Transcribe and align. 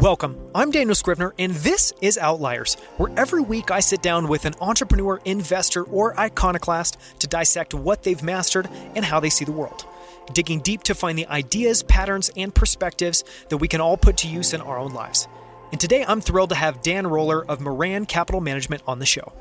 Welcome. 0.00 0.38
I'm 0.54 0.70
Daniel 0.70 0.94
Scrivner, 0.94 1.32
and 1.40 1.52
this 1.54 1.92
is 2.00 2.18
Outliers, 2.18 2.76
where 2.98 3.10
every 3.18 3.40
week 3.40 3.72
I 3.72 3.80
sit 3.80 4.00
down 4.00 4.28
with 4.28 4.44
an 4.44 4.54
entrepreneur, 4.60 5.20
investor, 5.24 5.82
or 5.82 6.16
iconoclast 6.16 6.96
to 7.18 7.26
dissect 7.26 7.74
what 7.74 8.04
they've 8.04 8.22
mastered 8.22 8.68
and 8.94 9.04
how 9.04 9.18
they 9.18 9.28
see 9.28 9.44
the 9.44 9.50
world. 9.50 9.86
Digging 10.32 10.60
deep 10.60 10.84
to 10.84 10.94
find 10.94 11.18
the 11.18 11.26
ideas, 11.26 11.82
patterns, 11.82 12.30
and 12.36 12.54
perspectives 12.54 13.24
that 13.48 13.56
we 13.56 13.66
can 13.66 13.80
all 13.80 13.96
put 13.96 14.18
to 14.18 14.28
use 14.28 14.54
in 14.54 14.60
our 14.60 14.78
own 14.78 14.92
lives. 14.92 15.26
And 15.72 15.80
today 15.80 16.04
I'm 16.06 16.20
thrilled 16.20 16.50
to 16.50 16.54
have 16.54 16.80
Dan 16.80 17.08
Roller 17.08 17.44
of 17.46 17.60
Maran 17.60 18.06
Capital 18.06 18.40
Management 18.40 18.84
on 18.86 19.00
the 19.00 19.06
show. 19.06 19.32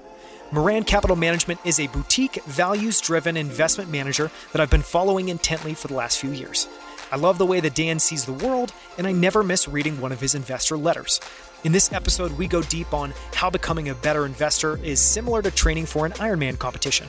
Maran 0.52 0.86
Capital 0.86 1.16
Management 1.16 1.60
is 1.66 1.80
a 1.80 1.86
boutique, 1.86 2.44
values 2.46 3.00
driven 3.00 3.38
investment 3.38 3.92
manager 3.92 4.32
that 4.54 4.62
I've 4.62 4.72
been 4.72 4.82
following 4.82 5.30
intently 5.30 5.76
for 5.76 5.88
the 5.88 5.94
last 5.94 6.18
few 6.18 6.32
years. 6.32 6.68
I 7.12 7.16
love 7.16 7.38
the 7.38 7.46
way 7.46 7.62
that 7.62 7.76
Dan 7.76 8.00
sees 8.00 8.26
the 8.26 8.34
world, 8.34 8.74
and 8.98 9.08
I 9.08 9.14
never 9.14 9.42
miss 9.42 9.68
reading 9.68 10.02
one 10.02 10.12
of 10.12 10.20
his 10.20 10.36
investor 10.36 10.78
letters. 10.78 11.22
In 11.64 11.72
this 11.72 11.92
episode, 11.94 12.34
we 12.34 12.48
go 12.48 12.62
deep 12.62 12.94
on 12.94 13.14
how 13.34 13.50
becoming 13.50 13.90
a 13.90 13.96
better 13.96 14.26
investor 14.26 14.78
is 14.84 15.00
similar 15.00 15.42
to 15.42 15.50
training 15.50 15.86
for 15.86 16.06
an 16.06 16.12
Ironman 16.14 16.60
competition, 16.60 17.08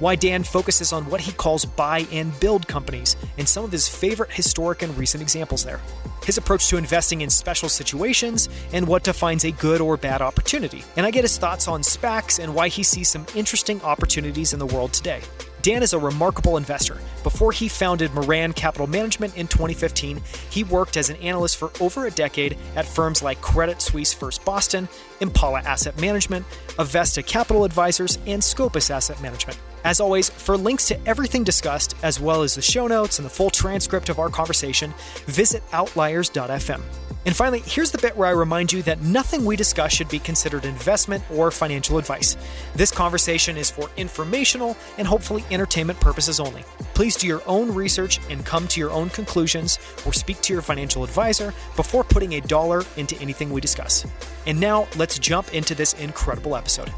why 0.00 0.16
Dan 0.16 0.42
focuses 0.42 0.92
on 0.92 1.08
what 1.08 1.20
he 1.20 1.32
calls 1.32 1.64
buy 1.64 2.06
and 2.12 2.38
build 2.40 2.66
companies, 2.66 3.16
and 3.38 3.48
some 3.48 3.64
of 3.64 3.72
his 3.72 3.88
favorite 3.88 4.32
historic 4.32 4.82
and 4.82 4.96
recent 4.98 5.22
examples 5.22 5.64
there, 5.64 5.80
his 6.24 6.36
approach 6.36 6.68
to 6.68 6.76
investing 6.76 7.20
in 7.20 7.30
special 7.30 7.68
situations, 7.68 8.48
and 8.72 8.86
what 8.86 9.04
defines 9.04 9.44
a 9.44 9.52
good 9.52 9.80
or 9.80 9.96
bad 9.96 10.20
opportunity. 10.20 10.84
And 10.96 11.06
I 11.06 11.12
get 11.12 11.22
his 11.22 11.38
thoughts 11.38 11.68
on 11.68 11.82
SPACs 11.82 12.42
and 12.42 12.54
why 12.54 12.68
he 12.68 12.82
sees 12.82 13.08
some 13.08 13.26
interesting 13.34 13.80
opportunities 13.82 14.52
in 14.52 14.58
the 14.58 14.66
world 14.66 14.92
today. 14.92 15.22
Dan 15.68 15.82
is 15.82 15.92
a 15.92 15.98
remarkable 15.98 16.56
investor. 16.56 16.96
Before 17.22 17.52
he 17.52 17.68
founded 17.68 18.14
Maran 18.14 18.54
Capital 18.54 18.86
Management 18.86 19.36
in 19.36 19.46
2015, 19.48 20.22
he 20.48 20.64
worked 20.64 20.96
as 20.96 21.10
an 21.10 21.16
analyst 21.16 21.58
for 21.58 21.70
over 21.78 22.06
a 22.06 22.10
decade 22.10 22.56
at 22.74 22.86
firms 22.86 23.22
like 23.22 23.42
Credit 23.42 23.82
Suisse 23.82 24.14
First 24.14 24.42
Boston, 24.46 24.88
Impala 25.20 25.60
Asset 25.60 26.00
Management, 26.00 26.46
Avesta 26.78 27.22
Capital 27.22 27.64
Advisors, 27.64 28.18
and 28.26 28.42
Scopus 28.42 28.90
Asset 28.90 29.20
Management. 29.20 29.58
As 29.88 30.00
always, 30.00 30.28
for 30.28 30.54
links 30.54 30.86
to 30.88 31.08
everything 31.08 31.44
discussed, 31.44 31.94
as 32.02 32.20
well 32.20 32.42
as 32.42 32.54
the 32.54 32.60
show 32.60 32.86
notes 32.86 33.18
and 33.18 33.24
the 33.24 33.30
full 33.30 33.48
transcript 33.48 34.10
of 34.10 34.18
our 34.18 34.28
conversation, 34.28 34.92
visit 35.24 35.62
outliers.fm. 35.72 36.82
And 37.24 37.34
finally, 37.34 37.60
here's 37.60 37.90
the 37.90 37.96
bit 37.96 38.14
where 38.14 38.28
I 38.28 38.32
remind 38.32 38.70
you 38.70 38.82
that 38.82 39.00
nothing 39.00 39.46
we 39.46 39.56
discuss 39.56 39.90
should 39.94 40.10
be 40.10 40.18
considered 40.18 40.66
investment 40.66 41.24
or 41.30 41.50
financial 41.50 41.96
advice. 41.96 42.36
This 42.74 42.90
conversation 42.90 43.56
is 43.56 43.70
for 43.70 43.88
informational 43.96 44.76
and 44.98 45.08
hopefully 45.08 45.42
entertainment 45.50 45.98
purposes 46.00 46.38
only. 46.38 46.64
Please 46.92 47.16
do 47.16 47.26
your 47.26 47.40
own 47.46 47.74
research 47.74 48.20
and 48.28 48.44
come 48.44 48.68
to 48.68 48.80
your 48.80 48.90
own 48.90 49.08
conclusions 49.08 49.78
or 50.04 50.12
speak 50.12 50.42
to 50.42 50.52
your 50.52 50.60
financial 50.60 51.02
advisor 51.02 51.54
before 51.76 52.04
putting 52.04 52.34
a 52.34 52.42
dollar 52.42 52.84
into 52.98 53.18
anything 53.22 53.48
we 53.48 53.62
discuss. 53.62 54.06
And 54.46 54.60
now, 54.60 54.86
let's 54.96 55.18
jump 55.18 55.54
into 55.54 55.74
this 55.74 55.94
incredible 55.94 56.56
episode. 56.56 56.92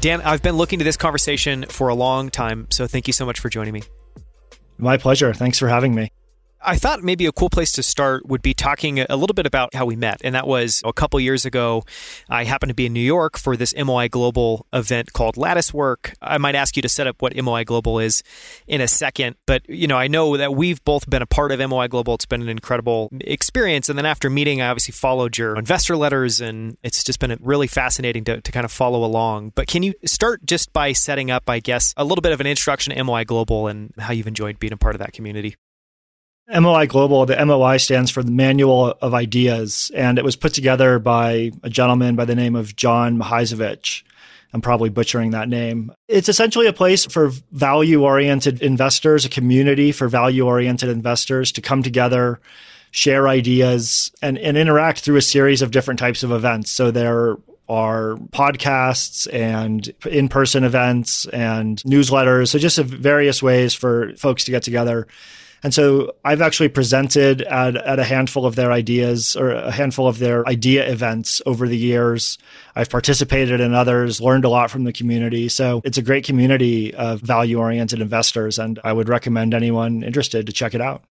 Dan, 0.00 0.20
I've 0.22 0.42
been 0.42 0.56
looking 0.56 0.78
to 0.78 0.84
this 0.84 0.96
conversation 0.96 1.64
for 1.68 1.88
a 1.88 1.94
long 1.94 2.30
time, 2.30 2.68
so 2.70 2.86
thank 2.86 3.08
you 3.08 3.12
so 3.12 3.26
much 3.26 3.40
for 3.40 3.48
joining 3.48 3.74
me. 3.74 3.82
My 4.78 4.96
pleasure. 4.96 5.34
Thanks 5.34 5.58
for 5.58 5.68
having 5.68 5.94
me. 5.94 6.12
I 6.60 6.76
thought 6.76 7.02
maybe 7.02 7.26
a 7.26 7.32
cool 7.32 7.50
place 7.50 7.70
to 7.72 7.82
start 7.82 8.26
would 8.26 8.42
be 8.42 8.52
talking 8.52 9.00
a 9.00 9.16
little 9.16 9.34
bit 9.34 9.46
about 9.46 9.74
how 9.74 9.86
we 9.86 9.94
met. 9.94 10.20
And 10.24 10.34
that 10.34 10.46
was 10.46 10.82
a 10.84 10.92
couple 10.92 11.20
years 11.20 11.44
ago. 11.44 11.84
I 12.28 12.44
happened 12.44 12.70
to 12.70 12.74
be 12.74 12.86
in 12.86 12.92
New 12.92 13.00
York 13.00 13.38
for 13.38 13.56
this 13.56 13.74
MOI 13.76 14.08
Global 14.08 14.66
event 14.72 15.12
called 15.12 15.36
Lattice 15.36 15.72
Work. 15.72 16.14
I 16.20 16.38
might 16.38 16.56
ask 16.56 16.74
you 16.76 16.82
to 16.82 16.88
set 16.88 17.06
up 17.06 17.22
what 17.22 17.36
MOI 17.36 17.64
Global 17.64 18.00
is 18.00 18.22
in 18.66 18.80
a 18.80 18.88
second. 18.88 19.36
But, 19.46 19.68
you 19.68 19.86
know, 19.86 19.96
I 19.96 20.08
know 20.08 20.36
that 20.36 20.54
we've 20.54 20.82
both 20.84 21.08
been 21.08 21.22
a 21.22 21.26
part 21.26 21.52
of 21.52 21.60
MOI 21.60 21.86
Global. 21.86 22.14
It's 22.14 22.26
been 22.26 22.42
an 22.42 22.48
incredible 22.48 23.08
experience. 23.20 23.88
And 23.88 23.96
then 23.96 24.06
after 24.06 24.28
meeting, 24.28 24.60
I 24.60 24.68
obviously 24.68 24.92
followed 24.92 25.38
your 25.38 25.56
investor 25.56 25.96
letters 25.96 26.40
and 26.40 26.76
it's 26.82 27.04
just 27.04 27.20
been 27.20 27.36
really 27.40 27.68
fascinating 27.68 28.24
to, 28.24 28.40
to 28.40 28.52
kind 28.52 28.64
of 28.64 28.72
follow 28.72 29.04
along. 29.04 29.52
But 29.54 29.68
can 29.68 29.84
you 29.84 29.94
start 30.04 30.44
just 30.44 30.72
by 30.72 30.92
setting 30.92 31.30
up, 31.30 31.48
I 31.48 31.60
guess, 31.60 31.94
a 31.96 32.04
little 32.04 32.22
bit 32.22 32.32
of 32.32 32.40
an 32.40 32.46
introduction 32.48 32.94
to 32.94 33.04
MOI 33.04 33.24
Global 33.24 33.68
and 33.68 33.92
how 33.98 34.12
you've 34.12 34.26
enjoyed 34.26 34.58
being 34.58 34.72
a 34.72 34.76
part 34.76 34.96
of 34.96 34.98
that 34.98 35.12
community? 35.12 35.56
MOI 36.48 36.86
Global, 36.86 37.26
the 37.26 37.44
MOI 37.44 37.76
stands 37.76 38.10
for 38.10 38.22
the 38.22 38.30
Manual 38.30 38.96
of 39.02 39.12
Ideas, 39.12 39.90
and 39.94 40.18
it 40.18 40.24
was 40.24 40.36
put 40.36 40.54
together 40.54 40.98
by 40.98 41.52
a 41.62 41.68
gentleman 41.68 42.16
by 42.16 42.24
the 42.24 42.34
name 42.34 42.56
of 42.56 42.74
John 42.74 43.18
Mihajlovic. 43.18 44.02
I'm 44.54 44.62
probably 44.62 44.88
butchering 44.88 45.32
that 45.32 45.50
name. 45.50 45.92
It's 46.08 46.28
essentially 46.30 46.66
a 46.66 46.72
place 46.72 47.04
for 47.04 47.32
value 47.52 48.02
oriented 48.02 48.62
investors, 48.62 49.26
a 49.26 49.28
community 49.28 49.92
for 49.92 50.08
value 50.08 50.46
oriented 50.46 50.88
investors 50.88 51.52
to 51.52 51.60
come 51.60 51.82
together, 51.82 52.40
share 52.90 53.28
ideas, 53.28 54.10
and, 54.22 54.38
and 54.38 54.56
interact 54.56 55.00
through 55.00 55.16
a 55.16 55.22
series 55.22 55.60
of 55.60 55.70
different 55.70 56.00
types 56.00 56.22
of 56.22 56.32
events. 56.32 56.70
So 56.70 56.90
there 56.90 57.36
are 57.68 58.16
podcasts 58.30 59.30
and 59.34 59.92
in 60.06 60.30
person 60.30 60.64
events 60.64 61.26
and 61.26 61.76
newsletters. 61.82 62.48
So 62.48 62.58
just 62.58 62.78
various 62.78 63.42
ways 63.42 63.74
for 63.74 64.14
folks 64.16 64.44
to 64.44 64.50
get 64.50 64.62
together 64.62 65.06
and 65.62 65.74
so 65.74 66.14
I've 66.24 66.40
actually 66.40 66.68
presented 66.68 67.42
at, 67.42 67.76
at 67.76 67.98
a 67.98 68.04
handful 68.04 68.46
of 68.46 68.54
their 68.54 68.70
ideas 68.70 69.34
or 69.34 69.50
a 69.50 69.70
handful 69.70 70.06
of 70.06 70.18
their 70.18 70.46
idea 70.46 70.88
events 70.90 71.42
over 71.46 71.66
the 71.66 71.76
years. 71.76 72.38
I've 72.76 72.90
participated 72.90 73.60
in 73.60 73.74
others, 73.74 74.20
learned 74.20 74.44
a 74.44 74.48
lot 74.48 74.70
from 74.70 74.84
the 74.84 74.92
community. 74.92 75.48
So 75.48 75.80
it's 75.84 75.98
a 75.98 76.02
great 76.02 76.24
community 76.24 76.94
of 76.94 77.20
value 77.20 77.58
oriented 77.58 78.00
investors. 78.00 78.58
And 78.58 78.78
I 78.84 78.92
would 78.92 79.08
recommend 79.08 79.52
anyone 79.52 80.02
interested 80.02 80.46
to 80.46 80.52
check 80.52 80.74
it 80.74 80.80
out. 80.80 81.02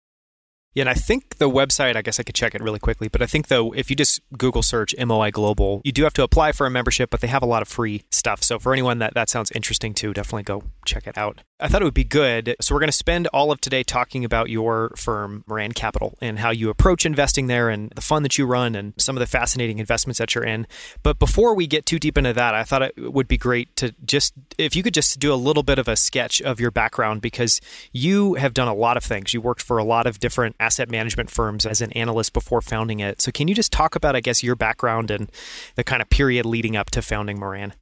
Yeah, 0.77 0.83
and 0.83 0.91
I 0.91 0.95
think 0.95 1.39
the 1.39 1.49
website, 1.49 1.97
I 1.97 2.03
guess 2.03 2.21
I 2.21 2.23
could 2.23 2.35
check 2.35 2.55
it 2.55 2.61
really 2.61 2.79
quickly, 2.79 3.09
but 3.09 3.23
I 3.23 3.27
think 3.27 3.49
though, 3.49 3.73
if 3.73 3.89
you 3.89 3.97
just 3.97 4.21
Google 4.37 4.63
search 4.63 4.95
MOI 4.99 5.31
Global, 5.31 5.81
you 5.85 5.93
do 5.93 6.05
have 6.05 6.13
to 6.13 6.23
apply 6.23 6.53
for 6.53 6.67
a 6.67 6.71
membership, 6.71 7.09
but 7.09 7.23
they 7.23 7.29
have 7.29 7.43
a 7.43 7.47
lot 7.47 7.63
of 7.63 7.69
free 7.69 8.05
stuff. 8.11 8.43
So 8.43 8.59
for 8.59 8.75
anyone 8.75 8.99
that 8.99 9.15
that 9.15 9.31
sounds 9.31 9.51
interesting 9.53 9.95
to, 9.95 10.13
definitely 10.13 10.43
go 10.43 10.65
check 10.85 11.07
it 11.07 11.17
out. 11.17 11.41
I 11.59 11.69
thought 11.69 11.81
it 11.81 11.87
would 11.87 11.95
be 11.95 12.05
good. 12.05 12.55
So 12.61 12.75
we're 12.75 12.81
going 12.81 12.89
to 12.89 12.97
spend 12.97 13.27
all 13.29 13.51
of 13.51 13.63
today 13.63 13.83
talking 13.83 14.23
about 14.23 14.51
your 14.51 14.93
firm, 14.97 15.45
Maran 15.47 15.73
Capital, 15.73 16.19
and 16.21 16.39
how 16.41 16.51
you 16.51 16.69
approach 16.69 17.07
investing 17.07 17.47
there 17.47 17.71
and 17.71 17.91
the 17.93 18.03
fund 18.03 18.27
that 18.27 18.37
you 18.37 18.45
run 18.45 18.75
and 18.75 18.93
some 18.99 19.17
of 19.17 19.21
the 19.21 19.27
fascinating 19.27 19.79
investments 19.79 20.19
that 20.19 20.35
you're 20.35 20.45
in. 20.45 20.67
But 21.03 21.19
before 21.19 21.55
we 21.55 21.67
get 21.67 21.87
too 21.87 21.99
deep 21.99 22.19
into 22.19 22.35
that, 22.35 22.55
I 22.55 22.65
thought 22.65 22.83
it 22.83 22.99
would 22.99 23.27
be 23.27 23.39
great 23.39 23.75
to 23.77 23.95
just, 24.05 24.35
if 24.59 24.77
you 24.77 24.83
could 24.83 24.93
just 24.93 25.19
do 25.19 25.33
a 25.33 25.37
little 25.37 25.63
bit 25.63 25.79
of 25.79 25.89
a 25.89 25.97
sketch 25.97 26.43
of 26.43 26.61
your 26.61 26.71
background 26.71 27.23
because 27.23 27.63
you 27.91 28.35
have 28.35 28.53
done 28.53 28.69
a 28.69 28.75
lot 28.75 28.99
of 28.99 29.05
things. 29.05 29.33
You 29.33 29.41
worked 29.41 29.63
for 29.63 29.79
a 29.79 29.85
lot 29.85 30.07
of 30.07 30.21
different 30.21 30.57
asset 30.67 30.91
management 30.91 31.31
firms 31.31 31.65
as 31.65 31.81
an 31.81 31.93
analyst 31.93 32.33
before 32.33 32.61
founding 32.61 32.99
it. 32.99 33.23
So 33.23 33.31
can 33.31 33.47
you 33.47 33.55
just 33.55 33.73
talk 33.73 33.95
about, 33.95 34.17
I 34.17 34.21
guess, 34.21 34.43
your 34.43 34.57
background 34.57 35.13
and 35.13 35.31
the 35.77 35.85
kind 35.85 36.03
of 36.03 36.11
period 36.11 36.45
leading 36.45 36.77
up 36.77 36.91
to 36.91 37.03
founding 37.03 37.39
Maran? 37.39 37.73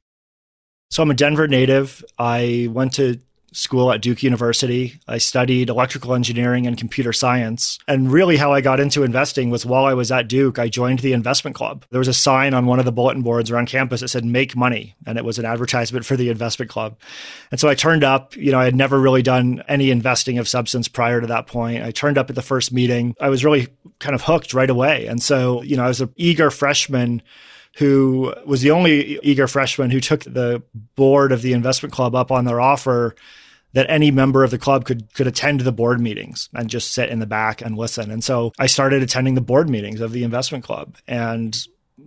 So 0.91 1.01
I'm 1.01 1.09
a 1.09 1.15
Denver 1.15 1.47
native. 1.47 2.05
I 2.19 2.69
went 2.71 2.93
to 2.93 3.19
school 3.55 3.91
at 3.91 4.01
Duke 4.01 4.21
University. 4.21 4.99
I 5.07 5.17
studied 5.17 5.69
electrical 5.69 6.13
engineering 6.13 6.67
and 6.67 6.77
computer 6.77 7.13
science. 7.13 7.79
And 7.87 8.11
really, 8.11 8.37
how 8.37 8.51
I 8.51 8.61
got 8.61 8.79
into 8.79 9.03
investing 9.03 9.49
was 9.49 9.65
while 9.65 9.85
I 9.85 9.93
was 9.93 10.11
at 10.11 10.27
Duke, 10.27 10.59
I 10.59 10.67
joined 10.67 10.99
the 10.99 11.13
investment 11.13 11.55
club. 11.55 11.85
There 11.89 11.99
was 11.99 12.09
a 12.09 12.13
sign 12.13 12.53
on 12.53 12.65
one 12.65 12.79
of 12.79 12.85
the 12.85 12.91
bulletin 12.91 13.21
boards 13.21 13.49
around 13.49 13.67
campus 13.67 14.01
that 14.01 14.09
said, 14.09 14.25
Make 14.25 14.55
money. 14.55 14.95
And 15.05 15.17
it 15.17 15.23
was 15.23 15.39
an 15.39 15.45
advertisement 15.45 16.05
for 16.05 16.17
the 16.17 16.29
investment 16.29 16.69
club. 16.69 16.97
And 17.49 17.59
so 17.59 17.69
I 17.69 17.75
turned 17.75 18.03
up. 18.03 18.35
You 18.35 18.51
know, 18.51 18.59
I 18.59 18.65
had 18.65 18.75
never 18.75 18.99
really 18.99 19.21
done 19.21 19.63
any 19.67 19.89
investing 19.89 20.37
of 20.37 20.47
substance 20.47 20.87
prior 20.87 21.21
to 21.21 21.27
that 21.27 21.47
point. 21.47 21.83
I 21.83 21.91
turned 21.91 22.17
up 22.17 22.29
at 22.29 22.35
the 22.35 22.41
first 22.41 22.73
meeting. 22.73 23.15
I 23.21 23.29
was 23.29 23.45
really 23.45 23.69
kind 23.99 24.15
of 24.15 24.21
hooked 24.21 24.53
right 24.53 24.69
away. 24.69 25.05
And 25.07 25.23
so, 25.23 25.61
you 25.61 25.77
know, 25.77 25.85
I 25.85 25.87
was 25.87 26.01
an 26.01 26.13
eager 26.17 26.51
freshman 26.51 27.21
who 27.77 28.33
was 28.45 28.61
the 28.61 28.71
only 28.71 29.19
eager 29.21 29.47
freshman 29.47 29.91
who 29.91 29.99
took 29.99 30.23
the 30.23 30.61
board 30.95 31.31
of 31.31 31.41
the 31.41 31.53
investment 31.53 31.93
club 31.93 32.15
up 32.15 32.31
on 32.31 32.45
their 32.45 32.61
offer 32.61 33.15
that 33.75 33.85
any 33.89 34.09
member 34.09 34.43
of 34.43 34.51
the 34.51 34.57
club 34.57 34.85
could 34.85 35.13
could 35.13 35.27
attend 35.27 35.59
the 35.59 35.71
board 35.71 35.99
meetings 35.99 36.49
and 36.55 36.69
just 36.69 36.93
sit 36.93 37.09
in 37.09 37.19
the 37.19 37.27
back 37.27 37.61
and 37.61 37.77
listen. 37.77 38.09
And 38.09 38.23
so 38.23 38.53
I 38.57 38.65
started 38.67 39.03
attending 39.03 39.35
the 39.35 39.41
board 39.41 39.69
meetings 39.69 40.01
of 40.01 40.13
the 40.13 40.23
investment 40.23 40.63
club 40.63 40.95
and 41.07 41.55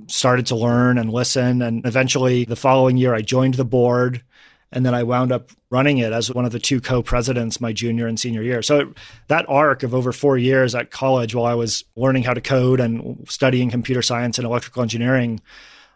started 0.07 0.47
to 0.47 0.57
learn 0.57 0.99
and 0.99 1.13
listen. 1.13 1.63
And 1.63 1.87
eventually, 1.87 2.45
the 2.45 2.57
following 2.57 2.97
year, 2.97 3.15
I 3.15 3.21
joined 3.21 3.55
the 3.55 3.65
board. 3.65 4.23
And 4.71 4.85
then 4.85 4.95
I 4.95 5.03
wound 5.03 5.33
up 5.33 5.51
running 5.71 5.97
it 5.97 6.13
as 6.13 6.31
one 6.31 6.45
of 6.45 6.53
the 6.53 6.59
two 6.59 6.81
co 6.81 7.03
presidents 7.03 7.59
my 7.59 7.73
junior 7.73 8.07
and 8.07 8.21
senior 8.21 8.43
year. 8.43 8.61
So 8.61 8.81
it, 8.81 8.89
that 9.29 9.49
arc 9.49 9.83
of 9.83 9.95
over 9.95 10.13
four 10.13 10.37
years 10.37 10.75
at 10.75 10.91
college 10.91 11.35
while 11.35 11.47
I 11.47 11.55
was 11.55 11.85
learning 11.97 12.25
how 12.25 12.35
to 12.35 12.41
code 12.43 12.81
and 12.81 13.27
studying 13.31 13.71
computer 13.71 14.03
science 14.03 14.39
and 14.39 14.47
electrical 14.47 14.83
engineering, 14.83 15.41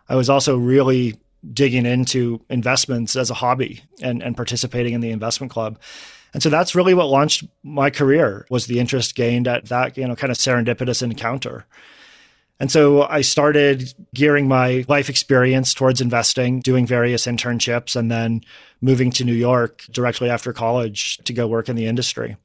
I 0.08 0.16
was 0.16 0.30
also 0.30 0.56
really 0.56 1.18
digging 1.52 1.86
into 1.86 2.40
investments 2.48 3.16
as 3.16 3.30
a 3.30 3.34
hobby 3.34 3.82
and, 4.00 4.22
and 4.22 4.36
participating 4.36 4.94
in 4.94 5.00
the 5.00 5.10
investment 5.10 5.52
club. 5.52 5.78
And 6.34 6.42
so 6.42 6.48
that's 6.50 6.74
really 6.74 6.94
what 6.94 7.08
launched 7.08 7.44
my 7.62 7.90
career 7.90 8.46
was 8.48 8.66
the 8.66 8.80
interest 8.80 9.14
gained 9.14 9.48
at 9.48 9.66
that, 9.66 9.96
you 9.96 10.06
know, 10.06 10.16
kind 10.16 10.30
of 10.30 10.38
serendipitous 10.38 11.02
encounter. 11.02 11.66
And 12.58 12.70
so 12.70 13.02
I 13.02 13.22
started 13.22 13.92
gearing 14.14 14.46
my 14.46 14.84
life 14.86 15.10
experience 15.10 15.74
towards 15.74 16.00
investing, 16.00 16.60
doing 16.60 16.86
various 16.86 17.26
internships, 17.26 17.96
and 17.96 18.10
then 18.10 18.42
moving 18.80 19.10
to 19.12 19.24
New 19.24 19.34
York 19.34 19.84
directly 19.90 20.30
after 20.30 20.52
college 20.52 21.18
to 21.24 21.32
go 21.32 21.48
work 21.48 21.68
in 21.68 21.76
the 21.76 21.86
industry. 21.86 22.36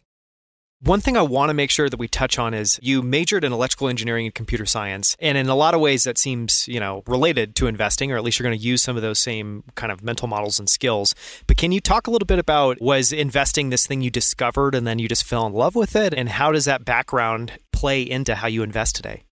One 0.82 1.02
thing 1.02 1.18
I 1.18 1.24
want 1.24 1.50
to 1.50 1.56
make 1.56 1.72
sure 1.72 1.90
that 1.90 2.00
we 2.00 2.08
touch 2.08 2.38
on 2.38 2.54
is 2.54 2.80
you 2.84 3.02
majored 3.02 3.44
in 3.44 3.52
electrical 3.52 3.88
engineering 3.88 4.28
and 4.28 4.36
computer 4.36 4.68
science. 4.68 5.18
And 5.20 5.36
in 5.36 5.50
a 5.50 5.56
lot 5.56 5.74
of 5.74 5.82
ways, 5.82 6.04
that 6.04 6.20
seems, 6.20 6.68
you 6.68 6.80
know, 6.80 7.02
related 7.08 7.56
to 7.56 7.66
investing, 7.66 8.12
or 8.12 8.16
at 8.16 8.24
least 8.24 8.38
you're 8.38 8.48
going 8.48 8.58
to 8.58 8.64
use 8.64 8.84
some 8.84 8.96
of 8.96 9.02
those 9.02 9.18
same 9.18 9.64
kind 9.74 9.92
of 9.92 10.04
mental 10.04 10.28
models 10.28 10.60
and 10.60 10.70
skills. 10.70 11.16
But 11.48 11.58
can 11.58 11.72
you 11.72 11.82
talk 11.82 12.06
a 12.06 12.12
little 12.12 12.28
bit 12.28 12.38
about 12.38 12.80
was 12.80 13.12
investing 13.12 13.72
this 13.72 13.88
thing 13.88 14.02
you 14.02 14.12
discovered 14.12 14.76
and 14.76 14.86
then 14.86 15.00
you 15.00 15.08
just 15.08 15.24
fell 15.24 15.48
in 15.48 15.54
love 15.54 15.74
with 15.74 15.96
it? 15.96 16.14
And 16.14 16.30
how 16.30 16.52
does 16.52 16.66
that 16.66 16.86
background 16.86 17.54
play 17.72 18.04
into 18.04 18.36
how 18.36 18.48
you 18.48 18.62
invest 18.62 18.96
today? 18.96 19.24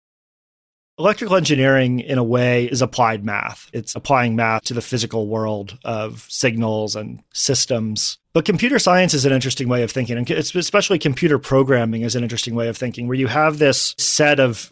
Electrical 0.97 1.35
engineering, 1.35 1.99
in 1.99 2.17
a 2.17 2.23
way, 2.23 2.65
is 2.67 2.81
applied 2.81 3.25
math. 3.25 3.69
It's 3.73 3.95
applying 3.95 4.37
math 4.37 4.63
to 4.65 4.73
the 4.73 4.81
physical 4.81 5.27
world 5.27 5.77
of 5.83 6.25
signals 6.29 6.95
and 6.95 7.21
systems. 7.33 8.17
But 8.31 8.45
computer 8.45 8.79
science 8.79 9.13
is 9.13 9.25
an 9.25 9.33
interesting 9.33 9.67
way 9.67 9.83
of 9.83 9.91
thinking, 9.91 10.17
and 10.17 10.29
especially 10.29 10.97
computer 10.97 11.37
programming 11.37 12.03
is 12.03 12.15
an 12.15 12.23
interesting 12.23 12.55
way 12.55 12.69
of 12.69 12.77
thinking, 12.77 13.09
where 13.09 13.17
you 13.17 13.27
have 13.27 13.59
this 13.59 13.93
set 13.97 14.39
of 14.39 14.71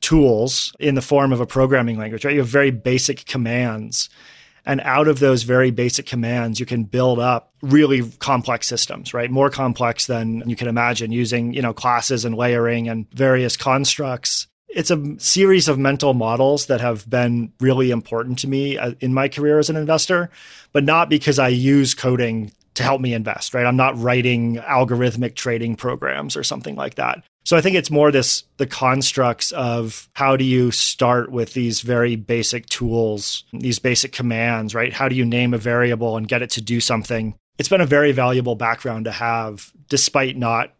tools 0.00 0.74
in 0.80 0.96
the 0.96 1.00
form 1.00 1.32
of 1.32 1.40
a 1.40 1.46
programming 1.46 1.96
language, 1.96 2.24
right? 2.24 2.34
You 2.34 2.40
have 2.40 2.48
very 2.48 2.72
basic 2.72 3.24
commands. 3.26 4.10
And 4.66 4.80
out 4.80 5.06
of 5.06 5.20
those 5.20 5.44
very 5.44 5.70
basic 5.70 6.06
commands, 6.06 6.58
you 6.58 6.66
can 6.66 6.84
build 6.84 7.20
up 7.20 7.52
really 7.62 8.10
complex 8.18 8.66
systems, 8.66 9.14
right? 9.14 9.30
More 9.30 9.48
complex 9.48 10.06
than 10.06 10.42
you 10.48 10.56
can 10.56 10.66
imagine 10.66 11.12
using, 11.12 11.52
you 11.52 11.62
know, 11.62 11.72
classes 11.72 12.24
and 12.24 12.34
layering 12.34 12.88
and 12.88 13.08
various 13.12 13.56
constructs 13.56 14.48
it's 14.74 14.90
a 14.90 15.14
series 15.18 15.68
of 15.68 15.78
mental 15.78 16.14
models 16.14 16.66
that 16.66 16.80
have 16.80 17.08
been 17.08 17.52
really 17.60 17.90
important 17.90 18.38
to 18.40 18.48
me 18.48 18.78
uh, 18.78 18.92
in 19.00 19.14
my 19.14 19.28
career 19.28 19.58
as 19.58 19.70
an 19.70 19.76
investor, 19.76 20.30
but 20.72 20.84
not 20.84 21.08
because 21.08 21.38
I 21.38 21.48
use 21.48 21.94
coding 21.94 22.52
to 22.74 22.82
help 22.82 23.00
me 23.00 23.12
invest, 23.12 23.52
right? 23.52 23.66
I'm 23.66 23.76
not 23.76 23.98
writing 23.98 24.56
algorithmic 24.56 25.34
trading 25.34 25.76
programs 25.76 26.36
or 26.36 26.42
something 26.42 26.74
like 26.74 26.94
that. 26.94 27.22
So 27.44 27.56
I 27.56 27.60
think 27.60 27.76
it's 27.76 27.90
more 27.90 28.10
this 28.10 28.44
the 28.56 28.66
constructs 28.66 29.50
of 29.52 30.08
how 30.14 30.36
do 30.36 30.44
you 30.44 30.70
start 30.70 31.30
with 31.30 31.54
these 31.54 31.80
very 31.80 32.16
basic 32.16 32.66
tools, 32.66 33.44
these 33.52 33.78
basic 33.78 34.12
commands, 34.12 34.74
right? 34.74 34.92
How 34.92 35.08
do 35.08 35.16
you 35.16 35.24
name 35.24 35.52
a 35.52 35.58
variable 35.58 36.16
and 36.16 36.28
get 36.28 36.42
it 36.42 36.50
to 36.50 36.62
do 36.62 36.80
something? 36.80 37.34
It's 37.58 37.68
been 37.68 37.80
a 37.80 37.86
very 37.86 38.12
valuable 38.12 38.54
background 38.54 39.04
to 39.04 39.12
have 39.12 39.72
despite 39.88 40.36
not 40.36 40.72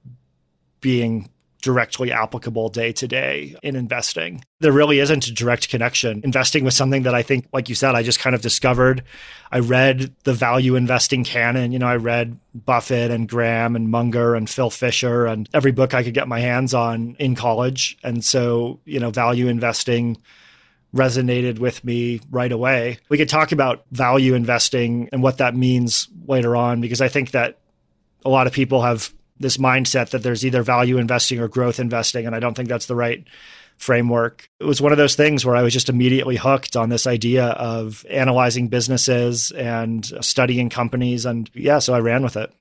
being 0.81 1.29
directly 1.62 2.12
applicable 2.12 2.69
day 2.69 2.93
to 2.93 3.09
day 3.09 3.56
in 3.62 3.76
investing. 3.76 4.44
There 4.61 4.73
really 4.73 4.99
isn't 4.99 5.29
a 5.29 5.32
direct 5.32 5.70
connection. 5.70 6.20
Investing 6.25 6.64
was 6.64 6.76
something 6.76 7.05
that 7.05 7.14
I 7.14 7.23
think, 7.23 7.47
like 7.53 7.69
you 7.69 7.75
said, 7.75 7.94
I 7.94 8.03
just 8.03 8.19
kind 8.19 8.35
of 8.35 8.43
discovered. 8.43 9.05
I 9.50 9.61
read 9.61 10.14
the 10.25 10.35
value 10.35 10.75
investing 10.75 11.25
canon. 11.25 11.73
You 11.73 11.79
know, 11.79 11.87
I 11.87 11.97
read 11.97 12.38
Buffett 12.55 13.11
and 13.11 13.29
Graham 13.29 13.76
and 13.76 13.91
Munger 13.91 14.35
and 14.35 14.50
Phil 14.50 14.70
Fisher 14.70 15.25
and 15.26 15.49
every 15.55 15.73
book 15.73 15.94
I 15.94 16.03
could 16.03 16.14
get 16.14 16.29
my 16.29 16.41
hands 16.41 16.75
on 16.75 17.17
in 17.19 17.37
college. 17.37 17.97
And 18.03 18.25
so, 18.25 18.81
you 18.85 18.99
know, 18.99 19.11
value 19.11 19.47
investing 19.47 20.19
resonated 20.94 21.58
with 21.58 21.82
me 21.85 22.20
right 22.31 22.53
away. 22.53 22.99
We 23.08 23.19
could 23.19 23.29
talk 23.29 23.53
about 23.53 23.85
value 23.93 24.35
investing 24.35 25.08
and 25.12 25.23
what 25.23 25.38
that 25.38 25.56
means 25.56 26.08
later 26.26 26.55
on 26.55 26.81
because 26.81 27.00
I 27.00 27.08
think 27.08 27.31
that 27.31 27.58
a 28.25 28.29
lot 28.29 28.47
of 28.47 28.53
people 28.53 28.82
have 28.82 29.12
this 29.43 29.56
mindset 29.56 30.11
that 30.11 30.23
there's 30.23 30.44
either 30.44 30.62
value 30.62 30.99
investing 30.99 31.39
or 31.39 31.49
growth 31.49 31.79
investing. 31.79 32.27
And 32.27 32.35
I 32.35 32.41
don't 32.41 32.55
think 32.55 32.69
that's 32.69 32.87
the 32.87 32.97
right 32.97 33.25
framework. 33.77 34.49
It 34.61 34.65
was 34.65 34.81
one 34.81 34.93
of 34.93 34.99
those 34.99 35.17
things 35.17 35.44
where 35.44 35.56
I 35.56 35.62
was 35.62 35.73
just 35.73 35.89
immediately 35.89 36.37
hooked 36.37 36.77
on 36.77 36.89
this 36.89 37.06
idea 37.06 37.47
of 37.47 38.06
analyzing 38.09 38.69
businesses 38.69 39.50
and 39.50 40.05
studying 40.25 40.71
companies. 40.71 41.27
And 41.27 41.50
yeah, 41.55 41.81
so 41.81 41.93
I 41.93 42.00
ran 42.00 42.23
with 42.23 42.37
it. 42.37 42.53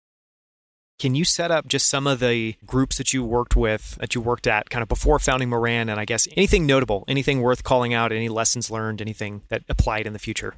Can 1.00 1.16
you 1.16 1.26
set 1.26 1.50
up 1.50 1.68
just 1.68 1.90
some 1.90 2.06
of 2.06 2.20
the 2.20 2.56
groups 2.66 2.98
that 2.98 3.12
you 3.14 3.24
worked 3.24 3.56
with, 3.56 3.96
that 4.00 4.14
you 4.14 4.22
worked 4.22 4.46
at 4.46 4.70
kind 4.70 4.84
of 4.84 4.90
before 4.90 5.18
founding 5.18 5.50
Maran? 5.50 5.90
And 5.90 6.00
I 6.00 6.06
guess 6.06 6.28
anything 6.38 6.66
notable, 6.66 7.06
anything 7.08 7.42
worth 7.42 7.64
calling 7.64 7.94
out, 7.94 8.12
any 8.12 8.30
lessons 8.30 8.70
learned, 8.70 9.02
anything 9.02 9.42
that 9.50 9.64
applied 9.68 10.06
in 10.06 10.14
the 10.14 10.20
future? 10.20 10.56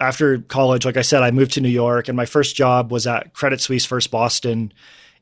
after 0.00 0.38
college, 0.38 0.86
like 0.86 0.96
I 0.96 1.02
said, 1.02 1.22
I 1.22 1.30
moved 1.30 1.52
to 1.52 1.60
New 1.60 1.68
York, 1.68 2.08
and 2.08 2.16
my 2.16 2.24
first 2.24 2.56
job 2.56 2.90
was 2.90 3.06
at 3.06 3.34
Credit 3.34 3.60
Suisse 3.60 3.84
First 3.84 4.10
Boston 4.10 4.72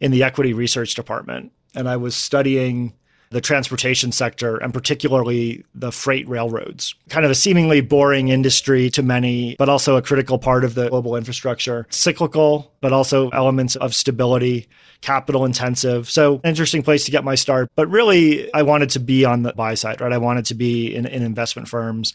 in 0.01 0.11
the 0.11 0.23
equity 0.23 0.53
research 0.53 0.95
department. 0.95 1.53
And 1.75 1.89
I 1.89 1.97
was 1.97 2.17
studying 2.17 2.95
the 3.31 3.41
transportation 3.41 4.11
sector 4.13 4.57
and 4.57 4.73
particularly 4.73 5.65
the 5.75 5.93
freight 5.93 6.29
railroads. 6.29 6.95
Kind 7.11 7.25
of 7.25 7.31
a 7.31 7.35
seemingly 7.35 7.81
boring 7.81 8.29
industry 8.29 8.91
to 8.91 9.03
many, 9.03 9.55
but 9.59 9.69
also 9.69 9.97
a 9.97 10.03
critical 10.03 10.39
part 10.39 10.65
of 10.65 10.75
the 10.75 10.89
global 10.89 11.17
infrastructure. 11.17 11.87
Cyclical, 11.91 12.73
but 12.81 12.93
also 12.93 13.29
elements 13.31 13.77
of 13.77 13.95
stability, 13.95 14.67
capital 15.01 15.45
intensive. 15.45 16.09
So, 16.11 16.41
interesting 16.45 16.83
place 16.83 17.05
to 17.05 17.11
get 17.11 17.25
my 17.25 17.35
start. 17.35 17.69
But 17.77 17.89
really, 17.89 18.53
I 18.55 18.63
wanted 18.63 18.91
to 18.91 19.01
be 19.01 19.25
on 19.25 19.43
the 19.43 19.53
buy 19.53 19.75
side, 19.75 20.01
right? 20.01 20.13
I 20.13 20.19
wanted 20.19 20.47
to 20.47 20.55
be 20.55 20.95
in, 20.95 21.07
in 21.07 21.23
investment 21.23 21.69
firms. 21.69 22.15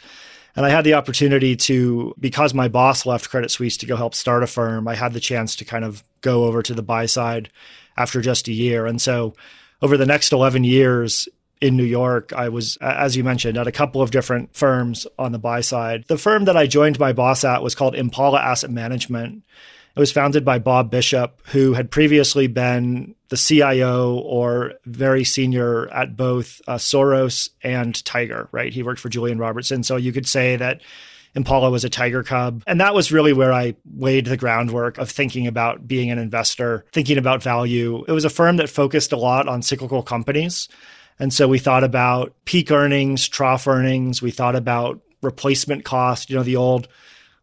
And 0.56 0.66
I 0.66 0.70
had 0.70 0.84
the 0.84 0.94
opportunity 0.94 1.56
to, 1.56 2.14
because 2.20 2.54
my 2.54 2.68
boss 2.68 3.06
left 3.06 3.30
Credit 3.30 3.50
Suisse 3.50 3.78
to 3.78 3.86
go 3.86 3.96
help 3.96 4.14
start 4.14 4.44
a 4.44 4.48
firm, 4.48 4.88
I 4.88 4.96
had 4.96 5.14
the 5.14 5.20
chance 5.20 5.56
to 5.58 5.66
kind 5.66 5.84
of 5.84 6.04
go 6.22 6.46
over 6.46 6.62
to 6.62 6.74
the 6.74 6.84
buy 6.84 7.08
side 7.08 7.50
after 7.98 8.22
just 8.22 8.48
a 8.48 8.54
year. 8.54 8.86
And 8.86 9.02
so 9.02 9.34
over 9.82 9.98
the 9.98 10.06
next 10.06 10.32
11 10.32 10.64
years 10.64 11.28
in 11.60 11.76
New 11.76 11.84
York, 11.84 12.34
I 12.34 12.50
was, 12.50 12.78
as 12.82 13.18
you 13.18 13.24
mentioned, 13.24 13.58
at 13.58 13.68
a 13.68 13.72
couple 13.72 14.02
of 14.02 14.12
different 14.12 14.56
firms 14.56 15.08
on 15.18 15.32
the 15.32 15.40
buy 15.40 15.62
side. 15.62 16.06
The 16.08 16.18
firm 16.18 16.46
that 16.46 16.58
I 16.58 16.68
joined 16.68 17.00
my 17.00 17.14
boss 17.14 17.44
at 17.44 17.64
was 17.64 17.74
called 17.74 17.96
Impala 17.96 18.40
Asset 18.40 18.70
Management. 18.70 19.44
It 19.96 20.00
was 20.00 20.12
founded 20.12 20.44
by 20.44 20.58
Bob 20.58 20.90
Bishop, 20.90 21.40
who 21.48 21.74
had 21.74 21.92
previously 21.92 22.48
been 22.48 23.14
the 23.30 23.38
CIO 23.38 24.16
or 24.16 24.74
very 24.86 25.24
senior 25.24 25.88
at 25.90 26.18
both 26.18 26.62
uh, 26.68 26.76
Soros 26.76 27.50
and 27.62 28.04
Tiger, 28.04 28.50
right? 28.52 28.74
He 28.74 28.82
worked 28.82 29.00
for 29.00 29.10
Julian 29.10 29.38
Robertson. 29.38 29.84
So 29.84 29.96
you 29.96 30.12
could 30.12 30.28
say 30.28 30.56
that 30.56 30.82
Impala 31.36 31.70
was 31.70 31.84
a 31.84 31.90
tiger 31.90 32.24
cub. 32.24 32.64
And 32.68 32.80
that 32.80 32.94
was 32.94 33.12
really 33.12 33.34
where 33.34 33.54
I 33.54 33.76
laid 33.96 34.26
the 34.26 34.38
groundwork 34.38 34.98
of 34.98 35.10
thinking 35.10 35.48
about 35.48 35.88
being 35.88 36.12
an 36.12 36.20
investor, 36.20 36.86
thinking 36.92 37.18
about 37.18 37.44
value. 37.44 38.04
It 38.08 38.12
was 38.12 38.26
a 38.26 38.30
firm 38.30 38.58
that 38.58 38.70
focused 38.70 39.12
a 39.12 39.18
lot 39.18 39.48
on 39.48 39.62
cyclical 39.62 40.04
companies. 40.04 40.70
And 41.20 41.34
so 41.34 41.48
we 41.48 41.60
thought 41.60 41.84
about 41.84 42.34
peak 42.46 42.72
earnings, 42.72 43.28
trough 43.28 43.68
earnings. 43.68 44.22
We 44.22 44.32
thought 44.32 44.56
about 44.56 45.02
replacement 45.22 45.86
cost, 45.86 46.30
you 46.30 46.36
know, 46.36 46.44
the 46.44 46.56
old 46.56 46.88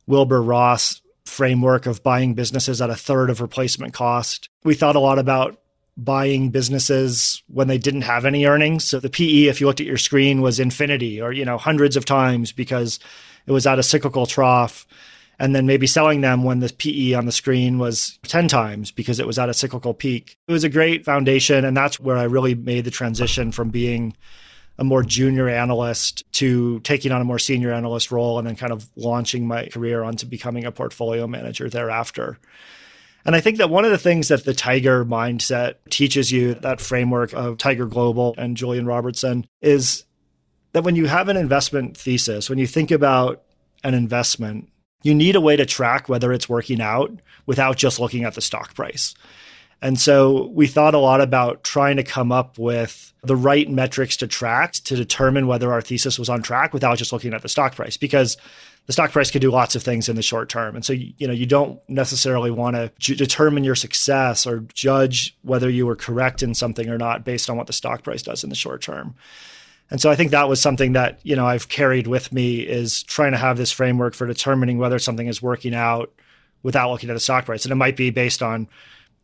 Wilbur 0.06 0.42
Ross 0.42 1.00
framework 1.30 1.86
of 1.86 2.02
buying 2.02 2.34
businesses 2.34 2.82
at 2.82 2.90
a 2.90 2.96
third 2.96 3.30
of 3.30 3.40
replacement 3.40 3.94
cost. 3.94 4.48
We 4.64 4.74
thought 4.74 4.96
a 4.96 5.00
lot 5.00 5.18
about 5.18 5.60
buying 5.96 6.50
businesses 6.50 7.42
when 7.48 7.68
they 7.68 7.78
didn't 7.78 8.02
have 8.02 8.24
any 8.24 8.46
earnings. 8.46 8.84
So 8.84 9.00
the 9.00 9.10
PE, 9.10 9.44
if 9.44 9.60
you 9.60 9.66
looked 9.66 9.80
at 9.80 9.86
your 9.86 9.98
screen, 9.98 10.40
was 10.40 10.60
infinity 10.60 11.20
or, 11.20 11.32
you 11.32 11.44
know, 11.44 11.58
hundreds 11.58 11.96
of 11.96 12.04
times 12.04 12.52
because 12.52 12.98
it 13.46 13.52
was 13.52 13.66
at 13.66 13.78
a 13.78 13.82
cyclical 13.82 14.26
trough. 14.26 14.86
And 15.38 15.54
then 15.54 15.64
maybe 15.64 15.86
selling 15.86 16.20
them 16.20 16.44
when 16.44 16.60
the 16.60 16.70
PE 16.70 17.14
on 17.14 17.24
the 17.24 17.32
screen 17.32 17.78
was 17.78 18.18
10 18.24 18.46
times 18.46 18.90
because 18.90 19.18
it 19.18 19.26
was 19.26 19.38
at 19.38 19.48
a 19.48 19.54
cyclical 19.54 19.94
peak. 19.94 20.36
It 20.46 20.52
was 20.52 20.64
a 20.64 20.68
great 20.68 21.06
foundation. 21.06 21.64
And 21.64 21.74
that's 21.74 21.98
where 21.98 22.18
I 22.18 22.24
really 22.24 22.54
made 22.54 22.84
the 22.84 22.90
transition 22.90 23.50
from 23.50 23.70
being 23.70 24.14
a 24.80 24.84
more 24.84 25.02
junior 25.02 25.46
analyst 25.48 26.24
to 26.32 26.80
taking 26.80 27.12
on 27.12 27.20
a 27.20 27.24
more 27.24 27.38
senior 27.38 27.70
analyst 27.70 28.10
role 28.10 28.38
and 28.38 28.48
then 28.48 28.56
kind 28.56 28.72
of 28.72 28.88
launching 28.96 29.46
my 29.46 29.66
career 29.66 30.02
onto 30.02 30.26
becoming 30.26 30.64
a 30.64 30.72
portfolio 30.72 31.26
manager 31.26 31.68
thereafter. 31.68 32.38
And 33.26 33.36
I 33.36 33.40
think 33.40 33.58
that 33.58 33.68
one 33.68 33.84
of 33.84 33.90
the 33.90 33.98
things 33.98 34.28
that 34.28 34.46
the 34.46 34.54
Tiger 34.54 35.04
mindset 35.04 35.74
teaches 35.90 36.32
you, 36.32 36.54
that 36.54 36.80
framework 36.80 37.34
of 37.34 37.58
Tiger 37.58 37.84
Global 37.84 38.34
and 38.38 38.56
Julian 38.56 38.86
Robertson, 38.86 39.46
is 39.60 40.04
that 40.72 40.84
when 40.84 40.96
you 40.96 41.04
have 41.06 41.28
an 41.28 41.36
investment 41.36 41.94
thesis, 41.94 42.48
when 42.48 42.58
you 42.58 42.66
think 42.66 42.90
about 42.90 43.42
an 43.84 43.92
investment, 43.92 44.70
you 45.02 45.14
need 45.14 45.36
a 45.36 45.40
way 45.42 45.56
to 45.56 45.66
track 45.66 46.08
whether 46.08 46.32
it's 46.32 46.48
working 46.48 46.80
out 46.80 47.12
without 47.44 47.76
just 47.76 48.00
looking 48.00 48.24
at 48.24 48.34
the 48.34 48.40
stock 48.40 48.74
price. 48.74 49.14
And 49.82 49.98
so 49.98 50.48
we 50.48 50.66
thought 50.66 50.94
a 50.94 50.98
lot 50.98 51.20
about 51.20 51.64
trying 51.64 51.96
to 51.96 52.02
come 52.02 52.32
up 52.32 52.58
with 52.58 53.12
the 53.22 53.36
right 53.36 53.68
metrics 53.68 54.16
to 54.18 54.26
track 54.26 54.72
to 54.72 54.96
determine 54.96 55.46
whether 55.46 55.72
our 55.72 55.80
thesis 55.80 56.18
was 56.18 56.28
on 56.28 56.42
track 56.42 56.74
without 56.74 56.98
just 56.98 57.12
looking 57.12 57.32
at 57.32 57.42
the 57.42 57.48
stock 57.48 57.74
price 57.74 57.96
because 57.96 58.36
the 58.86 58.92
stock 58.92 59.12
price 59.12 59.30
could 59.30 59.42
do 59.42 59.50
lots 59.50 59.76
of 59.76 59.82
things 59.82 60.08
in 60.08 60.16
the 60.16 60.22
short 60.22 60.48
term. 60.48 60.74
And 60.74 60.84
so, 60.84 60.92
you 60.92 61.26
know, 61.26 61.32
you 61.32 61.46
don't 61.46 61.80
necessarily 61.88 62.50
want 62.50 62.76
to 62.76 62.90
j- 62.98 63.14
determine 63.14 63.64
your 63.64 63.74
success 63.74 64.46
or 64.46 64.60
judge 64.74 65.36
whether 65.42 65.70
you 65.70 65.86
were 65.86 65.96
correct 65.96 66.42
in 66.42 66.54
something 66.54 66.88
or 66.88 66.98
not 66.98 67.24
based 67.24 67.48
on 67.48 67.56
what 67.56 67.66
the 67.66 67.72
stock 67.72 68.02
price 68.02 68.22
does 68.22 68.42
in 68.42 68.50
the 68.50 68.56
short 68.56 68.82
term. 68.82 69.14
And 69.90 70.00
so 70.00 70.10
I 70.10 70.16
think 70.16 70.30
that 70.30 70.48
was 70.48 70.60
something 70.60 70.92
that, 70.92 71.20
you 71.22 71.36
know, 71.36 71.46
I've 71.46 71.68
carried 71.68 72.06
with 72.06 72.32
me 72.32 72.60
is 72.60 73.02
trying 73.02 73.32
to 73.32 73.38
have 73.38 73.56
this 73.56 73.72
framework 73.72 74.14
for 74.14 74.26
determining 74.26 74.78
whether 74.78 74.98
something 74.98 75.26
is 75.26 75.42
working 75.42 75.74
out 75.74 76.12
without 76.62 76.90
looking 76.90 77.10
at 77.10 77.14
the 77.14 77.20
stock 77.20 77.46
price. 77.46 77.64
And 77.64 77.72
it 77.72 77.76
might 77.76 77.96
be 77.96 78.10
based 78.10 78.42
on 78.42 78.68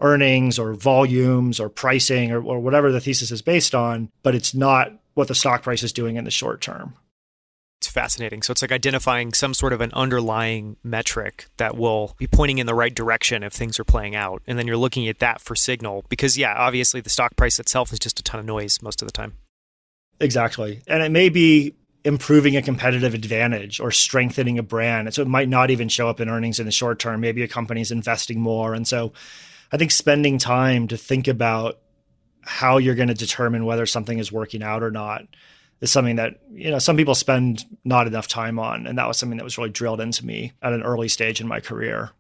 earnings 0.01 0.59
or 0.59 0.75
volumes 0.75 1.59
or 1.59 1.69
pricing 1.69 2.31
or, 2.33 2.43
or 2.43 2.59
whatever 2.61 2.93
the 2.93 3.01
thesis 3.01 3.31
is 3.31 3.43
based 3.43 3.75
on, 3.75 4.11
but 4.23 4.35
it's 4.35 4.55
not 4.55 4.93
what 5.15 5.29
the 5.29 5.35
stock 5.35 5.63
price 5.63 5.83
is 5.83 5.93
doing 5.93 6.17
in 6.17 6.25
the 6.25 6.31
short 6.31 6.61
term 6.61 6.95
It's 7.81 7.89
fascinating. 7.89 8.43
So 8.43 8.53
it's 8.53 8.61
like 8.61 8.73
identifying 8.73 9.33
some 9.33 9.55
sort 9.55 9.73
of 9.73 9.81
an 9.81 9.91
underlying 9.95 10.77
metric 10.83 11.47
that 11.57 11.77
will 11.77 12.15
be 12.19 12.27
pointing 12.27 12.59
in 12.59 12.67
the 12.67 12.75
right 12.75 12.95
direction 12.95 13.43
if 13.43 13.55
things 13.55 13.81
are 13.81 13.85
playing 13.85 14.15
out. 14.15 14.43
And 14.47 14.59
then 14.59 14.67
you're 14.67 14.77
looking 14.77 15.09
at 15.09 15.19
that 15.21 15.41
for 15.41 15.55
signal 15.55 16.05
because, 16.11 16.37
yeah, 16.37 16.55
obviously 16.57 17.01
the 17.01 17.11
stock 17.11 17.35
price 17.37 17.59
itself 17.59 17.93
is 17.93 17.99
just 17.99 18.21
a 18.21 18.23
ton 18.23 18.41
of 18.41 18.47
noise 18.47 18.83
most 18.83 19.01
of 19.01 19.09
the 19.09 19.13
time. 19.13 19.35
Exactly. 20.21 20.83
And 20.87 21.03
it 21.03 21.11
may 21.11 21.31
be 21.31 21.75
improving 22.05 22.57
a 22.57 22.63
competitive 22.63 23.15
advantage 23.15 23.81
or 23.81 23.91
strengthening 23.91 24.59
a 24.59 24.63
brand. 24.63 25.13
So 25.13 25.23
it 25.23 25.29
might 25.29 25.49
not 25.49 25.71
even 25.71 25.89
show 25.89 26.09
up 26.09 26.21
in 26.21 26.29
earnings 26.29 26.61
in 26.61 26.67
the 26.67 26.73
short 26.73 26.99
term. 26.99 27.21
Maybe 27.21 27.43
a 27.43 27.49
company's 27.49 27.91
investing 27.91 28.41
more. 28.41 28.75
And 28.75 28.87
so 28.87 29.13
I 29.73 29.77
think 29.77 29.91
spending 29.91 30.39
time 30.39 30.89
to 30.89 30.97
think 30.97 31.29
about 31.29 31.79
how 32.43 32.79
you're 32.79 32.95
going 32.95 33.09
to 33.09 33.15
determine 33.15 33.65
whether 33.65 33.87
something 33.87 34.19
is 34.19 34.31
working 34.31 34.63
out 34.63 34.83
or 34.83 34.91
not 34.91 35.23
is 35.81 35.91
something 35.91 36.17
that 36.17 36.41
you 36.53 36.71
know 36.71 36.79
some 36.79 36.97
people 36.97 37.15
spend 37.15 37.65
not 37.85 38.07
enough 38.07 38.29
time 38.29 38.59
on 38.59 38.87
and 38.87 38.99
that 38.99 39.09
was 39.09 39.19
something 39.19 39.37
that 39.39 39.45
was 39.45 39.59
really 39.59 39.71
drilled 39.71 40.01
into 40.01 40.25
me 40.25 40.53
at 40.63 40.73
an 40.73 40.83
early 40.83 41.09
stage 41.09 41.41
in 41.41 41.49
my 41.49 41.61
career 41.61 42.11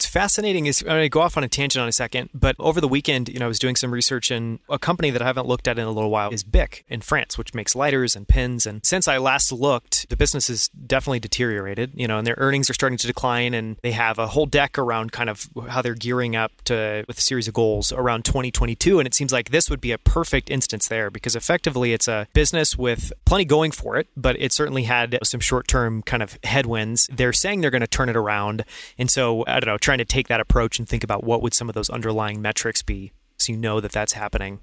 it's 0.00 0.06
fascinating 0.06 0.64
is 0.64 0.80
I'm 0.80 0.88
going 0.88 1.02
to 1.02 1.10
go 1.10 1.20
off 1.20 1.36
on 1.36 1.44
a 1.44 1.48
tangent 1.48 1.82
on 1.82 1.86
a 1.86 1.92
second, 1.92 2.30
but 2.32 2.56
over 2.58 2.80
the 2.80 2.88
weekend, 2.88 3.28
you 3.28 3.38
know, 3.38 3.44
I 3.44 3.48
was 3.48 3.58
doing 3.58 3.76
some 3.76 3.92
research 3.92 4.30
and 4.30 4.58
a 4.70 4.78
company 4.78 5.10
that 5.10 5.20
I 5.20 5.26
haven't 5.26 5.46
looked 5.46 5.68
at 5.68 5.78
in 5.78 5.84
a 5.84 5.90
little 5.90 6.08
while 6.08 6.32
is 6.32 6.42
Bic 6.42 6.86
in 6.88 7.02
France, 7.02 7.36
which 7.36 7.52
makes 7.52 7.76
lighters 7.76 8.16
and 8.16 8.26
pins. 8.26 8.64
And 8.64 8.82
since 8.82 9.06
I 9.06 9.18
last 9.18 9.52
looked, 9.52 10.08
the 10.08 10.16
business 10.16 10.48
has 10.48 10.68
definitely 10.68 11.20
deteriorated, 11.20 11.90
you 11.94 12.08
know, 12.08 12.16
and 12.16 12.26
their 12.26 12.36
earnings 12.38 12.70
are 12.70 12.72
starting 12.72 12.96
to 12.96 13.06
decline 13.06 13.52
and 13.52 13.76
they 13.82 13.92
have 13.92 14.18
a 14.18 14.28
whole 14.28 14.46
deck 14.46 14.78
around 14.78 15.12
kind 15.12 15.28
of 15.28 15.50
how 15.68 15.82
they're 15.82 15.94
gearing 15.94 16.34
up 16.34 16.52
to 16.64 17.04
with 17.06 17.18
a 17.18 17.20
series 17.20 17.46
of 17.46 17.52
goals 17.52 17.92
around 17.92 18.24
2022. 18.24 19.00
And 19.00 19.06
it 19.06 19.12
seems 19.12 19.34
like 19.34 19.50
this 19.50 19.68
would 19.68 19.82
be 19.82 19.92
a 19.92 19.98
perfect 19.98 20.48
instance 20.48 20.88
there 20.88 21.10
because 21.10 21.36
effectively 21.36 21.92
it's 21.92 22.08
a 22.08 22.26
business 22.32 22.74
with 22.74 23.12
plenty 23.26 23.44
going 23.44 23.70
for 23.70 23.98
it, 23.98 24.08
but 24.16 24.40
it 24.40 24.54
certainly 24.54 24.84
had 24.84 25.18
some 25.24 25.40
short 25.40 25.68
term 25.68 26.00
kind 26.00 26.22
of 26.22 26.38
headwinds. 26.42 27.06
They're 27.12 27.34
saying 27.34 27.60
they're 27.60 27.70
going 27.70 27.80
to 27.82 27.86
turn 27.86 28.08
it 28.08 28.16
around. 28.16 28.64
And 28.96 29.10
so, 29.10 29.44
I 29.46 29.60
don't 29.60 29.66
know, 29.66 29.76
trying 29.90 29.98
to 29.98 30.04
take 30.04 30.28
that 30.28 30.38
approach 30.38 30.78
and 30.78 30.88
think 30.88 31.02
about 31.02 31.24
what 31.24 31.42
would 31.42 31.52
some 31.52 31.68
of 31.68 31.74
those 31.74 31.90
underlying 31.90 32.40
metrics 32.40 32.80
be 32.80 33.10
so 33.38 33.50
you 33.50 33.58
know 33.58 33.80
that 33.80 33.90
that's 33.90 34.12
happening. 34.12 34.60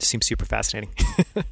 It 0.00 0.04
seems 0.04 0.26
super 0.26 0.44
fascinating. 0.44 0.90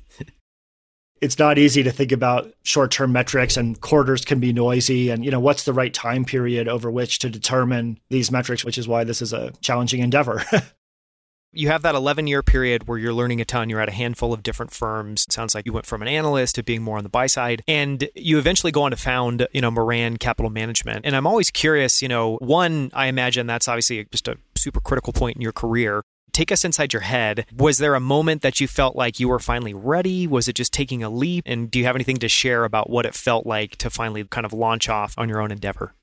It's 1.20 1.38
not 1.38 1.56
easy 1.56 1.84
to 1.84 1.92
think 1.92 2.10
about 2.10 2.52
short-term 2.64 3.12
metrics 3.12 3.56
and 3.56 3.80
quarters 3.80 4.24
can 4.24 4.40
be 4.40 4.52
noisy 4.52 5.08
and 5.08 5.24
you 5.24 5.30
know 5.30 5.38
what's 5.38 5.62
the 5.62 5.72
right 5.72 5.94
time 5.94 6.24
period 6.24 6.66
over 6.66 6.90
which 6.90 7.20
to 7.20 7.30
determine 7.30 8.00
these 8.10 8.32
metrics 8.32 8.64
which 8.64 8.76
is 8.76 8.88
why 8.88 9.04
this 9.04 9.22
is 9.22 9.32
a 9.32 9.52
challenging 9.60 10.00
endeavor 10.00 10.42
you 11.52 11.68
have 11.68 11.82
that 11.82 11.94
11 11.94 12.26
year 12.26 12.42
period 12.42 12.88
where 12.88 12.98
you're 12.98 13.12
learning 13.12 13.40
a 13.40 13.44
ton. 13.44 13.68
You're 13.68 13.80
at 13.80 13.88
a 13.88 13.92
handful 13.92 14.32
of 14.32 14.42
different 14.42 14.72
firms. 14.72 15.24
It 15.24 15.32
sounds 15.32 15.54
like 15.54 15.66
you 15.66 15.72
went 15.72 15.86
from 15.86 16.02
an 16.02 16.08
analyst 16.08 16.54
to 16.56 16.62
being 16.62 16.82
more 16.82 16.96
on 16.96 17.04
the 17.04 17.10
buy 17.10 17.26
side. 17.26 17.62
And 17.68 18.08
you 18.14 18.38
eventually 18.38 18.72
go 18.72 18.82
on 18.82 18.90
to 18.90 18.96
found, 18.96 19.46
you 19.52 19.60
know, 19.60 19.70
Maran 19.70 20.16
Capital 20.16 20.50
Management. 20.50 21.04
And 21.04 21.14
I'm 21.14 21.26
always 21.26 21.50
curious, 21.50 22.00
you 22.02 22.08
know, 22.08 22.36
one, 22.36 22.90
I 22.94 23.06
imagine 23.06 23.46
that's 23.46 23.68
obviously 23.68 24.04
just 24.10 24.28
a 24.28 24.38
super 24.56 24.80
critical 24.80 25.12
point 25.12 25.36
in 25.36 25.42
your 25.42 25.52
career. 25.52 26.02
Take 26.32 26.50
us 26.50 26.64
inside 26.64 26.94
your 26.94 27.02
head. 27.02 27.44
Was 27.54 27.76
there 27.76 27.94
a 27.94 28.00
moment 28.00 28.40
that 28.40 28.58
you 28.58 28.66
felt 28.66 28.96
like 28.96 29.20
you 29.20 29.28
were 29.28 29.38
finally 29.38 29.74
ready? 29.74 30.26
Was 30.26 30.48
it 30.48 30.54
just 30.54 30.72
taking 30.72 31.02
a 31.02 31.10
leap? 31.10 31.44
And 31.46 31.70
do 31.70 31.78
you 31.78 31.84
have 31.84 31.94
anything 31.94 32.16
to 32.18 32.28
share 32.28 32.64
about 32.64 32.88
what 32.88 33.04
it 33.04 33.14
felt 33.14 33.44
like 33.44 33.76
to 33.76 33.90
finally 33.90 34.24
kind 34.24 34.46
of 34.46 34.54
launch 34.54 34.88
off 34.88 35.14
on 35.18 35.28
your 35.28 35.42
own 35.42 35.52
endeavor? 35.52 35.94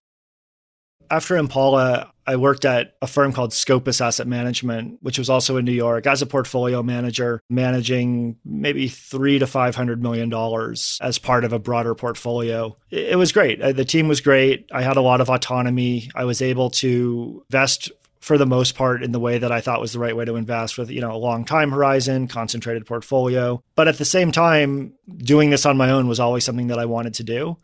After 1.12 1.38
Impala, 1.38 2.12
I 2.28 2.36
worked 2.36 2.64
at 2.64 2.96
a 3.02 3.08
firm 3.08 3.34
called 3.34 3.54
Scopus 3.54 4.02
Asset 4.02 4.28
Management, 4.28 5.00
which 5.02 5.18
was 5.18 5.32
also 5.32 5.58
in 5.58 5.66
New 5.66 5.72
York 5.72 6.06
as 6.06 6.22
a 6.22 6.28
portfolio 6.28 6.84
manager, 6.84 7.42
managing 7.50 8.38
maybe 8.46 8.88
three 8.88 9.40
to 9.40 9.48
five 9.48 9.76
hundred 9.76 10.04
million 10.04 10.30
dollars 10.30 11.00
as 11.02 11.18
part 11.18 11.44
of 11.44 11.54
a 11.54 11.60
broader 11.60 11.96
portfolio. 11.96 12.78
It 12.92 13.18
was 13.18 13.32
great. 13.32 13.60
Uh, 13.62 13.72
the 13.72 13.86
team 13.86 14.08
was 14.08 14.22
great. 14.22 14.70
I 14.72 14.84
had 14.84 14.98
a 14.98 15.02
lot 15.02 15.22
of 15.22 15.30
autonomy. 15.30 16.12
I 16.14 16.26
was 16.26 16.42
able 16.42 16.70
to 16.72 17.44
invest 17.50 17.92
for 18.20 18.38
the 18.38 18.46
most 18.46 18.76
part 18.76 19.02
in 19.02 19.12
the 19.12 19.20
way 19.20 19.38
that 19.38 19.52
I 19.52 19.62
thought 19.62 19.82
was 19.82 19.94
the 19.94 20.00
right 20.00 20.16
way 20.16 20.26
to 20.26 20.36
invest 20.36 20.78
with, 20.78 20.92
you 20.92 21.02
know, 21.02 21.14
a 21.14 21.18
long 21.18 21.46
time 21.46 21.72
horizon, 21.72 22.28
concentrated 22.28 22.86
portfolio. 22.86 23.64
But 23.76 23.88
at 23.88 23.98
the 23.98 24.06
same 24.06 24.32
time, 24.32 24.94
doing 25.18 25.50
this 25.50 25.66
on 25.66 25.78
my 25.78 25.90
own 25.90 26.08
was 26.08 26.20
always 26.20 26.44
something 26.44 26.68
that 26.68 26.78
I 26.78 26.86
wanted 26.86 27.16
to 27.16 27.24
do. 27.24 27.58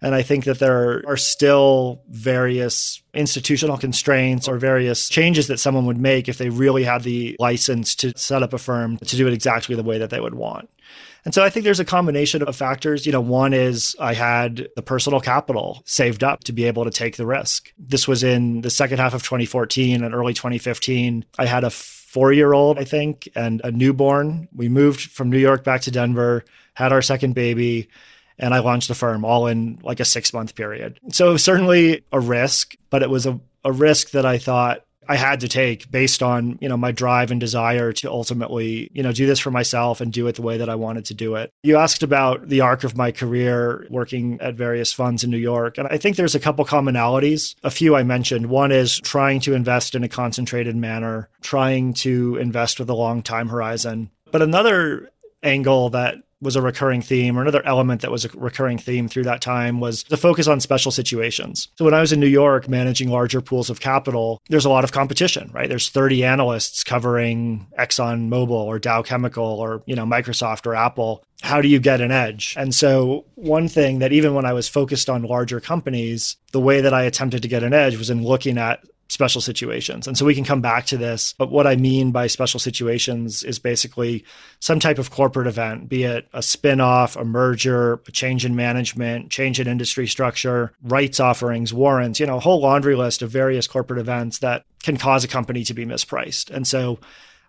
And 0.00 0.14
I 0.14 0.22
think 0.22 0.44
that 0.44 0.60
there 0.60 1.02
are 1.06 1.16
still 1.16 2.02
various 2.08 3.02
institutional 3.14 3.76
constraints 3.76 4.46
or 4.46 4.56
various 4.58 5.08
changes 5.08 5.48
that 5.48 5.58
someone 5.58 5.86
would 5.86 5.98
make 5.98 6.28
if 6.28 6.38
they 6.38 6.50
really 6.50 6.84
had 6.84 7.02
the 7.02 7.36
license 7.40 7.94
to 7.96 8.16
set 8.16 8.42
up 8.42 8.52
a 8.52 8.58
firm 8.58 8.98
to 8.98 9.16
do 9.16 9.26
it 9.26 9.32
exactly 9.32 9.74
the 9.74 9.82
way 9.82 9.98
that 9.98 10.10
they 10.10 10.20
would 10.20 10.34
want. 10.34 10.70
And 11.24 11.34
so 11.34 11.44
I 11.44 11.50
think 11.50 11.64
there's 11.64 11.80
a 11.80 11.84
combination 11.84 12.42
of 12.42 12.56
factors. 12.56 13.04
You 13.04 13.12
know, 13.12 13.20
one 13.20 13.52
is 13.52 13.96
I 13.98 14.14
had 14.14 14.68
the 14.76 14.82
personal 14.82 15.20
capital 15.20 15.82
saved 15.84 16.22
up 16.22 16.44
to 16.44 16.52
be 16.52 16.64
able 16.64 16.84
to 16.84 16.90
take 16.90 17.16
the 17.16 17.26
risk. 17.26 17.72
This 17.76 18.06
was 18.06 18.22
in 18.22 18.60
the 18.60 18.70
second 18.70 18.98
half 18.98 19.14
of 19.14 19.22
2014 19.22 20.02
and 20.04 20.14
early 20.14 20.32
2015. 20.32 21.24
I 21.38 21.46
had 21.46 21.64
a 21.64 21.70
four 21.70 22.32
year 22.32 22.52
old, 22.52 22.78
I 22.78 22.84
think, 22.84 23.28
and 23.34 23.60
a 23.64 23.72
newborn. 23.72 24.48
We 24.54 24.68
moved 24.68 25.00
from 25.00 25.28
New 25.28 25.38
York 25.38 25.64
back 25.64 25.82
to 25.82 25.90
Denver, 25.90 26.44
had 26.74 26.92
our 26.92 27.02
second 27.02 27.34
baby 27.34 27.88
and 28.38 28.54
I 28.54 28.60
launched 28.60 28.88
the 28.88 28.94
firm 28.94 29.24
all 29.24 29.46
in 29.46 29.78
like 29.82 30.00
a 30.00 30.04
six 30.04 30.32
month 30.32 30.54
period. 30.54 30.98
So 31.12 31.36
certainly 31.36 32.04
a 32.12 32.20
risk, 32.20 32.76
but 32.90 33.02
it 33.02 33.10
was 33.10 33.26
a, 33.26 33.40
a 33.64 33.72
risk 33.72 34.10
that 34.10 34.26
I 34.26 34.38
thought 34.38 34.84
I 35.08 35.16
had 35.16 35.40
to 35.40 35.48
take 35.48 35.90
based 35.90 36.22
on, 36.22 36.58
you 36.60 36.68
know, 36.68 36.76
my 36.76 36.92
drive 36.92 37.30
and 37.30 37.40
desire 37.40 37.92
to 37.94 38.10
ultimately, 38.10 38.90
you 38.92 39.02
know, 39.02 39.10
do 39.10 39.26
this 39.26 39.38
for 39.38 39.50
myself 39.50 40.02
and 40.02 40.12
do 40.12 40.26
it 40.26 40.34
the 40.34 40.42
way 40.42 40.58
that 40.58 40.68
I 40.68 40.74
wanted 40.74 41.06
to 41.06 41.14
do 41.14 41.34
it. 41.36 41.50
You 41.62 41.78
asked 41.78 42.02
about 42.02 42.48
the 42.48 42.60
arc 42.60 42.84
of 42.84 42.96
my 42.96 43.10
career 43.10 43.86
working 43.88 44.38
at 44.42 44.54
various 44.54 44.92
funds 44.92 45.24
in 45.24 45.30
New 45.30 45.38
York. 45.38 45.78
And 45.78 45.88
I 45.88 45.96
think 45.96 46.16
there's 46.16 46.34
a 46.34 46.40
couple 46.40 46.64
commonalities. 46.66 47.54
A 47.64 47.70
few 47.70 47.96
I 47.96 48.02
mentioned. 48.02 48.46
One 48.46 48.70
is 48.70 49.00
trying 49.00 49.40
to 49.40 49.54
invest 49.54 49.94
in 49.94 50.04
a 50.04 50.08
concentrated 50.08 50.76
manner, 50.76 51.30
trying 51.40 51.94
to 51.94 52.36
invest 52.36 52.78
with 52.78 52.90
a 52.90 52.94
long 52.94 53.22
time 53.22 53.48
horizon. 53.48 54.10
But 54.30 54.42
another 54.42 55.08
angle 55.42 55.90
that 55.90 56.16
was 56.40 56.56
a 56.56 56.62
recurring 56.62 57.02
theme, 57.02 57.38
or 57.38 57.42
another 57.42 57.64
element 57.66 58.00
that 58.02 58.10
was 58.10 58.24
a 58.24 58.28
recurring 58.34 58.78
theme 58.78 59.08
through 59.08 59.24
that 59.24 59.40
time 59.40 59.80
was 59.80 60.04
the 60.04 60.16
focus 60.16 60.46
on 60.46 60.60
special 60.60 60.90
situations. 60.90 61.68
So 61.76 61.84
when 61.84 61.94
I 61.94 62.00
was 62.00 62.12
in 62.12 62.20
New 62.20 62.26
York 62.26 62.68
managing 62.68 63.10
larger 63.10 63.40
pools 63.40 63.70
of 63.70 63.80
capital, 63.80 64.40
there's 64.48 64.64
a 64.64 64.70
lot 64.70 64.84
of 64.84 64.92
competition, 64.92 65.50
right? 65.52 65.68
There's 65.68 65.90
30 65.90 66.24
analysts 66.24 66.84
covering 66.84 67.66
Exxon 67.78 68.28
Mobil 68.28 68.50
or 68.50 68.78
Dow 68.78 69.02
Chemical 69.02 69.44
or, 69.44 69.82
you 69.86 69.96
know, 69.96 70.04
Microsoft 70.04 70.66
or 70.66 70.74
Apple. 70.74 71.24
How 71.42 71.60
do 71.60 71.68
you 71.68 71.78
get 71.78 72.00
an 72.00 72.10
edge? 72.10 72.54
And 72.56 72.74
so 72.74 73.24
one 73.34 73.68
thing 73.68 74.00
that 74.00 74.12
even 74.12 74.34
when 74.34 74.44
I 74.44 74.52
was 74.52 74.68
focused 74.68 75.08
on 75.08 75.22
larger 75.22 75.60
companies, 75.60 76.36
the 76.52 76.60
way 76.60 76.80
that 76.80 76.94
I 76.94 77.02
attempted 77.02 77.42
to 77.42 77.48
get 77.48 77.62
an 77.62 77.72
edge 77.72 77.96
was 77.96 78.10
in 78.10 78.24
looking 78.24 78.58
at 78.58 78.84
special 79.08 79.40
situations. 79.40 80.06
And 80.06 80.18
so 80.18 80.26
we 80.26 80.34
can 80.34 80.44
come 80.44 80.60
back 80.60 80.86
to 80.86 80.96
this. 80.96 81.34
But 81.38 81.50
what 81.50 81.66
I 81.66 81.76
mean 81.76 82.12
by 82.12 82.26
special 82.26 82.60
situations 82.60 83.42
is 83.42 83.58
basically 83.58 84.24
some 84.60 84.80
type 84.80 84.98
of 84.98 85.10
corporate 85.10 85.46
event, 85.46 85.88
be 85.88 86.04
it 86.04 86.28
a 86.32 86.42
spin-off, 86.42 87.16
a 87.16 87.24
merger, 87.24 87.94
a 88.06 88.12
change 88.12 88.44
in 88.44 88.54
management, 88.54 89.30
change 89.30 89.60
in 89.60 89.66
industry 89.66 90.06
structure, 90.06 90.72
rights 90.82 91.20
offerings, 91.20 91.72
warrants, 91.72 92.20
you 92.20 92.26
know, 92.26 92.36
a 92.36 92.40
whole 92.40 92.60
laundry 92.60 92.96
list 92.96 93.22
of 93.22 93.30
various 93.30 93.66
corporate 93.66 93.98
events 93.98 94.40
that 94.40 94.64
can 94.82 94.96
cause 94.96 95.24
a 95.24 95.28
company 95.28 95.64
to 95.64 95.74
be 95.74 95.86
mispriced. 95.86 96.50
And 96.50 96.66
so 96.66 96.98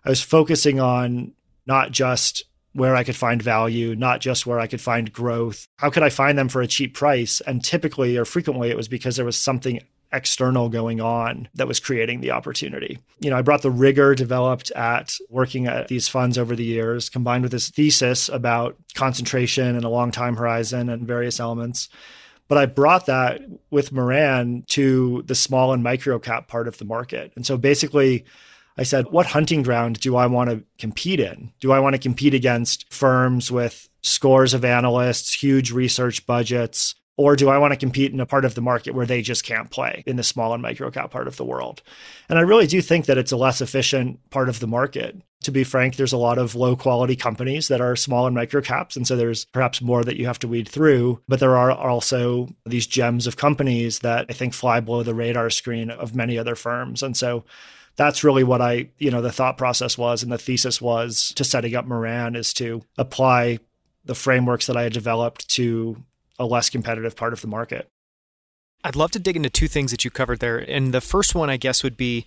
I 0.04 0.08
was 0.08 0.22
focusing 0.22 0.80
on 0.80 1.32
not 1.66 1.90
just 1.90 2.44
where 2.72 2.96
I 2.96 3.04
could 3.04 3.16
find 3.16 3.42
value, 3.42 3.94
not 3.96 4.20
just 4.20 4.46
where 4.46 4.60
I 4.60 4.66
could 4.66 4.80
find 4.80 5.12
growth. 5.12 5.66
How 5.76 5.90
could 5.90 6.04
I 6.04 6.08
find 6.08 6.38
them 6.38 6.48
for 6.48 6.62
a 6.62 6.66
cheap 6.66 6.94
price? 6.94 7.40
And 7.42 7.62
typically 7.62 8.16
or 8.16 8.24
frequently 8.24 8.70
it 8.70 8.76
was 8.76 8.88
because 8.88 9.16
there 9.16 9.24
was 9.24 9.36
something 9.36 9.80
external 10.12 10.68
going 10.68 11.00
on 11.00 11.48
that 11.54 11.68
was 11.68 11.80
creating 11.80 12.20
the 12.20 12.32
opportunity. 12.32 12.98
You 13.20 13.30
know, 13.30 13.36
I 13.36 13.42
brought 13.42 13.62
the 13.62 13.70
rigor 13.70 14.14
developed 14.14 14.70
at 14.72 15.16
working 15.28 15.66
at 15.66 15.88
these 15.88 16.08
funds 16.08 16.36
over 16.36 16.56
the 16.56 16.64
years, 16.64 17.08
combined 17.08 17.42
with 17.42 17.52
this 17.52 17.70
thesis 17.70 18.28
about 18.28 18.76
concentration 18.94 19.76
and 19.76 19.84
a 19.84 19.88
long 19.88 20.10
time 20.10 20.36
horizon 20.36 20.88
and 20.88 21.06
various 21.06 21.38
elements. 21.38 21.88
But 22.48 22.58
I 22.58 22.66
brought 22.66 23.06
that 23.06 23.42
with 23.70 23.92
Maran 23.92 24.64
to 24.70 25.22
the 25.26 25.36
small 25.36 25.72
and 25.72 25.84
micro 25.84 26.18
cap 26.18 26.48
part 26.48 26.66
of 26.66 26.78
the 26.78 26.84
market. 26.84 27.32
And 27.36 27.46
so 27.46 27.56
basically, 27.56 28.24
I 28.76 28.82
said, 28.82 29.06
what 29.10 29.26
hunting 29.26 29.62
ground 29.62 30.00
do 30.00 30.16
I 30.16 30.26
want 30.26 30.50
to 30.50 30.64
compete 30.78 31.20
in? 31.20 31.52
Do 31.60 31.70
I 31.70 31.78
want 31.78 31.94
to 31.94 32.00
compete 32.00 32.34
against 32.34 32.92
firms 32.92 33.52
with 33.52 33.88
scores 34.02 34.54
of 34.54 34.64
analysts, 34.64 35.32
huge 35.34 35.70
research 35.70 36.26
budgets, 36.26 36.94
or 37.20 37.36
do 37.36 37.50
I 37.50 37.58
want 37.58 37.74
to 37.74 37.78
compete 37.78 38.14
in 38.14 38.20
a 38.20 38.24
part 38.24 38.46
of 38.46 38.54
the 38.54 38.62
market 38.62 38.94
where 38.94 39.04
they 39.04 39.20
just 39.20 39.44
can't 39.44 39.70
play 39.70 40.02
in 40.06 40.16
the 40.16 40.22
small 40.22 40.54
and 40.54 40.62
micro 40.62 40.90
cap 40.90 41.10
part 41.10 41.28
of 41.28 41.36
the 41.36 41.44
world? 41.44 41.82
And 42.30 42.38
I 42.38 42.42
really 42.42 42.66
do 42.66 42.80
think 42.80 43.04
that 43.04 43.18
it's 43.18 43.30
a 43.30 43.36
less 43.36 43.60
efficient 43.60 44.30
part 44.30 44.48
of 44.48 44.58
the 44.58 44.66
market. 44.66 45.20
To 45.42 45.50
be 45.50 45.62
frank, 45.62 45.96
there's 45.96 46.14
a 46.14 46.18
lot 46.18 46.38
of 46.38 46.54
low 46.54 46.76
quality 46.76 47.16
companies 47.16 47.68
that 47.68 47.82
are 47.82 47.94
small 47.94 48.26
and 48.26 48.34
micro 48.34 48.62
caps. 48.62 48.96
And 48.96 49.06
so 49.06 49.16
there's 49.16 49.44
perhaps 49.44 49.82
more 49.82 50.02
that 50.02 50.16
you 50.16 50.24
have 50.24 50.38
to 50.38 50.48
weed 50.48 50.66
through. 50.66 51.20
But 51.28 51.40
there 51.40 51.58
are 51.58 51.72
also 51.72 52.48
these 52.64 52.86
gems 52.86 53.26
of 53.26 53.36
companies 53.36 53.98
that 53.98 54.24
I 54.30 54.32
think 54.32 54.54
fly 54.54 54.80
below 54.80 55.02
the 55.02 55.14
radar 55.14 55.50
screen 55.50 55.90
of 55.90 56.16
many 56.16 56.38
other 56.38 56.54
firms. 56.54 57.02
And 57.02 57.14
so 57.14 57.44
that's 57.96 58.24
really 58.24 58.44
what 58.44 58.62
I, 58.62 58.88
you 58.96 59.10
know, 59.10 59.20
the 59.20 59.30
thought 59.30 59.58
process 59.58 59.98
was 59.98 60.22
and 60.22 60.32
the 60.32 60.38
thesis 60.38 60.80
was 60.80 61.34
to 61.36 61.44
setting 61.44 61.74
up 61.74 61.84
Maran 61.84 62.34
is 62.34 62.54
to 62.54 62.80
apply 62.96 63.58
the 64.06 64.14
frameworks 64.14 64.68
that 64.68 64.76
I 64.78 64.84
had 64.84 64.94
developed 64.94 65.50
to 65.50 66.02
a 66.40 66.46
less 66.46 66.70
competitive 66.70 67.14
part 67.14 67.32
of 67.32 67.42
the 67.42 67.46
market. 67.46 67.88
I'd 68.82 68.96
love 68.96 69.10
to 69.12 69.18
dig 69.18 69.36
into 69.36 69.50
two 69.50 69.68
things 69.68 69.90
that 69.90 70.04
you 70.04 70.10
covered 70.10 70.40
there. 70.40 70.58
And 70.58 70.92
the 70.92 71.02
first 71.02 71.34
one, 71.34 71.50
I 71.50 71.58
guess, 71.58 71.84
would 71.84 71.96
be 71.98 72.26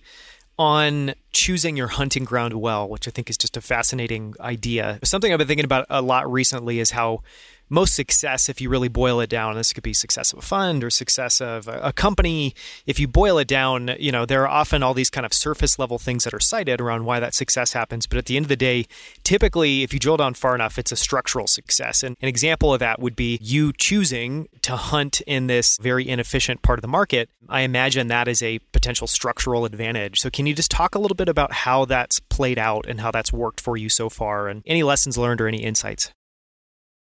on 0.56 1.14
choosing 1.32 1.76
your 1.76 1.88
hunting 1.88 2.24
ground 2.24 2.54
well, 2.54 2.88
which 2.88 3.08
I 3.08 3.10
think 3.10 3.28
is 3.28 3.36
just 3.36 3.56
a 3.56 3.60
fascinating 3.60 4.34
idea. 4.38 5.00
Something 5.02 5.32
I've 5.32 5.38
been 5.38 5.48
thinking 5.48 5.64
about 5.64 5.84
a 5.90 6.00
lot 6.00 6.30
recently 6.30 6.78
is 6.78 6.92
how 6.92 7.22
most 7.68 7.94
success, 7.94 8.48
if 8.48 8.60
you 8.60 8.68
really 8.68 8.88
boil 8.88 9.20
it 9.20 9.30
down, 9.30 9.54
this 9.56 9.72
could 9.72 9.82
be 9.82 9.94
success 9.94 10.32
of 10.32 10.38
a 10.38 10.42
fund 10.42 10.84
or 10.84 10.90
success 10.90 11.40
of 11.40 11.68
a, 11.68 11.92
company. 11.92 12.54
If 12.86 12.98
you 12.98 13.08
boil 13.08 13.38
it 13.38 13.48
down, 13.48 13.94
you 13.98 14.12
know, 14.12 14.26
there 14.26 14.42
are 14.42 14.48
often 14.48 14.82
all 14.82 14.94
these 14.94 15.10
kind 15.10 15.24
of 15.24 15.32
surface 15.32 15.78
level 15.78 15.98
things 15.98 16.24
that 16.24 16.34
are 16.34 16.40
cited 16.40 16.80
around 16.80 17.04
why 17.04 17.20
that 17.20 17.34
success 17.34 17.72
happens. 17.72 18.06
But 18.06 18.18
at 18.18 18.26
the 18.26 18.36
end 18.36 18.44
of 18.44 18.48
the 18.48 18.56
day, 18.56 18.86
typically, 19.22 19.82
if 19.82 19.92
you 19.92 19.98
drill 19.98 20.16
down 20.16 20.34
far 20.34 20.54
enough, 20.54 20.78
it's 20.78 20.92
a 20.92 20.96
structural 20.96 21.46
success. 21.46 22.02
And 22.02 22.16
an 22.20 22.28
example 22.28 22.74
of 22.74 22.80
that 22.80 23.00
would 23.00 23.16
be 23.16 23.38
you 23.40 23.72
choosing 23.72 24.48
to 24.62 24.76
hunt 24.76 25.20
in 25.22 25.46
this 25.46 25.78
very 25.78 26.06
inefficient 26.08 26.62
part 26.62 26.78
of 26.78 26.82
the 26.82 26.88
market. 26.88 27.30
I 27.48 27.60
imagine 27.60 28.08
that 28.08 28.28
is 28.28 28.42
a 28.42 28.58
potential 28.72 29.06
structural 29.06 29.64
advantage. 29.64 30.20
So, 30.20 30.30
can 30.30 30.46
you 30.46 30.54
just 30.54 30.70
talk 30.70 30.94
a 30.94 30.98
little 30.98 31.14
bit 31.14 31.28
about 31.28 31.52
how 31.52 31.84
that's 31.84 32.20
played 32.20 32.58
out 32.58 32.86
and 32.88 33.00
how 33.00 33.10
that's 33.10 33.32
worked 33.32 33.60
for 33.60 33.76
you 33.76 33.88
so 33.88 34.08
far 34.08 34.48
and 34.48 34.62
any 34.66 34.82
lessons 34.82 35.16
learned 35.16 35.40
or 35.40 35.48
any 35.48 35.62
insights? 35.62 36.10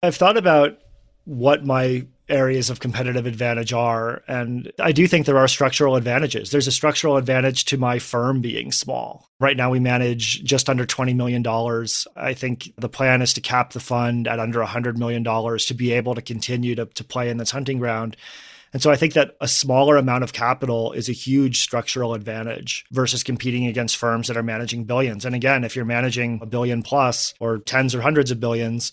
I've 0.02 0.16
thought 0.16 0.37
about 0.37 0.78
what 1.25 1.64
my 1.64 2.06
areas 2.28 2.71
of 2.71 2.80
competitive 2.80 3.26
advantage 3.26 3.73
are. 3.73 4.23
And 4.26 4.73
I 4.78 4.92
do 4.92 5.06
think 5.06 5.26
there 5.26 5.38
are 5.38 5.49
structural 5.49 5.97
advantages. 5.97 6.50
There's 6.50 6.66
a 6.66 6.73
structural 6.73 7.16
advantage 7.16 7.66
to 7.66 7.76
my 7.76 7.99
firm 7.99 8.40
being 8.40 8.73
small. 8.73 9.28
Right 9.38 9.56
now, 9.56 9.71
we 9.71 9.80
manage 9.80 10.42
just 10.42 10.71
under 10.71 10.87
$20 10.87 11.14
million. 11.14 11.44
I 12.16 12.35
think 12.35 12.73
the 12.76 12.88
plan 12.88 13.23
is 13.23 13.35
to 13.35 13.40
cap 13.40 13.73
the 13.73 13.80
fund 13.80 14.26
at 14.26 14.40
under 14.40 14.61
$100 14.61 14.97
million 14.97 15.23
to 15.23 15.75
be 15.75 15.92
able 15.92 16.14
to 16.14 16.23
continue 16.23 16.75
to, 16.75 16.87
to 16.87 17.04
play 17.04 17.28
in 17.28 17.37
this 17.37 17.50
hunting 17.50 17.78
ground. 17.78 18.16
And 18.73 18.80
so 18.80 18.90
I 18.90 18.97
think 18.97 19.12
that 19.12 19.37
a 19.40 19.49
smaller 19.49 19.99
amount 19.99 20.25
of 20.25 20.32
capital 20.32 20.92
is 20.92 21.11
a 21.11 21.12
huge 21.12 21.61
structural 21.61 22.14
advantage 22.14 22.87
versus 22.90 23.23
competing 23.23 23.66
against 23.66 23.99
firms 23.99 24.28
that 24.28 24.37
are 24.38 24.42
managing 24.42 24.85
billions. 24.85 25.26
And 25.26 25.35
again, 25.35 25.62
if 25.62 25.76
you're 25.76 25.85
managing 25.85 26.40
a 26.40 26.47
billion 26.47 26.82
plus 26.82 27.35
or 27.38 27.59
tens 27.59 27.94
or 27.94 28.00
hundreds 28.00 28.30
of 28.30 28.40
billions, 28.40 28.92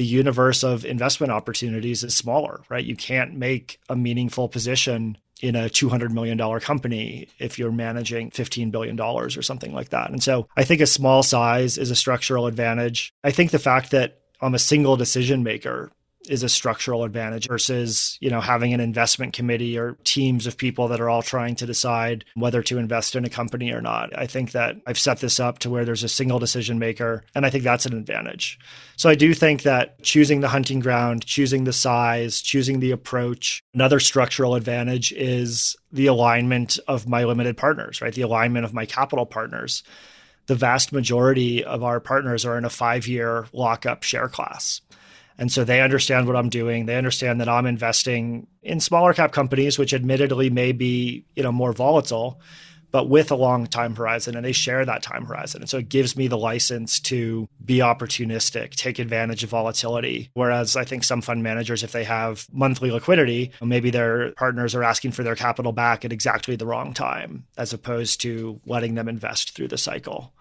the 0.00 0.06
universe 0.06 0.64
of 0.64 0.86
investment 0.86 1.30
opportunities 1.30 2.02
is 2.02 2.16
smaller, 2.16 2.62
right? 2.70 2.86
You 2.86 2.96
can't 2.96 3.34
make 3.34 3.78
a 3.90 3.94
meaningful 3.94 4.48
position 4.48 5.18
in 5.42 5.54
a 5.54 5.68
$200 5.68 6.10
million 6.10 6.38
company 6.60 7.28
if 7.38 7.58
you're 7.58 7.70
managing 7.70 8.30
$15 8.30 8.70
billion 8.70 8.98
or 8.98 9.28
something 9.28 9.74
like 9.74 9.90
that. 9.90 10.08
And 10.08 10.22
so 10.22 10.48
I 10.56 10.64
think 10.64 10.80
a 10.80 10.86
small 10.86 11.22
size 11.22 11.76
is 11.76 11.90
a 11.90 11.94
structural 11.94 12.46
advantage. 12.46 13.12
I 13.22 13.30
think 13.30 13.50
the 13.50 13.58
fact 13.58 13.90
that 13.90 14.22
I'm 14.40 14.54
a 14.54 14.58
single 14.58 14.96
decision 14.96 15.42
maker 15.42 15.92
is 16.28 16.42
a 16.42 16.48
structural 16.48 17.04
advantage 17.04 17.48
versus 17.48 18.18
you 18.20 18.28
know 18.28 18.40
having 18.40 18.74
an 18.74 18.80
investment 18.80 19.32
committee 19.32 19.78
or 19.78 19.96
teams 20.04 20.46
of 20.46 20.56
people 20.56 20.88
that 20.88 21.00
are 21.00 21.08
all 21.08 21.22
trying 21.22 21.54
to 21.56 21.66
decide 21.66 22.24
whether 22.34 22.62
to 22.62 22.78
invest 22.78 23.16
in 23.16 23.24
a 23.24 23.30
company 23.30 23.72
or 23.72 23.80
not. 23.80 24.16
I 24.16 24.26
think 24.26 24.52
that 24.52 24.76
i've 24.86 24.98
set 24.98 25.20
this 25.20 25.40
up 25.40 25.60
to 25.60 25.70
where 25.70 25.84
there's 25.84 26.04
a 26.04 26.08
single 26.08 26.38
decision 26.38 26.78
maker 26.78 27.24
and 27.34 27.46
i 27.46 27.50
think 27.50 27.64
that's 27.64 27.86
an 27.86 27.96
advantage. 27.96 28.58
So 28.96 29.08
i 29.08 29.14
do 29.14 29.32
think 29.32 29.62
that 29.62 30.02
choosing 30.02 30.40
the 30.40 30.48
hunting 30.48 30.80
ground 30.80 31.24
choosing 31.24 31.64
the 31.64 31.72
size 31.72 32.42
choosing 32.42 32.80
the 32.80 32.90
approach 32.90 33.62
another 33.74 34.00
structural 34.00 34.54
advantage 34.54 35.12
is 35.12 35.76
the 35.92 36.06
alignment 36.06 36.78
of 36.86 37.08
my 37.08 37.24
limited 37.24 37.56
partners 37.56 38.00
right? 38.00 38.14
The 38.14 38.22
alignment 38.22 38.64
of 38.64 38.74
my 38.74 38.86
capital 38.86 39.26
partners. 39.26 39.82
The 40.46 40.54
vast 40.54 40.92
majority 40.92 41.64
of 41.64 41.84
our 41.84 42.00
partners 42.00 42.44
are 42.44 42.58
in 42.58 42.64
a 42.64 42.70
five 42.70 43.06
year 43.06 43.46
lockup 43.52 44.02
share 44.02 44.28
class 44.28 44.80
and 45.40 45.50
so 45.50 45.64
they 45.64 45.80
understand 45.80 46.26
what 46.26 46.36
I'm 46.36 46.50
doing. 46.50 46.84
They 46.84 46.98
understand 46.98 47.40
that 47.40 47.48
I'm 47.48 47.64
investing 47.64 48.46
in 48.62 48.78
smaller 48.78 49.14
cap 49.14 49.32
companies, 49.32 49.78
which 49.78 49.94
admittedly 49.94 50.50
may 50.50 50.72
be, 50.72 51.24
you 51.34 51.42
know, 51.42 51.50
more 51.50 51.72
volatile, 51.72 52.38
but 52.90 53.08
with 53.08 53.30
a 53.30 53.36
long 53.36 53.66
time 53.66 53.96
horizon. 53.96 54.36
And 54.36 54.44
they 54.44 54.52
share 54.52 54.84
that 54.84 55.02
time 55.02 55.24
horizon. 55.24 55.62
And 55.62 55.70
so 55.70 55.78
it 55.78 55.88
gives 55.88 56.14
me 56.14 56.28
the 56.28 56.36
license 56.36 57.00
to 57.00 57.48
be 57.64 57.78
opportunistic, 57.78 58.72
take 58.72 58.98
advantage 58.98 59.42
of 59.42 59.48
volatility. 59.48 60.28
Whereas 60.34 60.76
I 60.76 60.84
think 60.84 61.04
some 61.04 61.22
fund 61.22 61.42
managers, 61.42 61.82
if 61.82 61.92
they 61.92 62.04
have 62.04 62.46
monthly 62.52 62.90
liquidity, 62.90 63.52
maybe 63.62 63.88
their 63.88 64.32
partners 64.32 64.74
are 64.74 64.84
asking 64.84 65.12
for 65.12 65.22
their 65.22 65.36
capital 65.36 65.72
back 65.72 66.04
at 66.04 66.12
exactly 66.12 66.56
the 66.56 66.66
wrong 66.66 66.92
time, 66.92 67.46
as 67.56 67.72
opposed 67.72 68.20
to 68.20 68.60
letting 68.66 68.94
them 68.94 69.08
invest 69.08 69.54
through 69.54 69.68
the 69.68 69.78
cycle. 69.78 70.34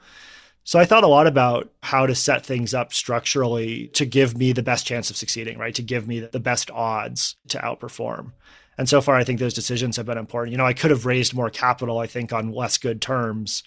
So 0.69 0.77
I 0.77 0.85
thought 0.85 1.03
a 1.03 1.07
lot 1.07 1.25
about 1.25 1.73
how 1.81 2.05
to 2.05 2.13
set 2.13 2.45
things 2.45 2.75
up 2.75 2.93
structurally 2.93 3.87
to 3.93 4.05
give 4.05 4.37
me 4.37 4.51
the 4.51 4.61
best 4.61 4.85
chance 4.85 5.09
of 5.09 5.17
succeeding, 5.17 5.57
right? 5.57 5.73
To 5.73 5.81
give 5.81 6.07
me 6.07 6.19
the 6.19 6.39
best 6.39 6.69
odds 6.69 7.37
to 7.47 7.57
outperform. 7.57 8.33
And 8.77 8.87
so 8.87 9.01
far, 9.01 9.15
I 9.15 9.23
think 9.23 9.39
those 9.39 9.55
decisions 9.55 9.97
have 9.97 10.05
been 10.05 10.19
important. 10.19 10.51
You 10.51 10.59
know, 10.59 10.67
I 10.67 10.73
could 10.73 10.91
have 10.91 11.07
raised 11.07 11.33
more 11.33 11.49
capital, 11.49 11.97
I 11.97 12.05
think, 12.05 12.31
on 12.31 12.51
less 12.51 12.77
good 12.77 13.01
terms, 13.01 13.63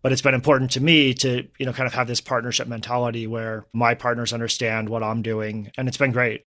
but 0.00 0.10
it's 0.10 0.22
been 0.22 0.32
important 0.32 0.70
to 0.70 0.82
me 0.82 1.12
to, 1.12 1.46
you 1.58 1.66
know, 1.66 1.74
kind 1.74 1.86
of 1.86 1.92
have 1.92 2.06
this 2.06 2.22
partnership 2.22 2.66
mentality 2.66 3.26
where 3.26 3.66
my 3.74 3.92
partners 3.92 4.32
understand 4.32 4.88
what 4.88 5.02
I'm 5.02 5.20
doing. 5.20 5.70
And 5.76 5.86
it's 5.86 5.98
been 5.98 6.12
great. 6.12 6.46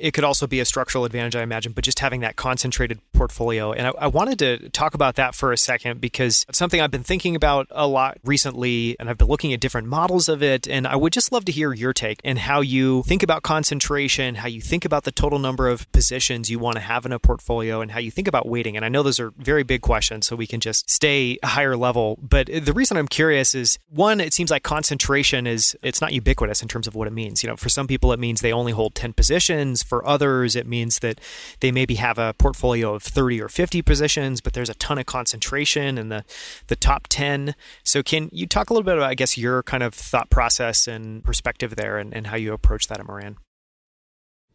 It 0.00 0.12
could 0.14 0.24
also 0.24 0.46
be 0.46 0.60
a 0.60 0.64
structural 0.64 1.04
advantage, 1.04 1.36
I 1.36 1.42
imagine, 1.42 1.72
but 1.72 1.84
just 1.84 1.98
having 1.98 2.20
that 2.20 2.36
concentrated 2.36 3.00
portfolio. 3.12 3.72
And 3.72 3.88
I, 3.88 3.90
I, 3.98 4.06
wanted 4.06 4.38
to 4.40 4.68
talk 4.70 4.94
about 4.94 5.16
that 5.16 5.34
for 5.34 5.52
a 5.52 5.58
second 5.58 6.00
because 6.00 6.46
it's 6.48 6.58
something 6.58 6.80
I've 6.80 6.90
been 6.90 7.04
thinking 7.04 7.36
about 7.36 7.66
a 7.70 7.86
lot 7.86 8.18
recently, 8.24 8.96
and 8.98 9.10
I've 9.10 9.18
been 9.18 9.28
looking 9.28 9.52
at 9.52 9.60
different 9.60 9.88
models 9.88 10.28
of 10.28 10.42
it. 10.42 10.66
And 10.66 10.86
I 10.86 10.96
would 10.96 11.12
just 11.12 11.30
love 11.30 11.44
to 11.44 11.52
hear 11.52 11.72
your 11.72 11.92
take 11.92 12.20
and 12.24 12.38
how 12.38 12.60
you 12.60 13.02
think 13.02 13.22
about 13.22 13.42
concentration, 13.42 14.36
how 14.36 14.48
you 14.48 14.60
think 14.60 14.84
about 14.84 15.04
the 15.04 15.12
total 15.12 15.38
number 15.38 15.68
of 15.68 15.90
positions 15.92 16.50
you 16.50 16.58
want 16.58 16.76
to 16.76 16.80
have 16.80 17.04
in 17.04 17.12
a 17.12 17.18
portfolio, 17.18 17.80
and 17.80 17.90
how 17.90 17.98
you 17.98 18.10
think 18.10 18.26
about 18.26 18.48
weighting. 18.48 18.76
And 18.76 18.84
I 18.84 18.88
know 18.88 19.02
those 19.02 19.20
are 19.20 19.32
very 19.36 19.62
big 19.62 19.82
questions, 19.82 20.26
so 20.26 20.34
we 20.34 20.46
can 20.46 20.60
just 20.60 20.88
stay 20.88 21.38
higher 21.44 21.76
level. 21.76 22.18
But 22.22 22.46
the 22.46 22.72
reason 22.72 22.96
I'm 22.96 23.08
curious 23.08 23.54
is 23.54 23.78
one, 23.88 24.20
it 24.20 24.32
seems 24.32 24.50
like 24.50 24.62
concentration 24.62 25.46
is 25.46 25.76
it's 25.82 26.00
not 26.00 26.12
ubiquitous 26.12 26.62
in 26.62 26.68
terms 26.68 26.86
of 26.86 26.94
what 26.94 27.06
it 27.06 27.12
means. 27.12 27.42
You 27.42 27.50
know, 27.50 27.56
for 27.56 27.68
some 27.68 27.86
people, 27.86 28.12
it 28.12 28.18
means 28.18 28.40
they 28.40 28.52
only 28.52 28.72
hold 28.72 28.94
10 28.94 29.12
positions 29.12 29.82
for 29.90 30.06
others, 30.06 30.54
it 30.56 30.66
means 30.66 31.00
that 31.00 31.20
they 31.58 31.72
maybe 31.72 31.96
have 31.96 32.16
a 32.16 32.32
portfolio 32.38 32.94
of 32.94 33.02
30 33.02 33.42
or 33.42 33.48
50 33.48 33.82
positions, 33.82 34.40
but 34.40 34.52
there's 34.52 34.70
a 34.70 34.74
ton 34.74 34.98
of 34.98 35.06
concentration 35.06 35.98
in 35.98 36.08
the, 36.08 36.24
the 36.68 36.76
top 36.76 37.08
10. 37.08 37.56
So, 37.82 38.02
can 38.02 38.30
you 38.32 38.46
talk 38.46 38.70
a 38.70 38.72
little 38.72 38.84
bit 38.84 38.96
about, 38.96 39.10
I 39.10 39.14
guess, 39.14 39.36
your 39.36 39.64
kind 39.64 39.82
of 39.82 39.92
thought 39.92 40.30
process 40.30 40.86
and 40.86 41.24
perspective 41.24 41.74
there 41.74 41.98
and, 41.98 42.14
and 42.14 42.28
how 42.28 42.36
you 42.36 42.52
approach 42.52 42.86
that 42.86 43.00
at 43.00 43.06
Maran? 43.06 43.36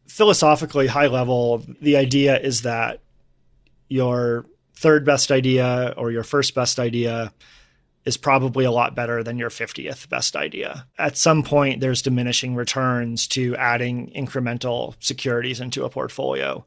Philosophically, 0.07 0.87
high 0.87 1.07
level, 1.07 1.63
the 1.81 1.97
idea 1.97 2.39
is 2.39 2.61
that 2.61 3.01
your 3.89 4.45
third 4.73 5.05
best 5.05 5.31
idea 5.31 5.93
or 5.97 6.11
your 6.11 6.23
first 6.23 6.55
best 6.55 6.79
idea 6.79 7.33
is 8.05 8.17
probably 8.17 8.65
a 8.65 8.71
lot 8.71 8.95
better 8.95 9.23
than 9.23 9.37
your 9.37 9.49
50th 9.49 10.07
best 10.09 10.35
idea. 10.35 10.85
At 10.97 11.17
some 11.17 11.43
point, 11.43 11.81
there's 11.81 12.01
diminishing 12.01 12.55
returns 12.55 13.27
to 13.29 13.55
adding 13.55 14.11
incremental 14.15 14.95
securities 14.99 15.59
into 15.59 15.85
a 15.85 15.89
portfolio. 15.89 16.65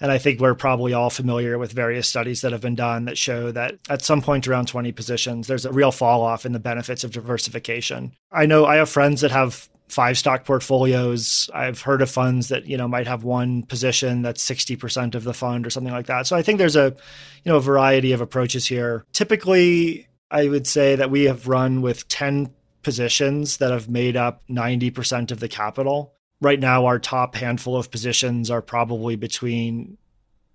And 0.00 0.10
I 0.10 0.16
think 0.16 0.40
we're 0.40 0.54
probably 0.54 0.94
all 0.94 1.10
familiar 1.10 1.58
with 1.58 1.72
various 1.72 2.08
studies 2.08 2.40
that 2.40 2.52
have 2.52 2.62
been 2.62 2.74
done 2.74 3.04
that 3.04 3.18
show 3.18 3.52
that 3.52 3.74
at 3.90 4.00
some 4.00 4.22
point 4.22 4.48
around 4.48 4.66
20 4.66 4.92
positions, 4.92 5.46
there's 5.46 5.66
a 5.66 5.72
real 5.72 5.92
fall 5.92 6.22
off 6.22 6.46
in 6.46 6.52
the 6.52 6.58
benefits 6.58 7.04
of 7.04 7.12
diversification. 7.12 8.12
I 8.32 8.46
know 8.46 8.64
I 8.64 8.76
have 8.76 8.88
friends 8.88 9.20
that 9.20 9.30
have 9.30 9.68
five 9.88 10.16
stock 10.16 10.44
portfolios. 10.44 11.50
I've 11.52 11.82
heard 11.82 12.00
of 12.00 12.10
funds 12.10 12.48
that, 12.48 12.66
you 12.66 12.78
know, 12.78 12.88
might 12.88 13.06
have 13.08 13.24
one 13.24 13.64
position 13.64 14.22
that's 14.22 14.44
60% 14.48 15.14
of 15.14 15.24
the 15.24 15.34
fund 15.34 15.66
or 15.66 15.70
something 15.70 15.92
like 15.92 16.06
that. 16.06 16.26
So 16.26 16.36
I 16.36 16.42
think 16.42 16.58
there's 16.58 16.76
a, 16.76 16.96
you 17.44 17.52
know, 17.52 17.56
a 17.56 17.60
variety 17.60 18.12
of 18.12 18.20
approaches 18.22 18.66
here. 18.66 19.04
Typically, 19.12 20.06
I 20.30 20.48
would 20.48 20.66
say 20.66 20.94
that 20.96 21.10
we 21.10 21.24
have 21.24 21.48
run 21.48 21.82
with 21.82 22.08
10 22.08 22.54
positions 22.82 23.56
that 23.58 23.72
have 23.72 23.88
made 23.88 24.16
up 24.16 24.42
90% 24.48 25.30
of 25.30 25.40
the 25.40 25.48
capital. 25.48 26.14
Right 26.40 26.60
now, 26.60 26.86
our 26.86 26.98
top 26.98 27.34
handful 27.34 27.76
of 27.76 27.90
positions 27.90 28.50
are 28.50 28.62
probably 28.62 29.16
between 29.16 29.98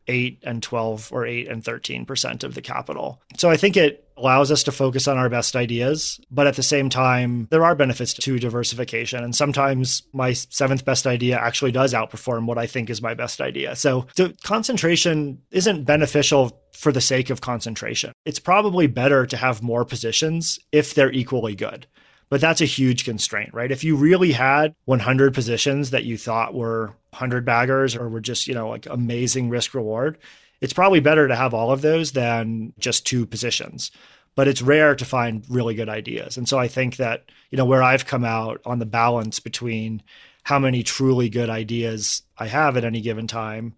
8 0.07 0.43
and 0.43 0.61
12 0.61 1.09
or 1.11 1.25
8 1.25 1.47
and 1.47 1.63
13% 1.63 2.43
of 2.43 2.53
the 2.53 2.61
capital. 2.61 3.21
So 3.37 3.49
I 3.49 3.57
think 3.57 3.77
it 3.77 4.07
allows 4.17 4.51
us 4.51 4.63
to 4.63 4.71
focus 4.71 5.07
on 5.07 5.17
our 5.17 5.29
best 5.29 5.55
ideas, 5.55 6.19
but 6.31 6.47
at 6.47 6.55
the 6.55 6.63
same 6.63 6.89
time, 6.89 7.47
there 7.51 7.65
are 7.65 7.75
benefits 7.75 8.13
to 8.13 8.39
diversification. 8.39 9.23
And 9.23 9.35
sometimes 9.35 10.03
my 10.13 10.33
seventh 10.33 10.85
best 10.85 11.05
idea 11.05 11.37
actually 11.37 11.71
does 11.71 11.93
outperform 11.93 12.45
what 12.45 12.57
I 12.57 12.65
think 12.65 12.89
is 12.89 13.01
my 13.01 13.13
best 13.13 13.41
idea. 13.41 13.75
So 13.75 14.07
the 14.15 14.35
concentration 14.43 15.41
isn't 15.51 15.83
beneficial 15.83 16.61
for 16.71 16.91
the 16.91 17.01
sake 17.01 17.29
of 17.29 17.41
concentration. 17.41 18.13
It's 18.25 18.39
probably 18.39 18.87
better 18.87 19.25
to 19.25 19.37
have 19.37 19.61
more 19.61 19.85
positions 19.85 20.59
if 20.71 20.93
they're 20.93 21.11
equally 21.11 21.55
good. 21.55 21.87
But 22.29 22.41
that's 22.41 22.61
a 22.61 22.65
huge 22.65 23.05
constraint, 23.05 23.53
right? 23.53 23.71
If 23.71 23.83
you 23.83 23.95
really 23.95 24.31
had 24.31 24.73
100 24.85 25.33
positions 25.33 25.91
that 25.91 26.05
you 26.05 26.17
thought 26.17 26.55
were 26.55 26.95
100 27.15 27.45
baggers 27.45 27.95
or 27.95 28.09
were 28.09 28.21
just, 28.21 28.47
you 28.47 28.53
know, 28.53 28.69
like 28.69 28.85
amazing 28.85 29.49
risk 29.49 29.73
reward, 29.73 30.17
it's 30.61 30.73
probably 30.73 30.99
better 30.99 31.27
to 31.27 31.35
have 31.35 31.53
all 31.53 31.71
of 31.71 31.81
those 31.81 32.11
than 32.11 32.73
just 32.77 33.05
two 33.05 33.25
positions. 33.25 33.91
But 34.35 34.47
it's 34.49 34.61
rare 34.61 34.95
to 34.95 35.05
find 35.05 35.45
really 35.49 35.75
good 35.75 35.87
ideas. 35.87 36.35
And 36.35 36.47
so 36.47 36.59
I 36.59 36.67
think 36.67 36.97
that, 36.97 37.25
you 37.51 37.57
know, 37.57 37.65
where 37.65 37.81
I've 37.81 38.05
come 38.05 38.25
out 38.25 38.61
on 38.65 38.79
the 38.79 38.85
balance 38.85 39.39
between 39.39 40.03
how 40.43 40.59
many 40.59 40.83
truly 40.83 41.29
good 41.29 41.49
ideas 41.49 42.21
I 42.37 42.47
have 42.47 42.75
at 42.75 42.83
any 42.83 42.99
given 43.01 43.27
time 43.27 43.75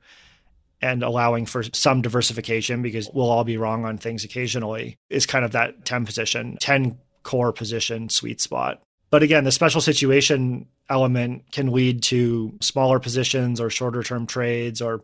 and 0.81 1.03
allowing 1.03 1.45
for 1.45 1.63
some 1.63 2.01
diversification 2.01 2.81
because 2.81 3.09
we'll 3.13 3.29
all 3.29 3.43
be 3.43 3.57
wrong 3.57 3.85
on 3.85 3.97
things 3.97 4.23
occasionally 4.23 4.97
is 5.09 5.25
kind 5.25 5.45
of 5.45 5.51
that 5.53 5.85
10 5.85 6.05
position, 6.05 6.57
10 6.59 6.97
core 7.23 7.53
position 7.53 8.09
sweet 8.09 8.41
spot. 8.41 8.81
But 9.09 9.23
again, 9.23 9.43
the 9.43 9.51
special 9.51 9.81
situation 9.81 10.67
element 10.89 11.51
can 11.51 11.71
lead 11.71 12.03
to 12.03 12.57
smaller 12.61 12.99
positions 12.99 13.61
or 13.61 13.69
shorter 13.69 14.03
term 14.03 14.27
trades. 14.27 14.81
Or 14.81 15.03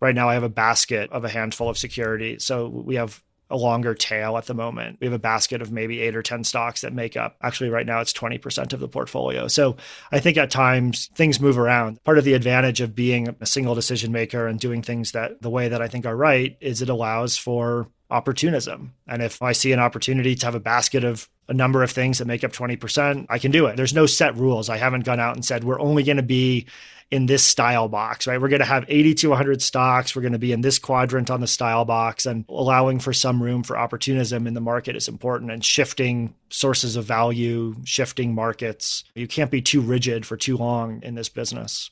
right 0.00 0.14
now, 0.14 0.28
I 0.28 0.34
have 0.34 0.42
a 0.42 0.48
basket 0.48 1.10
of 1.10 1.24
a 1.24 1.28
handful 1.28 1.68
of 1.68 1.78
securities. 1.78 2.44
So 2.44 2.68
we 2.68 2.94
have 2.94 3.22
a 3.50 3.56
longer 3.56 3.94
tail 3.94 4.36
at 4.36 4.46
the 4.46 4.54
moment. 4.54 4.98
We 5.00 5.06
have 5.06 5.14
a 5.14 5.18
basket 5.18 5.60
of 5.60 5.72
maybe 5.72 6.00
eight 6.00 6.16
or 6.16 6.22
10 6.22 6.44
stocks 6.44 6.82
that 6.82 6.92
make 6.92 7.16
up, 7.16 7.36
actually, 7.42 7.70
right 7.70 7.86
now 7.86 8.00
it's 8.00 8.12
20% 8.12 8.72
of 8.72 8.80
the 8.80 8.88
portfolio. 8.88 9.48
So 9.48 9.76
I 10.12 10.20
think 10.20 10.36
at 10.36 10.50
times 10.50 11.10
things 11.14 11.40
move 11.40 11.58
around. 11.58 12.02
Part 12.04 12.18
of 12.18 12.24
the 12.24 12.34
advantage 12.34 12.80
of 12.80 12.94
being 12.94 13.34
a 13.40 13.46
single 13.46 13.74
decision 13.74 14.12
maker 14.12 14.46
and 14.46 14.60
doing 14.60 14.82
things 14.82 15.12
that 15.12 15.42
the 15.42 15.50
way 15.50 15.68
that 15.68 15.82
I 15.82 15.88
think 15.88 16.06
are 16.06 16.16
right 16.16 16.56
is 16.60 16.82
it 16.82 16.88
allows 16.88 17.36
for 17.36 17.88
opportunism. 18.10 18.92
And 19.06 19.22
if 19.22 19.40
I 19.42 19.52
see 19.52 19.72
an 19.72 19.78
opportunity 19.78 20.34
to 20.34 20.46
have 20.46 20.54
a 20.54 20.60
basket 20.60 21.04
of 21.04 21.28
a 21.48 21.54
number 21.54 21.82
of 21.82 21.90
things 21.90 22.18
that 22.18 22.26
make 22.26 22.44
up 22.44 22.52
20%, 22.52 23.26
I 23.28 23.38
can 23.38 23.50
do 23.50 23.66
it. 23.66 23.76
There's 23.76 23.94
no 23.94 24.06
set 24.06 24.36
rules. 24.36 24.68
I 24.68 24.76
haven't 24.76 25.04
gone 25.04 25.20
out 25.20 25.34
and 25.34 25.44
said 25.44 25.64
we're 25.64 25.80
only 25.80 26.02
going 26.02 26.16
to 26.16 26.22
be 26.22 26.66
in 27.10 27.26
this 27.26 27.44
style 27.44 27.88
box, 27.88 28.26
right? 28.26 28.40
We're 28.40 28.48
going 28.48 28.60
to 28.60 28.66
have 28.66 28.84
80 28.86 29.14
to 29.14 29.28
100 29.30 29.60
stocks. 29.60 30.14
We're 30.14 30.22
going 30.22 30.32
to 30.32 30.38
be 30.38 30.52
in 30.52 30.60
this 30.60 30.78
quadrant 30.78 31.30
on 31.30 31.40
the 31.40 31.46
style 31.46 31.84
box 31.84 32.24
and 32.24 32.44
allowing 32.48 33.00
for 33.00 33.12
some 33.12 33.42
room 33.42 33.62
for 33.62 33.76
opportunism 33.76 34.46
in 34.46 34.54
the 34.54 34.60
market 34.60 34.94
is 34.94 35.08
important 35.08 35.50
and 35.50 35.64
shifting 35.64 36.34
sources 36.50 36.96
of 36.96 37.04
value, 37.04 37.74
shifting 37.84 38.34
markets. 38.34 39.04
You 39.14 39.26
can't 39.26 39.50
be 39.50 39.60
too 39.60 39.80
rigid 39.80 40.24
for 40.24 40.36
too 40.36 40.56
long 40.56 41.02
in 41.02 41.16
this 41.16 41.28
business. 41.28 41.90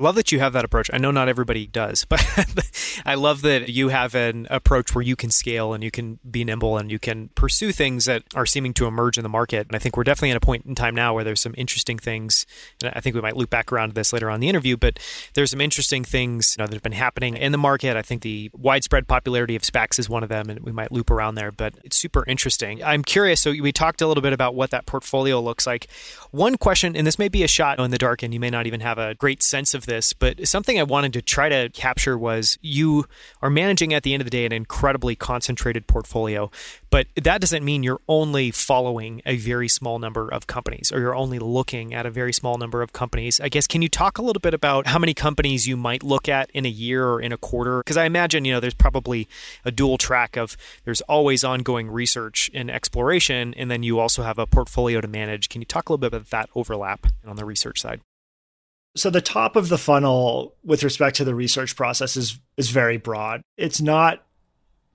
Love 0.00 0.16
that 0.16 0.32
you 0.32 0.40
have 0.40 0.52
that 0.52 0.64
approach. 0.64 0.90
I 0.92 0.98
know 0.98 1.12
not 1.12 1.28
everybody 1.28 1.68
does, 1.68 2.04
but 2.04 2.20
I 3.06 3.14
love 3.14 3.42
that 3.42 3.68
you 3.68 3.90
have 3.90 4.16
an 4.16 4.48
approach 4.50 4.92
where 4.92 5.02
you 5.02 5.14
can 5.14 5.30
scale 5.30 5.72
and 5.72 5.84
you 5.84 5.92
can 5.92 6.18
be 6.28 6.42
nimble 6.42 6.76
and 6.76 6.90
you 6.90 6.98
can 6.98 7.28
pursue 7.36 7.70
things 7.70 8.06
that 8.06 8.24
are 8.34 8.44
seeming 8.44 8.74
to 8.74 8.86
emerge 8.86 9.18
in 9.18 9.22
the 9.22 9.28
market. 9.28 9.68
And 9.68 9.76
I 9.76 9.78
think 9.78 9.96
we're 9.96 10.02
definitely 10.02 10.32
at 10.32 10.36
a 10.36 10.40
point 10.40 10.66
in 10.66 10.74
time 10.74 10.96
now 10.96 11.14
where 11.14 11.22
there's 11.22 11.40
some 11.40 11.54
interesting 11.56 11.96
things. 11.96 12.44
And 12.82 12.92
I 12.92 12.98
think 12.98 13.14
we 13.14 13.20
might 13.22 13.36
loop 13.36 13.50
back 13.50 13.72
around 13.72 13.90
to 13.90 13.94
this 13.94 14.12
later 14.12 14.30
on 14.30 14.34
in 14.34 14.40
the 14.40 14.48
interview, 14.48 14.76
but 14.76 14.98
there's 15.34 15.52
some 15.52 15.60
interesting 15.60 16.02
things 16.02 16.56
you 16.58 16.62
know, 16.62 16.66
that 16.66 16.74
have 16.74 16.82
been 16.82 16.90
happening 16.90 17.36
in 17.36 17.52
the 17.52 17.58
market. 17.58 17.96
I 17.96 18.02
think 18.02 18.22
the 18.22 18.50
widespread 18.52 19.06
popularity 19.06 19.54
of 19.54 19.62
SPACs 19.62 20.00
is 20.00 20.08
one 20.08 20.24
of 20.24 20.28
them, 20.28 20.50
and 20.50 20.58
we 20.58 20.72
might 20.72 20.90
loop 20.90 21.08
around 21.08 21.36
there, 21.36 21.52
but 21.52 21.72
it's 21.84 21.96
super 21.96 22.24
interesting. 22.26 22.82
I'm 22.82 23.04
curious. 23.04 23.42
So 23.42 23.52
we 23.52 23.70
talked 23.70 24.02
a 24.02 24.08
little 24.08 24.22
bit 24.22 24.32
about 24.32 24.56
what 24.56 24.70
that 24.70 24.86
portfolio 24.86 25.40
looks 25.40 25.68
like. 25.68 25.86
One 26.32 26.56
question, 26.56 26.96
and 26.96 27.06
this 27.06 27.16
may 27.16 27.28
be 27.28 27.44
a 27.44 27.48
shot 27.48 27.78
in 27.78 27.92
the 27.92 27.98
dark, 27.98 28.24
and 28.24 28.34
you 28.34 28.40
may 28.40 28.50
not 28.50 28.66
even 28.66 28.80
have 28.80 28.98
a 28.98 29.14
great 29.14 29.40
sense 29.40 29.72
of 29.72 29.83
this, 29.86 30.12
but 30.12 30.46
something 30.46 30.78
I 30.78 30.82
wanted 30.82 31.12
to 31.14 31.22
try 31.22 31.48
to 31.48 31.68
capture 31.70 32.16
was 32.16 32.58
you 32.62 33.06
are 33.42 33.50
managing 33.50 33.94
at 33.94 34.02
the 34.02 34.14
end 34.14 34.20
of 34.20 34.26
the 34.26 34.30
day 34.30 34.46
an 34.46 34.52
incredibly 34.52 35.14
concentrated 35.14 35.86
portfolio, 35.86 36.50
but 36.90 37.06
that 37.16 37.40
doesn't 37.40 37.64
mean 37.64 37.82
you're 37.82 38.00
only 38.08 38.50
following 38.50 39.20
a 39.26 39.36
very 39.36 39.68
small 39.68 39.98
number 39.98 40.28
of 40.28 40.46
companies 40.46 40.92
or 40.92 41.00
you're 41.00 41.14
only 41.14 41.38
looking 41.38 41.92
at 41.92 42.06
a 42.06 42.10
very 42.10 42.32
small 42.32 42.56
number 42.56 42.82
of 42.82 42.92
companies. 42.92 43.40
I 43.40 43.48
guess, 43.48 43.66
can 43.66 43.82
you 43.82 43.88
talk 43.88 44.18
a 44.18 44.22
little 44.22 44.40
bit 44.40 44.54
about 44.54 44.86
how 44.86 44.98
many 44.98 45.14
companies 45.14 45.66
you 45.66 45.76
might 45.76 46.02
look 46.02 46.28
at 46.28 46.50
in 46.50 46.64
a 46.64 46.70
year 46.70 47.06
or 47.08 47.20
in 47.20 47.32
a 47.32 47.36
quarter? 47.36 47.78
Because 47.78 47.96
I 47.96 48.04
imagine, 48.04 48.44
you 48.44 48.52
know, 48.52 48.60
there's 48.60 48.74
probably 48.74 49.28
a 49.64 49.70
dual 49.70 49.98
track 49.98 50.36
of 50.36 50.56
there's 50.84 51.00
always 51.02 51.44
ongoing 51.44 51.90
research 51.90 52.50
and 52.54 52.70
exploration, 52.70 53.54
and 53.54 53.70
then 53.70 53.82
you 53.82 53.98
also 53.98 54.22
have 54.22 54.38
a 54.38 54.46
portfolio 54.46 55.00
to 55.00 55.08
manage. 55.08 55.48
Can 55.48 55.60
you 55.60 55.66
talk 55.66 55.88
a 55.88 55.92
little 55.92 56.00
bit 56.00 56.14
about 56.16 56.30
that 56.30 56.50
overlap 56.54 57.06
on 57.26 57.36
the 57.36 57.44
research 57.44 57.80
side? 57.80 58.00
So 58.96 59.10
the 59.10 59.20
top 59.20 59.56
of 59.56 59.68
the 59.68 59.78
funnel 59.78 60.54
with 60.64 60.84
respect 60.84 61.16
to 61.16 61.24
the 61.24 61.34
research 61.34 61.76
process 61.76 62.16
is 62.16 62.38
is 62.56 62.70
very 62.70 62.96
broad. 62.96 63.42
It's 63.56 63.80
not 63.80 64.24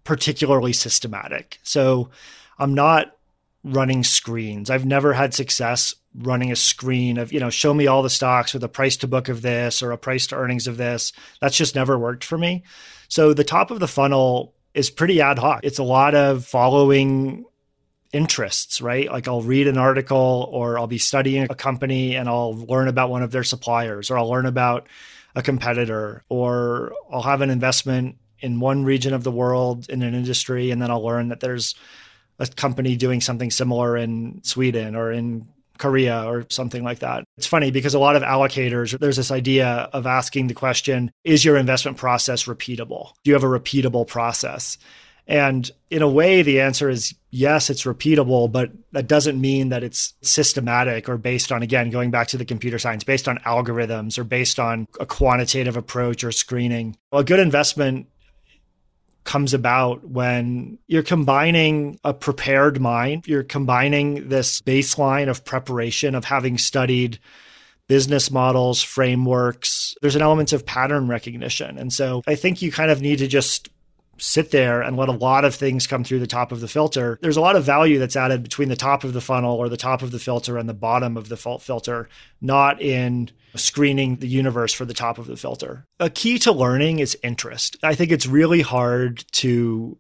particularly 0.04 0.74
systematic. 0.74 1.60
So 1.64 2.10
I'm 2.58 2.74
not 2.74 3.16
running 3.64 4.04
screens. 4.04 4.70
I've 4.70 4.86
never 4.86 5.14
had 5.14 5.34
success 5.34 5.94
running 6.16 6.52
a 6.52 6.56
screen 6.56 7.18
of, 7.18 7.32
you 7.32 7.40
know, 7.40 7.50
show 7.50 7.74
me 7.74 7.88
all 7.88 8.02
the 8.02 8.10
stocks 8.10 8.54
with 8.54 8.64
a 8.64 8.70
price 8.70 8.98
to 8.98 9.08
book 9.08 9.30
of 9.30 9.42
this 9.42 9.84
or 9.84 9.92
a 9.92 9.98
price 9.98 10.28
to 10.28 10.36
earnings 10.36 10.68
of 10.68 10.78
this. 10.78 11.12
That's 11.42 11.58
just 11.58 11.76
never 11.76 11.98
worked 11.98 12.24
for 12.24 12.38
me. 12.38 12.64
So 13.10 13.34
the 13.34 13.44
top 13.44 13.70
of 13.70 13.80
the 13.80 13.88
funnel 13.88 14.54
is 14.74 14.90
pretty 14.90 15.22
ad 15.22 15.40
hoc. 15.40 15.62
It's 15.64 15.80
a 15.80 15.84
lot 15.84 16.16
of 16.16 16.46
following 16.46 17.46
interests, 18.12 18.82
right? 18.82 19.10
Like 19.12 19.28
I'll 19.28 19.42
read 19.42 19.68
an 19.68 19.78
article 19.78 20.50
or 20.52 20.80
I'll 20.80 20.88
be 20.88 20.98
studying 20.98 21.48
a 21.50 21.56
company 21.56 22.16
and 22.16 22.28
I'll 22.28 22.54
learn 22.54 22.88
about 22.88 23.10
one 23.10 23.24
of 23.24 23.32
their 23.32 23.44
suppliers 23.44 24.10
or 24.10 24.18
I'll 24.18 24.30
learn 24.30 24.46
about 24.46 24.88
a 25.36 25.42
competitor 25.42 26.24
or 26.30 26.94
I'll 27.12 27.22
have 27.22 27.42
an 27.42 27.50
investment 27.50 28.18
in 28.40 28.60
one 28.60 28.84
region 28.84 29.14
of 29.14 29.24
the 29.24 29.32
world 29.32 29.90
in 29.90 30.02
an 30.02 30.16
industry 30.16 30.72
and 30.72 30.82
then 30.82 30.90
I'll 30.90 31.04
learn 31.04 31.30
that 31.30 31.40
there's 31.40 31.76
a 32.40 32.48
company 32.48 32.96
doing 32.96 33.22
something 33.22 33.52
similar 33.52 33.98
in 33.98 34.42
Sweden 34.44 34.96
or 34.96 35.12
in 35.12 35.48
Korea 35.78 36.24
or 36.26 36.46
something 36.50 36.84
like 36.84 37.00
that. 37.00 37.24
It's 37.38 37.48
funny 37.48 37.72
because 37.72 37.94
a 37.94 38.00
lot 38.00 38.16
of 38.16 38.24
allocators, 38.24 38.98
there's 39.00 39.18
this 39.18 39.32
idea 39.32 39.90
of 39.94 40.08
asking 40.08 40.48
the 40.48 40.54
question, 40.54 41.12
is 41.24 41.44
your 41.44 41.58
investment 41.58 41.98
process 41.98 42.46
repeatable? 42.46 43.14
Do 43.24 43.32
you 43.32 43.34
have 43.34 43.44
a 43.44 43.48
repeatable 43.48 44.08
process? 44.08 44.78
And 45.30 45.70
in 45.92 46.02
a 46.02 46.10
way, 46.10 46.42
the 46.42 46.60
answer 46.60 46.90
is 46.90 47.14
yes, 47.30 47.70
it's 47.70 47.84
repeatable, 47.84 48.52
but 48.52 48.72
that 48.94 49.08
doesn't 49.08 49.40
mean 49.40 49.70
that 49.70 49.84
it's 49.84 50.16
systematic 50.24 51.08
or 51.08 51.18
based 51.18 51.52
on, 51.52 51.62
again, 51.62 51.92
going 51.92 52.10
back 52.10 52.28
to 52.30 52.38
the 52.38 52.46
computer 52.46 52.80
science, 52.80 53.04
based 53.04 53.28
on 53.28 53.38
algorithms 53.46 54.18
or 54.18 54.24
based 54.24 54.60
on 54.60 54.88
a 55.00 55.06
quantitative 55.06 55.78
approach 55.78 56.24
or 56.24 56.32
screening. 56.32 56.98
A 57.12 57.24
good 57.24 57.40
investment 57.40 58.08
comes 59.24 59.54
about 59.54 60.04
when 60.10 60.80
you're 60.88 61.04
combining 61.04 62.00
a 62.04 62.12
prepared 62.12 62.82
mind, 62.82 63.28
you're 63.28 63.44
combining 63.44 64.30
this 64.30 64.62
baseline 64.62 65.30
of 65.30 65.46
preparation 65.46 66.16
of 66.16 66.26
having 66.26 66.58
studied 66.58 67.20
business 67.88 68.32
models, 68.32 68.82
frameworks. 68.82 69.94
There's 70.02 70.16
an 70.16 70.24
element 70.24 70.54
of 70.54 70.66
pattern 70.66 71.08
recognition. 71.08 71.78
And 71.78 71.94
so 71.94 72.24
I 72.26 72.34
think 72.34 72.64
you 72.64 72.72
kind 72.72 72.90
of 72.90 73.02
need 73.02 73.20
to 73.20 73.28
just 73.28 73.70
sit 74.20 74.52
there 74.52 74.82
and 74.82 74.98
let 74.98 75.10
a 75.10 75.14
lot 75.14 75.46
of 75.46 75.56
things 75.56 75.88
come 75.88 76.04
through 76.04 76.20
the 76.20 76.28
top 76.28 76.52
of 76.52 76.60
the 76.60 76.68
filter, 76.68 77.18
there's 77.22 77.38
a 77.38 77.42
lot 77.42 77.56
of 77.56 77.64
value 77.64 78.00
that's 78.00 78.16
added 78.16 78.44
between 78.44 78.70
the 78.70 78.76
top 78.76 79.04
of 79.04 79.14
the 79.14 79.22
funnel 79.22 79.56
or 79.56 79.70
the 79.70 79.78
top 79.78 80.02
of 80.02 80.12
the 80.12 80.20
filter 80.20 80.58
and 80.58 80.70
the 80.70 80.74
bottom 80.74 81.18
of 81.18 81.30
the 81.30 81.38
fault 81.38 81.62
filter, 81.62 82.10
not 82.42 82.82
in 82.82 83.30
screening 83.56 84.18
the 84.18 84.28
universe 84.28 84.74
for 84.74 84.86
the 84.86 84.94
top 84.94 85.18
of 85.18 85.28
the 85.28 85.38
filter. 85.38 85.86
A 86.00 86.10
key 86.10 86.38
to 86.40 86.52
learning 86.52 87.00
is 87.00 87.18
interest. 87.24 87.78
I 87.84 87.96
think 87.96 88.12
it's 88.12 88.28
really 88.28 88.62
hard 88.62 89.24
to 89.34 89.98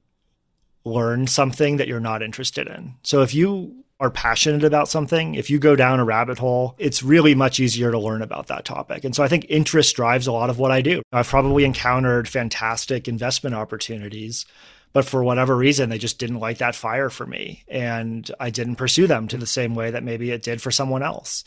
learn 0.85 1.27
something 1.27 1.77
that 1.77 1.87
you're 1.87 1.99
not 1.99 2.21
interested 2.21 2.67
in. 2.67 2.95
So 3.03 3.21
if 3.21 3.33
you 3.33 3.83
are 3.99 4.09
passionate 4.09 4.63
about 4.63 4.87
something, 4.87 5.35
if 5.35 5.49
you 5.49 5.59
go 5.59 5.75
down 5.75 5.99
a 5.99 6.05
rabbit 6.05 6.39
hole, 6.39 6.75
it's 6.77 7.03
really 7.03 7.35
much 7.35 7.59
easier 7.59 7.91
to 7.91 7.99
learn 7.99 8.21
about 8.21 8.47
that 8.47 8.63
topic. 8.63 9.03
And 9.03 9.13
so 9.13 9.23
I 9.23 9.27
think 9.27 9.45
interest 9.49 9.95
drives 9.95 10.25
a 10.25 10.31
lot 10.31 10.49
of 10.49 10.57
what 10.57 10.71
I 10.71 10.81
do. 10.81 11.01
I've 11.11 11.27
probably 11.27 11.65
encountered 11.65 12.27
fantastic 12.29 13.07
investment 13.07 13.55
opportunities, 13.55 14.45
but 14.93 15.05
for 15.05 15.23
whatever 15.23 15.55
reason, 15.55 15.89
they 15.89 15.97
just 15.97 16.17
didn't 16.17 16.39
light 16.39 16.59
that 16.59 16.75
fire 16.75 17.09
for 17.09 17.25
me. 17.25 17.63
And 17.67 18.29
I 18.39 18.49
didn't 18.49 18.77
pursue 18.77 19.05
them 19.05 19.27
to 19.27 19.37
the 19.37 19.45
same 19.45 19.75
way 19.75 19.91
that 19.91 20.03
maybe 20.03 20.31
it 20.31 20.43
did 20.43 20.61
for 20.61 20.71
someone 20.71 21.03
else. 21.03 21.43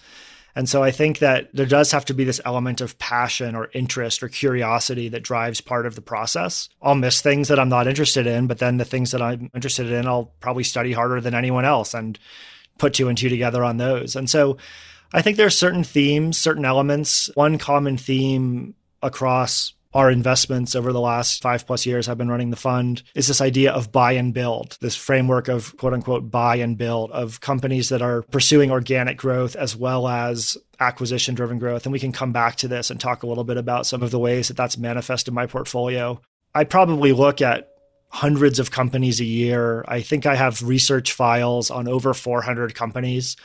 And 0.54 0.68
so 0.68 0.82
I 0.82 0.90
think 0.90 1.20
that 1.20 1.48
there 1.54 1.66
does 1.66 1.92
have 1.92 2.04
to 2.06 2.14
be 2.14 2.24
this 2.24 2.40
element 2.44 2.80
of 2.80 2.98
passion 2.98 3.54
or 3.54 3.70
interest 3.72 4.22
or 4.22 4.28
curiosity 4.28 5.08
that 5.08 5.22
drives 5.22 5.60
part 5.60 5.86
of 5.86 5.94
the 5.94 6.02
process. 6.02 6.68
I'll 6.82 6.94
miss 6.94 7.22
things 7.22 7.48
that 7.48 7.58
I'm 7.58 7.70
not 7.70 7.86
interested 7.86 8.26
in, 8.26 8.46
but 8.46 8.58
then 8.58 8.76
the 8.76 8.84
things 8.84 9.12
that 9.12 9.22
I'm 9.22 9.50
interested 9.54 9.90
in, 9.90 10.06
I'll 10.06 10.32
probably 10.40 10.64
study 10.64 10.92
harder 10.92 11.20
than 11.20 11.34
anyone 11.34 11.64
else 11.64 11.94
and 11.94 12.18
put 12.78 12.94
two 12.94 13.08
and 13.08 13.16
two 13.16 13.28
together 13.28 13.64
on 13.64 13.78
those. 13.78 14.14
And 14.14 14.28
so 14.28 14.58
I 15.12 15.22
think 15.22 15.36
there 15.36 15.46
are 15.46 15.50
certain 15.50 15.84
themes, 15.84 16.38
certain 16.38 16.64
elements. 16.64 17.30
One 17.34 17.58
common 17.58 17.96
theme 17.96 18.74
across 19.02 19.72
our 19.94 20.10
investments 20.10 20.74
over 20.74 20.92
the 20.92 21.00
last 21.00 21.42
five 21.42 21.66
plus 21.66 21.84
years 21.84 22.08
I've 22.08 22.18
been 22.18 22.30
running 22.30 22.50
the 22.50 22.56
fund 22.56 23.02
is 23.14 23.28
this 23.28 23.40
idea 23.40 23.72
of 23.72 23.92
buy 23.92 24.12
and 24.12 24.32
build, 24.32 24.78
this 24.80 24.96
framework 24.96 25.48
of 25.48 25.76
quote 25.76 25.92
unquote 25.92 26.30
buy 26.30 26.56
and 26.56 26.78
build 26.78 27.10
of 27.10 27.40
companies 27.40 27.90
that 27.90 28.02
are 28.02 28.22
pursuing 28.22 28.70
organic 28.70 29.18
growth 29.18 29.54
as 29.56 29.76
well 29.76 30.08
as 30.08 30.56
acquisition 30.80 31.34
driven 31.34 31.58
growth. 31.58 31.84
And 31.84 31.92
we 31.92 32.00
can 32.00 32.12
come 32.12 32.32
back 32.32 32.56
to 32.56 32.68
this 32.68 32.90
and 32.90 33.00
talk 33.00 33.22
a 33.22 33.26
little 33.26 33.44
bit 33.44 33.56
about 33.56 33.86
some 33.86 34.02
of 34.02 34.10
the 34.10 34.18
ways 34.18 34.48
that 34.48 34.56
that's 34.56 34.78
manifest 34.78 35.28
in 35.28 35.34
my 35.34 35.46
portfolio. 35.46 36.20
I 36.54 36.64
probably 36.64 37.12
look 37.12 37.40
at 37.40 37.68
hundreds 38.08 38.58
of 38.58 38.70
companies 38.70 39.20
a 39.20 39.24
year. 39.24 39.84
I 39.88 40.02
think 40.02 40.26
I 40.26 40.34
have 40.34 40.62
research 40.62 41.12
files 41.12 41.70
on 41.70 41.88
over 41.88 42.12
400 42.12 42.74
companies. 42.74 43.36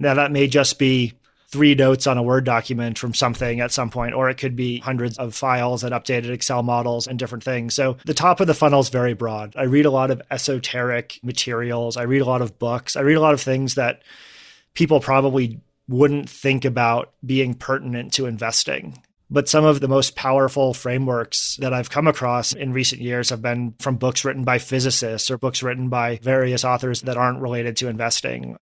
Now, 0.00 0.14
that 0.14 0.32
may 0.32 0.48
just 0.48 0.78
be 0.78 1.14
three 1.48 1.74
notes 1.74 2.06
on 2.06 2.18
a 2.18 2.22
Word 2.22 2.44
document 2.44 2.98
from 2.98 3.14
something 3.14 3.60
at 3.60 3.72
some 3.72 3.90
point, 3.90 4.14
or 4.14 4.28
it 4.28 4.38
could 4.38 4.56
be 4.56 4.78
hundreds 4.78 5.16
of 5.18 5.34
files 5.34 5.84
and 5.84 5.92
updated 5.92 6.30
Excel 6.30 6.62
models 6.62 7.06
and 7.06 7.18
different 7.18 7.44
things. 7.44 7.74
So 7.74 7.96
the 8.04 8.14
top 8.14 8.40
of 8.40 8.46
the 8.46 8.54
funnel 8.54 8.80
is 8.80 8.88
very 8.88 9.14
broad. 9.14 9.54
I 9.56 9.64
read 9.64 9.86
a 9.86 9.90
lot 9.90 10.10
of 10.10 10.22
esoteric 10.30 11.20
materials. 11.22 11.96
I 11.96 12.02
read 12.02 12.22
a 12.22 12.26
lot 12.26 12.42
of 12.42 12.58
books. 12.58 12.96
I 12.96 13.00
read 13.00 13.16
a 13.16 13.20
lot 13.20 13.34
of 13.34 13.40
things 13.40 13.74
that 13.74 14.02
people 14.74 15.00
probably 15.00 15.60
wouldn't 15.88 16.28
think 16.28 16.64
about 16.64 17.12
being 17.24 17.54
pertinent 17.54 18.12
to 18.14 18.26
investing. 18.26 19.02
But 19.28 19.48
some 19.48 19.64
of 19.64 19.80
the 19.80 19.88
most 19.88 20.14
powerful 20.14 20.72
frameworks 20.72 21.56
that 21.56 21.72
I've 21.72 21.90
come 21.90 22.06
across 22.06 22.52
in 22.52 22.72
recent 22.72 23.02
years 23.02 23.30
have 23.30 23.42
been 23.42 23.74
from 23.80 23.96
books 23.96 24.24
written 24.24 24.44
by 24.44 24.58
physicists 24.58 25.30
or 25.30 25.38
books 25.38 25.62
written 25.62 25.88
by 25.88 26.18
various 26.22 26.64
authors 26.64 27.02
that 27.02 27.16
aren't 27.16 27.40
related 27.40 27.76
to 27.78 27.88
investing. 27.88 28.56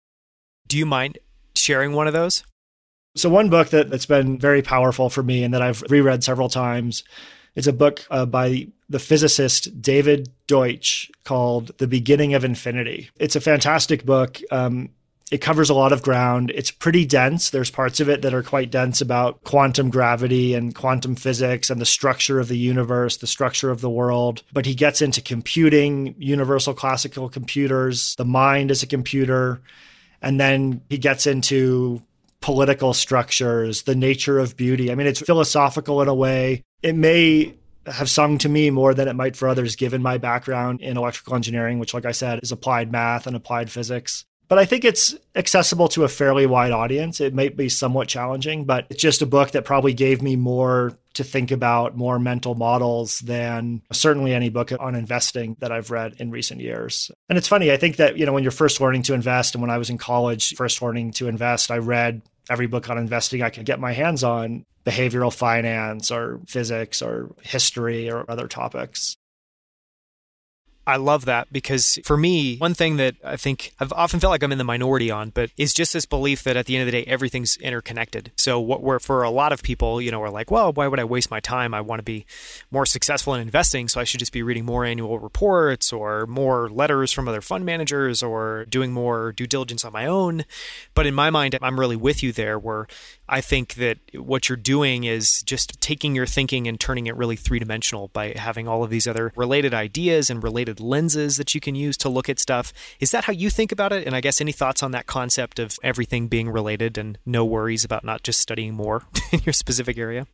Do 0.68 0.78
you 0.78 0.86
mind 0.86 1.18
sharing 1.56 1.92
one 1.92 2.06
of 2.06 2.12
those? 2.12 2.44
So, 3.14 3.29
one 3.29 3.51
book 3.51 3.68
that, 3.70 3.90
that's 3.90 4.07
been 4.07 4.38
very 4.38 4.62
powerful 4.62 5.11
for 5.11 5.22
me 5.22 5.44
and 5.44 5.53
that 5.55 5.62
I've 5.62 5.83
reread 5.88 6.25
several 6.25 6.48
times 6.48 7.05
is 7.55 7.66
a 7.66 7.72
book 7.72 8.05
uh, 8.11 8.25
by 8.27 8.68
the 8.88 8.98
physicist 8.98 9.83
David 9.83 10.31
Deutsch 10.46 11.11
called 11.25 11.77
The 11.79 11.87
Beginning 11.87 12.35
of 12.35 12.44
Infinity. 12.44 13.11
It's 13.16 13.37
a 13.37 13.40
fantastic 13.40 14.07
book. 14.07 14.40
Um, 14.51 14.90
it 15.31 15.40
covers 15.40 15.70
a 15.70 15.75
lot 15.75 15.92
of 15.92 16.03
ground. 16.03 16.53
It's 16.55 16.70
pretty 16.70 17.07
dense. 17.07 17.48
There's 17.48 17.70
parts 17.70 18.01
of 18.01 18.09
it 18.11 18.20
that 18.20 18.35
are 18.35 18.42
quite 18.42 18.70
dense 18.70 19.01
about 19.01 19.42
quantum 19.44 19.88
gravity 19.88 20.53
and 20.53 20.75
quantum 20.75 21.16
physics 21.16 21.70
and 21.70 21.81
the 21.81 21.87
structure 21.87 22.38
of 22.38 22.48
the 22.48 22.59
universe, 22.59 23.16
the 23.16 23.27
structure 23.27 23.70
of 23.70 23.81
the 23.81 23.88
world. 23.88 24.42
But 24.53 24.66
he 24.66 24.75
gets 24.75 25.01
into 25.01 25.22
computing, 25.22 26.14
universal 26.18 26.75
classical 26.75 27.31
computers, 27.31 28.14
the 28.16 28.27
mind 28.27 28.70
as 28.70 28.83
a 28.83 28.87
computer. 28.87 29.62
And 30.20 30.38
then 30.38 30.83
he 30.90 30.98
gets 30.98 31.27
into 31.27 32.03
political 32.42 32.92
structures, 32.92 33.83
the 33.83 33.94
nature 33.94 34.38
of 34.38 34.57
beauty. 34.57 34.92
I 34.92 34.94
mean, 34.94 35.07
it's 35.07 35.20
philosophical 35.20 36.02
in 36.02 36.09
a 36.09 36.14
way. 36.14 36.62
It 36.83 36.94
may 36.94 37.55
have 37.87 38.11
sung 38.11 38.38
to 38.38 38.48
me 38.48 38.70
more 38.70 38.94
than 38.94 39.09
it 39.09 39.14
might 39.14 39.37
for 39.37 39.48
others, 39.48 39.76
given 39.76 40.02
my 40.02 40.18
background 40.18 40.83
in 40.83 40.96
electrical 40.96 41.35
engineering, 41.35 41.78
which, 41.78 41.94
like 41.94 42.05
I 42.05 42.12
said, 42.12 42.40
is 42.42 42.52
applied 42.52 42.92
math 42.92 43.26
and 43.26 43.35
applied 43.35 43.70
physics 43.70 44.24
but 44.52 44.59
I 44.59 44.66
think 44.66 44.85
it's 44.85 45.14
accessible 45.35 45.88
to 45.88 46.05
a 46.05 46.09
fairly 46.09 46.44
wide 46.44 46.72
audience. 46.72 47.22
It 47.22 47.33
might 47.33 47.57
be 47.57 47.70
somewhat 47.70 48.07
challenging, 48.07 48.66
but 48.66 48.87
it's 48.90 49.00
just 49.00 49.22
a 49.22 49.26
book 49.26 49.52
that 49.52 49.64
probably 49.64 49.94
gave 49.94 50.20
me 50.20 50.37
more 50.37 50.92
to 51.14 51.24
think 51.24 51.50
about, 51.50 51.96
more 51.96 52.18
mental 52.18 52.55
models 52.55 53.20
than 53.20 53.81
certainly 53.92 54.35
any 54.35 54.50
book 54.50 54.70
on 54.78 54.94
investing 54.94 55.57
that 55.61 55.72
I've 55.72 55.90
read 55.90 56.16
in 56.18 56.31
recent 56.31 56.61
years. 56.61 57.11
And 57.31 57.38
it's 57.38 57.48
funny, 57.48 57.72
I 57.72 57.78
think 57.78 57.96
that, 57.96 58.18
you 58.18 58.26
know, 58.26 58.35
when 58.35 58.42
you're 58.42 58.52
first 58.52 58.78
learning 58.78 59.05
to 59.05 59.14
invest 59.14 59.55
and 59.55 59.62
when 59.62 59.70
I 59.70 59.78
was 59.78 59.88
in 59.88 59.96
college, 59.96 60.55
first 60.55 60.83
learning 60.83 61.12
to 61.12 61.28
invest, 61.28 61.70
I 61.70 61.78
read 61.78 62.20
every 62.50 62.66
book 62.66 62.90
on 62.90 62.98
investing 62.98 63.42
I 63.42 63.50
could 63.50 63.66
get 63.66 63.81
my 63.81 63.92
hands 63.92 64.24
on 64.24 64.64
behavioral 64.85 65.33
finance 65.33 66.11
or 66.11 66.40
physics 66.46 67.02
or 67.02 67.35
history 67.42 68.11
or 68.11 68.28
other 68.31 68.48
topics. 68.48 69.16
I 70.84 70.96
love 70.96 71.26
that 71.26 71.52
because 71.52 72.00
for 72.04 72.16
me, 72.16 72.56
one 72.58 72.74
thing 72.74 72.96
that 72.96 73.14
I 73.24 73.36
think 73.36 73.72
I've 73.78 73.92
often 73.92 74.18
felt 74.18 74.32
like 74.32 74.42
I'm 74.42 74.50
in 74.50 74.58
the 74.58 74.64
minority 74.64 75.12
on, 75.12 75.30
but 75.30 75.50
is 75.56 75.72
just 75.72 75.92
this 75.92 76.06
belief 76.06 76.42
that 76.42 76.56
at 76.56 76.66
the 76.66 76.76
end 76.76 76.82
of 76.82 76.86
the 76.86 77.02
day, 77.02 77.08
everything's 77.08 77.56
interconnected. 77.58 78.32
So 78.36 78.58
what 78.58 78.82
we're 78.82 78.98
for 78.98 79.22
a 79.22 79.30
lot 79.30 79.52
of 79.52 79.62
people, 79.62 80.00
you 80.00 80.10
know, 80.10 80.20
are 80.22 80.30
like, 80.30 80.50
well, 80.50 80.72
why 80.72 80.88
would 80.88 80.98
I 80.98 81.04
waste 81.04 81.30
my 81.30 81.38
time? 81.38 81.72
I 81.72 81.80
want 81.80 82.00
to 82.00 82.04
be 82.04 82.26
more 82.72 82.84
successful 82.84 83.32
in 83.34 83.40
investing, 83.40 83.86
so 83.86 84.00
I 84.00 84.04
should 84.04 84.18
just 84.18 84.32
be 84.32 84.42
reading 84.42 84.64
more 84.64 84.84
annual 84.84 85.20
reports 85.20 85.92
or 85.92 86.26
more 86.26 86.68
letters 86.68 87.12
from 87.12 87.28
other 87.28 87.40
fund 87.40 87.64
managers 87.64 88.22
or 88.22 88.64
doing 88.64 88.92
more 88.92 89.32
due 89.32 89.46
diligence 89.46 89.84
on 89.84 89.92
my 89.92 90.06
own. 90.06 90.44
But 90.94 91.06
in 91.06 91.14
my 91.14 91.30
mind, 91.30 91.56
I'm 91.62 91.78
really 91.78 91.96
with 91.96 92.24
you 92.24 92.32
there, 92.32 92.58
where 92.58 92.88
I 93.32 93.40
think 93.40 93.76
that 93.76 93.96
what 94.14 94.50
you're 94.50 94.56
doing 94.56 95.04
is 95.04 95.40
just 95.46 95.80
taking 95.80 96.14
your 96.14 96.26
thinking 96.26 96.68
and 96.68 96.78
turning 96.78 97.06
it 97.06 97.16
really 97.16 97.34
three 97.34 97.58
dimensional 97.58 98.08
by 98.08 98.34
having 98.36 98.68
all 98.68 98.84
of 98.84 98.90
these 98.90 99.08
other 99.08 99.32
related 99.34 99.72
ideas 99.72 100.28
and 100.28 100.42
related 100.42 100.80
lenses 100.80 101.38
that 101.38 101.54
you 101.54 101.60
can 101.60 101.74
use 101.74 101.96
to 101.96 102.10
look 102.10 102.28
at 102.28 102.38
stuff. 102.38 102.74
Is 103.00 103.10
that 103.12 103.24
how 103.24 103.32
you 103.32 103.48
think 103.48 103.72
about 103.72 103.90
it? 103.90 104.06
And 104.06 104.14
I 104.14 104.20
guess 104.20 104.42
any 104.42 104.52
thoughts 104.52 104.82
on 104.82 104.90
that 104.90 105.06
concept 105.06 105.58
of 105.58 105.78
everything 105.82 106.28
being 106.28 106.50
related 106.50 106.98
and 106.98 107.16
no 107.24 107.42
worries 107.42 107.86
about 107.86 108.04
not 108.04 108.22
just 108.22 108.38
studying 108.38 108.74
more 108.74 109.04
in 109.32 109.40
your 109.46 109.54
specific 109.54 109.96
area? 109.96 110.26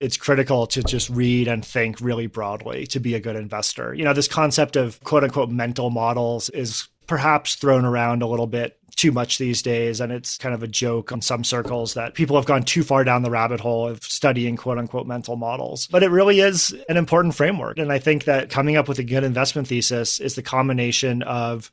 it's 0.00 0.16
critical 0.16 0.66
to 0.66 0.82
just 0.82 1.10
read 1.10 1.46
and 1.46 1.62
think 1.62 2.00
really 2.00 2.26
broadly 2.26 2.86
to 2.86 2.98
be 2.98 3.14
a 3.14 3.20
good 3.20 3.36
investor. 3.36 3.92
You 3.92 4.04
know, 4.04 4.14
this 4.14 4.28
concept 4.28 4.76
of 4.76 4.98
quote 5.04 5.24
unquote 5.24 5.50
mental 5.50 5.90
models 5.90 6.48
is 6.48 6.88
perhaps 7.10 7.56
thrown 7.56 7.84
around 7.84 8.22
a 8.22 8.26
little 8.28 8.46
bit 8.46 8.78
too 8.94 9.10
much 9.10 9.36
these 9.36 9.62
days. 9.62 10.00
And 10.00 10.12
it's 10.12 10.38
kind 10.38 10.54
of 10.54 10.62
a 10.62 10.68
joke 10.68 11.10
in 11.10 11.20
some 11.20 11.42
circles 11.42 11.94
that 11.94 12.14
people 12.14 12.36
have 12.36 12.46
gone 12.46 12.62
too 12.62 12.84
far 12.84 13.02
down 13.02 13.24
the 13.24 13.32
rabbit 13.32 13.58
hole 13.58 13.88
of 13.88 14.04
studying 14.04 14.56
quote 14.56 14.78
unquote 14.78 15.08
mental 15.08 15.34
models. 15.34 15.88
But 15.88 16.04
it 16.04 16.10
really 16.10 16.38
is 16.38 16.72
an 16.88 16.96
important 16.96 17.34
framework. 17.34 17.78
And 17.78 17.90
I 17.90 17.98
think 17.98 18.24
that 18.24 18.48
coming 18.48 18.76
up 18.76 18.86
with 18.86 19.00
a 19.00 19.02
good 19.02 19.24
investment 19.24 19.66
thesis 19.66 20.20
is 20.20 20.36
the 20.36 20.42
combination 20.42 21.22
of 21.22 21.72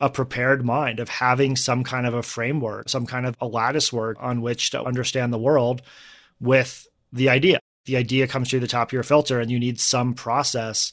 a 0.00 0.10
prepared 0.10 0.64
mind, 0.64 0.98
of 0.98 1.08
having 1.08 1.54
some 1.54 1.84
kind 1.84 2.04
of 2.04 2.14
a 2.14 2.22
framework, 2.24 2.88
some 2.88 3.06
kind 3.06 3.24
of 3.24 3.36
a 3.40 3.46
lattice 3.46 3.92
work 3.92 4.16
on 4.18 4.42
which 4.42 4.70
to 4.70 4.82
understand 4.82 5.32
the 5.32 5.38
world 5.38 5.80
with 6.40 6.88
the 7.12 7.28
idea. 7.28 7.60
The 7.86 7.98
idea 7.98 8.26
comes 8.26 8.50
through 8.50 8.60
the 8.60 8.66
top 8.66 8.88
of 8.88 8.92
your 8.92 9.04
filter, 9.04 9.38
and 9.38 9.48
you 9.48 9.60
need 9.60 9.78
some 9.78 10.14
process 10.14 10.92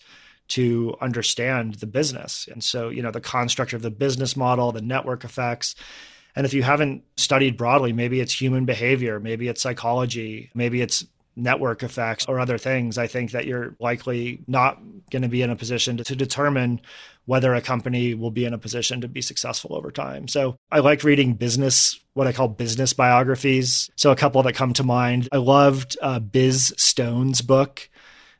to 0.49 0.95
understand 0.99 1.75
the 1.75 1.87
business. 1.87 2.47
And 2.51 2.63
so, 2.63 2.89
you 2.89 3.01
know, 3.01 3.11
the 3.11 3.21
construct 3.21 3.73
of 3.73 3.81
the 3.81 3.91
business 3.91 4.35
model, 4.35 4.71
the 4.71 4.81
network 4.81 5.23
effects. 5.23 5.75
And 6.35 6.45
if 6.45 6.53
you 6.53 6.63
haven't 6.63 7.03
studied 7.17 7.57
broadly, 7.57 7.93
maybe 7.93 8.19
it's 8.19 8.39
human 8.39 8.65
behavior, 8.65 9.19
maybe 9.19 9.47
it's 9.47 9.61
psychology, 9.61 10.51
maybe 10.53 10.81
it's 10.81 11.05
network 11.35 11.83
effects 11.83 12.25
or 12.27 12.39
other 12.39 12.57
things, 12.57 12.97
I 12.97 13.07
think 13.07 13.31
that 13.31 13.45
you're 13.45 13.75
likely 13.79 14.41
not 14.47 14.79
going 15.09 15.21
to 15.21 15.27
be 15.27 15.41
in 15.41 15.49
a 15.49 15.55
position 15.55 15.97
to, 15.97 16.03
to, 16.03 16.15
determine 16.15 16.81
whether 17.25 17.53
a 17.53 17.61
company 17.61 18.13
will 18.13 18.31
be 18.31 18.45
in 18.45 18.53
a 18.53 18.57
position 18.57 19.01
to 19.01 19.07
be 19.07 19.21
successful 19.21 19.75
over 19.75 19.91
time. 19.91 20.27
So 20.27 20.57
I 20.71 20.79
like 20.79 21.03
reading 21.03 21.33
business, 21.33 21.99
what 22.13 22.27
I 22.27 22.33
call 22.33 22.47
business 22.47 22.93
biographies. 22.93 23.89
So 23.95 24.11
a 24.11 24.15
couple 24.15 24.43
that 24.43 24.53
come 24.53 24.73
to 24.73 24.83
mind. 24.83 25.29
I 25.31 25.37
loved 25.37 25.97
uh, 26.01 26.19
Biz 26.19 26.73
Stone's 26.77 27.41
book 27.41 27.89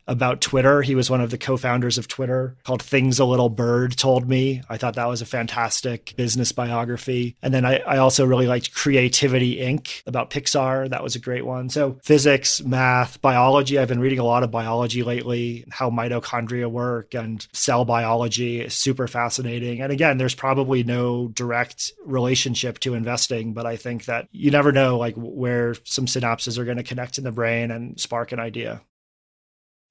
about 0.09 0.41
Twitter. 0.41 0.81
He 0.81 0.95
was 0.95 1.09
one 1.09 1.21
of 1.21 1.29
the 1.29 1.37
co 1.37 1.55
founders 1.55 1.97
of 1.97 2.07
Twitter 2.07 2.57
called 2.63 2.81
Things 2.81 3.19
a 3.19 3.25
Little 3.25 3.49
Bird 3.49 3.95
Told 3.95 4.27
Me. 4.27 4.61
I 4.67 4.77
thought 4.77 4.95
that 4.95 5.07
was 5.07 5.21
a 5.21 5.25
fantastic 5.25 6.13
business 6.17 6.51
biography. 6.51 7.37
And 7.41 7.53
then 7.53 7.63
I, 7.63 7.77
I 7.79 7.97
also 7.97 8.25
really 8.25 8.47
liked 8.47 8.73
Creativity 8.73 9.57
Inc. 9.57 10.01
about 10.07 10.31
Pixar. 10.31 10.89
That 10.89 11.03
was 11.03 11.15
a 11.15 11.19
great 11.19 11.45
one. 11.45 11.69
So 11.69 11.99
physics, 12.03 12.61
math, 12.63 13.21
biology. 13.21 13.77
I've 13.77 13.87
been 13.87 13.99
reading 13.99 14.19
a 14.19 14.25
lot 14.25 14.43
of 14.43 14.49
biology 14.49 15.03
lately, 15.03 15.63
how 15.69 15.91
mitochondria 15.91 16.69
work 16.69 17.13
and 17.13 17.47
cell 17.53 17.85
biology 17.85 18.61
is 18.61 18.73
super 18.73 19.07
fascinating. 19.07 19.81
And 19.81 19.91
again, 19.91 20.17
there's 20.17 20.35
probably 20.35 20.83
no 20.83 21.27
direct 21.27 21.93
relationship 22.03 22.79
to 22.79 22.95
investing, 22.95 23.53
but 23.53 23.67
I 23.67 23.77
think 23.77 24.05
that 24.05 24.27
you 24.31 24.49
never 24.49 24.71
know 24.71 24.97
like 24.97 25.13
where 25.15 25.75
some 25.83 26.07
synapses 26.07 26.57
are 26.57 26.65
going 26.65 26.77
to 26.77 26.83
connect 26.83 27.19
in 27.19 27.23
the 27.23 27.31
brain 27.31 27.69
and 27.69 27.99
spark 27.99 28.31
an 28.31 28.39
idea. 28.39 28.81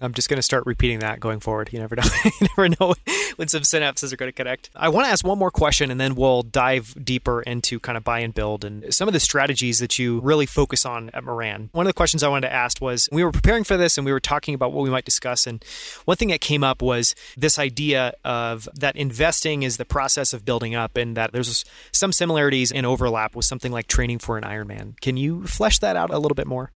I'm 0.00 0.14
just 0.14 0.28
going 0.28 0.36
to 0.36 0.42
start 0.42 0.64
repeating 0.64 1.00
that 1.00 1.18
going 1.18 1.40
forward. 1.40 1.70
You 1.72 1.80
never 1.80 1.96
know. 1.96 2.02
you 2.24 2.46
never 2.56 2.68
know 2.80 2.94
when 3.36 3.48
some 3.48 3.62
synapses 3.62 4.12
are 4.12 4.16
going 4.16 4.28
to 4.28 4.32
connect. 4.32 4.70
I 4.76 4.88
want 4.88 5.06
to 5.06 5.10
ask 5.10 5.26
one 5.26 5.38
more 5.38 5.50
question 5.50 5.90
and 5.90 6.00
then 6.00 6.14
we'll 6.14 6.42
dive 6.42 6.94
deeper 7.02 7.42
into 7.42 7.80
kind 7.80 7.98
of 7.98 8.04
buy 8.04 8.20
and 8.20 8.32
build 8.32 8.64
and 8.64 8.92
some 8.94 9.08
of 9.08 9.12
the 9.12 9.20
strategies 9.20 9.80
that 9.80 9.98
you 9.98 10.20
really 10.20 10.46
focus 10.46 10.86
on 10.86 11.10
at 11.14 11.24
Maran. 11.24 11.70
One 11.72 11.86
of 11.86 11.88
the 11.88 11.94
questions 11.94 12.22
I 12.22 12.28
wanted 12.28 12.48
to 12.48 12.52
ask 12.52 12.80
was 12.80 13.08
we 13.10 13.24
were 13.24 13.32
preparing 13.32 13.64
for 13.64 13.76
this 13.76 13.98
and 13.98 14.04
we 14.04 14.12
were 14.12 14.20
talking 14.20 14.54
about 14.54 14.72
what 14.72 14.84
we 14.84 14.90
might 14.90 15.04
discuss. 15.04 15.46
And 15.46 15.64
one 16.04 16.16
thing 16.16 16.28
that 16.28 16.40
came 16.40 16.62
up 16.62 16.80
was 16.80 17.14
this 17.36 17.58
idea 17.58 18.14
of 18.24 18.68
that 18.74 18.96
investing 18.96 19.64
is 19.64 19.78
the 19.78 19.84
process 19.84 20.32
of 20.32 20.44
building 20.44 20.74
up 20.74 20.96
and 20.96 21.16
that 21.16 21.32
there's 21.32 21.64
some 21.92 22.12
similarities 22.12 22.70
and 22.70 22.86
overlap 22.86 23.34
with 23.34 23.44
something 23.44 23.72
like 23.72 23.88
training 23.88 24.20
for 24.20 24.38
an 24.38 24.44
Ironman. 24.44 24.98
Can 25.00 25.16
you 25.16 25.44
flesh 25.46 25.80
that 25.80 25.96
out 25.96 26.10
a 26.10 26.18
little 26.18 26.36
bit 26.36 26.46
more? 26.46 26.72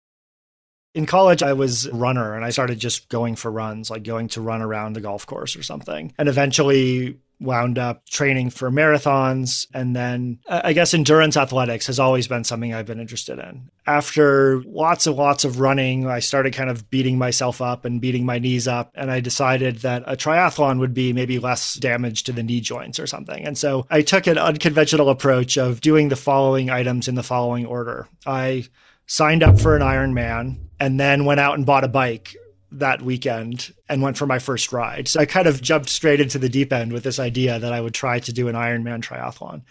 In 0.95 1.06
college, 1.06 1.43
I 1.43 1.54
was 1.54 1.86
a 1.86 1.93
runner 1.93 2.36
and 2.36 2.43
I 2.43 2.49
started 2.49 2.80
just 2.80 3.10
going 3.10 3.36
for 3.36 3.52
runs, 3.52 3.89
like 3.89 4.04
going 4.04 4.28
to 4.30 4.41
run 4.41 4.62
around 4.62 4.93
the 4.93 5.02
golf 5.02 5.25
course 5.25 5.56
or 5.56 5.63
something. 5.63 6.13
And 6.17 6.28
eventually 6.28 7.19
wound 7.39 7.80
up 7.80 8.06
training 8.06 8.49
for 8.49 8.69
marathons. 8.69 9.65
And 9.73 9.95
then 9.95 10.39
I 10.47 10.73
guess 10.73 10.93
endurance 10.93 11.38
athletics 11.38 11.88
has 11.88 11.99
always 11.99 12.28
been 12.28 12.43
something 12.43 12.73
I've 12.73 12.86
been 12.86 12.99
interested 12.99 13.39
in. 13.39 13.69
After 13.88 14.62
lots 14.63 15.08
and 15.08 15.15
lots 15.15 15.45
of 15.45 15.60
running, 15.60 16.06
I 16.06 16.19
started 16.19 16.54
kind 16.54 16.69
of 16.69 16.89
beating 16.89 17.17
myself 17.17 17.62
up 17.62 17.86
and 17.86 18.02
beating 18.02 18.25
my 18.25 18.39
knees 18.39 18.67
up. 18.67 18.91
And 18.93 19.10
I 19.10 19.21
decided 19.21 19.78
that 19.78 20.04
a 20.06 20.17
triathlon 20.17 20.80
would 20.80 20.93
be 20.93 21.13
maybe 21.13 21.39
less 21.39 21.75
damage 21.75 22.23
to 22.23 22.34
the 22.34 22.43
knee 22.43 22.62
joints 22.62 22.99
or 22.99 23.08
something. 23.08 23.45
And 23.45 23.58
so 23.58 23.86
I 23.89 24.02
took 24.02 24.28
an 24.28 24.38
unconventional 24.38 25.10
approach 25.10 25.58
of 25.58 25.82
doing 25.82 26.10
the 26.10 26.15
following 26.15 26.69
items 26.69 27.08
in 27.08 27.15
the 27.15 27.23
following 27.23 27.65
order. 27.65 28.08
I 28.25 28.65
signed 29.10 29.41
up 29.41 29.60
for 29.60 29.76
an 29.76 29.82
Ironman 29.82 30.60
and 30.80 31.00
then 31.00 31.26
went 31.26 31.39
out 31.39 31.58
and 31.58 31.65
bought 31.65 31.84
a 31.84 31.89
bike 31.89 32.36
that 32.72 33.02
weekend 33.02 33.74
and 33.89 34.04
went 34.04 34.15
for 34.15 34.28
my 34.28 34.38
first 34.38 34.72
ride. 34.72 35.08
So 35.08 35.19
I 35.19 35.26
kind 35.26 35.48
of 35.48 35.63
jumped 35.63 35.89
straight 35.89 36.22
into 36.22 36.38
the 36.38 36.48
deep 36.48 36.72
end 36.72 36.93
with 36.93 37.04
this 37.04 37.17
idea 37.19 37.58
that 37.58 37.74
I 37.74 37.82
would 37.82 37.95
try 37.95 38.19
to 38.19 38.32
do 38.32 38.48
an 38.48 38.56
Ironman 38.56 39.02
triathlon. 39.02 39.63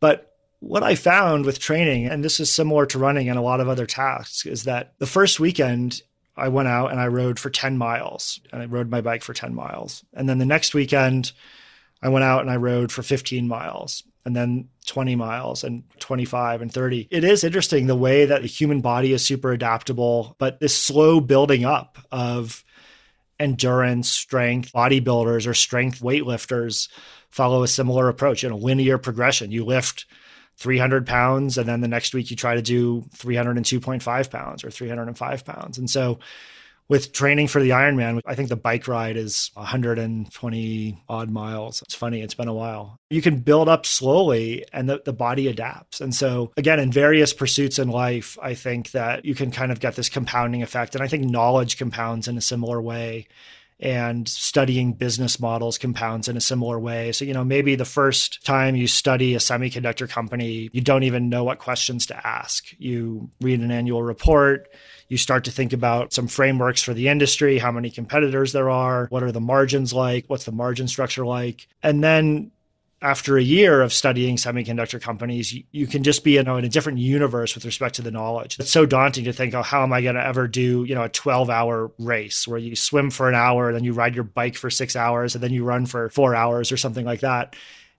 But 0.00 0.34
what 0.58 0.82
I 0.82 0.96
found 0.96 1.46
with 1.46 1.60
training, 1.60 2.06
and 2.06 2.24
this 2.24 2.40
is 2.40 2.52
similar 2.52 2.86
to 2.86 2.98
running 2.98 3.28
and 3.28 3.38
a 3.38 3.42
lot 3.42 3.60
of 3.60 3.68
other 3.68 3.86
tasks, 3.86 4.44
is 4.44 4.64
that 4.64 4.94
the 4.98 5.06
first 5.06 5.38
weekend 5.38 6.02
I 6.36 6.48
went 6.48 6.68
out 6.68 6.90
and 6.90 6.98
I 6.98 7.06
rode 7.06 7.38
for 7.38 7.50
10 7.50 7.78
miles 7.78 8.40
and 8.52 8.60
I 8.60 8.66
rode 8.66 8.90
my 8.90 9.00
bike 9.00 9.22
for 9.22 9.32
10 9.32 9.54
miles. 9.54 10.04
And 10.12 10.28
then 10.28 10.38
the 10.38 10.44
next 10.44 10.74
weekend, 10.74 11.30
I 12.02 12.08
went 12.08 12.24
out 12.24 12.40
and 12.40 12.50
I 12.50 12.56
rode 12.56 12.90
for 12.90 13.04
15 13.04 13.46
miles. 13.46 14.02
and 14.24 14.34
then 14.34 14.68
20 14.90 15.14
miles 15.14 15.62
and 15.62 15.84
25 16.00 16.62
and 16.62 16.72
30. 16.72 17.06
It 17.12 17.22
is 17.22 17.44
interesting 17.44 17.86
the 17.86 17.94
way 17.94 18.24
that 18.24 18.42
the 18.42 18.48
human 18.48 18.80
body 18.80 19.12
is 19.12 19.24
super 19.24 19.52
adaptable, 19.52 20.34
but 20.38 20.58
this 20.58 20.76
slow 20.76 21.20
building 21.20 21.64
up 21.64 21.96
of 22.10 22.64
endurance, 23.38 24.10
strength, 24.10 24.72
bodybuilders 24.72 25.46
or 25.46 25.54
strength 25.54 26.00
weightlifters 26.00 26.88
follow 27.30 27.62
a 27.62 27.68
similar 27.68 28.08
approach 28.08 28.42
in 28.42 28.50
a 28.50 28.56
linear 28.56 28.98
progression. 28.98 29.52
You 29.52 29.64
lift 29.64 30.06
300 30.56 31.06
pounds 31.06 31.56
and 31.56 31.68
then 31.68 31.82
the 31.82 31.88
next 31.88 32.12
week 32.12 32.30
you 32.32 32.36
try 32.36 32.56
to 32.56 32.62
do 32.62 33.02
302.5 33.16 34.30
pounds 34.30 34.64
or 34.64 34.70
305 34.72 35.44
pounds. 35.44 35.78
And 35.78 35.88
so 35.88 36.18
with 36.90 37.12
training 37.12 37.46
for 37.46 37.62
the 37.62 37.70
Ironman, 37.70 38.20
I 38.26 38.34
think 38.34 38.48
the 38.48 38.56
bike 38.56 38.88
ride 38.88 39.16
is 39.16 39.52
120 39.54 41.04
odd 41.08 41.30
miles. 41.30 41.82
It's 41.82 41.94
funny, 41.94 42.20
it's 42.20 42.34
been 42.34 42.48
a 42.48 42.52
while. 42.52 42.98
You 43.10 43.22
can 43.22 43.38
build 43.38 43.68
up 43.68 43.86
slowly 43.86 44.64
and 44.72 44.90
the, 44.90 45.00
the 45.04 45.12
body 45.12 45.46
adapts. 45.46 46.00
And 46.00 46.12
so, 46.12 46.52
again, 46.56 46.80
in 46.80 46.90
various 46.90 47.32
pursuits 47.32 47.78
in 47.78 47.88
life, 47.88 48.36
I 48.42 48.54
think 48.54 48.90
that 48.90 49.24
you 49.24 49.36
can 49.36 49.52
kind 49.52 49.70
of 49.70 49.78
get 49.78 49.94
this 49.94 50.08
compounding 50.08 50.64
effect. 50.64 50.96
And 50.96 51.04
I 51.04 51.06
think 51.06 51.24
knowledge 51.24 51.78
compounds 51.78 52.26
in 52.26 52.36
a 52.36 52.42
similar 52.42 52.82
way 52.82 53.28
and 53.78 54.28
studying 54.28 54.92
business 54.92 55.40
models 55.40 55.78
compounds 55.78 56.28
in 56.28 56.36
a 56.36 56.40
similar 56.40 56.78
way. 56.78 57.12
So, 57.12 57.24
you 57.24 57.32
know, 57.32 57.44
maybe 57.44 57.76
the 57.76 57.84
first 57.84 58.44
time 58.44 58.76
you 58.76 58.86
study 58.86 59.34
a 59.34 59.38
semiconductor 59.38 60.08
company, 60.08 60.68
you 60.72 60.80
don't 60.80 61.04
even 61.04 61.28
know 61.28 61.44
what 61.44 61.60
questions 61.60 62.06
to 62.06 62.26
ask. 62.26 62.66
You 62.78 63.30
read 63.40 63.60
an 63.60 63.70
annual 63.70 64.02
report, 64.02 64.68
you 65.10 65.18
start 65.18 65.44
to 65.44 65.50
think 65.50 65.72
about 65.72 66.12
some 66.12 66.28
frameworks 66.28 66.82
for 66.82 66.94
the 66.94 67.08
industry, 67.08 67.58
how 67.58 67.72
many 67.72 67.90
competitors 67.90 68.52
there 68.52 68.70
are, 68.70 69.06
what 69.10 69.24
are 69.24 69.32
the 69.32 69.40
margins 69.40 69.92
like, 69.92 70.24
what's 70.28 70.44
the 70.44 70.52
margin 70.52 70.86
structure 70.86 71.26
like. 71.26 71.66
And 71.82 72.02
then 72.02 72.52
after 73.02 73.36
a 73.36 73.42
year 73.42 73.82
of 73.82 73.92
studying 73.92 74.36
semiconductor 74.36 75.02
companies, 75.02 75.52
you, 75.52 75.64
you 75.72 75.88
can 75.88 76.04
just 76.04 76.22
be 76.22 76.32
you 76.32 76.44
know, 76.44 76.56
in 76.56 76.64
a 76.64 76.68
different 76.68 76.98
universe 76.98 77.56
with 77.56 77.64
respect 77.64 77.96
to 77.96 78.02
the 78.02 78.12
knowledge. 78.12 78.56
It's 78.60 78.70
so 78.70 78.86
daunting 78.86 79.24
to 79.24 79.32
think, 79.32 79.52
oh, 79.52 79.62
how 79.62 79.82
am 79.82 79.92
I 79.92 80.00
going 80.00 80.14
to 80.14 80.24
ever 80.24 80.46
do, 80.46 80.84
you 80.84 80.94
know, 80.94 81.02
a 81.02 81.08
12 81.08 81.50
hour 81.50 81.90
race 81.98 82.46
where 82.46 82.58
you 82.58 82.76
swim 82.76 83.10
for 83.10 83.28
an 83.28 83.34
hour, 83.34 83.72
then 83.72 83.82
you 83.82 83.92
ride 83.92 84.14
your 84.14 84.24
bike 84.24 84.54
for 84.54 84.70
six 84.70 84.94
hours, 84.94 85.34
and 85.34 85.42
then 85.42 85.52
you 85.52 85.64
run 85.64 85.86
for 85.86 86.08
four 86.10 86.36
hours 86.36 86.70
or 86.70 86.76
something 86.76 87.04
like 87.04 87.20
that. 87.20 87.56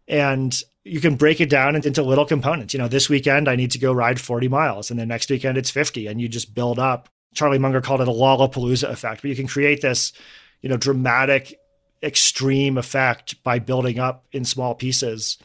And 0.07 0.57
you 0.83 0.99
can 0.99 1.15
break 1.15 1.39
it 1.39 1.49
down 1.49 1.75
into 1.75 2.03
little 2.03 2.25
components. 2.25 2.73
You 2.73 2.79
know, 2.79 2.87
this 2.87 3.09
weekend 3.09 3.47
I 3.47 3.55
need 3.55 3.71
to 3.71 3.79
go 3.79 3.93
ride 3.93 4.19
40 4.19 4.47
miles, 4.47 4.89
and 4.89 4.99
the 4.99 5.05
next 5.05 5.29
weekend 5.29 5.57
it's 5.57 5.69
50, 5.69 6.07
and 6.07 6.19
you 6.19 6.27
just 6.27 6.55
build 6.55 6.79
up. 6.79 7.09
Charlie 7.33 7.59
Munger 7.59 7.81
called 7.81 8.01
it 8.01 8.07
a 8.07 8.11
Lollapalooza 8.11 8.89
effect, 8.89 9.21
but 9.21 9.29
you 9.29 9.35
can 9.35 9.47
create 9.47 9.81
this, 9.81 10.11
you 10.61 10.69
know, 10.69 10.77
dramatic 10.77 11.57
extreme 12.03 12.77
effect 12.77 13.41
by 13.43 13.59
building 13.59 13.99
up 13.99 14.25
in 14.31 14.43
small 14.43 14.73
pieces. 14.73 15.37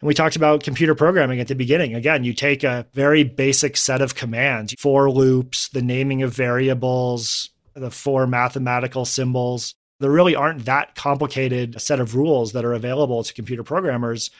And 0.00 0.08
we 0.08 0.14
talked 0.14 0.34
about 0.34 0.64
computer 0.64 0.96
programming 0.96 1.38
at 1.38 1.46
the 1.46 1.54
beginning. 1.54 1.94
Again, 1.94 2.24
you 2.24 2.34
take 2.34 2.64
a 2.64 2.86
very 2.92 3.22
basic 3.22 3.76
set 3.76 4.02
of 4.02 4.16
commands, 4.16 4.74
for 4.78 5.08
loops, 5.08 5.68
the 5.68 5.80
naming 5.80 6.24
of 6.24 6.34
variables, 6.34 7.50
the 7.74 7.90
four 7.90 8.26
mathematical 8.26 9.04
symbols. 9.04 9.74
There 10.00 10.10
really 10.10 10.34
aren't 10.34 10.64
that 10.64 10.96
complicated 10.96 11.80
set 11.80 12.00
of 12.00 12.16
rules 12.16 12.52
that 12.52 12.64
are 12.64 12.72
available 12.72 13.22
to 13.22 13.32
computer 13.32 13.62
programmers 13.62 14.32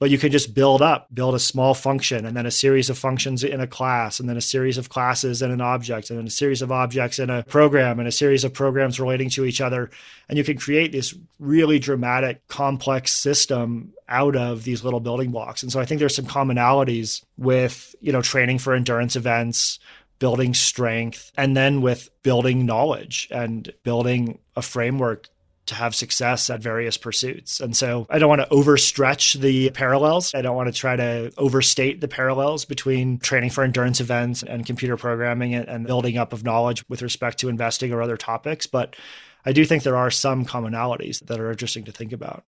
but 0.00 0.08
you 0.08 0.16
can 0.16 0.32
just 0.32 0.54
build 0.54 0.80
up, 0.80 1.06
build 1.12 1.34
a 1.34 1.38
small 1.38 1.74
function 1.74 2.24
and 2.24 2.34
then 2.34 2.46
a 2.46 2.50
series 2.50 2.88
of 2.88 2.96
functions 2.96 3.44
in 3.44 3.60
a 3.60 3.66
class 3.66 4.18
and 4.18 4.30
then 4.30 4.38
a 4.38 4.40
series 4.40 4.78
of 4.78 4.88
classes 4.88 5.42
in 5.42 5.50
an 5.50 5.60
object 5.60 6.08
and 6.08 6.18
then 6.18 6.26
a 6.26 6.30
series 6.30 6.62
of 6.62 6.72
objects 6.72 7.18
in 7.18 7.28
a 7.28 7.42
program 7.44 7.98
and 7.98 8.08
a 8.08 8.12
series 8.12 8.42
of 8.42 8.54
programs 8.54 8.98
relating 8.98 9.28
to 9.28 9.44
each 9.44 9.60
other. 9.60 9.90
And 10.30 10.38
you 10.38 10.42
can 10.42 10.56
create 10.56 10.90
this 10.90 11.14
really 11.38 11.78
dramatic, 11.78 12.48
complex 12.48 13.12
system 13.12 13.92
out 14.08 14.36
of 14.36 14.64
these 14.64 14.82
little 14.82 15.00
building 15.00 15.32
blocks. 15.32 15.62
And 15.62 15.70
so 15.70 15.78
I 15.78 15.84
think 15.84 15.98
there's 15.98 16.16
some 16.16 16.24
commonalities 16.24 17.22
with, 17.36 17.94
you 18.00 18.10
know, 18.10 18.22
training 18.22 18.58
for 18.58 18.72
endurance 18.72 19.16
events, 19.16 19.78
building 20.18 20.54
strength, 20.54 21.30
and 21.36 21.54
then 21.54 21.82
with 21.82 22.08
building 22.22 22.64
knowledge 22.64 23.28
and 23.30 23.70
building 23.84 24.38
a 24.56 24.62
framework 24.62 25.28
to 25.66 25.74
have 25.74 25.94
success 25.94 26.50
at 26.50 26.60
various 26.60 26.96
pursuits. 26.96 27.60
And 27.60 27.76
so 27.76 28.06
I 28.10 28.18
don't 28.18 28.28
want 28.28 28.40
to 28.40 28.48
overstretch 28.48 29.40
the 29.40 29.70
parallels. 29.70 30.34
I 30.34 30.42
don't 30.42 30.56
want 30.56 30.68
to 30.68 30.78
try 30.78 30.96
to 30.96 31.32
overstate 31.38 32.00
the 32.00 32.08
parallels 32.08 32.64
between 32.64 33.18
training 33.18 33.50
for 33.50 33.62
endurance 33.62 34.00
events 34.00 34.42
and 34.42 34.66
computer 34.66 34.96
programming 34.96 35.54
and 35.54 35.86
building 35.86 36.18
up 36.18 36.32
of 36.32 36.42
knowledge 36.42 36.84
with 36.88 37.02
respect 37.02 37.38
to 37.38 37.48
investing 37.48 37.92
or 37.92 38.02
other 38.02 38.16
topics. 38.16 38.66
But 38.66 38.96
I 39.44 39.52
do 39.52 39.64
think 39.64 39.82
there 39.82 39.96
are 39.96 40.10
some 40.10 40.44
commonalities 40.44 41.24
that 41.26 41.38
are 41.38 41.50
interesting 41.50 41.84
to 41.84 41.92
think 41.92 42.12
about. 42.12 42.44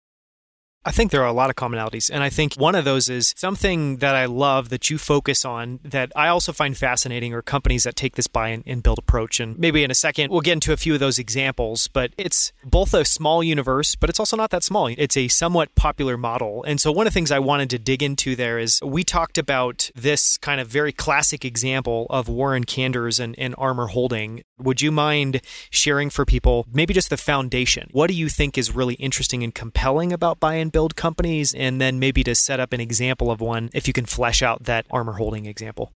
I 0.85 0.91
think 0.91 1.11
there 1.11 1.23
are 1.23 1.27
a 1.27 1.33
lot 1.33 1.51
of 1.51 1.57
commonalities. 1.57 2.11
And 2.11 2.23
I 2.23 2.31
think 2.31 2.55
one 2.55 2.75
of 2.75 2.85
those 2.85 3.09
is 3.09 3.35
something 3.37 3.97
that 3.97 4.15
I 4.15 4.27
love 4.27 4.69
that 4.69 4.91
you 4.91 4.97
focus 4.97 5.45
on 5.45 5.81
that 5.85 6.13
I 6.15 6.29
also 6.29 6.53
find 6.53 6.77
fascinating 6.77 7.35
are 7.35 7.43
companies 7.43 7.83
that 7.83 7.97
take 7.97 8.15
this 8.15 8.27
buy 8.27 8.63
and, 8.65 8.83
build 8.83 8.99
approach. 8.99 9.41
And 9.41 9.59
maybe 9.59 9.83
in 9.83 9.91
a 9.91 9.95
second, 9.95 10.31
we'll 10.31 10.41
get 10.41 10.53
into 10.53 10.73
a 10.73 10.77
few 10.77 10.95
of 10.95 11.01
those 11.01 11.19
examples, 11.19 11.89
but 11.89 12.13
it's 12.17 12.53
both 12.65 12.95
a 12.95 13.05
small 13.05 13.43
universe, 13.43 13.97
but 13.97 14.09
it's 14.09 14.21
also 14.21 14.37
not 14.37 14.51
that 14.51 14.63
small. 14.63 14.87
It's 14.87 15.17
a 15.17 15.27
somewhat 15.27 15.75
popular 15.75 16.17
model. 16.17 16.63
And 16.63 16.81
so 16.81 16.93
one 16.93 17.07
of 17.07 17.13
the 17.13 17.15
things 17.15 17.33
I 17.33 17.41
wanted 17.41 17.71
to 17.71 17.79
dig 17.79 18.03
into 18.03 18.37
there 18.37 18.59
is 18.59 18.81
we 18.83 19.03
talked 19.03 19.37
about 19.37 19.91
this 19.97 20.39
kind 20.39 20.61
of 20.61 20.69
very 20.69 20.93
classic 20.93 21.45
example 21.45 22.07
of 22.09 22.29
Warren 22.29 22.65
Kanders 22.65 23.19
and, 23.19 23.35
and 23.37 23.55
Armor 23.59 23.89
Holding. 23.89 24.45
Would 24.59 24.81
you 24.81 24.93
mind 24.93 25.41
sharing 25.71 26.09
for 26.09 26.25
people 26.25 26.67
maybe 26.73 26.95
just 26.95 27.11
the 27.11 27.17
foundation? 27.17 27.89
What 27.91 28.07
do 28.07 28.15
you 28.15 28.29
think 28.29 28.57
is 28.57 28.75
really 28.75 28.95
interesting 28.95 29.43
and 29.43 29.53
compelling 29.53 30.13
about 30.13 30.39
buy 30.39 30.55
and 30.55 30.68
and 30.69 30.73
build 30.73 30.97
companies, 30.97 31.55
and 31.55 31.81
then 31.81 31.99
maybe 31.99 32.23
to 32.23 32.35
set 32.35 32.61
up 32.61 32.75
an 32.75 32.81
example 32.81 33.31
of 33.31 33.41
one 33.41 33.71
if 33.73 33.87
you 33.87 33.95
can 33.95 34.05
flesh 34.05 34.43
out 34.43 34.65
that 34.65 34.87
Armor 34.91 35.15
Holding 35.15 35.47
example. 35.47 35.93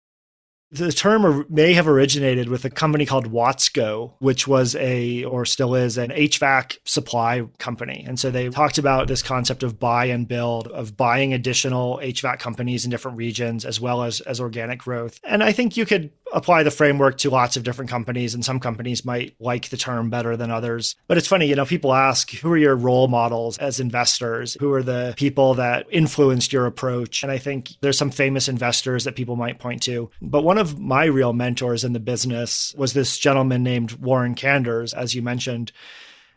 The 0.72 0.92
term 0.92 1.46
may 1.48 1.72
have 1.72 1.88
originated 1.88 2.48
with 2.48 2.64
a 2.64 2.70
company 2.70 3.04
called 3.04 3.32
Watsco, 3.32 4.12
which 4.20 4.46
was 4.46 4.76
a, 4.76 5.24
or 5.24 5.44
still 5.44 5.74
is, 5.74 5.98
an 5.98 6.10
HVAC 6.10 6.78
supply 6.84 7.42
company. 7.58 8.04
And 8.06 8.20
so 8.20 8.30
they 8.30 8.48
talked 8.50 8.78
about 8.78 9.08
this 9.08 9.20
concept 9.20 9.64
of 9.64 9.80
buy 9.80 10.04
and 10.04 10.28
build, 10.28 10.68
of 10.68 10.96
buying 10.96 11.34
additional 11.34 11.98
HVAC 12.00 12.38
companies 12.38 12.84
in 12.84 12.90
different 12.92 13.16
regions, 13.16 13.64
as 13.64 13.80
well 13.80 14.04
as, 14.04 14.20
as 14.20 14.40
organic 14.40 14.78
growth. 14.78 15.18
And 15.24 15.42
I 15.42 15.50
think 15.50 15.76
you 15.76 15.84
could 15.84 16.12
apply 16.32 16.62
the 16.62 16.70
framework 16.70 17.18
to 17.18 17.30
lots 17.30 17.56
of 17.56 17.62
different 17.62 17.90
companies, 17.90 18.34
and 18.34 18.44
some 18.44 18.60
companies 18.60 19.04
might 19.04 19.34
like 19.40 19.68
the 19.68 19.76
term 19.76 20.10
better 20.10 20.36
than 20.36 20.50
others. 20.50 20.96
But 21.08 21.18
it's 21.18 21.26
funny, 21.26 21.46
you 21.46 21.54
know, 21.54 21.66
people 21.66 21.92
ask, 21.92 22.30
who 22.30 22.52
are 22.52 22.56
your 22.56 22.76
role 22.76 23.08
models 23.08 23.58
as 23.58 23.80
investors? 23.80 24.56
Who 24.60 24.72
are 24.72 24.82
the 24.82 25.14
people 25.16 25.54
that 25.54 25.86
influenced 25.90 26.52
your 26.52 26.66
approach? 26.66 27.22
And 27.22 27.32
I 27.32 27.38
think 27.38 27.70
there's 27.80 27.98
some 27.98 28.10
famous 28.10 28.48
investors 28.48 29.04
that 29.04 29.16
people 29.16 29.36
might 29.36 29.58
point 29.58 29.82
to. 29.84 30.10
But 30.22 30.44
one 30.44 30.58
of 30.58 30.78
my 30.78 31.04
real 31.04 31.32
mentors 31.32 31.84
in 31.84 31.92
the 31.92 32.00
business 32.00 32.74
was 32.76 32.92
this 32.92 33.18
gentleman 33.18 33.62
named 33.62 33.92
Warren 33.92 34.34
Kanders, 34.34 34.94
as 34.94 35.14
you 35.14 35.22
mentioned. 35.22 35.72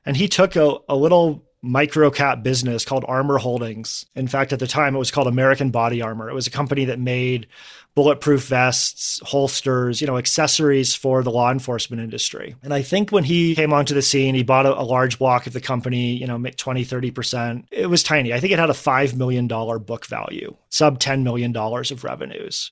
And 0.05 0.17
he 0.17 0.27
took 0.27 0.55
a, 0.55 0.77
a 0.89 0.95
little 0.95 1.45
micro 1.63 2.11
cap 2.11 2.43
business 2.43 2.83
called 2.83 3.05
Armor 3.07 3.37
Holdings. 3.37 4.05
In 4.15 4.27
fact, 4.27 4.51
at 4.51 4.59
the 4.59 4.67
time, 4.67 4.95
it 4.95 4.99
was 4.99 5.11
called 5.11 5.27
American 5.27 5.71
Body 5.71 6.01
Armor. 6.01 6.29
It 6.29 6.33
was 6.33 6.45
a 6.45 6.51
company 6.51 6.85
that 6.85 6.99
made 6.99 7.47
bulletproof 7.95 8.45
vests, 8.47 9.21
holsters, 9.23 10.01
you 10.01 10.07
know, 10.07 10.17
accessories 10.17 10.93
for 10.93 11.23
the 11.23 11.31
law 11.31 11.51
enforcement 11.51 12.01
industry. 12.01 12.55
And 12.63 12.73
I 12.73 12.81
think 12.81 13.11
when 13.11 13.23
he 13.23 13.55
came 13.55 13.71
onto 13.71 13.93
the 13.93 14.01
scene, 14.01 14.35
he 14.35 14.43
bought 14.43 14.65
a, 14.65 14.77
a 14.77 14.83
large 14.83 15.17
block 15.17 15.47
of 15.47 15.53
the 15.53 15.61
company, 15.61 16.15
you 16.15 16.27
know, 16.27 16.37
20, 16.37 16.83
30%. 16.85 17.65
It 17.71 17.87
was 17.87 18.03
tiny. 18.03 18.33
I 18.33 18.39
think 18.39 18.51
it 18.51 18.59
had 18.59 18.69
a 18.69 18.73
$5 18.73 19.15
million 19.15 19.47
book 19.47 20.05
value, 20.05 20.55
sub 20.69 20.99
$10 20.99 21.23
million 21.23 21.55
of 21.55 22.03
revenues. 22.03 22.71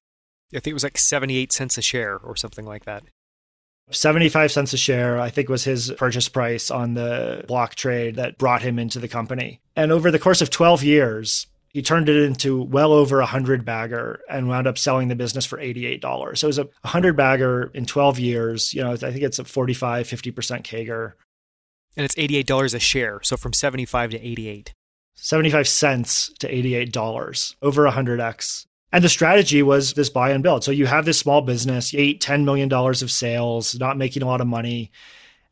I 0.54 0.60
think 0.60 0.72
it 0.72 0.74
was 0.74 0.84
like 0.84 0.98
78 0.98 1.54
cents 1.54 1.78
a 1.78 1.82
share 1.82 2.18
or 2.18 2.36
something 2.36 2.66
like 2.66 2.84
that. 2.86 3.04
75 3.92 4.52
cents 4.52 4.74
a 4.74 4.78
share, 4.78 5.20
I 5.20 5.30
think 5.30 5.50
was 5.50 5.64
his 5.64 5.92
purchase 5.98 6.30
price 6.30 6.72
on 6.72 6.94
the 6.94 7.44
block 7.48 7.76
trade 7.76 8.16
that 8.16 8.38
brought 8.38 8.62
him 8.62 8.80
into 8.80 9.00
the 9.00 9.08
company. 9.08 9.62
And 9.76 9.92
over 9.92 10.12
the 10.12 10.20
course 10.20 10.42
of 10.42 10.50
12 10.50 10.84
years, 10.84 11.48
he 11.70 11.82
turned 11.82 12.10
it 12.10 12.22
into 12.24 12.62
well 12.62 12.92
over 12.92 13.22
a 13.22 13.26
hundred 13.26 13.64
bagger 13.64 14.22
and 14.30 14.48
wound 14.50 14.68
up 14.68 14.78
selling 14.78 15.08
the 15.08 15.16
business 15.16 15.46
for 15.46 15.58
$88. 15.58 16.38
So 16.38 16.48
it 16.48 16.50
was 16.50 16.60
a 16.60 16.68
hundred 16.84 17.16
bagger 17.16 17.72
in 17.74 17.86
12 17.86 18.20
years. 18.20 18.74
You 18.74 18.84
know, 18.84 18.92
I 18.92 18.98
think 18.98 19.22
it's 19.22 19.40
a 19.40 19.46
45, 19.46 20.08
50% 20.08 20.64
CAGR, 20.64 21.14
And 21.96 22.06
it's 22.06 22.16
$88 22.16 22.76
a 22.76 22.80
share. 22.80 23.22
So 23.24 23.38
from 23.38 23.54
75 23.54 24.12
to 24.12 24.22
88. 24.22 24.74
75 25.16 25.68
cents 25.68 26.34
to 26.40 26.52
$88 26.52 27.56
over 27.62 27.84
100x. 27.86 28.66
And 28.92 29.04
the 29.04 29.10
strategy 29.10 29.64
was 29.64 29.94
this 29.94 30.10
buy 30.10 30.32
and 30.32 30.44
build. 30.44 30.64
So 30.64 30.72
you 30.72 30.86
have 30.86 31.06
this 31.06 31.20
small 31.20 31.42
business, 31.42 31.94
eight, 31.94 32.22
$10 32.22 32.44
million 32.44 32.72
of 32.72 33.12
sales, 33.12 33.80
not 33.80 33.98
making 33.98 34.22
a 34.22 34.28
lot 34.28 34.42
of 34.42 34.48
money. 34.48 34.92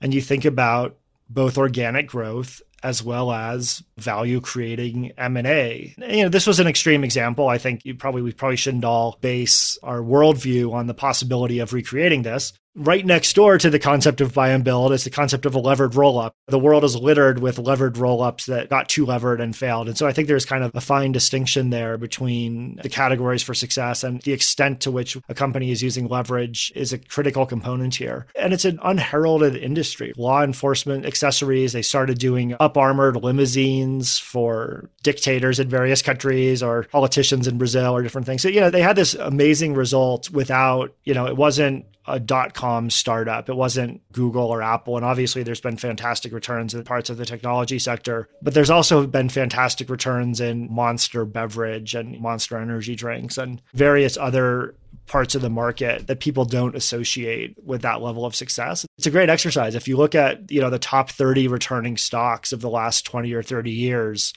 And 0.01 0.13
you 0.13 0.21
think 0.21 0.45
about 0.45 0.97
both 1.29 1.57
organic 1.57 2.07
growth 2.07 2.61
as 2.81 3.03
well 3.03 3.31
as 3.31 3.83
value 3.97 4.39
creating 4.39 5.11
M&A. 5.17 5.93
You 5.97 6.23
know, 6.23 6.29
this 6.29 6.47
was 6.47 6.59
an 6.59 6.67
extreme 6.67 7.03
example. 7.03 7.47
I 7.47 7.57
think 7.57 7.85
you 7.85 7.95
probably 7.95 8.21
we 8.21 8.31
probably 8.31 8.55
shouldn't 8.55 8.85
all 8.85 9.17
base 9.21 9.77
our 9.83 9.99
worldview 9.99 10.73
on 10.73 10.87
the 10.87 10.93
possibility 10.93 11.59
of 11.59 11.73
recreating 11.73 12.23
this. 12.23 12.53
Right 12.76 13.03
next 13.03 13.34
door 13.34 13.57
to 13.57 13.70
the 13.70 13.80
concept 13.80 14.22
of 14.22 14.34
buy 14.34 14.49
and 14.49 14.63
build 14.63 14.93
is 14.93 15.03
the 15.03 15.09
concept 15.09 15.47
of 15.47 15.55
a 15.55 15.59
levered 15.59 15.95
roll 15.95 16.20
up. 16.20 16.36
The 16.47 16.59
world 16.59 16.84
is 16.84 16.95
littered 16.95 17.39
with 17.39 17.57
levered 17.57 17.97
roll 17.97 18.22
ups 18.22 18.45
that 18.45 18.70
got 18.70 18.88
too 18.88 19.07
levered 19.07 19.41
and 19.41 19.55
failed. 19.55 19.88
And 19.88 19.97
so 19.97 20.05
I 20.05 20.13
think 20.13 20.28
there's 20.28 20.45
kind 20.45 20.63
of 20.63 20.72
a 20.76 20.82
fine 20.82 21.11
distinction 21.11 21.72
there 21.72 21.97
between 21.97 22.80
the 22.84 22.89
categories 22.89 23.41
for 23.41 23.55
success 23.55 24.03
and 24.03 24.22
the 24.22 24.34
extent 24.34 24.82
to 24.82 24.91
which 24.91 25.17
a 25.28 25.34
company 25.34 25.72
is 25.72 25.82
using 25.82 26.07
leverage 26.07 26.72
is 26.76 26.93
a 26.93 26.99
critical 26.99 27.47
component 27.47 27.95
here. 27.95 28.28
And 28.36 28.53
it's 28.53 28.65
an 28.65 28.80
unheralded 28.84 29.55
industry. 29.55 30.13
Law 30.15 30.43
enforcement 30.43 31.07
accessories, 31.07 31.74
they 31.74 31.82
started 31.82 32.20
doing 32.20 32.55
up 32.59 32.78
armored 32.78 33.15
limousines 33.15 34.20
for 34.20 34.91
dictators 35.01 35.59
in 35.59 35.70
various 35.70 36.03
countries 36.03 36.61
or 36.61 36.84
politicians 36.84 37.47
in 37.47 37.57
Brazil 37.57 37.95
or 37.95 38.03
different 38.03 38.28
things. 38.28 38.43
So, 38.43 38.47
you 38.47 38.61
know, 38.61 38.70
they 38.70 38.84
had 38.84 38.95
this 38.95 39.15
amazing 39.15 39.74
result 39.74 40.30
without, 40.30 40.93
you 41.03 41.15
know, 41.15 41.26
it 41.26 41.36
wasn't 41.36 41.86
a 42.10 42.20
dot 42.20 42.53
com 42.53 42.89
startup. 42.89 43.49
It 43.49 43.55
wasn't 43.55 44.01
Google 44.12 44.47
or 44.47 44.62
Apple. 44.62 44.97
And 44.97 45.05
obviously, 45.05 45.43
there's 45.43 45.62
been 45.62 45.78
fantastic 45.78 46.34
returns 46.34 46.74
in 46.74 46.84
parts 46.84 47.10
of 47.10 47.18
the 47.18 47.26
technology 47.26 47.80
sector, 47.80 48.30
but 48.41 48.53
there's 48.53 48.70
also 48.70 49.05
been 49.07 49.30
fantastic 49.30 49.89
returns 49.89 50.41
in 50.41 50.74
Monster 50.74 51.26
beverage 51.26 51.95
and 51.95 52.20
Monster 52.20 52.57
energy 52.57 52.95
drinks 52.95 53.38
and 53.38 53.62
various 53.74 54.18
other 54.18 54.76
parts 55.10 55.34
of 55.34 55.41
the 55.41 55.49
market 55.49 56.05
that 56.07 56.20
people 56.20 56.45
don't 56.45 56.76
associate 56.76 57.55
with 57.66 57.82
that 57.82 58.01
level 58.01 58.26
of 58.26 58.36
success. 58.36 58.86
It's 58.97 59.07
a 59.07 59.12
great 59.12 59.30
exercise. 59.30 59.74
If 59.74 59.88
you 59.88 59.97
look 59.97 60.14
at, 60.14 60.51
you 60.51 60.62
know, 60.62 60.70
the 60.70 60.80
top 60.80 61.10
30 61.10 61.47
returning 61.47 61.97
stocks 61.97 62.53
of 62.53 62.62
the 62.62 62.70
last 62.70 63.05
20 63.05 63.34
or 63.34 63.41
30 63.41 63.72
years, 63.72 64.34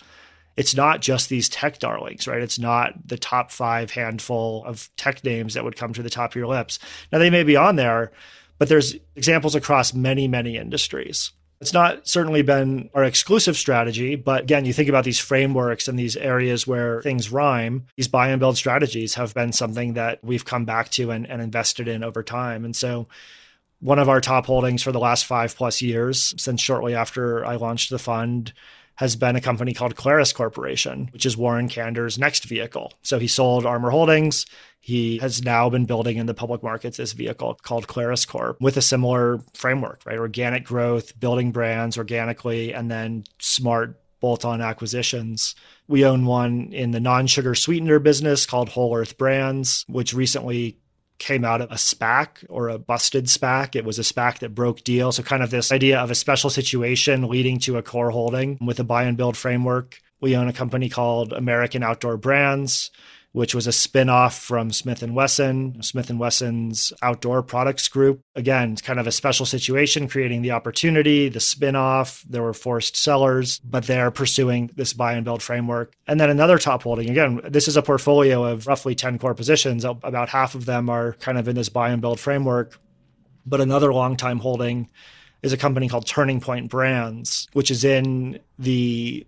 it's 0.56 0.74
not 0.74 1.00
just 1.00 1.28
these 1.28 1.48
tech 1.48 1.78
darlings, 1.78 2.26
right? 2.26 2.42
It's 2.42 2.58
not 2.58 2.94
the 3.06 3.16
top 3.16 3.50
five 3.50 3.90
handful 3.90 4.64
of 4.66 4.90
tech 4.96 5.24
names 5.24 5.54
that 5.54 5.64
would 5.64 5.76
come 5.76 5.92
to 5.94 6.02
the 6.02 6.10
top 6.10 6.32
of 6.32 6.36
your 6.36 6.46
lips. 6.46 6.78
Now, 7.10 7.18
they 7.18 7.30
may 7.30 7.42
be 7.42 7.56
on 7.56 7.76
there, 7.76 8.12
but 8.58 8.68
there's 8.68 8.96
examples 9.16 9.54
across 9.54 9.94
many, 9.94 10.28
many 10.28 10.56
industries. 10.56 11.32
It's 11.60 11.72
not 11.72 12.08
certainly 12.08 12.42
been 12.42 12.90
our 12.92 13.04
exclusive 13.04 13.56
strategy, 13.56 14.16
but 14.16 14.42
again, 14.42 14.64
you 14.64 14.72
think 14.72 14.88
about 14.88 15.04
these 15.04 15.20
frameworks 15.20 15.86
and 15.86 15.96
these 15.96 16.16
areas 16.16 16.66
where 16.66 17.00
things 17.02 17.30
rhyme, 17.30 17.86
these 17.96 18.08
buy 18.08 18.30
and 18.30 18.40
build 18.40 18.56
strategies 18.56 19.14
have 19.14 19.32
been 19.32 19.52
something 19.52 19.94
that 19.94 20.18
we've 20.24 20.44
come 20.44 20.64
back 20.64 20.90
to 20.90 21.12
and, 21.12 21.24
and 21.30 21.40
invested 21.40 21.86
in 21.86 22.02
over 22.02 22.24
time. 22.24 22.64
And 22.64 22.74
so, 22.74 23.06
one 23.78 24.00
of 24.00 24.08
our 24.08 24.20
top 24.20 24.46
holdings 24.46 24.82
for 24.82 24.90
the 24.90 24.98
last 24.98 25.24
five 25.24 25.56
plus 25.56 25.82
years, 25.82 26.34
since 26.36 26.60
shortly 26.60 26.94
after 26.94 27.44
I 27.44 27.56
launched 27.56 27.90
the 27.90 27.98
fund, 27.98 28.52
has 29.02 29.16
been 29.16 29.34
a 29.34 29.40
company 29.40 29.74
called 29.74 29.96
Clarus 29.96 30.32
Corporation, 30.32 31.08
which 31.12 31.26
is 31.26 31.36
Warren 31.36 31.68
Kander's 31.68 32.20
next 32.20 32.44
vehicle. 32.44 32.92
So 33.02 33.18
he 33.18 33.26
sold 33.26 33.66
Armor 33.66 33.90
Holdings. 33.90 34.46
He 34.78 35.18
has 35.18 35.42
now 35.42 35.68
been 35.68 35.86
building 35.86 36.18
in 36.18 36.26
the 36.26 36.34
public 36.34 36.62
markets 36.62 36.98
this 36.98 37.12
vehicle 37.12 37.58
called 37.62 37.88
Clarus 37.88 38.24
Corp 38.24 38.60
with 38.60 38.76
a 38.76 38.80
similar 38.80 39.40
framework, 39.54 40.02
right? 40.06 40.18
Organic 40.18 40.62
growth, 40.62 41.18
building 41.18 41.50
brands 41.50 41.98
organically, 41.98 42.72
and 42.72 42.88
then 42.92 43.24
smart 43.40 44.00
bolt 44.20 44.44
on 44.44 44.60
acquisitions. 44.60 45.56
We 45.88 46.04
own 46.04 46.24
one 46.24 46.72
in 46.72 46.92
the 46.92 47.00
non 47.00 47.26
sugar 47.26 47.56
sweetener 47.56 47.98
business 47.98 48.46
called 48.46 48.68
Whole 48.68 48.96
Earth 48.96 49.18
Brands, 49.18 49.84
which 49.88 50.14
recently 50.14 50.78
came 51.22 51.44
out 51.44 51.60
of 51.60 51.70
a 51.70 51.76
SPAC 51.76 52.44
or 52.48 52.68
a 52.68 52.78
busted 52.78 53.26
SPAC. 53.26 53.76
It 53.76 53.84
was 53.84 53.98
a 53.98 54.02
SPAC 54.02 54.40
that 54.40 54.54
broke 54.54 54.82
deal. 54.82 55.12
So, 55.12 55.22
kind 55.22 55.42
of 55.42 55.50
this 55.50 55.70
idea 55.70 56.00
of 56.00 56.10
a 56.10 56.16
special 56.16 56.50
situation 56.50 57.28
leading 57.28 57.60
to 57.60 57.78
a 57.78 57.82
core 57.82 58.10
holding 58.10 58.58
with 58.60 58.80
a 58.80 58.84
buy 58.84 59.04
and 59.04 59.16
build 59.16 59.36
framework. 59.36 60.00
We 60.20 60.36
own 60.36 60.48
a 60.48 60.52
company 60.52 60.88
called 60.88 61.32
American 61.32 61.82
Outdoor 61.82 62.16
Brands, 62.16 62.90
which 63.32 63.54
was 63.54 63.66
a 63.66 63.72
spin-off 63.72 64.38
from 64.38 64.70
Smith 64.70 65.02
& 65.02 65.08
Wesson, 65.10 65.82
Smith 65.82 66.10
& 66.10 66.12
Wesson's 66.12 66.92
outdoor 67.00 67.42
products 67.42 67.88
group. 67.88 68.20
Again, 68.34 68.76
kind 68.76 69.00
of 69.00 69.06
a 69.06 69.12
special 69.12 69.46
situation 69.46 70.06
creating 70.06 70.42
the 70.42 70.50
opportunity, 70.50 71.28
the 71.28 71.40
spin-off, 71.40 72.24
there 72.28 72.42
were 72.42 72.52
forced 72.52 72.96
sellers, 72.96 73.58
but 73.60 73.84
they're 73.84 74.10
pursuing 74.10 74.70
this 74.76 74.92
buy 74.92 75.14
and 75.14 75.24
build 75.24 75.42
framework. 75.42 75.94
And 76.06 76.20
then 76.20 76.30
another 76.30 76.58
top 76.58 76.82
holding. 76.82 77.08
Again, 77.08 77.40
this 77.48 77.68
is 77.68 77.76
a 77.76 77.82
portfolio 77.82 78.44
of 78.44 78.66
roughly 78.66 78.94
10 78.94 79.18
core 79.18 79.34
positions. 79.34 79.84
About 79.84 80.28
half 80.28 80.54
of 80.54 80.66
them 80.66 80.90
are 80.90 81.14
kind 81.14 81.38
of 81.38 81.48
in 81.48 81.56
this 81.56 81.70
buy 81.70 81.90
and 81.90 82.02
build 82.02 82.20
framework. 82.20 82.78
But 83.46 83.60
another 83.60 83.92
long 83.92 84.16
time 84.16 84.38
holding 84.38 84.90
is 85.42 85.52
a 85.52 85.56
company 85.56 85.88
called 85.88 86.06
Turning 86.06 86.40
Point 86.40 86.70
Brands, 86.70 87.48
which 87.52 87.70
is 87.70 87.82
in 87.82 88.38
the 88.58 89.26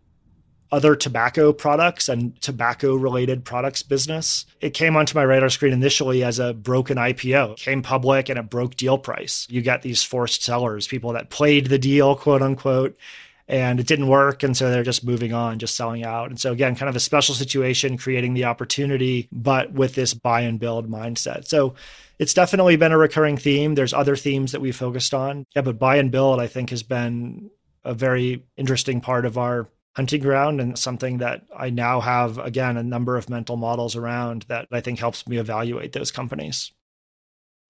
other 0.73 0.97
tobacco 0.97 1.53
products 1.53 2.09
and 2.09 2.41
tobacco 2.41 2.95
related 2.95 3.45
products 3.45 3.83
business. 3.83 4.47
It 4.61 4.71
came 4.71 4.97
onto 4.97 5.17
my 5.17 5.23
radar 5.23 5.51
screen 5.51 5.73
initially 5.73 6.25
as 6.25 6.39
a 6.39 6.53
broken 6.53 6.97
IPO. 6.97 7.53
It 7.53 7.59
came 7.59 7.83
public 7.83 8.29
and 8.29 8.39
it 8.39 8.51
broke 8.51 8.77
deal 8.77 8.99
price. 8.99 9.47
You 9.51 9.63
get 9.63 9.83
these 9.83 10.03
forced 10.03 10.43
sellers, 10.43 10.89
people 10.89 11.13
that 11.13 11.31
played 11.31 11.67
the 11.67 11.79
deal, 11.79 12.17
quote 12.17 12.43
unquote, 12.43 12.99
and 13.47 13.79
it 13.79 13.87
didn't 13.87 14.09
work. 14.09 14.43
And 14.43 14.57
so 14.57 14.71
they're 14.71 14.83
just 14.83 15.05
moving 15.05 15.33
on, 15.33 15.59
just 15.59 15.77
selling 15.77 16.05
out. 16.05 16.31
And 16.31 16.41
so, 16.41 16.53
again, 16.53 16.77
kind 16.77 16.89
of 16.89 16.97
a 16.97 17.01
special 17.01 17.35
situation, 17.35 17.99
creating 17.99 18.35
the 18.35 18.45
opportunity, 18.45 19.29
but 19.31 19.73
with 19.73 19.95
this 19.95 20.15
buy 20.15 20.43
and 20.43 20.59
build 20.59 20.91
mindset. 20.91 21.47
So, 21.47 21.75
it's 22.19 22.35
definitely 22.35 22.77
been 22.77 22.93
a 22.93 22.99
recurring 22.99 23.37
theme. 23.37 23.75
There's 23.75 23.93
other 23.93 24.15
themes 24.15 24.53
that 24.53 24.61
we 24.61 24.71
focused 24.71 25.15
on. 25.15 25.47
Yeah, 25.55 25.63
but 25.63 25.81
buy 25.81 25.97
and 25.97 26.13
build, 26.13 26.41
I 26.41 26.47
think, 26.47 26.71
has 26.71 26.85
been 26.85 27.51
a 27.85 27.93
very 27.93 28.45
interesting 28.57 29.01
part 29.01 29.27
of 29.27 29.37
our 29.37 29.69
hunting 29.97 30.21
ground 30.21 30.61
and 30.61 30.79
something 30.79 31.19
that 31.19 31.43
I 31.57 31.71
now 31.71 32.01
have, 32.01 32.39
again, 32.39 32.77
a 32.77 32.83
number 32.83 33.17
of 33.17 33.31
mental 33.31 33.57
models 33.57 33.95
around 33.97 34.43
that 34.49 34.67
I 34.73 34.81
think 34.81 34.99
helps 34.99 35.27
me 35.27 35.39
evaluate 35.39 35.93
those 35.93 36.11
companies. 36.11 36.73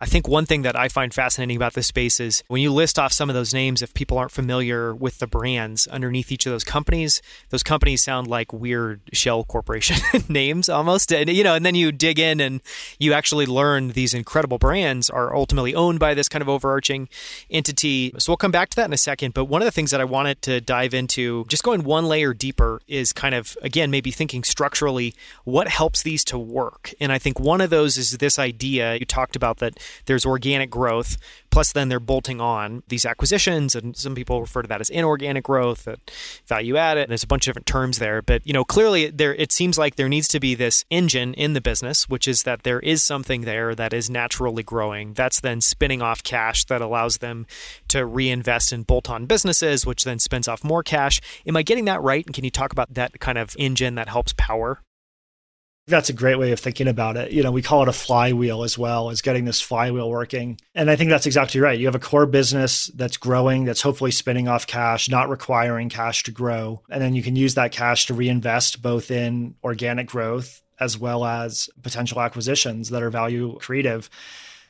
I 0.00 0.06
think 0.06 0.26
one 0.26 0.44
thing 0.44 0.62
that 0.62 0.74
I 0.74 0.88
find 0.88 1.14
fascinating 1.14 1.56
about 1.56 1.74
this 1.74 1.86
space 1.86 2.18
is 2.18 2.42
when 2.48 2.60
you 2.60 2.72
list 2.72 2.98
off 2.98 3.12
some 3.12 3.30
of 3.30 3.34
those 3.34 3.54
names, 3.54 3.80
if 3.80 3.94
people 3.94 4.18
aren't 4.18 4.32
familiar 4.32 4.92
with 4.92 5.20
the 5.20 5.28
brands 5.28 5.86
underneath 5.86 6.32
each 6.32 6.46
of 6.46 6.52
those 6.52 6.64
companies, 6.64 7.22
those 7.50 7.62
companies 7.62 8.02
sound 8.02 8.26
like 8.26 8.52
weird 8.52 9.02
shell 9.12 9.44
corporation 9.44 9.96
names 10.28 10.68
almost. 10.68 11.12
And, 11.12 11.30
you 11.30 11.44
know, 11.44 11.54
and 11.54 11.64
then 11.64 11.76
you 11.76 11.92
dig 11.92 12.18
in 12.18 12.40
and 12.40 12.60
you 12.98 13.12
actually 13.12 13.46
learn 13.46 13.92
these 13.92 14.14
incredible 14.14 14.58
brands 14.58 15.08
are 15.08 15.34
ultimately 15.34 15.76
owned 15.76 16.00
by 16.00 16.12
this 16.12 16.28
kind 16.28 16.42
of 16.42 16.48
overarching 16.48 17.08
entity. 17.48 18.12
So 18.18 18.32
we'll 18.32 18.36
come 18.36 18.50
back 18.50 18.70
to 18.70 18.76
that 18.76 18.86
in 18.86 18.92
a 18.92 18.98
second. 18.98 19.32
But 19.32 19.44
one 19.44 19.62
of 19.62 19.66
the 19.66 19.72
things 19.72 19.92
that 19.92 20.00
I 20.00 20.04
wanted 20.04 20.42
to 20.42 20.60
dive 20.60 20.92
into, 20.92 21.44
just 21.48 21.62
going 21.62 21.84
one 21.84 22.06
layer 22.06 22.34
deeper, 22.34 22.80
is 22.88 23.12
kind 23.12 23.34
of, 23.34 23.56
again, 23.62 23.92
maybe 23.92 24.10
thinking 24.10 24.42
structurally, 24.42 25.14
what 25.44 25.68
helps 25.68 26.02
these 26.02 26.24
to 26.24 26.38
work? 26.38 26.92
And 27.00 27.12
I 27.12 27.18
think 27.18 27.38
one 27.38 27.60
of 27.60 27.70
those 27.70 27.96
is 27.96 28.18
this 28.18 28.40
idea 28.40 28.96
you 28.96 29.06
talked 29.06 29.36
about 29.36 29.58
that 29.58 29.78
there's 30.06 30.26
organic 30.26 30.70
growth, 30.70 31.16
plus 31.50 31.72
then 31.72 31.88
they're 31.88 32.00
bolting 32.00 32.40
on 32.40 32.82
these 32.88 33.06
acquisitions, 33.06 33.74
and 33.74 33.96
some 33.96 34.14
people 34.14 34.40
refer 34.40 34.62
to 34.62 34.68
that 34.68 34.80
as 34.80 34.90
inorganic 34.90 35.44
growth, 35.44 35.88
value 36.46 36.76
added. 36.76 37.02
And 37.02 37.10
there's 37.10 37.22
a 37.22 37.28
bunch 37.28 37.46
of 37.46 37.52
different 37.52 37.66
terms 37.66 37.98
there, 37.98 38.22
but 38.22 38.46
you 38.46 38.52
know 38.52 38.64
clearly 38.64 39.10
there 39.10 39.34
it 39.34 39.52
seems 39.52 39.78
like 39.78 39.96
there 39.96 40.08
needs 40.08 40.28
to 40.28 40.40
be 40.40 40.54
this 40.54 40.84
engine 40.90 41.34
in 41.34 41.52
the 41.52 41.60
business, 41.60 42.08
which 42.08 42.28
is 42.28 42.42
that 42.44 42.62
there 42.62 42.80
is 42.80 43.02
something 43.02 43.42
there 43.42 43.74
that 43.74 43.92
is 43.92 44.10
naturally 44.10 44.62
growing. 44.62 45.14
That's 45.14 45.40
then 45.40 45.60
spinning 45.60 46.02
off 46.02 46.22
cash 46.22 46.64
that 46.66 46.80
allows 46.80 47.18
them 47.18 47.46
to 47.88 48.04
reinvest 48.04 48.72
in 48.72 48.82
bolt-on 48.82 49.26
businesses, 49.26 49.86
which 49.86 50.04
then 50.04 50.18
spins 50.18 50.48
off 50.48 50.64
more 50.64 50.82
cash. 50.82 51.20
Am 51.46 51.56
I 51.56 51.62
getting 51.62 51.84
that 51.86 52.02
right? 52.02 52.24
And 52.26 52.34
can 52.34 52.44
you 52.44 52.50
talk 52.50 52.72
about 52.72 52.94
that 52.94 53.20
kind 53.20 53.38
of 53.38 53.54
engine 53.58 53.94
that 53.94 54.08
helps 54.08 54.34
power 54.36 54.80
that's 55.86 56.08
a 56.08 56.14
great 56.14 56.38
way 56.38 56.52
of 56.52 56.60
thinking 56.60 56.88
about 56.88 57.16
it. 57.16 57.32
You 57.32 57.42
know, 57.42 57.52
we 57.52 57.60
call 57.60 57.82
it 57.82 57.88
a 57.88 57.92
flywheel 57.92 58.62
as 58.62 58.78
well 58.78 59.10
as 59.10 59.20
getting 59.20 59.44
this 59.44 59.60
flywheel 59.60 60.08
working. 60.08 60.58
And 60.74 60.90
I 60.90 60.96
think 60.96 61.10
that's 61.10 61.26
exactly 61.26 61.60
right. 61.60 61.78
You 61.78 61.86
have 61.86 61.94
a 61.94 62.00
core 62.00 62.26
business 62.26 62.86
that's 62.94 63.18
growing, 63.18 63.64
that's 63.64 63.82
hopefully 63.82 64.10
spinning 64.10 64.48
off 64.48 64.66
cash, 64.66 65.10
not 65.10 65.28
requiring 65.28 65.90
cash 65.90 66.22
to 66.22 66.30
grow. 66.30 66.80
And 66.88 67.02
then 67.02 67.14
you 67.14 67.22
can 67.22 67.36
use 67.36 67.54
that 67.56 67.72
cash 67.72 68.06
to 68.06 68.14
reinvest 68.14 68.80
both 68.80 69.10
in 69.10 69.56
organic 69.62 70.06
growth 70.06 70.62
as 70.80 70.98
well 70.98 71.24
as 71.24 71.68
potential 71.82 72.20
acquisitions 72.20 72.90
that 72.90 73.02
are 73.02 73.10
value 73.10 73.58
creative. 73.58 74.08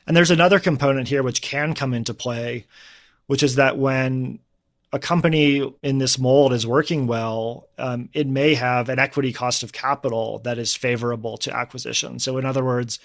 And 0.05 0.15
there's 0.15 0.31
another 0.31 0.59
component 0.59 1.07
here 1.07 1.23
which 1.23 1.41
can 1.41 1.73
come 1.73 1.93
into 1.93 2.13
play, 2.13 2.65
which 3.27 3.41
is 3.41 3.55
that 3.55 3.77
when 3.77 4.39
a 4.95 4.99
company 4.99 5.75
in 5.83 5.97
this 5.97 6.17
mold 6.17 6.53
is 6.53 6.65
working 6.65 7.05
well, 7.05 7.67
um, 7.77 8.07
it 8.13 8.27
may 8.27 8.53
have 8.53 8.87
an 8.87 8.97
equity 8.97 9.33
cost 9.33 9.61
of 9.61 9.73
capital 9.73 10.39
that 10.45 10.57
is 10.57 10.73
favorable 10.73 11.35
to 11.39 11.53
acquisition. 11.53 12.17
So, 12.17 12.37
in 12.37 12.45
other 12.45 12.63
words, 12.63 12.99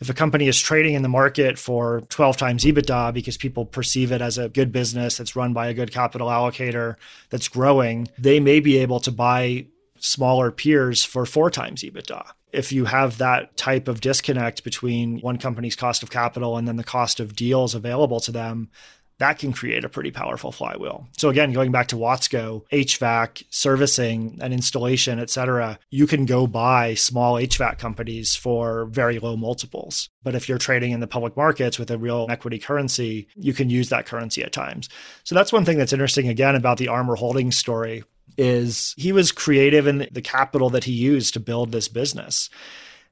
if 0.00 0.08
a 0.08 0.14
company 0.14 0.48
is 0.48 0.58
trading 0.58 0.94
in 0.94 1.02
the 1.02 1.10
market 1.10 1.58
for 1.58 2.00
12 2.08 2.38
times 2.38 2.64
EBITDA 2.64 3.12
because 3.12 3.36
people 3.36 3.66
perceive 3.66 4.12
it 4.12 4.22
as 4.22 4.38
a 4.38 4.48
good 4.48 4.72
business 4.72 5.18
that's 5.18 5.36
run 5.36 5.52
by 5.52 5.66
a 5.66 5.74
good 5.74 5.92
capital 5.92 6.28
allocator 6.28 6.96
that's 7.28 7.48
growing, 7.48 8.08
they 8.16 8.40
may 8.40 8.58
be 8.58 8.78
able 8.78 9.00
to 9.00 9.12
buy 9.12 9.66
smaller 9.98 10.50
peers 10.50 11.04
for 11.04 11.26
four 11.26 11.50
times 11.50 11.82
EBITDA. 11.82 12.24
If 12.50 12.72
you 12.72 12.86
have 12.86 13.18
that 13.18 13.58
type 13.58 13.88
of 13.88 14.00
disconnect 14.00 14.64
between 14.64 15.20
one 15.20 15.36
company's 15.36 15.76
cost 15.76 16.02
of 16.02 16.10
capital 16.10 16.56
and 16.56 16.66
then 16.66 16.76
the 16.76 16.84
cost 16.84 17.20
of 17.20 17.36
deals 17.36 17.74
available 17.74 18.20
to 18.20 18.32
them, 18.32 18.70
that 19.18 19.38
can 19.38 19.52
create 19.52 19.84
a 19.84 19.88
pretty 19.88 20.10
powerful 20.10 20.52
flywheel. 20.52 21.08
So 21.16 21.28
again, 21.28 21.52
going 21.52 21.72
back 21.72 21.88
to 21.88 21.96
Watsco, 21.96 22.62
HVAC, 22.70 23.44
servicing 23.50 24.38
and 24.42 24.52
installation, 24.52 25.18
et 25.18 25.30
cetera, 25.30 25.78
you 25.90 26.06
can 26.06 26.26
go 26.26 26.46
buy 26.46 26.94
small 26.94 27.34
HVAC 27.34 27.78
companies 27.78 28.34
for 28.34 28.86
very 28.86 29.18
low 29.18 29.36
multiples. 29.36 30.10
But 30.22 30.34
if 30.34 30.48
you're 30.48 30.58
trading 30.58 30.92
in 30.92 31.00
the 31.00 31.06
public 31.06 31.36
markets 31.36 31.78
with 31.78 31.90
a 31.90 31.98
real 31.98 32.26
equity 32.28 32.58
currency, 32.58 33.28
you 33.34 33.54
can 33.54 33.70
use 33.70 33.88
that 33.88 34.06
currency 34.06 34.42
at 34.42 34.52
times. 34.52 34.88
So 35.24 35.34
that's 35.34 35.52
one 35.52 35.64
thing 35.64 35.78
that's 35.78 35.92
interesting 35.92 36.28
again 36.28 36.54
about 36.54 36.78
the 36.78 36.88
Armor 36.88 37.16
Holdings 37.16 37.56
story 37.56 38.04
is 38.36 38.94
he 38.98 39.12
was 39.12 39.32
creative 39.32 39.86
in 39.86 40.08
the 40.12 40.20
capital 40.20 40.68
that 40.70 40.84
he 40.84 40.92
used 40.92 41.32
to 41.34 41.40
build 41.40 41.72
this 41.72 41.88
business. 41.88 42.50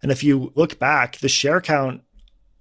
And 0.02 0.12
if 0.12 0.22
you 0.22 0.52
look 0.55 0.78
back, 0.78 1.18
the 1.18 1.30
share 1.30 1.62
count 1.62 2.02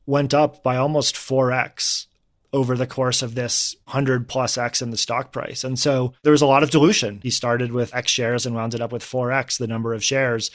went 0.06 0.34
up 0.34 0.64
by 0.64 0.78
almost 0.78 1.16
4x 1.16 2.08
over 2.54 2.78
the 2.78 2.88
course 2.88 3.22
of 3.22 3.36
this 3.36 3.76
100 3.86 4.28
plus 4.30 4.58
X 4.58 4.82
in 4.82 4.92
the 4.92 4.98
stock 4.98 5.32
price. 5.32 5.64
And 5.64 5.78
so 5.78 6.14
there 6.22 6.32
was 6.32 6.44
a 6.44 6.48
lot 6.48 6.64
of 6.64 6.70
dilution. 6.70 7.20
He 7.24 7.32
started 7.32 7.72
with 7.72 7.94
X 7.96 8.12
shares 8.12 8.46
and 8.46 8.56
wound 8.56 8.76
it 8.76 8.82
up 8.82 8.92
with 8.92 9.04
4X, 9.04 9.58
the 9.58 9.68
number 9.68 9.94
of 9.94 10.04
shares. 10.04 10.52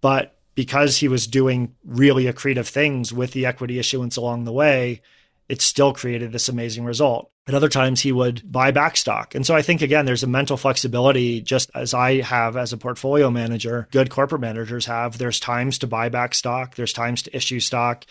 But 0.00 0.36
because 0.54 0.96
he 0.96 1.06
was 1.06 1.28
doing 1.28 1.74
really 1.84 2.24
accretive 2.24 2.66
things 2.66 3.12
with 3.12 3.32
the 3.32 3.46
equity 3.46 3.78
issuance 3.78 4.16
along 4.16 4.44
the 4.44 4.52
way, 4.52 5.00
it 5.48 5.62
still 5.62 5.94
created 5.94 6.32
this 6.32 6.48
amazing 6.48 6.84
result. 6.84 7.30
At 7.46 7.54
other 7.54 7.68
times, 7.70 8.02
he 8.02 8.12
would 8.12 8.42
buy 8.50 8.72
back 8.72 8.96
stock. 8.96 9.34
And 9.34 9.46
so 9.46 9.54
I 9.54 9.62
think, 9.62 9.80
again, 9.80 10.04
there's 10.04 10.22
a 10.22 10.26
mental 10.26 10.58
flexibility, 10.58 11.40
just 11.40 11.70
as 11.74 11.94
I 11.94 12.20
have 12.20 12.56
as 12.58 12.74
a 12.74 12.76
portfolio 12.76 13.30
manager, 13.30 13.88
good 13.90 14.10
corporate 14.10 14.42
managers 14.42 14.84
have. 14.84 15.16
There's 15.16 15.40
times 15.40 15.78
to 15.78 15.86
buy 15.86 16.10
back 16.10 16.34
stock, 16.34 16.74
there's 16.74 16.92
times 16.92 17.22
to 17.22 17.34
issue 17.34 17.60
stock. 17.60 18.04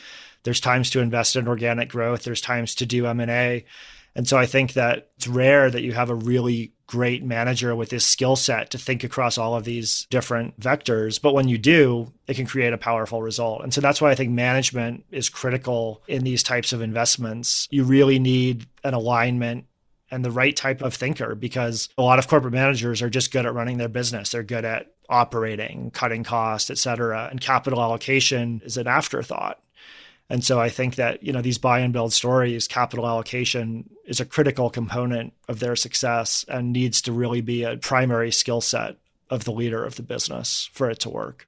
There's 0.43 0.59
times 0.59 0.89
to 0.91 0.99
invest 0.99 1.35
in 1.35 1.47
organic 1.47 1.89
growth. 1.89 2.23
There's 2.23 2.41
times 2.41 2.75
to 2.75 2.85
do 2.85 3.05
M&A. 3.07 3.65
And 4.15 4.27
so 4.27 4.37
I 4.37 4.47
think 4.47 4.73
that 4.73 5.09
it's 5.17 5.27
rare 5.27 5.69
that 5.69 5.83
you 5.83 5.91
have 5.93 6.09
a 6.09 6.15
really 6.15 6.73
great 6.87 7.23
manager 7.23 7.75
with 7.75 7.89
this 7.89 8.05
skill 8.05 8.35
set 8.35 8.71
to 8.71 8.77
think 8.77 9.03
across 9.03 9.37
all 9.37 9.55
of 9.55 9.65
these 9.65 10.07
different 10.09 10.59
vectors. 10.59 11.21
But 11.21 11.33
when 11.33 11.47
you 11.47 11.57
do, 11.57 12.11
it 12.27 12.35
can 12.35 12.47
create 12.47 12.73
a 12.73 12.77
powerful 12.77 13.21
result. 13.21 13.61
And 13.61 13.73
so 13.73 13.81
that's 13.81 14.01
why 14.01 14.09
I 14.09 14.15
think 14.15 14.31
management 14.31 15.05
is 15.11 15.29
critical 15.29 16.01
in 16.07 16.23
these 16.23 16.41
types 16.41 16.73
of 16.73 16.81
investments. 16.81 17.67
You 17.69 17.83
really 17.83 18.17
need 18.17 18.65
an 18.83 18.93
alignment 18.93 19.65
and 20.09 20.23
the 20.23 20.31
right 20.31 20.55
type 20.55 20.81
of 20.81 20.93
thinker 20.93 21.35
because 21.35 21.89
a 21.97 22.01
lot 22.01 22.17
of 22.17 22.27
corporate 22.27 22.53
managers 22.53 23.01
are 23.01 23.09
just 23.09 23.31
good 23.31 23.45
at 23.45 23.53
running 23.53 23.77
their 23.77 23.89
business. 23.89 24.31
They're 24.31 24.41
good 24.41 24.65
at 24.65 24.93
operating, 25.09 25.91
cutting 25.91 26.23
costs, 26.23 26.71
et 26.71 26.77
cetera. 26.77 27.27
And 27.29 27.41
capital 27.41 27.81
allocation 27.81 28.61
is 28.63 28.77
an 28.77 28.87
afterthought. 28.87 29.59
And 30.29 30.43
so 30.43 30.59
I 30.59 30.69
think 30.69 30.95
that, 30.95 31.23
you 31.23 31.31
know, 31.31 31.41
these 31.41 31.57
buy 31.57 31.79
and 31.79 31.93
build 31.93 32.11
stories, 32.11 32.67
capital 32.67 33.07
allocation 33.07 33.89
is 34.05 34.19
a 34.19 34.25
critical 34.25 34.69
component 34.69 35.33
of 35.47 35.59
their 35.59 35.75
success 35.75 36.43
and 36.49 36.73
needs 36.73 37.01
to 37.03 37.11
really 37.11 37.41
be 37.41 37.63
a 37.63 37.77
primary 37.77 38.31
skill 38.31 38.61
set 38.61 38.97
of 39.29 39.45
the 39.45 39.51
leader 39.51 39.85
of 39.85 39.95
the 39.95 40.03
business 40.03 40.69
for 40.73 40.89
it 40.89 40.99
to 40.99 41.09
work 41.09 41.47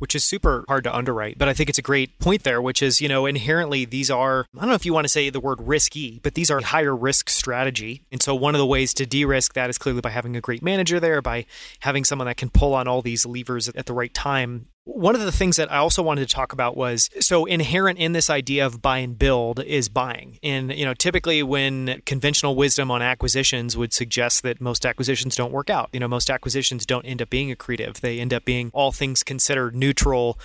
which 0.00 0.14
is 0.14 0.24
super 0.24 0.64
hard 0.66 0.82
to 0.84 0.96
underwrite. 0.96 1.38
But 1.38 1.48
I 1.48 1.52
think 1.52 1.68
it's 1.68 1.78
a 1.78 1.82
great 1.82 2.18
point 2.18 2.42
there, 2.42 2.60
which 2.60 2.82
is, 2.82 3.00
you 3.00 3.08
know, 3.08 3.26
inherently 3.26 3.84
these 3.84 4.10
are, 4.10 4.46
I 4.56 4.60
don't 4.60 4.70
know 4.70 4.74
if 4.74 4.86
you 4.86 4.94
want 4.94 5.04
to 5.04 5.10
say 5.10 5.28
the 5.28 5.40
word 5.40 5.60
risky, 5.60 6.20
but 6.22 6.34
these 6.34 6.50
are 6.50 6.60
higher 6.60 6.96
risk 6.96 7.28
strategy. 7.28 8.06
And 8.10 8.22
so 8.22 8.34
one 8.34 8.54
of 8.54 8.58
the 8.58 8.66
ways 8.66 8.94
to 8.94 9.06
de 9.06 9.26
risk 9.26 9.52
that 9.54 9.68
is 9.68 9.76
clearly 9.76 10.00
by 10.00 10.08
having 10.08 10.36
a 10.36 10.40
great 10.40 10.62
manager 10.62 11.00
there, 11.00 11.20
by 11.20 11.44
having 11.80 12.04
someone 12.04 12.26
that 12.26 12.38
can 12.38 12.48
pull 12.48 12.74
on 12.74 12.88
all 12.88 13.02
these 13.02 13.26
levers 13.26 13.68
at 13.68 13.84
the 13.84 13.92
right 13.92 14.12
time 14.12 14.68
one 14.84 15.14
of 15.14 15.20
the 15.20 15.32
things 15.32 15.56
that 15.56 15.70
I 15.70 15.76
also 15.76 16.02
wanted 16.02 16.26
to 16.26 16.34
talk 16.34 16.52
about 16.52 16.76
was 16.76 17.10
so 17.20 17.44
inherent 17.44 17.98
in 17.98 18.12
this 18.12 18.30
idea 18.30 18.64
of 18.64 18.80
buy 18.80 18.98
and 18.98 19.18
build 19.18 19.62
is 19.62 19.88
buying. 19.88 20.38
And 20.42 20.72
you 20.72 20.84
know, 20.84 20.94
typically 20.94 21.42
when 21.42 22.00
conventional 22.06 22.56
wisdom 22.56 22.90
on 22.90 23.02
acquisitions 23.02 23.76
would 23.76 23.92
suggest 23.92 24.42
that 24.42 24.60
most 24.60 24.86
acquisitions 24.86 25.36
don't 25.36 25.52
work 25.52 25.70
out. 25.70 25.90
You 25.92 26.00
know, 26.00 26.08
most 26.08 26.30
acquisitions 26.30 26.86
don't 26.86 27.04
end 27.04 27.20
up 27.20 27.30
being 27.30 27.54
accretive. 27.54 28.00
They 28.00 28.20
end 28.20 28.32
up 28.32 28.44
being 28.44 28.70
all 28.72 28.90
things 28.92 29.22
considered 29.22 29.76
neutral 29.76 30.38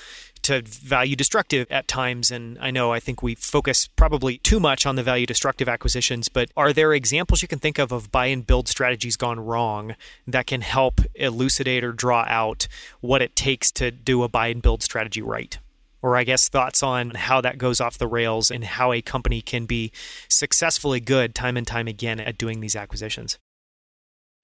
to 0.45 0.61
value 0.63 1.15
destructive 1.15 1.67
at 1.69 1.87
times. 1.87 2.31
And 2.31 2.57
I 2.59 2.71
know 2.71 2.93
I 2.93 2.99
think 2.99 3.21
we 3.21 3.35
focus 3.35 3.87
probably 3.87 4.37
too 4.39 4.59
much 4.59 4.85
on 4.85 4.95
the 4.95 5.03
value 5.03 5.25
destructive 5.25 5.67
acquisitions, 5.67 6.29
but 6.29 6.49
are 6.55 6.71
there 6.71 6.93
examples 6.93 7.41
you 7.41 7.47
can 7.47 7.59
think 7.59 7.79
of 7.79 7.91
of 7.91 8.11
buy 8.11 8.27
and 8.27 8.45
build 8.45 8.67
strategies 8.67 9.17
gone 9.17 9.39
wrong 9.39 9.95
that 10.27 10.47
can 10.47 10.61
help 10.61 11.01
elucidate 11.15 11.83
or 11.83 11.91
draw 11.91 12.25
out 12.27 12.67
what 13.01 13.21
it 13.21 13.35
takes 13.35 13.71
to 13.73 13.91
do 13.91 14.23
a 14.23 14.29
buy 14.29 14.47
and 14.47 14.61
build 14.61 14.83
strategy 14.83 15.21
right? 15.21 15.57
Or 16.01 16.15
I 16.15 16.23
guess 16.23 16.47
thoughts 16.47 16.83
on 16.83 17.11
how 17.11 17.41
that 17.41 17.57
goes 17.57 17.81
off 17.81 17.97
the 17.97 18.07
rails 18.07 18.51
and 18.51 18.63
how 18.63 18.93
a 18.93 19.01
company 19.01 19.41
can 19.41 19.65
be 19.65 19.91
successfully 20.29 20.99
good 20.99 21.33
time 21.33 21.57
and 21.57 21.65
time 21.65 21.87
again 21.87 22.19
at 22.19 22.37
doing 22.37 22.59
these 22.59 22.75
acquisitions. 22.75 23.39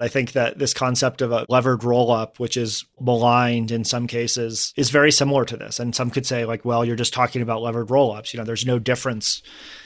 I 0.02 0.08
think 0.08 0.32
that 0.32 0.58
this 0.58 0.74
concept 0.74 1.22
of 1.22 1.32
a 1.32 1.45
levered 1.47 1.84
roll 1.84 2.12
up, 2.12 2.39
which 2.39 2.58
is 2.58 2.84
maligned 2.99 3.70
in 3.70 3.84
some 3.84 4.08
cases, 4.08 4.74
is 4.76 4.89
very 4.89 5.12
similar 5.12 5.45
to 5.45 5.56
this. 5.56 5.80
And 5.80 5.95
some 5.95 6.10
could 6.10 6.26
say, 6.26 6.43
like, 6.43 6.66
well, 6.66 6.84
you're 6.84 6.95
just 6.95 7.14
talking 7.14 7.43
about 7.43 7.62
levered 7.62 7.91
roll 7.91 8.12
ups. 8.12 8.34
You 8.34 8.39
know, 8.39 8.43
there's 8.43 8.66
no 8.66 8.80
difference. 8.80 9.43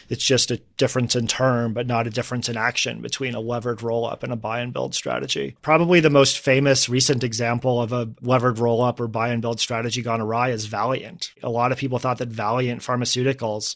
It's 0.07 0.23
just 0.23 0.51
a 0.51 0.61
difference 0.77 1.17
in 1.17 1.27
term, 1.27 1.73
but 1.73 1.85
not 1.85 2.07
a 2.07 2.11
difference 2.11 2.47
in 2.47 2.55
action 2.55 3.01
between 3.01 3.35
a 3.35 3.41
levered 3.41 3.83
roll 3.83 4.05
up 4.05 4.23
and 4.23 4.31
a 4.31 4.37
buy 4.37 4.61
and 4.61 4.71
build 4.71 4.95
strategy. 4.95 5.57
Probably 5.61 5.99
the 5.99 6.09
most 6.09 6.39
famous 6.39 6.87
recent 6.87 7.21
example 7.21 7.81
of 7.81 7.91
a 7.91 8.09
levered 8.21 8.57
roll 8.57 8.81
up 8.81 9.01
or 9.01 9.07
buy 9.09 9.29
and 9.29 9.41
build 9.41 9.59
strategy 9.59 10.01
gone 10.01 10.21
awry 10.21 10.49
is 10.49 10.67
Valeant. 10.67 11.31
A 11.43 11.49
lot 11.49 11.73
of 11.73 11.77
people 11.77 11.99
thought 11.99 12.19
that 12.19 12.29
Valeant 12.29 12.81
Pharmaceuticals 12.81 13.75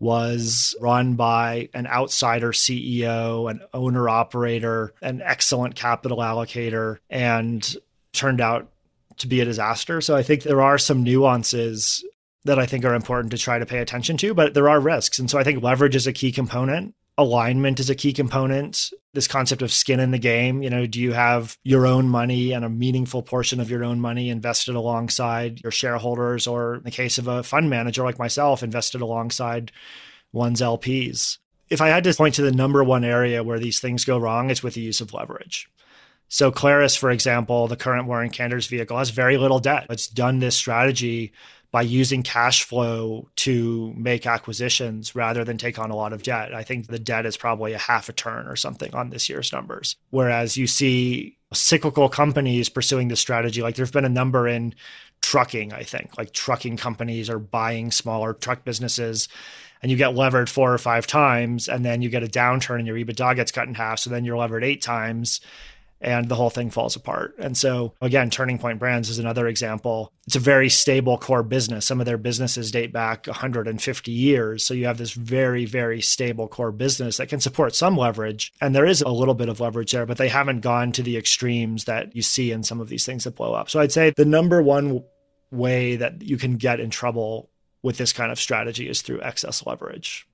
was 0.00 0.76
run 0.80 1.14
by 1.14 1.68
an 1.74 1.86
outsider 1.86 2.52
CEO, 2.52 3.50
an 3.50 3.60
owner 3.74 4.08
operator, 4.08 4.94
an 5.02 5.20
excellent 5.22 5.74
capital 5.74 6.18
allocator, 6.18 6.98
and 7.10 7.76
turned 8.12 8.40
out 8.40 8.70
to 9.18 9.26
be 9.26 9.40
a 9.40 9.44
disaster. 9.44 10.00
So 10.00 10.14
I 10.16 10.22
think 10.22 10.42
there 10.42 10.62
are 10.62 10.78
some 10.78 11.02
nuances 11.02 12.04
that 12.44 12.58
I 12.58 12.66
think 12.66 12.84
are 12.84 12.94
important 12.94 13.32
to 13.32 13.38
try 13.38 13.58
to 13.58 13.66
pay 13.66 13.78
attention 13.78 14.16
to, 14.18 14.32
but 14.32 14.54
there 14.54 14.68
are 14.68 14.80
risks. 14.80 15.18
And 15.18 15.28
so 15.28 15.38
I 15.38 15.44
think 15.44 15.62
leverage 15.62 15.96
is 15.96 16.06
a 16.06 16.12
key 16.12 16.30
component 16.32 16.94
alignment 17.18 17.80
is 17.80 17.90
a 17.90 17.96
key 17.96 18.12
component. 18.12 18.90
This 19.12 19.26
concept 19.26 19.60
of 19.60 19.72
skin 19.72 19.98
in 19.98 20.12
the 20.12 20.18
game, 20.18 20.62
you 20.62 20.70
know, 20.70 20.86
do 20.86 21.00
you 21.00 21.12
have 21.12 21.58
your 21.64 21.86
own 21.86 22.08
money 22.08 22.52
and 22.52 22.64
a 22.64 22.70
meaningful 22.70 23.22
portion 23.22 23.58
of 23.58 23.68
your 23.68 23.84
own 23.84 24.00
money 24.00 24.30
invested 24.30 24.76
alongside 24.76 25.60
your 25.60 25.72
shareholders, 25.72 26.46
or 26.46 26.76
in 26.76 26.84
the 26.84 26.90
case 26.92 27.18
of 27.18 27.26
a 27.26 27.42
fund 27.42 27.68
manager 27.68 28.04
like 28.04 28.18
myself, 28.18 28.62
invested 28.62 29.00
alongside 29.00 29.72
one's 30.32 30.60
LPs? 30.60 31.38
If 31.68 31.80
I 31.80 31.88
had 31.88 32.04
to 32.04 32.14
point 32.14 32.36
to 32.36 32.42
the 32.42 32.52
number 32.52 32.82
one 32.84 33.04
area 33.04 33.42
where 33.42 33.58
these 33.58 33.80
things 33.80 34.04
go 34.04 34.16
wrong, 34.16 34.50
it's 34.50 34.62
with 34.62 34.74
the 34.74 34.80
use 34.80 35.00
of 35.00 35.12
leverage. 35.12 35.68
So 36.28 36.52
Clarus, 36.52 36.96
for 36.96 37.10
example, 37.10 37.66
the 37.66 37.76
current 37.76 38.06
Warren 38.06 38.30
Kanders 38.30 38.68
vehicle 38.68 38.98
has 38.98 39.10
very 39.10 39.38
little 39.38 39.58
debt. 39.58 39.86
It's 39.90 40.06
done 40.06 40.38
this 40.38 40.56
strategy 40.56 41.32
by 41.70 41.82
using 41.82 42.22
cash 42.22 42.64
flow 42.64 43.28
to 43.36 43.92
make 43.96 44.26
acquisitions 44.26 45.14
rather 45.14 45.44
than 45.44 45.58
take 45.58 45.78
on 45.78 45.90
a 45.90 45.96
lot 45.96 46.14
of 46.14 46.22
debt. 46.22 46.54
I 46.54 46.62
think 46.62 46.86
the 46.86 46.98
debt 46.98 47.26
is 47.26 47.36
probably 47.36 47.74
a 47.74 47.78
half 47.78 48.08
a 48.08 48.12
turn 48.12 48.46
or 48.46 48.56
something 48.56 48.94
on 48.94 49.10
this 49.10 49.28
year's 49.28 49.52
numbers. 49.52 49.96
Whereas 50.10 50.56
you 50.56 50.66
see 50.66 51.36
cyclical 51.52 52.08
companies 52.08 52.70
pursuing 52.70 53.08
this 53.08 53.20
strategy, 53.20 53.60
like 53.60 53.74
there's 53.74 53.90
been 53.90 54.06
a 54.06 54.10
number 54.10 54.48
in 54.48 54.74
trucking, 55.20 55.74
I 55.74 55.82
think, 55.82 56.16
like 56.16 56.32
trucking 56.32 56.78
companies 56.78 57.28
are 57.28 57.38
buying 57.38 57.90
smaller 57.90 58.32
truck 58.32 58.64
businesses 58.64 59.28
and 59.82 59.90
you 59.90 59.98
get 59.98 60.14
levered 60.14 60.48
four 60.48 60.72
or 60.72 60.78
five 60.78 61.06
times 61.06 61.68
and 61.68 61.84
then 61.84 62.00
you 62.00 62.08
get 62.08 62.22
a 62.22 62.28
downturn 62.28 62.78
and 62.78 62.86
your 62.86 62.96
EBITDA 62.96 63.36
gets 63.36 63.52
cut 63.52 63.68
in 63.68 63.74
half. 63.74 63.98
So 63.98 64.10
then 64.10 64.24
you're 64.24 64.38
levered 64.38 64.64
eight 64.64 64.80
times 64.80 65.40
and 66.00 66.28
the 66.28 66.34
whole 66.34 66.50
thing 66.50 66.70
falls 66.70 66.96
apart. 66.96 67.34
And 67.38 67.56
so, 67.56 67.94
again, 68.00 68.30
Turning 68.30 68.58
Point 68.58 68.78
Brands 68.78 69.08
is 69.08 69.18
another 69.18 69.48
example. 69.48 70.12
It's 70.26 70.36
a 70.36 70.40
very 70.40 70.68
stable 70.68 71.18
core 71.18 71.42
business. 71.42 71.86
Some 71.86 72.00
of 72.00 72.06
their 72.06 72.18
businesses 72.18 72.70
date 72.70 72.92
back 72.92 73.26
150 73.26 74.12
years. 74.12 74.64
So 74.64 74.74
you 74.74 74.86
have 74.86 74.98
this 74.98 75.12
very, 75.12 75.64
very 75.64 76.00
stable 76.00 76.48
core 76.48 76.72
business 76.72 77.16
that 77.16 77.28
can 77.28 77.40
support 77.40 77.74
some 77.74 77.96
leverage. 77.96 78.52
And 78.60 78.74
there 78.74 78.86
is 78.86 79.02
a 79.02 79.08
little 79.08 79.34
bit 79.34 79.48
of 79.48 79.60
leverage 79.60 79.92
there, 79.92 80.06
but 80.06 80.18
they 80.18 80.28
haven't 80.28 80.60
gone 80.60 80.92
to 80.92 81.02
the 81.02 81.16
extremes 81.16 81.84
that 81.84 82.14
you 82.14 82.22
see 82.22 82.52
in 82.52 82.62
some 82.62 82.80
of 82.80 82.88
these 82.88 83.04
things 83.04 83.24
that 83.24 83.34
blow 83.34 83.54
up. 83.54 83.68
So 83.68 83.80
I'd 83.80 83.92
say 83.92 84.12
the 84.16 84.24
number 84.24 84.62
one 84.62 85.02
way 85.50 85.96
that 85.96 86.22
you 86.22 86.36
can 86.36 86.56
get 86.56 86.78
in 86.78 86.90
trouble 86.90 87.50
with 87.82 87.96
this 87.96 88.12
kind 88.12 88.30
of 88.30 88.38
strategy 88.38 88.88
is 88.88 89.02
through 89.02 89.22
excess 89.22 89.64
leverage. 89.66 90.28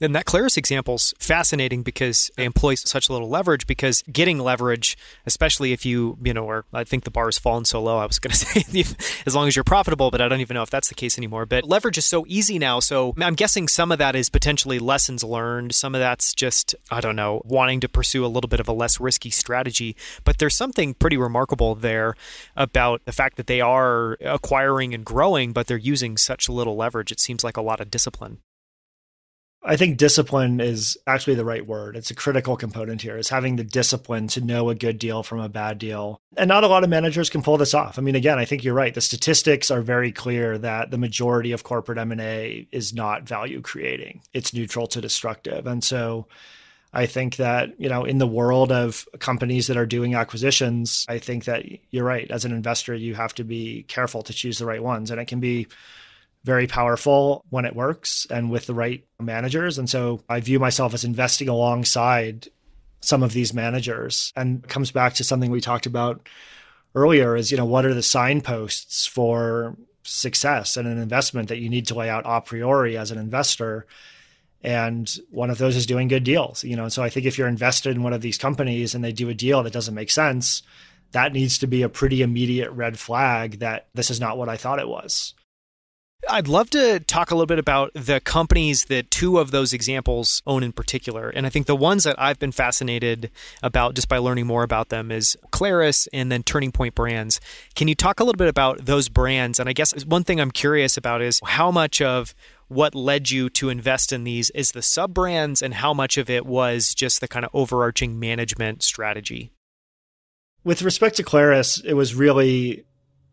And 0.00 0.14
that 0.14 0.26
Clarus 0.26 0.56
example's 0.56 1.14
fascinating 1.18 1.82
because 1.82 2.30
they 2.36 2.44
employ 2.44 2.74
such 2.74 3.08
little 3.08 3.28
leverage 3.28 3.66
because 3.66 4.02
getting 4.12 4.38
leverage, 4.38 4.96
especially 5.24 5.72
if 5.72 5.86
you, 5.86 6.18
you 6.22 6.34
know, 6.34 6.44
or 6.44 6.66
I 6.72 6.84
think 6.84 7.04
the 7.04 7.10
bar 7.10 7.26
has 7.26 7.38
fallen 7.38 7.64
so 7.64 7.82
low, 7.82 7.98
I 7.98 8.06
was 8.06 8.18
going 8.26 8.32
to 8.32 8.36
say 8.36 8.84
as 9.24 9.34
long 9.34 9.48
as 9.48 9.56
you're 9.56 9.64
profitable, 9.64 10.10
but 10.10 10.20
I 10.20 10.28
don't 10.28 10.40
even 10.40 10.54
know 10.54 10.62
if 10.62 10.70
that's 10.70 10.88
the 10.88 10.94
case 10.94 11.16
anymore. 11.16 11.46
But 11.46 11.64
leverage 11.64 11.96
is 11.96 12.04
so 12.04 12.24
easy 12.28 12.58
now. 12.58 12.80
So 12.80 13.14
I'm 13.18 13.34
guessing 13.34 13.68
some 13.68 13.90
of 13.90 13.98
that 13.98 14.14
is 14.14 14.28
potentially 14.28 14.78
lessons 14.78 15.24
learned. 15.24 15.74
Some 15.74 15.94
of 15.94 16.00
that's 16.00 16.34
just, 16.34 16.74
I 16.90 17.00
don't 17.00 17.16
know, 17.16 17.40
wanting 17.44 17.80
to 17.80 17.88
pursue 17.88 18.24
a 18.24 18.28
little 18.28 18.48
bit 18.48 18.60
of 18.60 18.68
a 18.68 18.72
less 18.72 19.00
risky 19.00 19.30
strategy. 19.30 19.96
But 20.24 20.38
there's 20.38 20.56
something 20.56 20.94
pretty 20.94 21.16
remarkable 21.16 21.74
there 21.74 22.14
about 22.54 23.04
the 23.06 23.12
fact 23.12 23.36
that 23.36 23.46
they 23.46 23.62
are 23.62 24.18
acquiring 24.20 24.92
and 24.92 25.04
growing, 25.04 25.52
but 25.52 25.66
they're 25.66 25.76
using 25.78 26.16
such 26.18 26.48
little 26.48 26.76
leverage. 26.76 27.10
It 27.10 27.20
seems 27.20 27.42
like 27.42 27.56
a 27.56 27.62
lot 27.62 27.80
of 27.80 27.90
discipline. 27.90 28.38
I 29.66 29.76
think 29.76 29.96
discipline 29.96 30.60
is 30.60 30.96
actually 31.08 31.34
the 31.34 31.44
right 31.44 31.66
word. 31.66 31.96
It's 31.96 32.12
a 32.12 32.14
critical 32.14 32.56
component 32.56 33.02
here, 33.02 33.18
is 33.18 33.28
having 33.28 33.56
the 33.56 33.64
discipline 33.64 34.28
to 34.28 34.40
know 34.40 34.70
a 34.70 34.76
good 34.76 34.98
deal 34.98 35.24
from 35.24 35.40
a 35.40 35.48
bad 35.48 35.78
deal. 35.78 36.20
And 36.36 36.46
not 36.46 36.62
a 36.62 36.68
lot 36.68 36.84
of 36.84 36.90
managers 36.90 37.30
can 37.30 37.42
pull 37.42 37.56
this 37.56 37.74
off. 37.74 37.98
I 37.98 38.02
mean, 38.02 38.14
again, 38.14 38.38
I 38.38 38.44
think 38.44 38.62
you're 38.62 38.74
right. 38.74 38.94
The 38.94 39.00
statistics 39.00 39.72
are 39.72 39.80
very 39.82 40.12
clear 40.12 40.56
that 40.58 40.92
the 40.92 40.98
majority 40.98 41.50
of 41.50 41.64
corporate 41.64 41.98
M&A 41.98 42.68
is 42.70 42.94
not 42.94 43.24
value 43.24 43.60
creating. 43.60 44.22
It's 44.32 44.54
neutral 44.54 44.86
to 44.88 45.00
destructive. 45.00 45.66
And 45.66 45.82
so 45.82 46.28
I 46.92 47.06
think 47.06 47.36
that, 47.36 47.80
you 47.80 47.88
know, 47.88 48.04
in 48.04 48.18
the 48.18 48.26
world 48.26 48.70
of 48.70 49.06
companies 49.18 49.66
that 49.66 49.76
are 49.76 49.84
doing 49.84 50.14
acquisitions, 50.14 51.04
I 51.08 51.18
think 51.18 51.44
that 51.46 51.64
you're 51.90 52.04
right. 52.04 52.30
As 52.30 52.44
an 52.44 52.52
investor, 52.52 52.94
you 52.94 53.16
have 53.16 53.34
to 53.34 53.44
be 53.44 53.82
careful 53.88 54.22
to 54.22 54.32
choose 54.32 54.58
the 54.58 54.66
right 54.66 54.82
ones. 54.82 55.10
And 55.10 55.20
it 55.20 55.26
can 55.26 55.40
be 55.40 55.66
very 56.46 56.68
powerful 56.68 57.44
when 57.50 57.64
it 57.64 57.74
works 57.74 58.24
and 58.30 58.50
with 58.50 58.66
the 58.66 58.74
right 58.74 59.04
managers. 59.20 59.78
And 59.78 59.90
so 59.90 60.22
I 60.28 60.38
view 60.40 60.60
myself 60.60 60.94
as 60.94 61.04
investing 61.04 61.48
alongside 61.48 62.48
some 63.00 63.24
of 63.24 63.32
these 63.32 63.52
managers 63.52 64.32
and 64.36 64.66
comes 64.68 64.92
back 64.92 65.14
to 65.14 65.24
something 65.24 65.50
we 65.50 65.60
talked 65.60 65.86
about 65.86 66.28
earlier 66.94 67.36
is, 67.36 67.50
you 67.50 67.56
know, 67.56 67.66
what 67.66 67.84
are 67.84 67.94
the 67.94 68.02
signposts 68.02 69.06
for 69.06 69.76
success 70.04 70.76
and 70.76 70.86
an 70.86 70.98
investment 70.98 71.48
that 71.48 71.58
you 71.58 71.68
need 71.68 71.88
to 71.88 71.96
lay 71.96 72.08
out 72.08 72.22
a 72.24 72.40
priori 72.40 72.96
as 72.96 73.10
an 73.10 73.18
investor? 73.18 73.84
And 74.62 75.12
one 75.30 75.50
of 75.50 75.58
those 75.58 75.74
is 75.74 75.84
doing 75.84 76.06
good 76.06 76.24
deals, 76.24 76.62
you 76.62 76.76
know. 76.76 76.88
So 76.88 77.02
I 77.02 77.10
think 77.10 77.26
if 77.26 77.36
you're 77.36 77.48
invested 77.48 77.96
in 77.96 78.04
one 78.04 78.12
of 78.12 78.20
these 78.20 78.38
companies 78.38 78.94
and 78.94 79.02
they 79.02 79.12
do 79.12 79.28
a 79.28 79.34
deal 79.34 79.64
that 79.64 79.72
doesn't 79.72 79.94
make 79.94 80.10
sense, 80.12 80.62
that 81.10 81.32
needs 81.32 81.58
to 81.58 81.66
be 81.66 81.82
a 81.82 81.88
pretty 81.88 82.22
immediate 82.22 82.70
red 82.70 82.98
flag 82.98 83.58
that 83.58 83.88
this 83.94 84.10
is 84.10 84.20
not 84.20 84.38
what 84.38 84.48
I 84.48 84.56
thought 84.56 84.78
it 84.78 84.88
was. 84.88 85.34
I'd 86.28 86.48
love 86.48 86.70
to 86.70 87.00
talk 87.00 87.30
a 87.30 87.34
little 87.34 87.46
bit 87.46 87.58
about 87.58 87.92
the 87.94 88.20
companies 88.20 88.86
that 88.86 89.10
two 89.10 89.38
of 89.38 89.50
those 89.50 89.72
examples 89.72 90.42
own 90.46 90.62
in 90.62 90.72
particular. 90.72 91.28
And 91.28 91.46
I 91.46 91.50
think 91.50 91.66
the 91.66 91.76
ones 91.76 92.04
that 92.04 92.20
I've 92.20 92.38
been 92.38 92.52
fascinated 92.52 93.30
about 93.62 93.94
just 93.94 94.08
by 94.08 94.18
learning 94.18 94.46
more 94.46 94.62
about 94.62 94.88
them 94.88 95.12
is 95.12 95.36
Clarus 95.50 96.08
and 96.12 96.30
then 96.30 96.42
Turning 96.42 96.72
Point 96.72 96.94
Brands. 96.94 97.40
Can 97.74 97.86
you 97.86 97.94
talk 97.94 98.18
a 98.18 98.24
little 98.24 98.36
bit 98.36 98.48
about 98.48 98.86
those 98.86 99.08
brands? 99.08 99.60
And 99.60 99.68
I 99.68 99.72
guess 99.72 100.04
one 100.04 100.24
thing 100.24 100.40
I'm 100.40 100.50
curious 100.50 100.96
about 100.96 101.22
is 101.22 101.40
how 101.44 101.70
much 101.70 102.02
of 102.02 102.34
what 102.68 102.94
led 102.94 103.30
you 103.30 103.48
to 103.50 103.68
invest 103.68 104.12
in 104.12 104.24
these 104.24 104.50
is 104.50 104.72
the 104.72 104.82
sub 104.82 105.14
brands 105.14 105.62
and 105.62 105.74
how 105.74 105.94
much 105.94 106.18
of 106.18 106.28
it 106.28 106.44
was 106.44 106.94
just 106.94 107.20
the 107.20 107.28
kind 107.28 107.44
of 107.44 107.50
overarching 107.54 108.18
management 108.18 108.82
strategy? 108.82 109.52
With 110.64 110.82
respect 110.82 111.16
to 111.16 111.22
Clarus, 111.22 111.80
it 111.84 111.94
was 111.94 112.16
really 112.16 112.84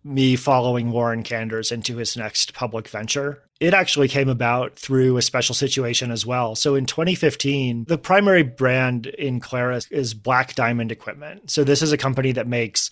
me 0.03 0.35
following 0.35 0.91
Warren 0.91 1.23
Kanders 1.23 1.71
into 1.71 1.97
his 1.97 2.17
next 2.17 2.53
public 2.53 2.87
venture. 2.87 3.41
It 3.59 3.73
actually 3.73 4.07
came 4.07 4.27
about 4.27 4.77
through 4.77 5.17
a 5.17 5.21
special 5.21 5.55
situation 5.55 6.11
as 6.11 6.25
well. 6.25 6.55
So 6.55 6.75
in 6.75 6.85
2015, 6.85 7.85
the 7.87 7.97
primary 7.97 8.43
brand 8.43 9.07
in 9.07 9.39
Clarus 9.39 9.87
is 9.89 10.13
Black 10.13 10.55
Diamond 10.55 10.91
Equipment. 10.91 11.49
So 11.49 11.63
this 11.63 11.81
is 11.81 11.91
a 11.91 11.97
company 11.97 12.33
that 12.33 12.47
makes 12.47 12.89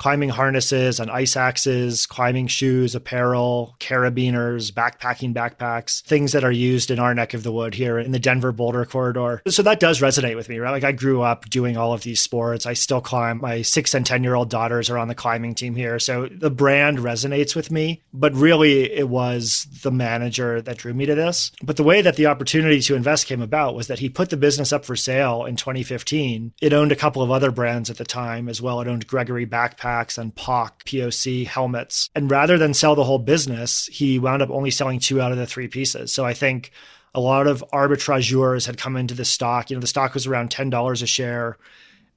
climbing 0.00 0.30
harnesses 0.30 0.98
and 0.98 1.10
ice 1.10 1.36
axes, 1.36 2.06
climbing 2.06 2.46
shoes, 2.46 2.94
apparel, 2.94 3.76
carabiners, 3.80 4.72
backpacking 4.72 5.34
backpacks, 5.34 6.02
things 6.04 6.32
that 6.32 6.42
are 6.42 6.50
used 6.50 6.90
in 6.90 6.98
our 6.98 7.14
neck 7.14 7.34
of 7.34 7.42
the 7.42 7.52
wood 7.52 7.74
here 7.74 7.98
in 7.98 8.10
the 8.10 8.18
Denver 8.18 8.50
Boulder 8.50 8.86
corridor. 8.86 9.42
So 9.48 9.62
that 9.62 9.78
does 9.78 10.00
resonate 10.00 10.36
with 10.36 10.48
me, 10.48 10.58
right? 10.58 10.70
Like 10.70 10.84
I 10.84 10.92
grew 10.92 11.20
up 11.20 11.50
doing 11.50 11.76
all 11.76 11.92
of 11.92 12.00
these 12.00 12.18
sports. 12.18 12.64
I 12.64 12.72
still 12.72 13.02
climb. 13.02 13.42
My 13.42 13.60
six 13.60 13.92
and 13.92 14.06
10 14.06 14.24
year 14.24 14.34
old 14.34 14.48
daughters 14.48 14.88
are 14.88 14.96
on 14.96 15.08
the 15.08 15.14
climbing 15.14 15.54
team 15.54 15.74
here. 15.74 15.98
So 15.98 16.28
the 16.30 16.50
brand 16.50 17.00
resonates 17.00 17.54
with 17.54 17.70
me, 17.70 18.02
but 18.14 18.32
really 18.32 18.90
it 18.90 19.10
was 19.10 19.66
the 19.82 19.90
manager 19.90 20.62
that 20.62 20.78
drew 20.78 20.94
me 20.94 21.04
to 21.04 21.14
this. 21.14 21.52
But 21.62 21.76
the 21.76 21.84
way 21.84 22.00
that 22.00 22.16
the 22.16 22.24
opportunity 22.24 22.80
to 22.80 22.94
invest 22.94 23.26
came 23.26 23.42
about 23.42 23.74
was 23.74 23.88
that 23.88 23.98
he 23.98 24.08
put 24.08 24.30
the 24.30 24.38
business 24.38 24.72
up 24.72 24.86
for 24.86 24.96
sale 24.96 25.44
in 25.44 25.56
2015. 25.56 26.54
It 26.62 26.72
owned 26.72 26.90
a 26.90 26.96
couple 26.96 27.20
of 27.20 27.30
other 27.30 27.50
brands 27.50 27.90
at 27.90 27.98
the 27.98 28.04
time 28.04 28.48
as 28.48 28.62
well. 28.62 28.80
It 28.80 28.88
owned 28.88 29.06
Gregory 29.06 29.46
Backpack 29.46 29.89
and 30.18 30.34
POC, 30.34 30.72
POC 30.84 31.46
helmets. 31.46 32.10
And 32.14 32.30
rather 32.30 32.58
than 32.58 32.74
sell 32.74 32.94
the 32.94 33.04
whole 33.04 33.18
business, 33.18 33.86
he 33.86 34.18
wound 34.18 34.42
up 34.42 34.50
only 34.50 34.70
selling 34.70 34.98
two 34.98 35.20
out 35.20 35.32
of 35.32 35.38
the 35.38 35.46
three 35.46 35.68
pieces. 35.68 36.12
So 36.12 36.24
I 36.24 36.34
think 36.34 36.70
a 37.14 37.20
lot 37.20 37.46
of 37.46 37.64
arbitrageurs 37.72 38.66
had 38.66 38.78
come 38.78 38.96
into 38.96 39.14
the 39.14 39.24
stock. 39.24 39.70
You 39.70 39.76
know, 39.76 39.80
the 39.80 39.86
stock 39.86 40.14
was 40.14 40.26
around 40.26 40.50
$10 40.50 41.02
a 41.02 41.06
share 41.06 41.58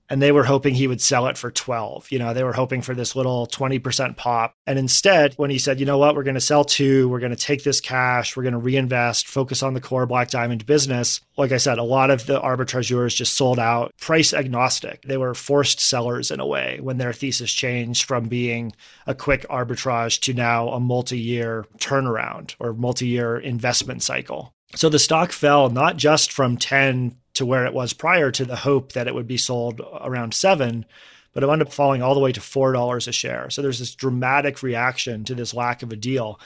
and 0.09 0.21
they 0.21 0.31
were 0.31 0.43
hoping 0.43 0.73
he 0.73 0.87
would 0.87 1.01
sell 1.01 1.27
it 1.27 1.37
for 1.37 1.51
12 1.51 2.11
you 2.11 2.19
know 2.19 2.33
they 2.33 2.43
were 2.43 2.53
hoping 2.53 2.81
for 2.81 2.93
this 2.93 3.15
little 3.15 3.47
20% 3.47 4.17
pop. 4.17 4.55
And 4.65 4.79
instead 4.79 5.33
when 5.35 5.49
he 5.49 5.59
said 5.59 5.79
you 5.79 5.85
know 5.85 5.97
what? 5.97 6.15
We're 6.15 6.23
going 6.23 6.35
to 6.35 6.41
sell 6.41 6.63
two. 6.63 7.09
We're 7.09 7.19
going 7.19 7.35
to 7.35 7.35
take 7.35 7.63
this 7.63 7.81
cash. 7.81 8.35
We're 8.35 8.43
going 8.43 8.53
to 8.53 8.59
reinvest. 8.59 9.27
Focus 9.27 9.63
on 9.63 9.73
the 9.73 9.81
core 9.81 10.05
Black 10.05 10.29
Diamond 10.29 10.65
business 10.65 11.21
like 11.37 11.51
i 11.51 11.57
said 11.57 11.77
a 11.77 11.83
lot 11.83 12.11
of 12.11 12.25
the 12.25 12.39
arbitrageurs 12.39 13.15
just 13.15 13.35
sold 13.35 13.59
out 13.59 13.95
price 13.99 14.33
agnostic. 14.33 15.01
They 15.03 15.17
were 15.17 15.33
forced 15.33 15.79
sellers 15.79 16.31
in 16.31 16.39
a 16.39 16.45
way 16.45 16.79
when 16.81 16.97
their 16.97 17.13
thesis 17.13 17.51
changed 17.51 18.03
from 18.03 18.27
being 18.27 18.73
a 19.07 19.15
quick 19.15 19.47
arbitrage 19.49 20.19
to 20.21 20.33
now 20.33 20.69
a 20.69 20.79
multi-year 20.79 21.65
turnaround 21.77 22.55
or 22.59 22.73
multi-year 22.73 23.37
investment 23.37 24.03
cycle. 24.03 24.53
So 24.75 24.89
the 24.89 24.99
stock 24.99 25.31
fell 25.31 25.69
not 25.69 25.97
just 25.97 26.31
from 26.31 26.57
10 26.57 27.15
to 27.33 27.45
where 27.45 27.65
it 27.65 27.73
was 27.73 27.93
prior 27.93 28.31
to 28.31 28.45
the 28.45 28.57
hope 28.57 28.93
that 28.93 29.07
it 29.07 29.15
would 29.15 29.27
be 29.27 29.37
sold 29.37 29.81
around 30.01 30.33
seven, 30.33 30.85
but 31.33 31.43
it 31.43 31.47
wound 31.47 31.61
up 31.61 31.73
falling 31.73 32.01
all 32.01 32.13
the 32.13 32.19
way 32.19 32.31
to 32.31 32.39
$4 32.39 33.07
a 33.07 33.11
share. 33.11 33.49
So 33.49 33.61
there's 33.61 33.79
this 33.79 33.95
dramatic 33.95 34.61
reaction 34.61 35.23
to 35.25 35.35
this 35.35 35.53
lack 35.53 35.83
of 35.83 35.91
a 35.91 35.95
deal. 35.95 36.39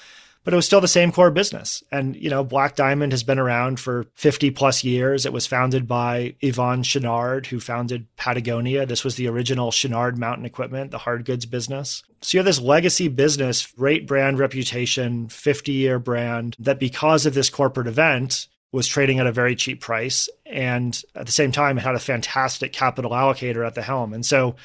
But 0.47 0.53
it 0.53 0.55
was 0.55 0.65
still 0.65 0.79
the 0.79 0.87
same 0.87 1.11
core 1.11 1.29
business. 1.29 1.83
And, 1.91 2.15
you 2.15 2.29
know, 2.29 2.41
Black 2.41 2.77
Diamond 2.77 3.11
has 3.11 3.21
been 3.21 3.37
around 3.37 3.81
for 3.81 4.05
50 4.15 4.51
plus 4.51 4.81
years. 4.81 5.25
It 5.25 5.33
was 5.33 5.45
founded 5.45 5.89
by 5.89 6.35
Yvon 6.41 6.85
Chouinard, 6.85 7.47
who 7.47 7.59
founded 7.59 8.07
Patagonia. 8.15 8.85
This 8.85 9.03
was 9.03 9.17
the 9.17 9.27
original 9.27 9.71
Chouinard 9.71 10.15
mountain 10.15 10.45
equipment, 10.45 10.91
the 10.91 10.99
hard 10.99 11.25
goods 11.25 11.45
business. 11.45 12.01
So 12.21 12.37
you 12.37 12.39
have 12.39 12.45
this 12.45 12.61
legacy 12.61 13.09
business, 13.09 13.65
great 13.65 14.07
brand 14.07 14.39
reputation, 14.39 15.27
50 15.27 15.73
year 15.73 15.99
brand 15.99 16.55
that 16.59 16.79
because 16.79 17.25
of 17.25 17.33
this 17.33 17.49
corporate 17.49 17.87
event, 17.87 18.47
was 18.71 18.87
trading 18.87 19.19
at 19.19 19.27
a 19.27 19.31
very 19.31 19.55
cheap 19.55 19.79
price 19.79 20.29
and 20.45 21.01
at 21.15 21.25
the 21.25 21.31
same 21.31 21.51
time 21.51 21.77
it 21.77 21.81
had 21.81 21.95
a 21.95 21.99
fantastic 21.99 22.73
capital 22.73 23.11
allocator 23.11 23.65
at 23.65 23.75
the 23.75 23.81
helm. 23.81 24.13
And 24.13 24.25
so 24.25 24.55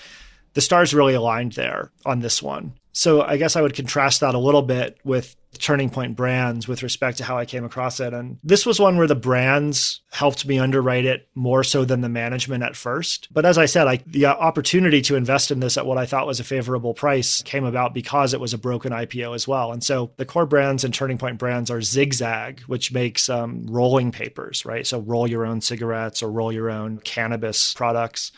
the 0.55 0.61
stars 0.61 0.93
really 0.93 1.15
aligned 1.15 1.53
there 1.53 1.91
on 2.05 2.21
this 2.21 2.43
one. 2.43 2.75
So 2.93 3.23
I 3.23 3.37
guess 3.37 3.57
I 3.57 3.63
would 3.63 3.75
contrast 3.75 4.21
that 4.21 4.35
a 4.35 4.39
little 4.39 4.63
bit 4.63 4.99
with 5.05 5.37
Turning 5.59 5.91
Point 5.91 6.17
Brands 6.17 6.67
with 6.67 6.83
respect 6.83 7.19
to 7.19 7.25
how 7.25 7.39
I 7.39 7.45
came 7.45 7.65
across 7.65 8.01
it. 8.01 8.13
And 8.13 8.39
this 8.43 8.67
was 8.67 8.81
one 8.81 8.97
where 8.97 9.07
the 9.07 9.15
brands 9.15 10.01
helped 10.11 10.47
me 10.47 10.59
underwrite 10.59 11.05
it 11.05 11.29
more 11.35 11.65
so 11.65 11.85
than 11.85 12.01
the 12.01 12.09
management 12.09 12.65
at 12.65 12.77
first. 12.77 13.29
But 13.33 13.45
as 13.45 13.59
I 13.59 13.67
said, 13.67 13.87
I, 13.87 13.99
the 14.07 14.27
opportunity 14.27 15.03
to 15.03 15.17
invest 15.17 15.51
in 15.51 15.61
this 15.61 15.77
at 15.77 15.87
what 15.87 15.99
I 15.99 16.07
thought 16.07 16.27
was 16.27 16.41
a 16.41 16.45
favorable 16.45 16.95
price 16.95 17.43
came 17.43 17.65
about 17.65 17.95
because 17.95 18.35
it 18.35 18.41
was 18.41 18.55
a 18.55 18.59
broken 18.59 18.93
IPO 18.93 19.35
as 19.35 19.47
well. 19.47 19.73
And 19.73 19.83
so 19.83 20.13
the 20.17 20.25
core 20.25 20.47
brands 20.47 20.85
and 20.85 20.93
Turning 20.93 21.19
Point 21.19 21.39
Brands 21.39 21.71
are 21.71 21.83
Zigzag, 21.83 22.61
which 22.63 22.93
makes 22.93 23.29
um, 23.29 23.67
rolling 23.67 24.13
papers, 24.13 24.65
right? 24.65 24.87
So 24.87 25.01
roll 25.01 25.29
your 25.29 25.47
own 25.47 25.61
cigarettes 25.61 26.23
or 26.23 26.31
roll 26.31 26.53
your 26.53 26.71
own 26.71 26.99
cannabis 26.99 27.75
products 27.75 28.33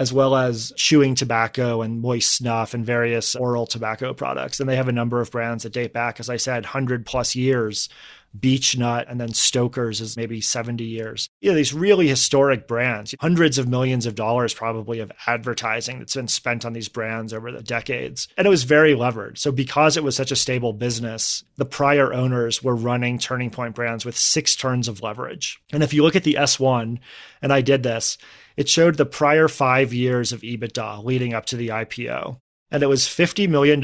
as 0.00 0.14
well 0.14 0.34
as 0.34 0.72
chewing 0.76 1.14
tobacco 1.14 1.82
and 1.82 2.00
moist 2.00 2.34
snuff 2.34 2.72
and 2.72 2.86
various 2.86 3.36
oral 3.36 3.66
tobacco 3.66 4.14
products. 4.14 4.58
And 4.58 4.66
they 4.66 4.76
have 4.76 4.88
a 4.88 4.92
number 4.92 5.20
of 5.20 5.30
brands 5.30 5.62
that 5.64 5.74
date 5.74 5.92
back, 5.92 6.18
as 6.18 6.30
I 6.30 6.38
said, 6.38 6.64
100 6.64 7.04
plus 7.04 7.36
years. 7.36 7.90
Beech-Nut 8.38 9.06
and 9.08 9.20
then 9.20 9.34
Stoker's 9.34 10.00
is 10.00 10.16
maybe 10.16 10.40
70 10.40 10.84
years. 10.84 11.28
You 11.40 11.50
know, 11.50 11.56
these 11.56 11.74
really 11.74 12.06
historic 12.06 12.68
brands, 12.68 13.14
hundreds 13.20 13.58
of 13.58 13.68
millions 13.68 14.06
of 14.06 14.14
dollars 14.14 14.54
probably 14.54 15.00
of 15.00 15.10
advertising 15.26 15.98
that's 15.98 16.14
been 16.14 16.28
spent 16.28 16.64
on 16.64 16.72
these 16.72 16.88
brands 16.88 17.32
over 17.32 17.50
the 17.50 17.62
decades. 17.62 18.28
And 18.36 18.46
it 18.46 18.50
was 18.50 18.62
very 18.62 18.94
levered. 18.94 19.36
So 19.38 19.50
because 19.50 19.96
it 19.96 20.04
was 20.04 20.14
such 20.14 20.30
a 20.30 20.36
stable 20.36 20.72
business, 20.72 21.42
the 21.56 21.64
prior 21.64 22.14
owners 22.14 22.62
were 22.62 22.76
running 22.76 23.18
Turning 23.18 23.50
Point 23.50 23.74
brands 23.74 24.04
with 24.04 24.16
six 24.16 24.54
turns 24.54 24.86
of 24.86 25.02
leverage. 25.02 25.60
And 25.72 25.82
if 25.82 25.92
you 25.92 26.04
look 26.04 26.16
at 26.16 26.24
the 26.24 26.34
S1, 26.34 27.00
and 27.42 27.52
I 27.52 27.60
did 27.62 27.82
this, 27.82 28.16
it 28.56 28.68
showed 28.68 28.96
the 28.96 29.06
prior 29.06 29.48
five 29.48 29.92
years 29.92 30.32
of 30.32 30.40
EBITDA 30.40 31.04
leading 31.04 31.34
up 31.34 31.46
to 31.46 31.56
the 31.56 31.68
IPO. 31.68 32.38
And 32.72 32.82
it 32.82 32.86
was 32.86 33.06
$50 33.06 33.48
million 33.48 33.80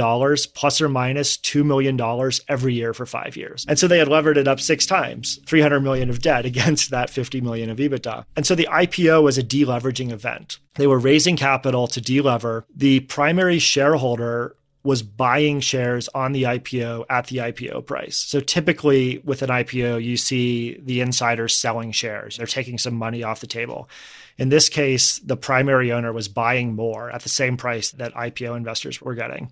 plus 0.55 0.81
or 0.81 0.89
minus 0.89 1.37
$2 1.39 1.65
million 1.65 2.01
every 2.49 2.75
year 2.75 2.95
for 2.95 3.05
five 3.05 3.37
years. 3.37 3.65
And 3.69 3.79
so 3.79 3.89
they 3.89 3.99
had 3.99 4.09
levered 4.09 4.37
it 4.37 4.47
up 4.47 4.61
six 4.61 4.87
times, 4.87 5.41
300 5.47 5.81
million 5.81 6.09
of 6.09 6.23
debt 6.23 6.47
against 6.47 6.91
that 6.91 7.11
50 7.11 7.41
million 7.41 7.71
of 7.71 7.79
EBITDA. 7.79 8.25
And 8.37 8.47
so 8.47 8.55
the 8.55 8.69
IPO 8.71 9.23
was 9.23 9.39
a 9.39 9.43
deleveraging 9.43 10.13
event. 10.13 10.61
They 10.75 10.87
were 10.87 10.99
raising 10.99 11.37
capital 11.37 11.89
to 11.89 12.01
delever. 12.01 12.65
The 12.75 13.01
primary 13.01 13.59
shareholder 13.59 14.57
was 14.85 15.03
buying 15.03 15.59
shares 15.59 16.09
on 16.15 16.31
the 16.31 16.45
IPO 16.45 17.07
at 17.11 17.27
the 17.27 17.39
IPO 17.39 17.85
price. 17.87 18.17
So 18.17 18.39
typically 18.39 19.19
with 19.25 19.43
an 19.43 19.51
IPO, 19.51 20.03
you 20.05 20.17
see 20.17 20.79
the 20.81 21.01
insiders 21.01 21.57
selling 21.57 21.91
shares. 21.91 22.37
They're 22.37 22.47
taking 22.47 22.79
some 22.79 22.95
money 22.95 23.25
off 23.25 23.41
the 23.41 23.49
table. 23.49 23.91
In 24.39 24.49
this 24.49 24.69
case, 24.69 25.19
the 25.19 25.37
primary 25.37 25.93
owner 25.93 26.13
was 26.13 26.29
buying 26.29 26.75
more 26.75 27.11
at 27.11 27.23
the 27.23 27.29
same 27.29 27.57
price 27.57 27.91
that 27.93 28.15
IPO 28.15 28.57
investors 28.57 29.01
were 29.01 29.15
getting. 29.15 29.51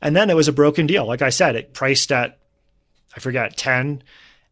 And 0.00 0.14
then 0.14 0.30
it 0.30 0.36
was 0.36 0.48
a 0.48 0.52
broken 0.52 0.86
deal. 0.86 1.06
Like 1.06 1.22
I 1.22 1.30
said, 1.30 1.56
it 1.56 1.74
priced 1.74 2.12
at, 2.12 2.38
I 3.16 3.20
forget, 3.20 3.56
10 3.56 4.02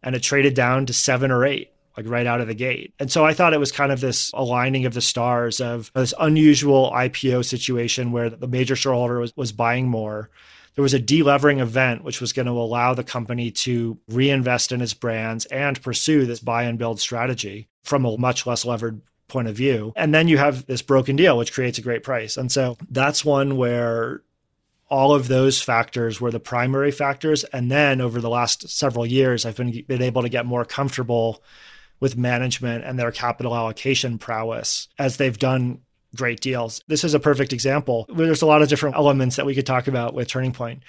and 0.03 0.17
it 0.17 0.23
traded 0.23 0.55
down 0.55 0.87
to 0.87 0.93
seven 0.93 1.31
or 1.31 1.45
eight 1.45 1.73
like 1.97 2.09
right 2.09 2.27
out 2.27 2.41
of 2.41 2.47
the 2.47 2.55
gate. 2.55 2.95
And 2.99 3.11
so 3.11 3.25
I 3.25 3.35
thought 3.35 3.53
it 3.53 3.61
was 3.61 3.73
kind 3.73 3.93
of 3.93 4.01
this 4.01 4.31
aligning 4.33 4.87
of 4.87 4.95
the 4.95 5.01
stars 5.01 5.61
of 5.61 5.91
this 5.95 6.15
unusual 6.19 6.91
IPO 6.91 7.45
situation 7.45 8.13
where 8.13 8.31
the 8.31 8.49
major 8.49 8.77
shareholder 8.77 9.19
was, 9.19 9.33
was 9.37 9.53
buying 9.53 9.89
more. 9.89 10.31
There 10.75 10.83
was 10.83 10.95
a 10.95 11.01
delevering 11.01 11.61
event, 11.61 12.03
which 12.03 12.21
was 12.21 12.33
going 12.33 12.47
to 12.47 12.53
allow 12.53 12.95
the 12.95 13.05
company 13.05 13.51
to 13.51 13.99
reinvest 14.09 14.73
in 14.73 14.81
its 14.81 14.95
brands 14.95 15.45
and 15.47 15.83
pursue 15.83 16.25
this 16.25 16.41
buy 16.41 16.63
and 16.63 16.79
build 16.79 16.99
strategy 16.99 17.69
from 17.85 18.07
a 18.07 18.17
much 18.17 18.47
less 18.47 18.65
levered 18.65 19.03
point 19.33 19.49
of 19.49 19.57
view. 19.57 19.93
And 19.97 20.15
then 20.15 20.29
you 20.29 20.39
have 20.39 20.67
this 20.67 20.83
broken 20.83 21.17
deal, 21.17 21.37
which 21.37 21.53
creates 21.53 21.79
a 21.79 21.83
great 21.83 22.03
price. 22.03 22.37
And 22.37 22.53
so 22.53 22.77
that's 22.91 23.25
one 23.25 23.57
where 23.57 24.23
all 24.89 25.15
of 25.15 25.27
those 25.27 25.61
factors 25.63 26.21
were 26.21 26.31
the 26.31 26.39
primary 26.39 26.91
factors. 26.91 27.45
And 27.45 27.71
then 27.71 28.01
over 28.01 28.21
the 28.21 28.29
last 28.29 28.69
several 28.69 29.07
years, 29.07 29.47
I've 29.47 29.57
been, 29.57 29.85
been 29.89 30.03
able 30.03 30.23
to 30.23 30.29
get 30.29 30.45
more 30.45 30.67
comfortable 30.67 31.43
with 31.99 32.17
management 32.17 32.85
and 32.85 32.99
their 32.99 33.11
capital 33.11 33.57
allocation 33.57 34.19
prowess 34.19 34.89
as 34.99 35.17
they've 35.17 35.39
done 35.39 35.81
great 36.15 36.41
deals. 36.41 36.83
This 36.89 37.05
is 37.05 37.15
a 37.15 37.21
perfect 37.21 37.53
example. 37.53 38.07
There's 38.15 38.43
a 38.43 38.47
lot 38.47 38.61
of 38.61 38.69
different 38.69 38.97
elements 38.97 39.37
that 39.37 39.47
we 39.47 39.55
could 39.55 39.65
talk 39.65 39.89
about 39.89 40.13
with 40.13 40.29
Turning 40.29 40.53
Point. 40.53 40.83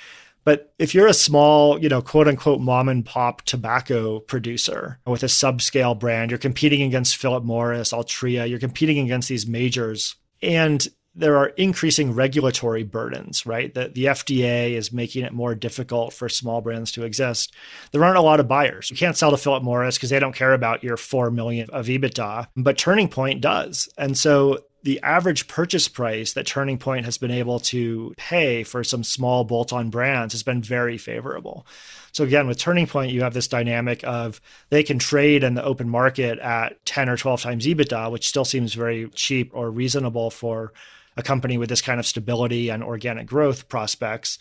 But 0.45 0.73
if 0.79 0.93
you're 0.93 1.07
a 1.07 1.13
small, 1.13 1.81
you 1.81 1.89
know, 1.89 2.01
quote 2.01 2.27
unquote 2.27 2.61
mom 2.61 2.89
and 2.89 3.05
pop 3.05 3.41
tobacco 3.43 4.19
producer 4.19 4.99
with 5.05 5.23
a 5.23 5.27
subscale 5.27 5.97
brand, 5.97 6.31
you're 6.31 6.37
competing 6.37 6.81
against 6.81 7.17
Philip 7.17 7.43
Morris, 7.43 7.93
Altria, 7.93 8.49
you're 8.49 8.59
competing 8.59 8.99
against 8.99 9.29
these 9.29 9.47
majors. 9.47 10.15
And 10.41 10.85
there 11.15 11.37
are 11.37 11.47
increasing 11.49 12.13
regulatory 12.13 12.83
burdens, 12.83 13.45
right? 13.45 13.73
That 13.75 13.93
the 13.93 14.05
FDA 14.05 14.71
is 14.71 14.91
making 14.91 15.23
it 15.23 15.31
more 15.31 15.53
difficult 15.53 16.13
for 16.13 16.27
small 16.27 16.61
brands 16.61 16.91
to 16.93 17.03
exist. 17.03 17.53
There 17.91 18.03
aren't 18.03 18.17
a 18.17 18.21
lot 18.21 18.39
of 18.39 18.47
buyers. 18.47 18.89
You 18.89 18.97
can't 18.97 19.15
sell 19.15 19.31
to 19.31 19.37
Philip 19.37 19.63
Morris 19.63 19.97
because 19.97 20.09
they 20.09 20.19
don't 20.19 20.35
care 20.35 20.53
about 20.53 20.83
your 20.83 20.97
4 20.97 21.29
million 21.29 21.69
of 21.69 21.85
EBITDA, 21.85 22.47
but 22.57 22.77
Turning 22.77 23.09
Point 23.09 23.41
does. 23.41 23.89
And 23.97 24.17
so 24.17 24.59
the 24.83 25.01
average 25.01 25.47
purchase 25.47 25.87
price 25.87 26.33
that 26.33 26.45
Turning 26.45 26.77
Point 26.77 27.05
has 27.05 27.17
been 27.17 27.31
able 27.31 27.59
to 27.61 28.13
pay 28.17 28.63
for 28.63 28.83
some 28.83 29.03
small 29.03 29.45
bolt 29.45 29.71
on 29.71 29.89
brands 29.89 30.33
has 30.33 30.43
been 30.43 30.61
very 30.61 30.97
favorable. 30.97 31.65
So, 32.11 32.23
again, 32.23 32.47
with 32.47 32.59
Turning 32.59 32.85
Point, 32.85 33.11
you 33.11 33.23
have 33.23 33.33
this 33.33 33.47
dynamic 33.47 34.03
of 34.03 34.41
they 34.69 34.83
can 34.83 34.99
trade 34.99 35.43
in 35.43 35.53
the 35.53 35.63
open 35.63 35.89
market 35.89 36.37
at 36.39 36.85
10 36.85 37.09
or 37.09 37.17
12 37.17 37.41
times 37.41 37.65
EBITDA, 37.65 38.11
which 38.11 38.27
still 38.27 38.45
seems 38.45 38.73
very 38.73 39.07
cheap 39.09 39.51
or 39.53 39.71
reasonable 39.71 40.29
for 40.29 40.73
a 41.15 41.23
company 41.23 41.57
with 41.57 41.69
this 41.69 41.81
kind 41.81 41.99
of 41.99 42.05
stability 42.05 42.69
and 42.69 42.83
organic 42.83 43.25
growth 43.25 43.69
prospects. 43.69 44.37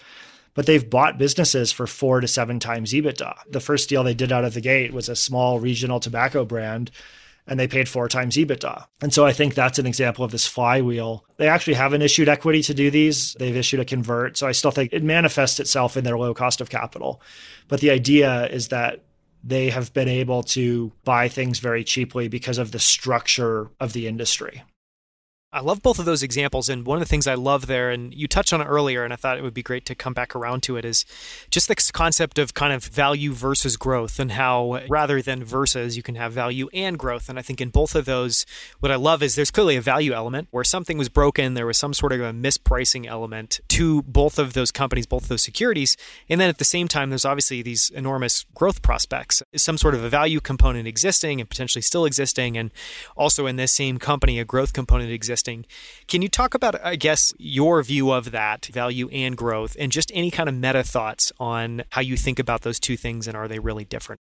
But 0.54 0.66
they've 0.66 0.90
bought 0.90 1.18
businesses 1.18 1.72
for 1.72 1.86
four 1.86 2.20
to 2.20 2.28
seven 2.28 2.58
times 2.58 2.92
EBITDA. 2.92 3.34
The 3.48 3.60
first 3.60 3.88
deal 3.88 4.02
they 4.02 4.12
did 4.12 4.32
out 4.32 4.44
of 4.44 4.54
the 4.54 4.60
gate 4.60 4.92
was 4.92 5.08
a 5.08 5.16
small 5.16 5.60
regional 5.60 6.00
tobacco 6.00 6.44
brand 6.44 6.90
and 7.46 7.58
they 7.58 7.66
paid 7.66 7.88
four 7.88 8.08
times 8.08 8.36
EBITDA. 8.36 8.86
And 9.00 9.12
so 9.12 9.26
I 9.26 9.32
think 9.32 9.54
that's 9.54 9.78
an 9.78 9.86
example 9.86 10.24
of 10.24 10.30
this 10.30 10.46
flywheel. 10.46 11.24
They 11.38 11.48
actually 11.48 11.74
haven't 11.74 12.02
issued 12.02 12.28
equity 12.28 12.62
to 12.62 12.74
do 12.74 12.90
these. 12.90 13.34
They've 13.34 13.56
issued 13.56 13.80
a 13.80 13.84
convert. 13.84 14.36
So 14.36 14.46
I 14.46 14.52
still 14.52 14.70
think 14.70 14.92
it 14.92 15.02
manifests 15.02 15.58
itself 15.58 15.96
in 15.96 16.04
their 16.04 16.18
low 16.18 16.34
cost 16.34 16.60
of 16.60 16.70
capital. 16.70 17.20
But 17.68 17.80
the 17.80 17.90
idea 17.90 18.46
is 18.46 18.68
that 18.68 19.04
they 19.44 19.70
have 19.70 19.92
been 19.92 20.08
able 20.08 20.44
to 20.44 20.92
buy 21.04 21.28
things 21.28 21.58
very 21.58 21.82
cheaply 21.82 22.28
because 22.28 22.58
of 22.58 22.70
the 22.70 22.78
structure 22.78 23.70
of 23.80 23.92
the 23.92 24.06
industry. 24.06 24.62
I 25.54 25.60
love 25.60 25.82
both 25.82 25.98
of 25.98 26.06
those 26.06 26.22
examples. 26.22 26.70
And 26.70 26.86
one 26.86 26.96
of 26.96 27.00
the 27.00 27.08
things 27.08 27.26
I 27.26 27.34
love 27.34 27.66
there, 27.66 27.90
and 27.90 28.14
you 28.14 28.26
touched 28.26 28.54
on 28.54 28.62
it 28.62 28.64
earlier, 28.64 29.04
and 29.04 29.12
I 29.12 29.16
thought 29.16 29.36
it 29.36 29.42
would 29.42 29.52
be 29.52 29.62
great 29.62 29.84
to 29.86 29.94
come 29.94 30.14
back 30.14 30.34
around 30.34 30.62
to 30.62 30.78
it, 30.78 30.84
is 30.86 31.04
just 31.50 31.68
this 31.68 31.90
concept 31.90 32.38
of 32.38 32.54
kind 32.54 32.72
of 32.72 32.84
value 32.84 33.34
versus 33.34 33.76
growth 33.76 34.18
and 34.18 34.32
how 34.32 34.80
rather 34.88 35.20
than 35.20 35.44
versus, 35.44 35.94
you 35.94 36.02
can 36.02 36.14
have 36.14 36.32
value 36.32 36.70
and 36.72 36.98
growth. 36.98 37.28
And 37.28 37.38
I 37.38 37.42
think 37.42 37.60
in 37.60 37.68
both 37.68 37.94
of 37.94 38.06
those, 38.06 38.46
what 38.80 38.90
I 38.90 38.96
love 38.96 39.22
is 39.22 39.34
there's 39.34 39.50
clearly 39.50 39.76
a 39.76 39.82
value 39.82 40.12
element 40.12 40.48
where 40.52 40.64
something 40.64 40.96
was 40.96 41.10
broken, 41.10 41.52
there 41.52 41.66
was 41.66 41.76
some 41.76 41.92
sort 41.92 42.12
of 42.12 42.22
a 42.22 42.32
mispricing 42.32 43.06
element 43.06 43.60
to 43.68 44.02
both 44.04 44.38
of 44.38 44.54
those 44.54 44.70
companies, 44.70 45.06
both 45.06 45.24
of 45.24 45.28
those 45.28 45.42
securities. 45.42 45.98
And 46.30 46.40
then 46.40 46.48
at 46.48 46.56
the 46.56 46.64
same 46.64 46.88
time, 46.88 47.10
there's 47.10 47.26
obviously 47.26 47.60
these 47.60 47.90
enormous 47.90 48.46
growth 48.54 48.80
prospects, 48.80 49.42
some 49.56 49.76
sort 49.76 49.94
of 49.94 50.02
a 50.02 50.08
value 50.08 50.40
component 50.40 50.88
existing 50.88 51.42
and 51.42 51.50
potentially 51.50 51.82
still 51.82 52.06
existing. 52.06 52.56
And 52.56 52.70
also 53.16 53.46
in 53.46 53.56
this 53.56 53.72
same 53.72 53.98
company, 53.98 54.40
a 54.40 54.46
growth 54.46 54.72
component 54.72 55.10
exists 55.10 55.41
interesting. 55.42 55.66
Can 56.06 56.22
you 56.22 56.28
talk 56.28 56.54
about, 56.54 56.82
I 56.84 56.96
guess, 56.96 57.34
your 57.38 57.82
view 57.82 58.10
of 58.10 58.30
that 58.30 58.66
value 58.66 59.08
and 59.08 59.36
growth 59.36 59.76
and 59.78 59.90
just 59.90 60.10
any 60.14 60.30
kind 60.30 60.48
of 60.48 60.54
meta 60.54 60.82
thoughts 60.82 61.32
on 61.38 61.84
how 61.90 62.00
you 62.00 62.16
think 62.16 62.38
about 62.38 62.62
those 62.62 62.78
two 62.78 62.96
things 62.96 63.26
and 63.26 63.36
are 63.36 63.48
they 63.48 63.58
really 63.58 63.84
different? 63.84 64.20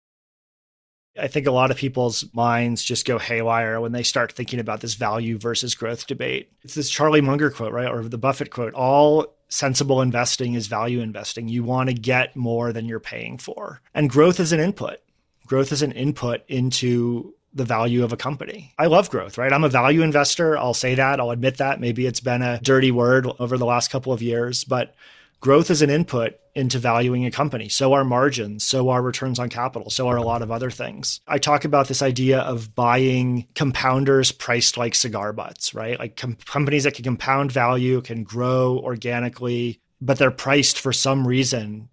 I 1.18 1.28
think 1.28 1.46
a 1.46 1.50
lot 1.50 1.70
of 1.70 1.78
people's 1.78 2.26
minds 2.34 2.84
just 2.84 3.06
go 3.06 3.18
haywire 3.18 3.80
when 3.80 3.92
they 3.92 4.02
start 4.02 4.32
thinking 4.32 4.60
about 4.60 4.82
this 4.82 4.94
value 4.94 5.38
versus 5.38 5.74
growth 5.74 6.06
debate. 6.06 6.52
It's 6.62 6.74
this 6.74 6.90
Charlie 6.90 7.22
Munger 7.22 7.50
quote, 7.50 7.72
right? 7.72 7.88
Or 7.88 8.02
the 8.02 8.18
Buffett 8.18 8.50
quote 8.50 8.74
all 8.74 9.34
sensible 9.48 10.02
investing 10.02 10.54
is 10.54 10.66
value 10.66 11.00
investing. 11.00 11.48
You 11.48 11.64
want 11.64 11.88
to 11.88 11.94
get 11.94 12.36
more 12.36 12.72
than 12.72 12.84
you're 12.84 13.00
paying 13.00 13.38
for. 13.38 13.80
And 13.94 14.10
growth 14.10 14.40
is 14.40 14.52
an 14.52 14.60
input. 14.60 14.98
Growth 15.46 15.72
is 15.72 15.80
an 15.80 15.92
input 15.92 16.42
into 16.48 17.35
the 17.56 17.64
value 17.64 18.04
of 18.04 18.12
a 18.12 18.16
company. 18.16 18.72
I 18.78 18.86
love 18.86 19.10
growth, 19.10 19.38
right? 19.38 19.52
I'm 19.52 19.64
a 19.64 19.68
value 19.68 20.02
investor. 20.02 20.56
I'll 20.58 20.74
say 20.74 20.94
that. 20.94 21.18
I'll 21.18 21.30
admit 21.30 21.56
that. 21.56 21.80
Maybe 21.80 22.06
it's 22.06 22.20
been 22.20 22.42
a 22.42 22.60
dirty 22.60 22.90
word 22.90 23.26
over 23.38 23.56
the 23.56 23.66
last 23.66 23.90
couple 23.90 24.12
of 24.12 24.22
years, 24.22 24.62
but 24.62 24.94
growth 25.40 25.70
is 25.70 25.82
an 25.82 25.90
input 25.90 26.38
into 26.54 26.78
valuing 26.78 27.26
a 27.26 27.30
company. 27.30 27.68
So 27.68 27.92
are 27.92 28.04
margins, 28.04 28.64
so 28.64 28.88
are 28.88 29.02
returns 29.02 29.38
on 29.38 29.48
capital, 29.48 29.90
so 29.90 30.08
are 30.08 30.16
a 30.16 30.22
lot 30.22 30.42
of 30.42 30.50
other 30.50 30.70
things. 30.70 31.20
I 31.26 31.38
talk 31.38 31.64
about 31.64 31.88
this 31.88 32.02
idea 32.02 32.40
of 32.40 32.74
buying 32.74 33.46
compounders 33.54 34.36
priced 34.36 34.76
like 34.76 34.94
cigar 34.94 35.32
butts, 35.32 35.74
right? 35.74 35.98
Like 35.98 36.16
com- 36.16 36.38
companies 36.46 36.84
that 36.84 36.94
can 36.94 37.04
compound 37.04 37.52
value, 37.52 38.00
can 38.00 38.22
grow 38.22 38.78
organically, 38.78 39.80
but 40.00 40.18
they're 40.18 40.30
priced 40.30 40.78
for 40.78 40.92
some 40.92 41.26
reason 41.26 41.88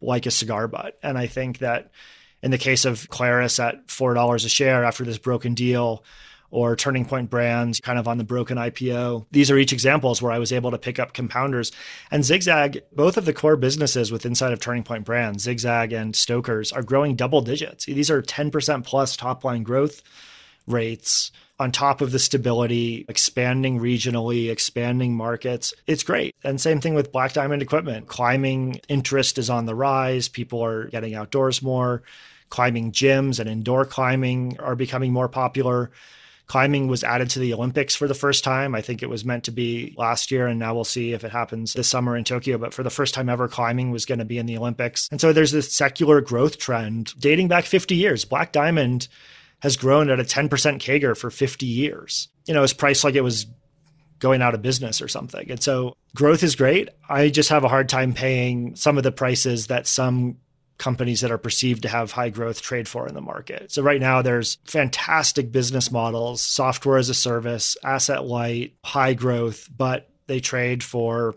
like 0.00 0.26
a 0.26 0.30
cigar 0.30 0.66
butt. 0.66 0.98
And 1.02 1.18
I 1.18 1.26
think 1.26 1.58
that 1.58 1.90
in 2.42 2.50
the 2.50 2.58
case 2.58 2.84
of 2.84 3.08
Clarus 3.10 3.58
at 3.58 3.86
$4 3.86 4.34
a 4.34 4.48
share 4.48 4.84
after 4.84 5.04
this 5.04 5.18
broken 5.18 5.54
deal, 5.54 6.04
or 6.50 6.74
Turning 6.76 7.04
Point 7.04 7.30
Brands 7.30 7.80
kind 7.80 7.98
of 7.98 8.08
on 8.08 8.18
the 8.18 8.24
broken 8.24 8.58
IPO. 8.58 9.26
These 9.30 9.50
are 9.50 9.58
each 9.58 9.72
examples 9.72 10.20
where 10.20 10.32
I 10.32 10.38
was 10.38 10.52
able 10.52 10.72
to 10.72 10.78
pick 10.78 10.98
up 10.98 11.12
compounders. 11.12 11.72
And 12.10 12.24
Zigzag, 12.24 12.82
both 12.92 13.16
of 13.16 13.24
the 13.24 13.32
core 13.32 13.56
businesses 13.56 14.10
with 14.10 14.26
inside 14.26 14.52
of 14.52 14.60
Turning 14.60 14.82
Point 14.82 15.04
Brands, 15.04 15.44
Zigzag 15.44 15.92
and 15.92 16.14
Stoker's, 16.14 16.72
are 16.72 16.82
growing 16.82 17.14
double 17.14 17.40
digits. 17.40 17.86
These 17.86 18.10
are 18.10 18.22
10% 18.22 18.84
plus 18.84 19.16
top 19.16 19.44
line 19.44 19.62
growth 19.62 20.02
rates 20.66 21.30
on 21.58 21.70
top 21.70 22.00
of 22.00 22.10
the 22.10 22.18
stability, 22.18 23.04
expanding 23.08 23.78
regionally, 23.80 24.50
expanding 24.50 25.14
markets. 25.14 25.74
It's 25.86 26.02
great. 26.02 26.34
And 26.42 26.58
same 26.60 26.80
thing 26.80 26.94
with 26.94 27.12
Black 27.12 27.34
Diamond 27.34 27.60
Equipment. 27.60 28.08
Climbing 28.08 28.80
interest 28.88 29.36
is 29.36 29.50
on 29.50 29.66
the 29.66 29.74
rise. 29.74 30.28
People 30.28 30.64
are 30.64 30.86
getting 30.86 31.14
outdoors 31.14 31.60
more 31.60 32.02
climbing 32.50 32.92
gyms 32.92 33.40
and 33.40 33.48
indoor 33.48 33.84
climbing 33.84 34.58
are 34.60 34.76
becoming 34.76 35.12
more 35.12 35.28
popular. 35.28 35.90
Climbing 36.46 36.88
was 36.88 37.04
added 37.04 37.30
to 37.30 37.38
the 37.38 37.54
Olympics 37.54 37.94
for 37.94 38.08
the 38.08 38.14
first 38.14 38.42
time. 38.42 38.74
I 38.74 38.80
think 38.80 39.04
it 39.04 39.08
was 39.08 39.24
meant 39.24 39.44
to 39.44 39.52
be 39.52 39.94
last 39.96 40.32
year, 40.32 40.48
and 40.48 40.58
now 40.58 40.74
we'll 40.74 40.82
see 40.82 41.12
if 41.12 41.22
it 41.22 41.30
happens 41.30 41.74
this 41.74 41.88
summer 41.88 42.16
in 42.16 42.24
Tokyo. 42.24 42.58
But 42.58 42.74
for 42.74 42.82
the 42.82 42.90
first 42.90 43.14
time 43.14 43.28
ever, 43.28 43.46
climbing 43.46 43.92
was 43.92 44.04
going 44.04 44.18
to 44.18 44.24
be 44.24 44.36
in 44.36 44.46
the 44.46 44.58
Olympics. 44.58 45.08
And 45.12 45.20
so 45.20 45.32
there's 45.32 45.52
this 45.52 45.72
secular 45.72 46.20
growth 46.20 46.58
trend 46.58 47.14
dating 47.20 47.46
back 47.46 47.66
50 47.66 47.94
years. 47.94 48.24
Black 48.24 48.50
Diamond 48.50 49.06
has 49.60 49.76
grown 49.76 50.10
at 50.10 50.18
a 50.18 50.24
10% 50.24 50.48
CAGR 50.48 51.16
for 51.16 51.30
50 51.30 51.66
years. 51.66 52.28
You 52.46 52.54
know, 52.54 52.64
it's 52.64 52.72
priced 52.72 53.04
like 53.04 53.14
it 53.14 53.20
was 53.20 53.46
going 54.18 54.42
out 54.42 54.54
of 54.54 54.62
business 54.62 55.00
or 55.00 55.06
something. 55.06 55.50
And 55.50 55.62
so 55.62 55.96
growth 56.16 56.42
is 56.42 56.56
great. 56.56 56.88
I 57.08 57.28
just 57.28 57.50
have 57.50 57.62
a 57.62 57.68
hard 57.68 57.88
time 57.88 58.12
paying 58.12 58.74
some 58.74 58.98
of 58.98 59.04
the 59.04 59.12
prices 59.12 59.68
that 59.68 59.86
some 59.86 60.38
companies 60.80 61.20
that 61.20 61.30
are 61.30 61.38
perceived 61.38 61.82
to 61.82 61.88
have 61.88 62.10
high 62.10 62.30
growth 62.30 62.62
trade 62.62 62.88
for 62.88 63.06
in 63.06 63.14
the 63.14 63.20
market. 63.20 63.70
So 63.70 63.82
right 63.82 64.00
now 64.00 64.22
there's 64.22 64.56
fantastic 64.64 65.52
business 65.52 65.92
models, 65.92 66.40
software 66.40 66.96
as 66.96 67.08
a 67.08 67.14
service, 67.14 67.76
asset 67.84 68.24
light, 68.24 68.74
high 68.82 69.14
growth, 69.14 69.68
but 69.74 70.08
they 70.26 70.40
trade 70.40 70.82
for 70.82 71.34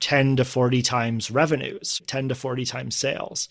10 0.00 0.36
to 0.36 0.44
40 0.44 0.82
times 0.82 1.30
revenues, 1.30 2.02
10 2.06 2.28
to 2.28 2.34
40 2.34 2.66
times 2.66 2.94
sales. 2.94 3.48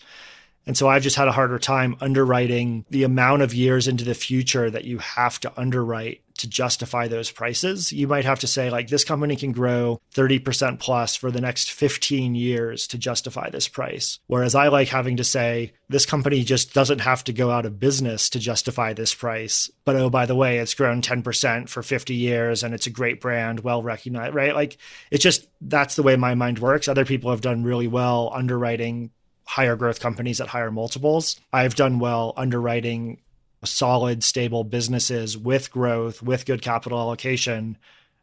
And 0.66 0.76
so 0.76 0.88
I've 0.88 1.02
just 1.02 1.16
had 1.16 1.28
a 1.28 1.32
harder 1.32 1.58
time 1.58 1.96
underwriting 2.00 2.84
the 2.90 3.04
amount 3.04 3.42
of 3.42 3.54
years 3.54 3.88
into 3.88 4.04
the 4.04 4.14
future 4.14 4.70
that 4.70 4.84
you 4.84 4.98
have 4.98 5.38
to 5.40 5.52
underwrite 5.58 6.22
to 6.38 6.48
justify 6.48 7.06
those 7.06 7.30
prices. 7.30 7.92
You 7.92 8.08
might 8.08 8.24
have 8.24 8.40
to 8.40 8.46
say, 8.46 8.70
like, 8.70 8.88
this 8.88 9.04
company 9.04 9.36
can 9.36 9.52
grow 9.52 10.00
30% 10.14 10.80
plus 10.80 11.14
for 11.14 11.30
the 11.30 11.40
next 11.40 11.70
15 11.70 12.34
years 12.34 12.86
to 12.88 12.98
justify 12.98 13.50
this 13.50 13.68
price. 13.68 14.18
Whereas 14.26 14.54
I 14.54 14.68
like 14.68 14.88
having 14.88 15.16
to 15.18 15.24
say, 15.24 15.72
this 15.88 16.06
company 16.06 16.42
just 16.42 16.74
doesn't 16.74 17.00
have 17.00 17.22
to 17.24 17.32
go 17.32 17.50
out 17.50 17.66
of 17.66 17.78
business 17.78 18.28
to 18.30 18.38
justify 18.38 18.92
this 18.92 19.14
price. 19.14 19.70
But 19.84 19.96
oh, 19.96 20.10
by 20.10 20.26
the 20.26 20.34
way, 20.34 20.58
it's 20.58 20.74
grown 20.74 21.02
10% 21.02 21.68
for 21.68 21.82
50 21.82 22.14
years 22.14 22.64
and 22.64 22.74
it's 22.74 22.86
a 22.86 22.90
great 22.90 23.20
brand, 23.20 23.60
well 23.60 23.82
recognized, 23.82 24.34
right? 24.34 24.54
Like, 24.54 24.78
it's 25.10 25.22
just 25.22 25.46
that's 25.60 25.96
the 25.96 26.02
way 26.02 26.16
my 26.16 26.34
mind 26.34 26.58
works. 26.58 26.88
Other 26.88 27.04
people 27.04 27.30
have 27.30 27.40
done 27.40 27.64
really 27.64 27.88
well 27.88 28.30
underwriting 28.34 29.10
higher 29.44 29.76
growth 29.76 30.00
companies 30.00 30.40
at 30.40 30.48
higher 30.48 30.70
multiples. 30.70 31.40
I've 31.52 31.74
done 31.74 31.98
well 31.98 32.32
underwriting 32.36 33.20
solid, 33.62 34.22
stable 34.22 34.64
businesses 34.64 35.38
with 35.38 35.70
growth, 35.70 36.22
with 36.22 36.46
good 36.46 36.62
capital 36.62 36.98
allocation 36.98 37.78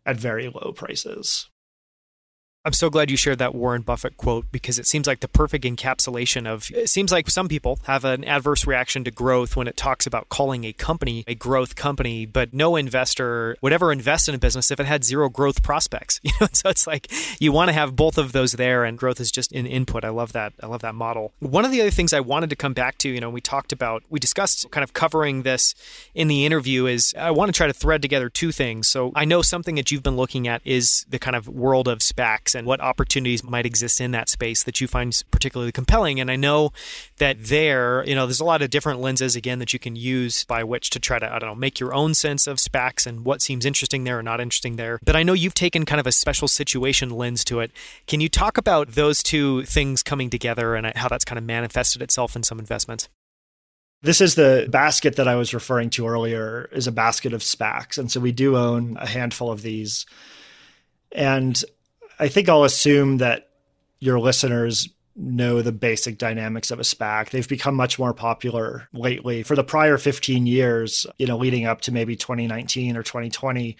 at 0.05 0.17
very 0.17 0.49
low 0.49 0.71
prices. 0.75 1.49
I'm 2.63 2.73
so 2.73 2.91
glad 2.91 3.09
you 3.09 3.17
shared 3.17 3.39
that 3.39 3.55
Warren 3.55 3.81
Buffett 3.81 4.17
quote 4.17 4.51
because 4.51 4.77
it 4.77 4.85
seems 4.85 5.07
like 5.07 5.21
the 5.21 5.27
perfect 5.27 5.65
encapsulation 5.65 6.45
of 6.45 6.69
it 6.69 6.89
seems 6.89 7.11
like 7.11 7.27
some 7.27 7.47
people 7.47 7.79
have 7.85 8.05
an 8.05 8.23
adverse 8.23 8.67
reaction 8.67 9.03
to 9.05 9.09
growth 9.09 9.55
when 9.55 9.67
it 9.67 9.75
talks 9.75 10.05
about 10.05 10.29
calling 10.29 10.63
a 10.65 10.71
company 10.71 11.23
a 11.25 11.33
growth 11.33 11.75
company, 11.75 12.27
but 12.27 12.53
no 12.53 12.75
investor 12.75 13.57
would 13.61 13.73
ever 13.73 13.91
invest 13.91 14.29
in 14.29 14.35
a 14.35 14.37
business 14.37 14.69
if 14.69 14.79
it 14.79 14.85
had 14.85 15.03
zero 15.03 15.27
growth 15.27 15.63
prospects. 15.63 16.19
You 16.31 16.33
know, 16.39 16.47
so 16.53 16.69
it's 16.69 16.87
like 16.87 17.11
you 17.41 17.51
want 17.51 17.69
to 17.69 17.73
have 17.73 17.95
both 17.95 18.17
of 18.17 18.31
those 18.31 18.53
there 18.53 18.85
and 18.85 18.97
growth 18.97 19.19
is 19.19 19.31
just 19.31 19.51
an 19.51 19.65
input. 19.65 20.05
I 20.05 20.09
love 20.09 20.31
that. 20.31 20.53
I 20.63 20.67
love 20.67 20.81
that 20.81 20.95
model. 20.95 21.33
One 21.39 21.65
of 21.65 21.71
the 21.71 21.81
other 21.81 21.91
things 21.91 22.13
I 22.13 22.21
wanted 22.21 22.49
to 22.51 22.55
come 22.55 22.73
back 22.73 22.97
to, 22.99 23.09
you 23.09 23.19
know, 23.19 23.29
we 23.29 23.41
talked 23.41 23.73
about 23.73 24.03
we 24.09 24.17
discussed 24.17 24.69
kind 24.71 24.83
of 24.83 24.93
covering 24.93 25.41
this 25.41 25.75
in 26.15 26.29
the 26.29 26.45
interview 26.45 26.85
is 26.85 27.13
I 27.17 27.31
want 27.31 27.49
to 27.49 27.57
try 27.57 27.67
to 27.67 27.73
thread 27.73 28.01
together 28.01 28.29
two 28.29 28.53
things. 28.53 28.87
So 28.87 29.11
I 29.13 29.25
know 29.25 29.41
something 29.41 29.75
that 29.75 29.91
you've 29.91 30.03
been 30.03 30.15
looking 30.15 30.47
at 30.47 30.61
is 30.63 31.05
the 31.09 31.19
kind 31.19 31.35
of 31.35 31.49
world 31.49 31.89
of 31.89 31.99
SPACs 31.99 32.50
and 32.55 32.67
what 32.67 32.81
opportunities 32.81 33.43
might 33.43 33.65
exist 33.65 34.01
in 34.01 34.11
that 34.11 34.29
space 34.29 34.63
that 34.63 34.81
you 34.81 34.87
find 34.87 35.21
particularly 35.31 35.71
compelling. 35.71 36.19
And 36.19 36.29
I 36.29 36.35
know 36.35 36.71
that 37.17 37.37
there, 37.39 38.03
you 38.05 38.15
know, 38.15 38.25
there's 38.25 38.39
a 38.39 38.45
lot 38.45 38.61
of 38.61 38.69
different 38.69 38.99
lenses 38.99 39.35
again 39.35 39.59
that 39.59 39.73
you 39.73 39.79
can 39.79 39.95
use 39.95 40.43
by 40.45 40.63
which 40.63 40.89
to 40.91 40.99
try 40.99 41.19
to, 41.19 41.33
I 41.33 41.39
don't 41.39 41.49
know, 41.49 41.55
make 41.55 41.79
your 41.79 41.93
own 41.93 42.13
sense 42.13 42.47
of 42.47 42.57
SPACs 42.57 43.05
and 43.05 43.25
what 43.25 43.41
seems 43.41 43.65
interesting 43.65 44.03
there 44.03 44.19
or 44.19 44.23
not 44.23 44.39
interesting 44.39 44.75
there. 44.75 44.99
But 45.03 45.15
I 45.15 45.23
know 45.23 45.33
you've 45.33 45.53
taken 45.53 45.85
kind 45.85 45.99
of 45.99 46.07
a 46.07 46.11
special 46.11 46.47
situation 46.47 47.09
lens 47.09 47.43
to 47.45 47.59
it. 47.59 47.71
Can 48.07 48.21
you 48.21 48.29
talk 48.29 48.57
about 48.57 48.89
those 48.89 49.23
two 49.23 49.63
things 49.63 50.03
coming 50.03 50.29
together 50.29 50.75
and 50.75 50.87
uh, 50.87 50.93
how 50.95 51.07
that's 51.07 51.25
kind 51.25 51.37
of 51.37 51.43
manifested 51.43 52.01
itself 52.01 52.35
in 52.35 52.43
some 52.43 52.59
investments? 52.59 53.09
This 54.03 54.19
is 54.19 54.33
the 54.33 54.67
basket 54.69 55.17
that 55.17 55.27
I 55.27 55.35
was 55.35 55.53
referring 55.53 55.91
to 55.91 56.07
earlier 56.07 56.67
is 56.71 56.87
a 56.87 56.91
basket 56.91 57.33
of 57.33 57.41
SPACs. 57.41 57.99
And 57.99 58.11
so 58.11 58.19
we 58.19 58.31
do 58.31 58.57
own 58.57 58.97
a 58.97 59.05
handful 59.05 59.51
of 59.51 59.61
these. 59.61 60.07
And 61.11 61.63
I 62.21 62.27
think 62.27 62.47
I'll 62.47 62.63
assume 62.63 63.17
that 63.17 63.49
your 63.99 64.19
listeners 64.19 64.87
know 65.15 65.61
the 65.61 65.71
basic 65.71 66.19
dynamics 66.19 66.69
of 66.69 66.79
a 66.79 66.83
SPAC. 66.83 67.31
They've 67.31 67.47
become 67.47 67.75
much 67.75 67.97
more 67.97 68.13
popular 68.13 68.87
lately. 68.93 69.41
For 69.43 69.55
the 69.55 69.63
prior 69.63 69.97
15 69.97 70.45
years, 70.45 71.07
you 71.17 71.25
know, 71.25 71.35
leading 71.35 71.65
up 71.65 71.81
to 71.81 71.91
maybe 71.91 72.15
2019 72.15 72.95
or 72.95 73.03
2020, 73.03 73.75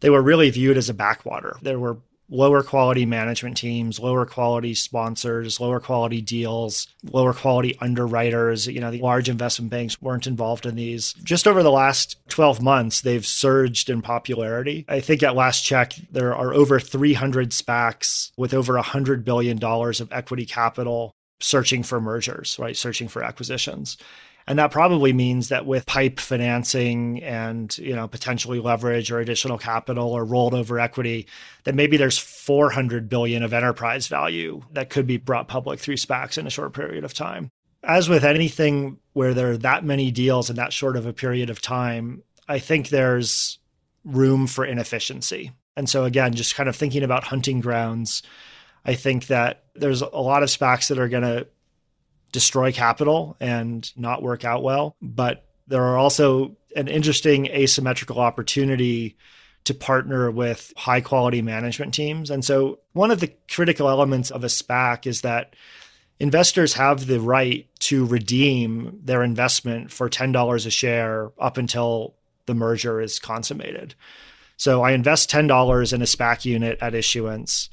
they 0.00 0.10
were 0.10 0.22
really 0.22 0.48
viewed 0.50 0.76
as 0.76 0.88
a 0.88 0.94
backwater. 0.94 1.56
There 1.60 1.78
were 1.78 1.98
lower 2.32 2.62
quality 2.62 3.04
management 3.04 3.56
teams, 3.56 4.00
lower 4.00 4.24
quality 4.24 4.74
sponsors, 4.74 5.60
lower 5.60 5.78
quality 5.78 6.20
deals, 6.20 6.88
lower 7.12 7.34
quality 7.34 7.76
underwriters. 7.80 8.66
You 8.66 8.80
know, 8.80 8.90
the 8.90 9.00
large 9.00 9.28
investment 9.28 9.70
banks 9.70 10.00
weren't 10.00 10.26
involved 10.26 10.66
in 10.66 10.74
these. 10.74 11.12
Just 11.22 11.46
over 11.46 11.62
the 11.62 11.70
last 11.70 12.16
12 12.28 12.62
months, 12.62 13.02
they've 13.02 13.26
surged 13.26 13.90
in 13.90 14.00
popularity. 14.02 14.84
I 14.88 15.00
think 15.00 15.22
at 15.22 15.36
last 15.36 15.62
check, 15.64 15.92
there 16.10 16.34
are 16.34 16.54
over 16.54 16.80
300 16.80 17.50
SPACs 17.50 18.32
with 18.36 18.54
over 18.54 18.74
$100 18.74 19.24
billion 19.24 19.62
of 19.62 20.08
equity 20.10 20.46
capital 20.46 21.14
searching 21.40 21.82
for 21.82 22.00
mergers, 22.00 22.56
right? 22.58 22.76
Searching 22.76 23.08
for 23.08 23.22
acquisitions. 23.22 23.98
And 24.46 24.58
that 24.58 24.70
probably 24.70 25.12
means 25.12 25.48
that 25.48 25.66
with 25.66 25.86
pipe 25.86 26.18
financing 26.18 27.22
and, 27.22 27.76
you 27.78 27.94
know, 27.94 28.08
potentially 28.08 28.58
leverage 28.58 29.10
or 29.10 29.20
additional 29.20 29.58
capital 29.58 30.12
or 30.12 30.24
rolled 30.24 30.54
over 30.54 30.78
equity, 30.80 31.28
that 31.64 31.74
maybe 31.74 31.96
there's 31.96 32.18
400 32.18 33.08
billion 33.08 33.42
of 33.42 33.52
enterprise 33.52 34.08
value 34.08 34.62
that 34.72 34.90
could 34.90 35.06
be 35.06 35.16
brought 35.16 35.48
public 35.48 35.78
through 35.78 35.96
SPACs 35.96 36.38
in 36.38 36.46
a 36.46 36.50
short 36.50 36.74
period 36.74 37.04
of 37.04 37.14
time. 37.14 37.50
As 37.84 38.08
with 38.08 38.24
anything 38.24 38.98
where 39.12 39.34
there 39.34 39.50
are 39.50 39.56
that 39.58 39.84
many 39.84 40.10
deals 40.10 40.50
in 40.50 40.56
that 40.56 40.72
short 40.72 40.96
of 40.96 41.06
a 41.06 41.12
period 41.12 41.50
of 41.50 41.60
time, 41.60 42.22
I 42.48 42.58
think 42.58 42.88
there's 42.88 43.58
room 44.04 44.46
for 44.46 44.64
inefficiency. 44.64 45.52
And 45.76 45.88
so 45.88 46.04
again, 46.04 46.34
just 46.34 46.54
kind 46.54 46.68
of 46.68 46.76
thinking 46.76 47.02
about 47.02 47.24
hunting 47.24 47.60
grounds, 47.60 48.22
I 48.84 48.94
think 48.94 49.28
that 49.28 49.64
there's 49.74 50.02
a 50.02 50.08
lot 50.08 50.42
of 50.42 50.48
SPACs 50.48 50.88
that 50.88 50.98
are 50.98 51.08
going 51.08 51.22
to 51.22 51.46
destroy 52.32 52.72
capital 52.72 53.36
and 53.38 53.90
not 53.96 54.22
work 54.22 54.44
out 54.44 54.62
well. 54.62 54.96
But 55.00 55.44
there 55.68 55.84
are 55.84 55.96
also 55.96 56.56
an 56.74 56.88
interesting 56.88 57.46
asymmetrical 57.46 58.18
opportunity 58.18 59.16
to 59.64 59.74
partner 59.74 60.30
with 60.30 60.72
high 60.76 61.00
quality 61.00 61.42
management 61.42 61.94
teams. 61.94 62.30
And 62.30 62.44
so, 62.44 62.80
one 62.94 63.10
of 63.10 63.20
the 63.20 63.32
critical 63.50 63.88
elements 63.88 64.30
of 64.30 64.42
a 64.42 64.48
SPAC 64.48 65.06
is 65.06 65.20
that 65.20 65.54
investors 66.18 66.74
have 66.74 67.06
the 67.06 67.20
right 67.20 67.68
to 67.80 68.04
redeem 68.04 68.98
their 69.04 69.22
investment 69.22 69.90
for 69.92 70.08
$10 70.08 70.66
a 70.66 70.70
share 70.70 71.30
up 71.38 71.58
until 71.58 72.14
the 72.46 72.54
merger 72.54 73.00
is 73.00 73.18
consummated. 73.18 73.94
So, 74.56 74.82
I 74.82 74.92
invest 74.92 75.30
$10 75.30 75.92
in 75.92 76.02
a 76.02 76.06
SPAC 76.06 76.44
unit 76.44 76.78
at 76.80 76.94
issuance. 76.94 77.70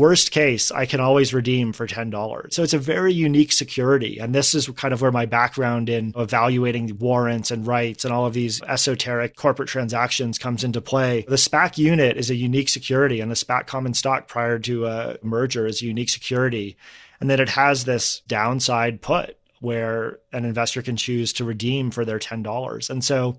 Worst 0.00 0.30
case, 0.30 0.70
I 0.70 0.86
can 0.86 0.98
always 0.98 1.34
redeem 1.34 1.74
for 1.74 1.86
$10. 1.86 2.54
So 2.54 2.62
it's 2.62 2.72
a 2.72 2.78
very 2.78 3.12
unique 3.12 3.52
security. 3.52 4.18
And 4.18 4.34
this 4.34 4.54
is 4.54 4.66
kind 4.68 4.94
of 4.94 5.02
where 5.02 5.12
my 5.12 5.26
background 5.26 5.90
in 5.90 6.14
evaluating 6.16 6.96
warrants 6.96 7.50
and 7.50 7.66
rights 7.66 8.06
and 8.06 8.14
all 8.14 8.24
of 8.24 8.32
these 8.32 8.62
esoteric 8.62 9.36
corporate 9.36 9.68
transactions 9.68 10.38
comes 10.38 10.64
into 10.64 10.80
play. 10.80 11.26
The 11.28 11.36
SPAC 11.36 11.76
unit 11.76 12.16
is 12.16 12.30
a 12.30 12.34
unique 12.34 12.70
security, 12.70 13.20
and 13.20 13.30
the 13.30 13.34
SPAC 13.34 13.66
common 13.66 13.92
stock 13.92 14.26
prior 14.26 14.58
to 14.60 14.86
a 14.86 15.18
merger 15.22 15.66
is 15.66 15.82
a 15.82 15.86
unique 15.86 16.08
security. 16.08 16.78
And 17.20 17.28
then 17.28 17.38
it 17.38 17.50
has 17.50 17.84
this 17.84 18.20
downside 18.26 19.02
put 19.02 19.36
where 19.60 20.20
an 20.32 20.46
investor 20.46 20.80
can 20.80 20.96
choose 20.96 21.34
to 21.34 21.44
redeem 21.44 21.90
for 21.90 22.06
their 22.06 22.18
$10. 22.18 22.88
And 22.88 23.04
so 23.04 23.36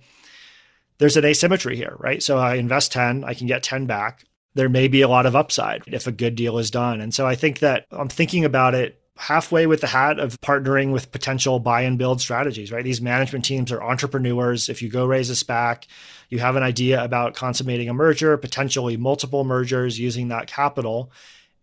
there's 1.00 1.18
an 1.18 1.26
asymmetry 1.26 1.76
here, 1.76 1.96
right? 1.98 2.22
So 2.22 2.38
I 2.38 2.58
invest 2.58 2.92
10, 2.92 3.24
I 3.24 3.34
can 3.34 3.48
get 3.48 3.64
10 3.64 3.88
back 3.88 4.26
there 4.54 4.70
may 4.70 4.88
be 4.88 5.02
a 5.02 5.08
lot 5.08 5.26
of 5.26 5.36
upside 5.36 5.84
if 5.88 6.08
a 6.08 6.12
good 6.12 6.36
deal 6.36 6.58
is 6.58 6.72
done. 6.72 7.02
And 7.02 7.14
so 7.14 7.26
I 7.26 7.36
think 7.36 7.60
that 7.60 7.86
I'm 7.92 8.10
thinking 8.10 8.46
about 8.46 8.76
it 8.76 9.00
halfway 9.18 9.68
with 9.68 9.82
the 9.82 9.88
hat 9.88 10.20
of 10.20 10.40
partnering 10.42 10.92
with 10.92 11.12
potential 11.12 11.60
buy 11.60 11.82
and 11.82 11.98
build 11.98 12.20
strategies, 12.20 12.72
right? 12.72 12.84
These 12.84 13.02
management 13.02 13.46
teams 13.46 13.72
are 13.72 13.84
entrepreneurs. 13.84 14.68
If 14.68 14.82
you 14.82 14.90
go 14.90 15.06
raise 15.06 15.30
a 15.30 15.34
SPAC, 15.34 15.84
you 16.30 16.40
have 16.40 16.56
an 16.56 16.64
idea 16.64 17.04
about 17.04 17.36
consummating 17.36 17.88
a 17.88 17.94
merger, 17.94 18.36
potentially 18.38 18.98
multiple 18.98 19.44
mergers 19.44 20.00
using 20.00 20.30
that 20.30 20.48
capital 20.48 21.12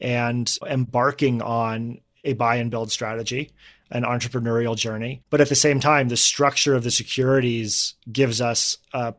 and 0.00 0.50
embarking 0.66 1.42
on 1.42 2.00
a 2.24 2.34
buy 2.34 2.56
and 2.56 2.70
build 2.70 2.92
strategy 2.92 3.52
an 3.90 4.02
entrepreneurial 4.02 4.76
journey. 4.76 5.22
But 5.30 5.40
at 5.40 5.48
the 5.48 5.54
same 5.54 5.80
time, 5.80 6.08
the 6.08 6.16
structure 6.16 6.74
of 6.74 6.84
the 6.84 6.90
securities 6.90 7.94
gives 8.10 8.40
us 8.40 8.76
a 8.92 9.14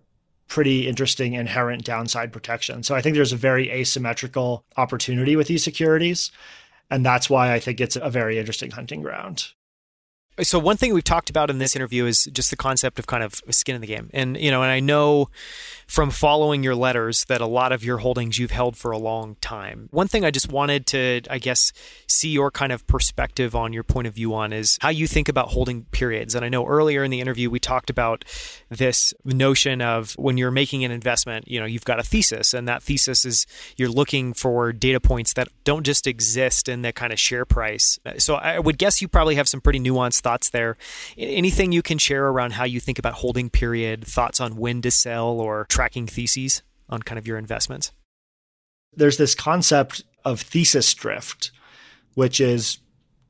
pretty 0.50 0.88
interesting 0.88 1.34
inherent 1.34 1.86
downside 1.86 2.34
protection. 2.34 2.84
So 2.84 2.96
I 2.96 3.02
think 3.02 3.16
there's 3.16 3.32
a 3.32 3.38
very 3.38 3.72
asymmetrical 3.72 4.66
opportunity 4.76 5.36
with 5.36 5.48
these 5.48 5.64
securities. 5.64 6.32
And 6.92 7.06
that's 7.06 7.30
why 7.30 7.54
I 7.54 7.60
think 7.60 7.80
it's 7.80 7.96
a 7.96 8.10
very 8.10 8.38
interesting 8.38 8.72
hunting 8.72 9.02
ground. 9.02 9.50
So 10.42 10.58
one 10.58 10.78
thing 10.78 10.94
we've 10.94 11.04
talked 11.04 11.30
about 11.30 11.50
in 11.50 11.60
this 11.60 11.76
interview 11.76 12.06
is 12.06 12.28
just 12.32 12.50
the 12.50 12.56
concept 12.56 12.98
of 12.98 13.08
kind 13.08 13.24
of 13.24 13.42
skin 13.52 13.76
in 13.76 13.82
the 13.82 13.88
game. 13.88 14.10
And 14.14 14.38
you 14.38 14.52
know, 14.52 14.64
and 14.64 14.72
I 14.72 14.80
know 14.80 15.30
from 15.90 16.12
following 16.12 16.64
your 16.64 16.76
letters 16.76 17.26
that 17.26 17.42
a 17.42 17.48
lot 17.48 17.72
of 17.72 17.84
your 17.84 17.98
holdings 17.98 18.38
you've 18.38 18.52
held 18.52 18.78
for 18.78 18.92
a 18.92 18.98
long 18.98 19.36
time. 19.42 19.90
One 19.90 20.08
thing 20.08 20.24
I 20.24 20.30
just 20.30 20.52
wanted 20.52 20.86
to 20.88 21.22
I 21.32 21.40
guess 21.40 21.74
see 22.08 22.30
your 22.30 22.52
kind 22.52 22.72
of 22.72 22.86
perspective 22.86 23.56
on 23.56 23.74
your 23.74 23.84
point 23.84 24.06
of 24.08 24.14
view 24.14 24.36
on 24.36 24.54
is 24.54 24.78
how 24.82 24.90
you 24.90 25.08
think 25.08 25.28
about 25.28 25.48
holding 25.48 25.86
periods. 25.86 26.36
And 26.36 26.46
I 26.46 26.50
know 26.50 26.68
earlier 26.68 27.04
in 27.04 27.10
the 27.10 27.20
interview 27.20 27.50
we 27.50 27.60
talked 27.60 27.90
about 27.90 28.24
this 28.70 29.16
notion 29.26 29.82
of 29.82 30.14
when 30.14 30.38
you're 30.38 30.52
making 30.52 30.86
an 30.86 30.92
investment, 30.92 31.48
you 31.48 31.60
know, 31.60 31.66
you've 31.66 31.86
got 31.86 32.00
a 32.00 32.04
thesis 32.04 32.54
and 32.54 32.68
that 32.68 32.84
thesis 32.84 33.26
is 33.26 33.48
you're 33.76 33.90
looking 33.90 34.36
for 34.36 34.72
data 34.72 35.00
points 35.00 35.34
that 35.34 35.48
don't 35.64 35.84
just 35.84 36.06
exist 36.06 36.70
in 36.70 36.84
the 36.84 36.94
kind 36.94 37.12
of 37.12 37.20
share 37.20 37.46
price. 37.46 37.98
So 38.20 38.36
I 38.36 38.60
would 38.60 38.78
guess 38.78 39.02
you 39.02 39.08
probably 39.08 39.36
have 39.36 39.50
some 39.50 39.60
pretty 39.60 39.80
nuanced 39.80 40.22
thoughts 40.22 40.52
there. 40.52 40.78
Anything 41.18 41.72
you 41.72 41.82
can 41.82 41.98
share 41.98 42.28
around 42.28 42.54
how 42.54 42.66
you 42.66 42.80
think 42.80 43.00
about 43.00 43.14
holding 43.14 43.50
period, 43.50 44.06
thoughts 44.06 44.40
on 44.40 44.56
when 44.56 44.84
to 44.84 44.92
sell 44.92 45.40
or 45.40 45.66
tracking 45.80 46.08
theses 46.08 46.62
on 46.90 47.02
kind 47.02 47.18
of 47.18 47.26
your 47.26 47.38
investments? 47.38 47.94
There's 48.94 49.16
this 49.16 49.34
concept 49.34 50.04
of 50.26 50.42
thesis 50.42 50.94
drift, 50.94 51.52
which 52.16 52.42
is 52.42 52.80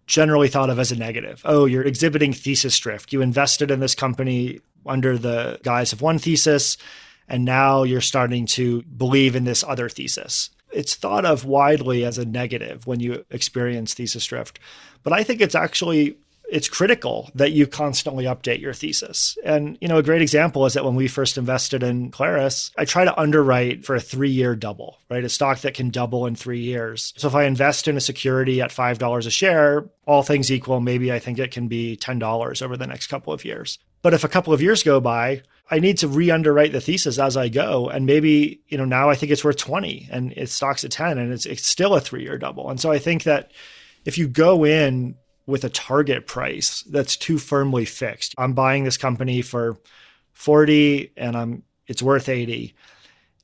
generally 0.07 0.47
thought 0.47 0.71
of 0.71 0.79
as 0.79 0.91
a 0.91 0.97
negative. 0.97 1.43
Oh, 1.45 1.65
you're 1.65 1.83
exhibiting 1.83 2.33
thesis 2.33 2.79
drift. 2.79 3.13
You 3.13 3.21
invested 3.21 3.69
in 3.69 3.81
this 3.81 3.93
company 3.93 4.61
under 4.83 5.15
the 5.15 5.59
guise 5.61 5.93
of 5.93 6.01
one 6.01 6.17
thesis, 6.17 6.75
and 7.27 7.45
now 7.45 7.83
you're 7.83 8.01
starting 8.01 8.47
to 8.47 8.81
believe 8.81 9.35
in 9.35 9.43
this 9.43 9.63
other 9.63 9.87
thesis. 9.87 10.49
It's 10.73 10.95
thought 10.95 11.25
of 11.25 11.45
widely 11.45 12.03
as 12.03 12.17
a 12.17 12.25
negative 12.25 12.87
when 12.87 12.99
you 12.99 13.25
experience 13.29 13.93
thesis 13.93 14.25
drift. 14.25 14.57
But 15.03 15.13
I 15.13 15.21
think 15.21 15.39
it's 15.39 15.53
actually 15.53 16.17
it's 16.51 16.69
critical 16.69 17.29
that 17.35 17.51
you 17.51 17.67
constantly 17.67 18.25
update 18.25 18.59
your 18.59 18.73
thesis. 18.73 19.37
And, 19.43 19.77
you 19.81 19.87
know, 19.87 19.97
a 19.97 20.03
great 20.03 20.21
example 20.21 20.65
is 20.65 20.73
that 20.73 20.85
when 20.85 20.95
we 20.95 21.07
first 21.07 21.37
invested 21.37 21.83
in 21.83 22.11
Clarus, 22.11 22.71
I 22.77 22.85
try 22.85 23.05
to 23.05 23.19
underwrite 23.19 23.85
for 23.85 23.95
a 23.95 24.01
three 24.01 24.29
year 24.29 24.55
double, 24.55 24.97
right? 25.09 25.23
A 25.23 25.29
stock 25.29 25.59
that 25.59 25.73
can 25.73 25.89
double 25.89 26.25
in 26.25 26.35
three 26.35 26.61
years. 26.61 27.13
So 27.17 27.27
if 27.27 27.35
I 27.35 27.43
invest 27.43 27.87
in 27.87 27.97
a 27.97 28.01
security 28.01 28.61
at 28.61 28.71
$5 28.71 29.25
a 29.25 29.29
share, 29.29 29.89
all 30.05 30.23
things 30.23 30.51
equal, 30.51 30.79
maybe 30.79 31.11
I 31.11 31.19
think 31.19 31.39
it 31.39 31.51
can 31.51 31.67
be 31.67 31.97
$10 31.97 32.61
over 32.61 32.77
the 32.77 32.87
next 32.87 33.07
couple 33.07 33.33
of 33.33 33.45
years. 33.45 33.77
But 34.01 34.13
if 34.13 34.23
a 34.23 34.29
couple 34.29 34.53
of 34.53 34.61
years 34.61 34.83
go 34.83 34.99
by, 34.99 35.43
I 35.71 35.79
need 35.79 35.99
to 35.99 36.07
re-underwrite 36.07 36.71
the 36.71 36.81
thesis 36.81 37.19
as 37.19 37.37
I 37.37 37.49
go. 37.49 37.89
And 37.89 38.05
maybe, 38.05 38.61
you 38.67 38.77
know, 38.77 38.85
now 38.85 39.09
I 39.09 39.15
think 39.15 39.31
it's 39.31 39.43
worth 39.43 39.57
20 39.57 40.09
and 40.11 40.33
it 40.35 40.49
stocks 40.49 40.83
at 40.83 40.91
10 40.91 41.17
and 41.17 41.31
it's, 41.31 41.45
it's 41.45 41.67
still 41.67 41.95
a 41.95 42.01
three 42.01 42.23
year 42.23 42.37
double. 42.37 42.69
And 42.69 42.79
so 42.79 42.91
I 42.91 42.97
think 42.97 43.23
that 43.23 43.51
if 44.05 44.17
you 44.17 44.27
go 44.27 44.65
in 44.65 45.15
with 45.49 45.63
a 45.63 45.69
target 45.69 46.27
price 46.27 46.81
that's 46.83 47.17
too 47.17 47.37
firmly 47.37 47.85
fixed, 47.85 48.35
I'm 48.37 48.53
buying 48.53 48.83
this 48.83 48.97
company 48.97 49.41
for 49.41 49.77
40 50.33 51.11
and 51.17 51.35
I'm, 51.35 51.63
it's 51.87 52.03
worth 52.03 52.29
80. 52.29 52.73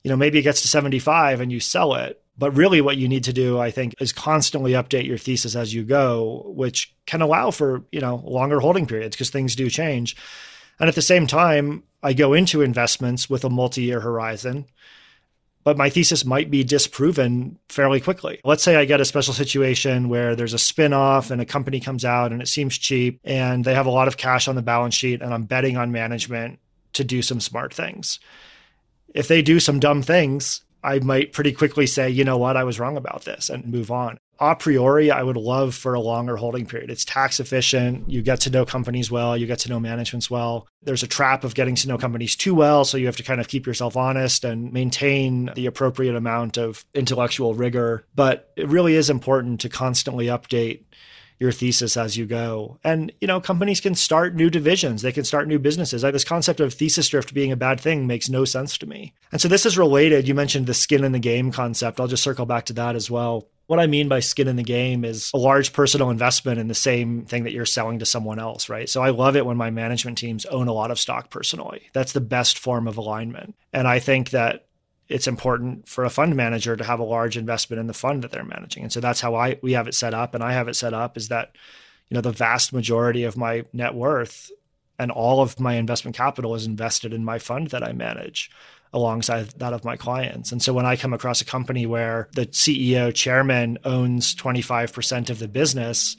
You 0.02 0.10
know, 0.10 0.16
maybe 0.16 0.38
it 0.38 0.42
gets 0.42 0.62
to 0.62 0.68
75 0.68 1.40
and 1.40 1.52
you 1.52 1.60
sell 1.60 1.94
it. 1.94 2.22
But 2.38 2.56
really, 2.56 2.80
what 2.80 2.98
you 2.98 3.08
need 3.08 3.24
to 3.24 3.32
do, 3.32 3.58
I 3.58 3.70
think, 3.70 3.94
is 3.98 4.12
constantly 4.12 4.72
update 4.72 5.06
your 5.06 5.16
thesis 5.16 5.56
as 5.56 5.72
you 5.72 5.84
go, 5.84 6.52
which 6.54 6.94
can 7.06 7.22
allow 7.22 7.50
for, 7.50 7.82
you 7.90 8.00
know, 8.00 8.16
longer 8.24 8.60
holding 8.60 8.86
periods 8.86 9.16
because 9.16 9.30
things 9.30 9.56
do 9.56 9.70
change. 9.70 10.16
And 10.78 10.88
at 10.88 10.94
the 10.94 11.02
same 11.02 11.26
time, 11.26 11.82
I 12.02 12.12
go 12.12 12.34
into 12.34 12.60
investments 12.60 13.30
with 13.30 13.44
a 13.44 13.50
multi 13.50 13.82
year 13.82 14.00
horizon, 14.00 14.66
but 15.66 15.76
my 15.76 15.90
thesis 15.90 16.24
might 16.24 16.48
be 16.48 16.62
disproven 16.62 17.58
fairly 17.68 18.00
quickly. 18.00 18.40
Let's 18.44 18.62
say 18.62 18.76
I 18.76 18.84
get 18.84 19.00
a 19.00 19.04
special 19.04 19.34
situation 19.34 20.08
where 20.08 20.36
there's 20.36 20.52
a 20.54 20.60
spin 20.60 20.92
off 20.92 21.32
and 21.32 21.40
a 21.40 21.44
company 21.44 21.80
comes 21.80 22.04
out 22.04 22.30
and 22.30 22.40
it 22.40 22.46
seems 22.46 22.78
cheap 22.78 23.18
and 23.24 23.64
they 23.64 23.74
have 23.74 23.86
a 23.86 23.90
lot 23.90 24.06
of 24.06 24.16
cash 24.16 24.46
on 24.46 24.54
the 24.54 24.62
balance 24.62 24.94
sheet 24.94 25.20
and 25.20 25.34
I'm 25.34 25.42
betting 25.42 25.76
on 25.76 25.90
management 25.90 26.60
to 26.92 27.02
do 27.02 27.20
some 27.20 27.40
smart 27.40 27.74
things. 27.74 28.20
If 29.12 29.26
they 29.26 29.42
do 29.42 29.58
some 29.58 29.80
dumb 29.80 30.02
things, 30.02 30.62
I 30.84 31.00
might 31.00 31.32
pretty 31.32 31.50
quickly 31.50 31.88
say, 31.88 32.10
you 32.10 32.22
know 32.22 32.38
what, 32.38 32.56
I 32.56 32.62
was 32.62 32.78
wrong 32.78 32.96
about 32.96 33.24
this 33.24 33.50
and 33.50 33.66
move 33.66 33.90
on 33.90 34.18
a 34.38 34.54
priori, 34.54 35.10
I 35.10 35.22
would 35.22 35.36
love 35.36 35.74
for 35.74 35.94
a 35.94 36.00
longer 36.00 36.36
holding 36.36 36.66
period. 36.66 36.90
It's 36.90 37.04
tax 37.04 37.40
efficient. 37.40 38.08
You 38.10 38.22
get 38.22 38.40
to 38.40 38.50
know 38.50 38.64
companies 38.64 39.10
well. 39.10 39.36
You 39.36 39.46
get 39.46 39.60
to 39.60 39.68
know 39.68 39.80
managements 39.80 40.30
well. 40.30 40.66
There's 40.82 41.02
a 41.02 41.08
trap 41.08 41.44
of 41.44 41.54
getting 41.54 41.74
to 41.76 41.88
know 41.88 41.98
companies 41.98 42.36
too 42.36 42.54
well. 42.54 42.84
So 42.84 42.96
you 42.96 43.06
have 43.06 43.16
to 43.16 43.22
kind 43.22 43.40
of 43.40 43.48
keep 43.48 43.66
yourself 43.66 43.96
honest 43.96 44.44
and 44.44 44.72
maintain 44.72 45.50
the 45.54 45.66
appropriate 45.66 46.16
amount 46.16 46.58
of 46.58 46.84
intellectual 46.94 47.54
rigor. 47.54 48.04
But 48.14 48.52
it 48.56 48.68
really 48.68 48.94
is 48.94 49.10
important 49.10 49.60
to 49.60 49.68
constantly 49.68 50.26
update 50.26 50.84
your 51.38 51.52
thesis 51.52 51.96
as 51.96 52.16
you 52.16 52.26
go. 52.26 52.78
And, 52.82 53.12
you 53.20 53.28
know, 53.28 53.40
companies 53.40 53.80
can 53.80 53.94
start 53.94 54.34
new 54.34 54.50
divisions, 54.50 55.02
they 55.02 55.12
can 55.12 55.24
start 55.24 55.48
new 55.48 55.58
businesses. 55.58 56.02
Like 56.02 56.12
this 56.12 56.24
concept 56.24 56.60
of 56.60 56.74
thesis 56.74 57.08
drift 57.08 57.34
being 57.34 57.52
a 57.52 57.56
bad 57.56 57.80
thing 57.80 58.06
makes 58.06 58.28
no 58.28 58.44
sense 58.44 58.78
to 58.78 58.86
me. 58.86 59.14
And 59.32 59.40
so 59.40 59.48
this 59.48 59.66
is 59.66 59.78
related. 59.78 60.28
You 60.28 60.34
mentioned 60.34 60.66
the 60.66 60.74
skin 60.74 61.04
in 61.04 61.12
the 61.12 61.18
game 61.18 61.52
concept. 61.52 62.00
I'll 62.00 62.06
just 62.06 62.22
circle 62.22 62.46
back 62.46 62.66
to 62.66 62.72
that 62.74 62.96
as 62.96 63.10
well. 63.10 63.48
What 63.66 63.80
I 63.80 63.88
mean 63.88 64.08
by 64.08 64.20
skin 64.20 64.46
in 64.46 64.54
the 64.54 64.62
game 64.62 65.04
is 65.04 65.30
a 65.34 65.38
large 65.38 65.72
personal 65.72 66.10
investment 66.10 66.60
in 66.60 66.68
the 66.68 66.74
same 66.74 67.24
thing 67.24 67.44
that 67.44 67.52
you're 67.52 67.66
selling 67.66 67.98
to 67.98 68.06
someone 68.06 68.38
else, 68.38 68.68
right? 68.68 68.88
So 68.88 69.02
I 69.02 69.10
love 69.10 69.34
it 69.34 69.44
when 69.44 69.56
my 69.56 69.70
management 69.70 70.18
teams 70.18 70.46
own 70.46 70.68
a 70.68 70.72
lot 70.72 70.92
of 70.92 71.00
stock 71.00 71.30
personally. 71.30 71.90
That's 71.92 72.12
the 72.12 72.20
best 72.20 72.58
form 72.58 72.86
of 72.86 72.96
alignment. 72.96 73.56
And 73.72 73.88
I 73.88 73.98
think 73.98 74.30
that 74.30 74.65
it's 75.08 75.26
important 75.26 75.88
for 75.88 76.04
a 76.04 76.10
fund 76.10 76.34
manager 76.36 76.76
to 76.76 76.84
have 76.84 77.00
a 77.00 77.04
large 77.04 77.36
investment 77.36 77.80
in 77.80 77.86
the 77.86 77.94
fund 77.94 78.22
that 78.22 78.32
they're 78.32 78.44
managing. 78.44 78.82
And 78.82 78.92
so 78.92 79.00
that's 79.00 79.20
how 79.20 79.34
I 79.34 79.58
we 79.62 79.72
have 79.72 79.88
it 79.88 79.94
set 79.94 80.14
up 80.14 80.34
and 80.34 80.42
I 80.42 80.52
have 80.52 80.68
it 80.68 80.74
set 80.74 80.94
up 80.94 81.16
is 81.16 81.28
that 81.28 81.54
you 82.08 82.14
know 82.14 82.20
the 82.20 82.32
vast 82.32 82.72
majority 82.72 83.24
of 83.24 83.36
my 83.36 83.64
net 83.72 83.94
worth 83.94 84.50
and 84.98 85.10
all 85.10 85.42
of 85.42 85.60
my 85.60 85.74
investment 85.74 86.16
capital 86.16 86.54
is 86.54 86.66
invested 86.66 87.12
in 87.12 87.24
my 87.24 87.38
fund 87.38 87.68
that 87.68 87.82
I 87.82 87.92
manage 87.92 88.50
alongside 88.92 89.50
that 89.58 89.72
of 89.72 89.84
my 89.84 89.96
clients. 89.96 90.52
And 90.52 90.62
so 90.62 90.72
when 90.72 90.86
I 90.86 90.96
come 90.96 91.12
across 91.12 91.40
a 91.40 91.44
company 91.44 91.86
where 91.86 92.28
the 92.32 92.46
CEO 92.46 93.14
chairman 93.14 93.78
owns 93.84 94.34
25% 94.34 95.28
of 95.28 95.38
the 95.38 95.48
business, 95.48 96.16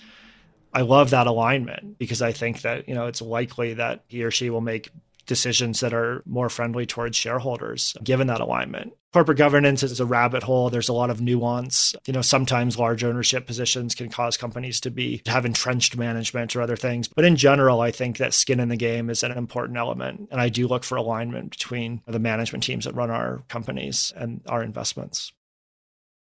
I 0.74 0.82
love 0.82 1.10
that 1.10 1.28
alignment 1.28 1.98
because 1.98 2.22
I 2.22 2.34
think 2.34 2.62
that, 2.62 2.88
you 2.88 2.94
know, 2.94 3.08
it's 3.08 3.22
likely 3.22 3.76
that 3.76 4.04
he 4.10 4.24
or 4.24 4.32
she 4.32 4.50
will 4.50 4.62
make 4.62 4.90
decisions 5.28 5.82
that 5.82 5.94
are 5.94 6.24
more 6.26 6.50
friendly 6.50 6.86
towards 6.86 7.18
shareholders 7.18 7.96
given 8.04 8.28
that 8.28 8.42
alignment. 8.42 8.94
Corporate 9.14 9.38
governance 9.38 9.84
is 9.84 10.00
a 10.00 10.06
rabbit 10.06 10.44
hole. 10.44 10.70
There's 10.70 10.90
a 10.90 10.94
lot 10.94 11.10
of 11.10 11.22
nuance. 11.22 11.96
You 12.06 12.14
know, 12.14 12.22
sometimes 12.22 12.78
large 12.78 13.04
ownership 13.04 13.48
positions 13.48 13.96
can 13.96 14.10
cause 14.10 14.38
companies 14.38 14.82
to 14.82 14.92
be 14.92 15.20
to 15.20 15.32
have 15.32 15.46
entrenched 15.46 15.98
management 15.98 16.56
or 16.56 16.62
other 16.62 16.76
things. 16.76 17.08
But 17.08 17.26
in 17.26 17.36
general, 17.36 17.82
I 17.82 17.92
think 17.92 18.18
that 18.18 18.34
skin 18.34 18.60
in 18.60 18.70
the 18.70 18.76
game 18.76 19.10
is 19.10 19.24
an 19.24 19.32
important 19.32 19.78
element. 19.78 20.28
And 20.32 20.42
I 20.42 20.50
do 20.50 20.68
look 20.68 20.84
for 20.84 20.98
alignment 20.98 21.52
between 21.52 22.02
the 22.06 22.20
management 22.20 22.64
teams 22.64 22.86
that 22.86 22.96
run 22.96 23.10
our 23.10 23.44
companies 23.48 24.14
and 24.16 24.42
our 24.48 24.62
investments. 24.62 25.32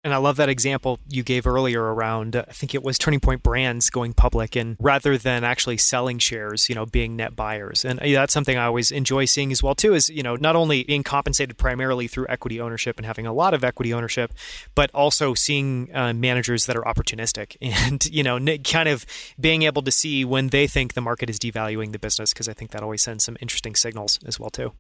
And 0.07 0.15
I 0.15 0.19
love 0.19 0.37
that 0.37 0.49
example 0.49 1.01
you 1.09 1.25
gave 1.25 1.49
earlier 1.49 1.83
around, 1.83 2.37
I 2.37 2.53
think 2.53 2.77
it 2.77 2.85
was 2.85 2.97
Turning 2.97 3.19
Point 3.19 3.43
Brands 3.43 3.91
going 3.91 4.13
public 4.13 4.55
and 4.55 4.77
rather 4.79 5.19
than 5.19 5.43
actually 5.43 5.79
selling 5.79 6.21
shares, 6.21 6.69
you 6.69 6.77
know, 6.77 6.87
being 6.87 7.17
net 7.17 7.35
buyers. 7.35 7.85
And 7.85 7.99
that's 7.99 8.33
something 8.33 8.57
I 8.57 8.67
always 8.67 8.93
enjoy 8.93 9.25
seeing 9.25 9.51
as 9.51 9.65
well, 9.65 9.75
too, 9.75 9.95
is, 9.95 10.09
you 10.09 10.23
know, 10.23 10.37
not 10.37 10.55
only 10.55 10.85
being 10.85 11.03
compensated 11.03 11.59
primarily 11.59 12.07
through 12.07 12.27
equity 12.29 12.61
ownership 12.61 12.99
and 12.99 13.05
having 13.05 13.27
a 13.27 13.33
lot 13.33 13.53
of 13.53 13.65
equity 13.65 13.93
ownership, 13.93 14.33
but 14.77 14.93
also 14.95 15.35
seeing 15.35 15.91
uh, 15.93 16.13
managers 16.13 16.67
that 16.67 16.77
are 16.77 16.85
opportunistic 16.85 17.57
and, 17.61 18.07
you 18.07 18.23
know, 18.23 18.39
kind 18.59 18.89
of 18.89 19.05
being 19.41 19.65
able 19.65 19.83
to 19.83 19.91
see 19.91 20.25
when 20.25 20.51
they 20.51 20.69
think 20.69 20.95
the 20.95 21.01
market 21.01 21.29
is 21.29 21.41
devaluing 21.41 21.91
the 21.91 21.99
business, 21.99 22.33
because 22.33 22.49
I 22.49 22.53
think 22.53 22.71
that 22.71 22.85
always 22.85 23.03
sends 23.03 23.25
some 23.25 23.37
interesting 23.41 23.75
signals 23.75 24.21
as 24.25 24.39
well, 24.39 24.51
too 24.51 24.73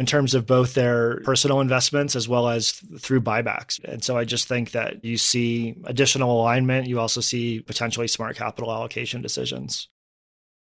in 0.00 0.06
terms 0.06 0.34
of 0.34 0.46
both 0.46 0.72
their 0.72 1.20
personal 1.24 1.60
investments 1.60 2.16
as 2.16 2.26
well 2.26 2.48
as 2.48 2.70
through 2.98 3.20
buybacks. 3.20 3.78
And 3.84 4.02
so 4.02 4.16
I 4.16 4.24
just 4.24 4.48
think 4.48 4.70
that 4.70 5.04
you 5.04 5.18
see 5.18 5.76
additional 5.84 6.40
alignment. 6.40 6.86
You 6.86 6.98
also 6.98 7.20
see 7.20 7.60
potentially 7.60 8.08
smart 8.08 8.34
capital 8.34 8.72
allocation 8.72 9.20
decisions. 9.20 9.90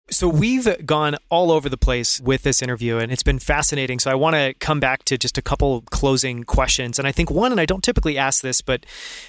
So 0.10 0.30
we've 0.30 0.86
gone 0.86 1.18
all 1.30 1.52
over 1.52 1.68
the 1.68 1.78
place 1.78 2.22
with 2.22 2.44
this 2.44 2.62
interview 2.62 2.98
and 2.98 3.12
it's 3.12 3.24
been 3.24 3.40
fascinating. 3.40 4.00
So 4.00 4.10
I 4.10 4.16
want 4.16 4.36
to 4.36 4.54
come 4.54 4.80
back 4.80 5.04
to 5.06 5.18
just 5.18 5.38
a 5.38 5.42
couple 5.42 5.82
closing 5.92 6.46
questions. 6.46 6.98
And 6.98 7.06
I 7.06 7.12
think 7.12 7.30
one, 7.30 7.52
and 7.52 7.60
I 7.60 7.66
don't 7.66 7.84
typically 7.84 8.18
ask 8.18 8.42
this, 8.42 8.62
but 8.62 8.86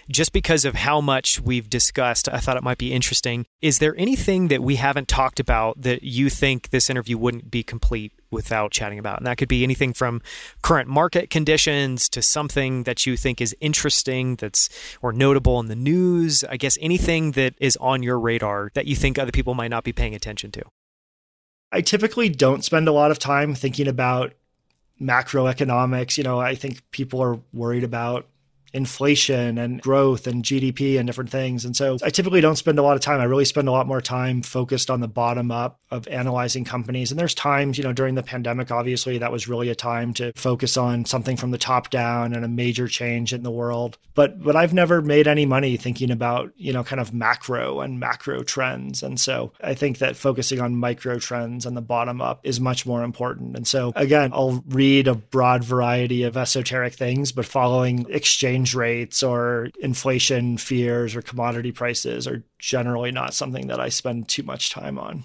just 0.09 0.33
because 0.33 0.65
of 0.65 0.77
how 0.77 1.01
much 1.01 1.41
we've 1.41 1.69
discussed, 1.69 2.29
I 2.29 2.39
thought 2.39 2.57
it 2.57 2.63
might 2.63 2.79
be 2.79 2.93
interesting. 2.93 3.47
Is 3.61 3.81
there 3.81 3.97
anything 3.99 4.49
that 4.49 4.63
we 4.63 4.77
haven't 4.77 5.09
talked 5.09 5.41
about 5.41 5.81
that 5.81 6.05
you 6.05 6.31
think 6.31 6.71
this 6.71 6.89
interview 6.91 7.19
wouldn't 7.19 7.51
be 7.51 7.65
complete 7.65 8.13
without 8.31 8.71
chatting 8.71 8.99
about? 8.99 9.19
And 9.19 9.27
that 9.27 9.39
could 9.39 9.49
be 9.49 9.63
anything 9.63 9.93
from 9.93 10.23
current 10.63 10.89
market 10.89 11.31
conditions 11.31 12.09
to 12.11 12.23
something 12.23 12.85
that 12.85 13.07
you 13.07 13.17
think 13.17 13.41
is 13.41 13.55
interesting 13.61 14.37
that's 14.37 14.69
or 15.03 15.13
notable 15.13 15.61
in 15.61 15.67
the 15.67 15.77
news. 15.77 16.45
I 16.49 16.57
guess 16.57 16.79
anything 16.81 17.33
that 17.33 17.55
is 17.59 17.77
on 17.79 18.03
your 18.03 18.19
radar 18.19 18.71
that 18.75 18.87
you 18.87 18.97
think 18.97 19.19
other 19.19 19.33
people 19.33 19.55
might 19.55 19.71
not 19.71 19.85
be 19.85 19.93
paying 19.93 20.15
attention 20.15 20.51
to. 20.53 20.63
I 21.73 21.81
typically 21.81 22.29
don't 22.29 22.65
spend 22.65 22.89
a 22.89 22.93
lot 22.93 23.11
of 23.11 23.19
time 23.19 23.55
thinking 23.55 23.89
about 23.89 24.33
macroeconomics. 25.01 26.17
You 26.17 26.25
know, 26.25 26.41
I 26.41 26.55
think 26.55 26.83
people 26.91 27.23
are 27.23 27.39
worried 27.53 27.85
about 27.85 28.27
inflation 28.73 29.59
and 29.59 29.81
growth 29.81 30.27
and 30.27 30.43
GDP 30.43 30.99
and 30.99 31.07
different 31.07 31.31
things. 31.31 31.65
And 31.65 31.77
so 31.77 31.99
I 32.03 32.11
typically 32.11 32.41
don't 32.41 32.57
spend 32.57 32.79
a 32.79 32.83
lot 32.83 32.97
of 32.97 33.03
time. 33.03 33.21
I 33.21 33.25
really 33.25 33.45
spend 33.45 33.69
a 33.69 33.73
lot 33.73 33.87
more 33.87 34.01
time 34.01 34.43
focused 34.43 34.91
on 34.91 35.01
the 35.01 35.09
bottom 35.09 35.51
up 35.51 35.81
of 35.91 36.09
analyzing 36.09 36.65
companies. 36.65 37.11
And 37.11 37.19
there's 37.19 37.35
times, 37.35 37.79
you 37.79 37.85
know, 37.85 37.93
during 37.93 38.15
the 38.15 38.23
pandemic, 38.23 38.71
obviously, 38.71 39.19
that 39.19 39.33
was 39.33 39.49
really 39.49 39.69
a 39.69 39.75
time 39.75 40.13
to 40.15 40.33
focus 40.35 40.77
on 40.77 41.05
something 41.05 41.37
from 41.37 41.53
the 41.53 41.59
top 41.59 41.91
down 41.91 42.35
and 42.35 42.45
a 42.45 42.49
major 42.49 42.89
change 42.89 43.33
in 43.33 43.43
the 43.43 43.51
world. 43.51 43.99
But 44.15 44.43
but 44.43 44.57
I've 44.57 44.75
never 44.75 45.03
made 45.03 45.29
any 45.29 45.47
money 45.47 45.77
thinking 45.77 46.11
about, 46.11 46.53
you 46.57 46.73
know, 46.73 46.83
kind 46.83 47.01
of 47.01 47.15
macro 47.15 47.81
and 47.81 48.01
macro 48.01 48.43
trends. 48.43 49.03
And 49.03 49.21
so 49.21 49.53
I 49.61 49.75
think 49.75 49.99
that 49.99 50.17
focusing 50.17 50.61
on 50.61 50.77
micro 50.77 51.19
trends 51.19 51.67
and 51.67 51.77
the 51.77 51.83
bottom 51.83 52.21
up 52.21 52.41
is 52.43 52.61
much 52.61 52.87
more 52.87 53.03
important. 53.05 53.57
And 53.57 53.67
so 53.67 53.93
again, 53.95 54.31
I'll 54.33 54.65
read 54.69 55.07
a 55.07 55.15
broad 55.15 55.65
variety 55.65 56.25
of 56.25 56.37
esoteric 56.37 56.95
things, 56.95 57.33
but 57.33 57.47
following 57.47 58.07
exchange 58.09 58.56
exchange 58.57 58.75
rates 58.75 59.23
or 59.23 59.69
inflation 59.81 60.57
fears 60.57 61.15
or 61.15 61.21
commodity 61.21 61.73
prices 61.73 62.27
are 62.27 62.43
generally 62.59 63.13
not 63.13 63.35
something 63.35 63.67
that 63.67 63.81
I 63.81 63.91
spend 63.91 64.29
too 64.29 64.43
much 64.43 64.71
time 64.71 64.99
on 64.99 65.25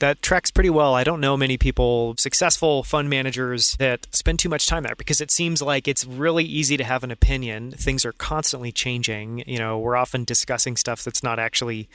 that 0.00 0.22
tracks 0.22 0.50
pretty 0.50 0.70
well. 0.70 0.94
I 0.94 1.04
don't 1.04 1.20
know 1.20 1.36
many 1.36 1.56
people, 1.56 2.14
successful 2.18 2.82
fund 2.82 3.08
managers, 3.10 3.76
that 3.78 4.06
spend 4.14 4.38
too 4.38 4.48
much 4.48 4.66
time 4.66 4.82
there 4.82 4.94
because 4.96 5.20
it 5.20 5.30
seems 5.30 5.62
like 5.62 5.88
it's 5.88 6.04
really 6.04 6.44
easy 6.44 6.76
to 6.76 6.84
have 6.84 7.04
an 7.04 7.10
opinion. 7.10 7.72
Things 7.72 8.04
are 8.04 8.12
constantly 8.12 8.72
changing. 8.72 9.44
You 9.46 9.58
know, 9.58 9.78
we're 9.78 9.96
often 9.96 10.24
discussing 10.24 10.76
stuff 10.76 11.04
that's 11.04 11.22
not 11.22 11.38
actually 11.38 11.88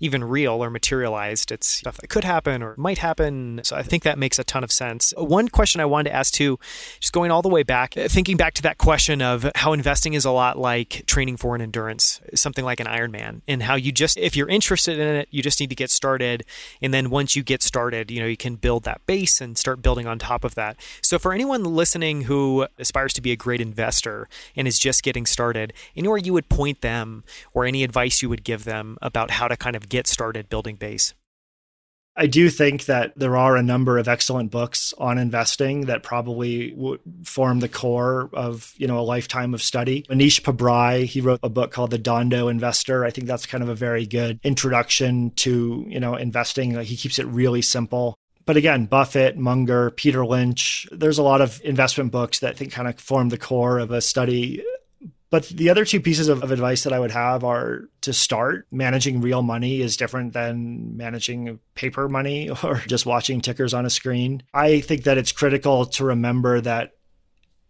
even 0.00 0.24
real 0.24 0.64
or 0.64 0.70
materialized. 0.70 1.52
It's 1.52 1.66
stuff 1.66 1.98
that 1.98 2.08
could 2.08 2.24
happen 2.24 2.62
or 2.62 2.74
might 2.76 2.98
happen. 2.98 3.60
So 3.62 3.76
I 3.76 3.82
think 3.82 4.02
that 4.02 4.18
makes 4.18 4.38
a 4.38 4.44
ton 4.44 4.64
of 4.64 4.72
sense. 4.72 5.12
One 5.16 5.48
question 5.48 5.80
I 5.80 5.84
wanted 5.84 6.10
to 6.10 6.16
ask 6.16 6.32
too, 6.32 6.58
just 7.00 7.12
going 7.12 7.30
all 7.30 7.42
the 7.42 7.48
way 7.48 7.62
back, 7.62 7.96
uh, 7.96 8.08
thinking 8.08 8.36
back 8.36 8.54
to 8.54 8.62
that 8.62 8.78
question 8.78 9.20
of 9.20 9.50
how 9.54 9.72
investing 9.72 10.14
is 10.14 10.24
a 10.24 10.30
lot 10.30 10.58
like 10.58 11.04
training 11.06 11.36
for 11.36 11.54
an 11.54 11.60
endurance, 11.60 12.20
something 12.34 12.64
like 12.64 12.80
an 12.80 12.86
Ironman, 12.86 13.42
and 13.46 13.62
how 13.62 13.74
you 13.74 13.92
just, 13.92 14.16
if 14.16 14.36
you're 14.36 14.48
interested 14.48 14.98
in 14.98 15.16
it, 15.16 15.28
you 15.30 15.42
just 15.42 15.60
need 15.60 15.70
to 15.70 15.76
get 15.76 15.90
started. 15.90 16.44
And 16.80 16.94
then 16.94 17.10
once 17.10 17.36
you 17.36 17.42
get 17.50 17.62
started, 17.64 18.12
you 18.12 18.20
know, 18.20 18.26
you 18.26 18.36
can 18.36 18.54
build 18.54 18.84
that 18.84 19.04
base 19.06 19.40
and 19.40 19.58
start 19.58 19.82
building 19.82 20.06
on 20.06 20.20
top 20.20 20.44
of 20.44 20.54
that. 20.54 20.76
So 21.02 21.18
for 21.18 21.32
anyone 21.32 21.64
listening 21.64 22.22
who 22.22 22.68
aspires 22.78 23.12
to 23.14 23.20
be 23.20 23.32
a 23.32 23.36
great 23.36 23.60
investor 23.60 24.28
and 24.54 24.68
is 24.68 24.78
just 24.78 25.02
getting 25.02 25.26
started, 25.26 25.72
anywhere 25.96 26.18
you 26.18 26.32
would 26.32 26.48
point 26.48 26.80
them 26.80 27.24
or 27.52 27.64
any 27.64 27.82
advice 27.82 28.22
you 28.22 28.28
would 28.28 28.44
give 28.44 28.62
them 28.62 28.98
about 29.02 29.32
how 29.32 29.48
to 29.48 29.56
kind 29.56 29.74
of 29.74 29.88
get 29.88 30.06
started 30.06 30.48
building 30.48 30.76
base? 30.76 31.12
I 32.20 32.26
do 32.26 32.50
think 32.50 32.84
that 32.84 33.14
there 33.16 33.34
are 33.38 33.56
a 33.56 33.62
number 33.62 33.96
of 33.96 34.06
excellent 34.06 34.50
books 34.50 34.92
on 34.98 35.16
investing 35.16 35.86
that 35.86 36.02
probably 36.02 36.74
would 36.74 37.00
form 37.24 37.60
the 37.60 37.68
core 37.68 38.28
of, 38.34 38.74
you 38.76 38.86
know, 38.86 38.98
a 38.98 39.00
lifetime 39.00 39.54
of 39.54 39.62
study. 39.62 40.02
Mohnish 40.02 40.42
Pabrai, 40.42 41.06
he 41.06 41.22
wrote 41.22 41.40
a 41.42 41.48
book 41.48 41.72
called 41.72 41.90
The 41.90 41.98
Dhandho 41.98 42.50
Investor. 42.50 43.06
I 43.06 43.10
think 43.10 43.26
that's 43.26 43.46
kind 43.46 43.62
of 43.62 43.70
a 43.70 43.74
very 43.74 44.06
good 44.06 44.38
introduction 44.44 45.30
to, 45.36 45.86
you 45.88 45.98
know, 45.98 46.14
investing. 46.14 46.78
He 46.82 46.94
keeps 46.94 47.18
it 47.18 47.26
really 47.26 47.62
simple. 47.62 48.18
But 48.44 48.58
again, 48.58 48.84
Buffett, 48.84 49.38
Munger, 49.38 49.90
Peter 49.90 50.26
Lynch, 50.26 50.86
there's 50.92 51.18
a 51.18 51.22
lot 51.22 51.40
of 51.40 51.58
investment 51.64 52.12
books 52.12 52.40
that 52.40 52.50
I 52.50 52.54
think 52.54 52.70
kind 52.70 52.86
of 52.86 53.00
form 53.00 53.30
the 53.30 53.38
core 53.38 53.78
of 53.78 53.92
a 53.92 54.02
study 54.02 54.62
but 55.30 55.46
the 55.48 55.70
other 55.70 55.84
two 55.84 56.00
pieces 56.00 56.28
of, 56.28 56.42
of, 56.42 56.50
advice 56.50 56.82
that 56.82 56.92
I 56.92 56.98
would 56.98 57.12
have 57.12 57.44
are 57.44 57.88
to 58.00 58.12
start 58.12 58.66
managing 58.72 59.20
real 59.20 59.42
money 59.42 59.80
is 59.80 59.96
different 59.96 60.32
than 60.32 60.96
managing 60.96 61.60
paper 61.74 62.08
money 62.08 62.50
or 62.64 62.82
just 62.86 63.06
watching 63.06 63.40
tickers 63.40 63.72
on 63.72 63.86
a 63.86 63.90
screen. 63.90 64.42
I 64.52 64.80
think 64.80 65.04
that 65.04 65.18
it's 65.18 65.32
critical 65.32 65.86
to 65.86 66.04
remember 66.04 66.60
that 66.60 66.94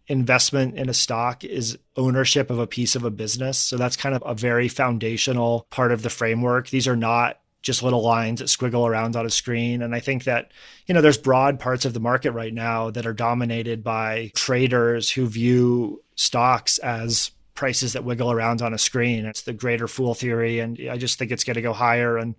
investment 0.07 0.77
in 0.77 0.89
a 0.89 0.95
stock 0.95 1.45
is 1.45 1.79
ownership 1.97 2.51
of 2.51 2.59
a 2.59 2.67
piece 2.67 2.97
of 2.97 3.05
a 3.05 3.11
business. 3.11 3.59
So 3.59 3.77
that's 3.77 3.97
kind 3.97 4.15
of 4.15 4.23
a 4.27 4.35
very 4.35 4.67
foundational 4.67 5.67
part 5.71 5.93
of 5.93 6.03
the 6.03 6.11
framework. 6.11 6.69
These 6.69 6.89
are 6.89 6.97
not 6.97 7.41
just 7.63 7.83
little 7.83 8.03
lines 8.03 8.41
that 8.41 8.47
squiggle 8.47 8.89
around 8.89 9.17
on 9.17 9.27
a 9.27 9.31
screen. 9.31 9.83
And 9.83 9.95
I 9.95 10.01
think 10.01 10.25
that, 10.25 10.51
you 10.87 10.95
know, 10.95 11.01
there's 11.01 11.19
broad 11.19 11.61
parts 11.61 11.85
of 11.85 11.93
the 11.93 12.01
market 12.01 12.33
right 12.33 12.55
now 12.55 12.91
that 12.91 13.07
are 13.07 13.13
dominated 13.13 13.85
by 13.85 14.33
traders 14.35 15.11
who 15.11 15.27
view 15.27 16.03
stocks 16.17 16.79
as 16.79 17.31
prices 17.61 17.93
that 17.93 18.05
wiggle 18.05 18.33
around 18.33 18.63
on 18.63 18.73
a 18.73 18.79
screen. 18.79 19.27
It's 19.27 19.43
the 19.43 19.53
greater 19.53 19.87
fool 19.87 20.15
theory. 20.15 20.61
And 20.61 20.81
I 20.91 20.97
just 20.97 21.19
think 21.19 21.31
it's 21.31 21.45
going 21.45 21.57
to 21.57 21.61
go 21.61 21.75
higher 21.75 22.17
and 22.17 22.35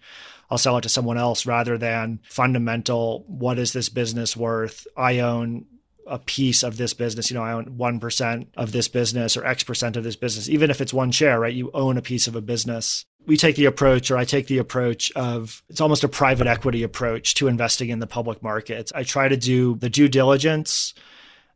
I'll 0.50 0.58
sell 0.58 0.80
it 0.80 0.82
to 0.82 0.90
someone 0.90 1.20
else 1.20 1.46
rather 1.46 1.78
than 1.78 2.22
fundamental. 2.24 3.24
What 3.28 3.60
is 3.60 3.72
this 3.72 3.88
business 3.88 4.36
worth? 4.36 4.88
I 4.98 5.20
own 5.20 5.68
a 6.08 6.18
piece 6.18 6.64
of 6.64 6.78
this 6.78 6.96
business. 6.96 7.30
You 7.30 7.36
know, 7.36 7.44
I 7.44 7.54
own 7.54 7.78
1% 7.78 8.48
of 8.58 8.72
this 8.72 8.88
business 8.88 9.38
or 9.38 9.46
X 9.46 9.64
percent 9.64 9.96
of 9.96 10.04
this 10.04 10.16
business, 10.16 10.50
even 10.50 10.72
if 10.72 10.82
it's 10.82 10.92
one 10.92 11.12
share, 11.12 11.40
right? 11.40 11.54
You 11.54 11.70
own 11.76 12.00
a 12.00 12.02
piece 12.02 12.26
of 12.26 12.36
a 12.36 12.42
business. 12.42 13.06
We 13.28 13.38
take 13.38 13.56
the 13.56 13.66
approach, 13.66 14.10
or 14.10 14.18
I 14.18 14.26
take 14.26 14.48
the 14.48 14.58
approach 14.58 15.12
of 15.12 15.62
it's 15.70 15.82
almost 15.82 16.04
a 16.04 16.10
private 16.10 16.48
equity 16.48 16.82
approach 16.82 17.36
to 17.36 17.48
investing 17.48 17.90
in 17.90 18.00
the 18.00 18.08
public 18.08 18.42
markets. 18.42 18.92
I 18.96 19.04
try 19.04 19.28
to 19.28 19.38
do 19.38 19.76
the 19.76 19.90
due 19.92 20.10
diligence 20.10 20.96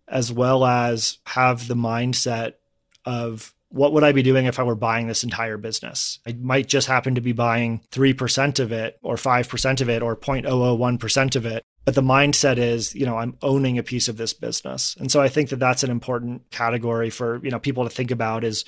as 0.08 0.32
well 0.32 0.64
as 0.64 1.18
have 1.26 1.68
the 1.68 1.74
mindset 1.74 2.54
of 3.06 3.55
what 3.76 3.92
would 3.92 4.06
I 4.06 4.14
be 4.14 4.24
doing 4.24 4.46
if 4.46 4.58
I 4.58 4.64
were 4.64 4.74
buying 4.74 5.08
this 5.08 5.26
entire 5.26 5.58
business? 5.58 6.20
I 6.26 6.32
might 6.40 6.70
just 6.70 6.88
happen 6.88 7.16
to 7.16 7.22
be 7.22 7.34
buying 7.34 7.82
3% 7.92 8.60
of 8.62 8.72
it 8.72 8.98
or 9.04 9.16
5% 9.16 9.82
of 9.82 9.90
it 9.90 10.02
or 10.02 10.16
0.001% 10.16 11.36
of 11.36 11.46
it. 11.46 11.62
But 11.84 11.94
the 11.94 12.02
mindset 12.02 12.58
is, 12.58 12.96
you 12.96 13.06
know, 13.06 13.18
I'm 13.18 13.38
owning 13.42 13.78
a 13.78 13.84
piece 13.84 14.08
of 14.08 14.16
this 14.16 14.32
business. 14.32 14.96
And 14.98 15.12
so 15.12 15.22
I 15.22 15.28
think 15.28 15.50
that 15.50 15.60
that's 15.60 15.84
an 15.84 15.92
important 15.92 16.50
category 16.52 17.10
for, 17.10 17.42
you 17.44 17.52
know, 17.52 17.60
people 17.60 17.84
to 17.84 17.90
think 17.90 18.12
about 18.12 18.46
is 18.46 18.64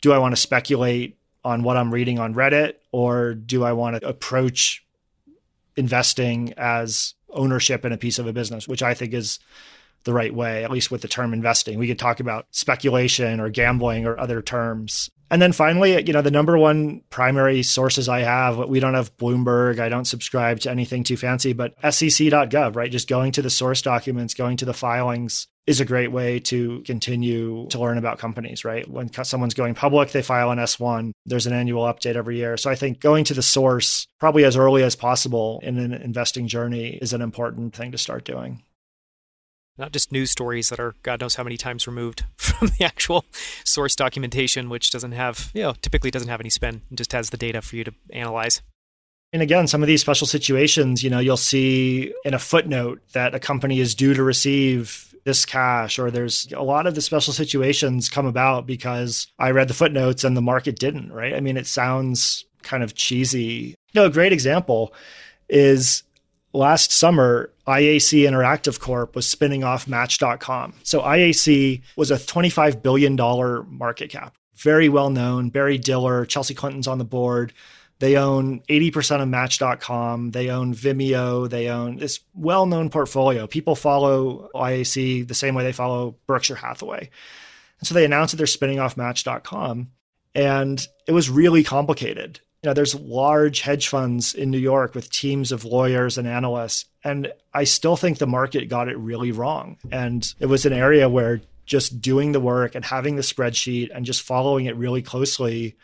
do 0.00 0.12
I 0.12 0.18
want 0.18 0.34
to 0.34 0.40
speculate 0.40 1.16
on 1.44 1.62
what 1.62 1.76
I'm 1.76 1.94
reading 1.94 2.18
on 2.18 2.34
Reddit 2.34 2.74
or 2.90 3.34
do 3.34 3.62
I 3.62 3.72
want 3.72 4.00
to 4.00 4.08
approach 4.08 4.84
investing 5.76 6.54
as 6.56 7.14
ownership 7.28 7.84
in 7.84 7.92
a 7.92 7.98
piece 7.98 8.18
of 8.18 8.26
a 8.26 8.32
business, 8.32 8.66
which 8.66 8.82
I 8.82 8.94
think 8.94 9.14
is 9.14 9.38
the 10.04 10.12
right 10.12 10.34
way, 10.34 10.64
at 10.64 10.70
least 10.70 10.90
with 10.90 11.02
the 11.02 11.08
term 11.08 11.32
investing. 11.32 11.78
We 11.78 11.88
could 11.88 11.98
talk 11.98 12.20
about 12.20 12.46
speculation 12.50 13.40
or 13.40 13.50
gambling 13.50 14.06
or 14.06 14.18
other 14.18 14.42
terms. 14.42 15.10
And 15.32 15.40
then 15.40 15.52
finally, 15.52 16.02
you 16.04 16.12
know, 16.12 16.22
the 16.22 16.30
number 16.30 16.58
one 16.58 17.02
primary 17.08 17.62
sources 17.62 18.08
I 18.08 18.20
have, 18.20 18.58
we 18.58 18.80
don't 18.80 18.94
have 18.94 19.16
Bloomberg, 19.16 19.78
I 19.78 19.88
don't 19.88 20.06
subscribe 20.06 20.58
to 20.60 20.70
anything 20.70 21.04
too 21.04 21.16
fancy, 21.16 21.52
but 21.52 21.74
sec.gov, 21.82 22.74
right? 22.74 22.90
Just 22.90 23.08
going 23.08 23.30
to 23.32 23.42
the 23.42 23.50
source 23.50 23.80
documents, 23.80 24.34
going 24.34 24.56
to 24.56 24.64
the 24.64 24.74
filings 24.74 25.46
is 25.68 25.80
a 25.80 25.84
great 25.84 26.10
way 26.10 26.40
to 26.40 26.82
continue 26.84 27.68
to 27.68 27.78
learn 27.78 27.96
about 27.96 28.18
companies, 28.18 28.64
right? 28.64 28.88
When 28.90 29.12
someone's 29.22 29.54
going 29.54 29.74
public, 29.74 30.10
they 30.10 30.22
file 30.22 30.50
an 30.50 30.58
S1. 30.58 31.12
There's 31.26 31.46
an 31.46 31.52
annual 31.52 31.84
update 31.84 32.16
every 32.16 32.38
year. 32.38 32.56
So 32.56 32.68
I 32.68 32.74
think 32.74 32.98
going 32.98 33.22
to 33.24 33.34
the 33.34 33.42
source 33.42 34.08
probably 34.18 34.42
as 34.42 34.56
early 34.56 34.82
as 34.82 34.96
possible 34.96 35.60
in 35.62 35.78
an 35.78 35.92
investing 35.92 36.48
journey 36.48 36.98
is 37.00 37.12
an 37.12 37.22
important 37.22 37.76
thing 37.76 37.92
to 37.92 37.98
start 37.98 38.24
doing 38.24 38.64
not 39.80 39.92
just 39.92 40.12
news 40.12 40.30
stories 40.30 40.68
that 40.68 40.78
are 40.78 40.94
God 41.02 41.20
knows 41.20 41.34
how 41.34 41.42
many 41.42 41.56
times 41.56 41.86
removed 41.86 42.24
from 42.36 42.68
the 42.78 42.84
actual 42.84 43.24
source 43.64 43.96
documentation, 43.96 44.68
which 44.68 44.90
doesn't 44.90 45.12
have, 45.12 45.50
you 45.54 45.62
know, 45.62 45.74
typically 45.82 46.10
doesn't 46.10 46.28
have 46.28 46.40
any 46.40 46.50
spin, 46.50 46.82
and 46.88 46.98
just 46.98 47.12
has 47.12 47.30
the 47.30 47.36
data 47.36 47.62
for 47.62 47.76
you 47.76 47.84
to 47.84 47.94
analyze. 48.12 48.60
And 49.32 49.42
again, 49.42 49.66
some 49.66 49.82
of 49.82 49.86
these 49.86 50.00
special 50.00 50.26
situations, 50.26 51.02
you 51.02 51.10
know, 51.10 51.20
you'll 51.20 51.36
see 51.36 52.12
in 52.24 52.34
a 52.34 52.38
footnote 52.38 53.00
that 53.12 53.34
a 53.34 53.40
company 53.40 53.78
is 53.78 53.94
due 53.94 54.12
to 54.14 54.22
receive 54.22 55.14
this 55.24 55.44
cash, 55.44 55.98
or 55.98 56.10
there's 56.10 56.50
a 56.52 56.62
lot 56.62 56.86
of 56.86 56.94
the 56.94 57.00
special 57.00 57.32
situations 57.32 58.08
come 58.08 58.26
about 58.26 58.66
because 58.66 59.28
I 59.38 59.50
read 59.50 59.68
the 59.68 59.74
footnotes 59.74 60.24
and 60.24 60.36
the 60.36 60.42
market 60.42 60.78
didn't, 60.78 61.12
right? 61.12 61.34
I 61.34 61.40
mean, 61.40 61.56
it 61.56 61.66
sounds 61.66 62.44
kind 62.62 62.82
of 62.82 62.94
cheesy. 62.94 63.74
You 63.92 64.00
know, 64.00 64.06
a 64.06 64.10
great 64.10 64.32
example 64.32 64.92
is 65.48 66.02
last 66.52 66.92
summer, 66.92 67.52
IAC 67.70 68.22
Interactive 68.22 68.80
Corp 68.80 69.14
was 69.14 69.28
spinning 69.28 69.62
off 69.62 69.86
Match.com. 69.86 70.74
So 70.82 71.02
IAC 71.02 71.82
was 71.96 72.10
a 72.10 72.16
$25 72.16 72.82
billion 72.82 73.16
market 73.68 74.10
cap, 74.10 74.34
very 74.56 74.88
well 74.88 75.10
known. 75.10 75.50
Barry 75.50 75.78
Diller, 75.78 76.26
Chelsea 76.26 76.54
Clinton's 76.54 76.88
on 76.88 76.98
the 76.98 77.04
board. 77.04 77.52
They 78.00 78.16
own 78.16 78.60
80% 78.60 79.22
of 79.22 79.28
Match.com. 79.28 80.32
They 80.32 80.50
own 80.50 80.74
Vimeo. 80.74 81.48
They 81.48 81.68
own 81.68 81.98
this 81.98 82.20
well 82.34 82.66
known 82.66 82.90
portfolio. 82.90 83.46
People 83.46 83.76
follow 83.76 84.50
IAC 84.54 85.28
the 85.28 85.34
same 85.34 85.54
way 85.54 85.62
they 85.62 85.72
follow 85.72 86.16
Berkshire 86.26 86.56
Hathaway. 86.56 87.10
And 87.78 87.86
so 87.86 87.94
they 87.94 88.04
announced 88.04 88.32
that 88.32 88.38
they're 88.38 88.46
spinning 88.46 88.80
off 88.80 88.96
Match.com. 88.96 89.90
And 90.34 90.86
it 91.06 91.12
was 91.12 91.30
really 91.30 91.62
complicated 91.62 92.40
you 92.62 92.68
know, 92.68 92.74
there's 92.74 92.94
large 92.94 93.62
hedge 93.62 93.88
funds 93.88 94.34
in 94.34 94.50
New 94.50 94.58
York 94.58 94.94
with 94.94 95.10
teams 95.10 95.50
of 95.50 95.64
lawyers 95.64 96.18
and 96.18 96.28
analysts. 96.28 96.84
And 97.02 97.32
I 97.54 97.64
still 97.64 97.96
think 97.96 98.18
the 98.18 98.26
market 98.26 98.68
got 98.68 98.88
it 98.88 98.98
really 98.98 99.32
wrong. 99.32 99.78
And 99.90 100.32
it 100.38 100.46
was 100.46 100.66
an 100.66 100.74
area 100.74 101.08
where 101.08 101.40
just 101.64 102.02
doing 102.02 102.32
the 102.32 102.40
work 102.40 102.74
and 102.74 102.84
having 102.84 103.16
the 103.16 103.22
spreadsheet 103.22 103.90
and 103.94 104.04
just 104.04 104.22
following 104.22 104.66
it 104.66 104.76
really 104.76 105.00
closely 105.00 105.76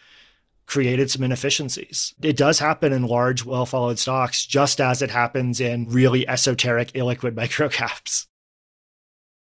created 0.67 1.11
some 1.11 1.23
inefficiencies. 1.23 2.13
It 2.21 2.37
does 2.37 2.59
happen 2.59 2.93
in 2.93 3.05
large, 3.05 3.45
well 3.45 3.65
followed 3.65 3.99
stocks, 3.99 4.45
just 4.45 4.81
as 4.81 5.01
it 5.01 5.11
happens 5.11 5.61
in 5.61 5.89
really 5.89 6.29
esoteric, 6.29 6.93
illiquid 6.93 7.33
microcaps. 7.35 8.27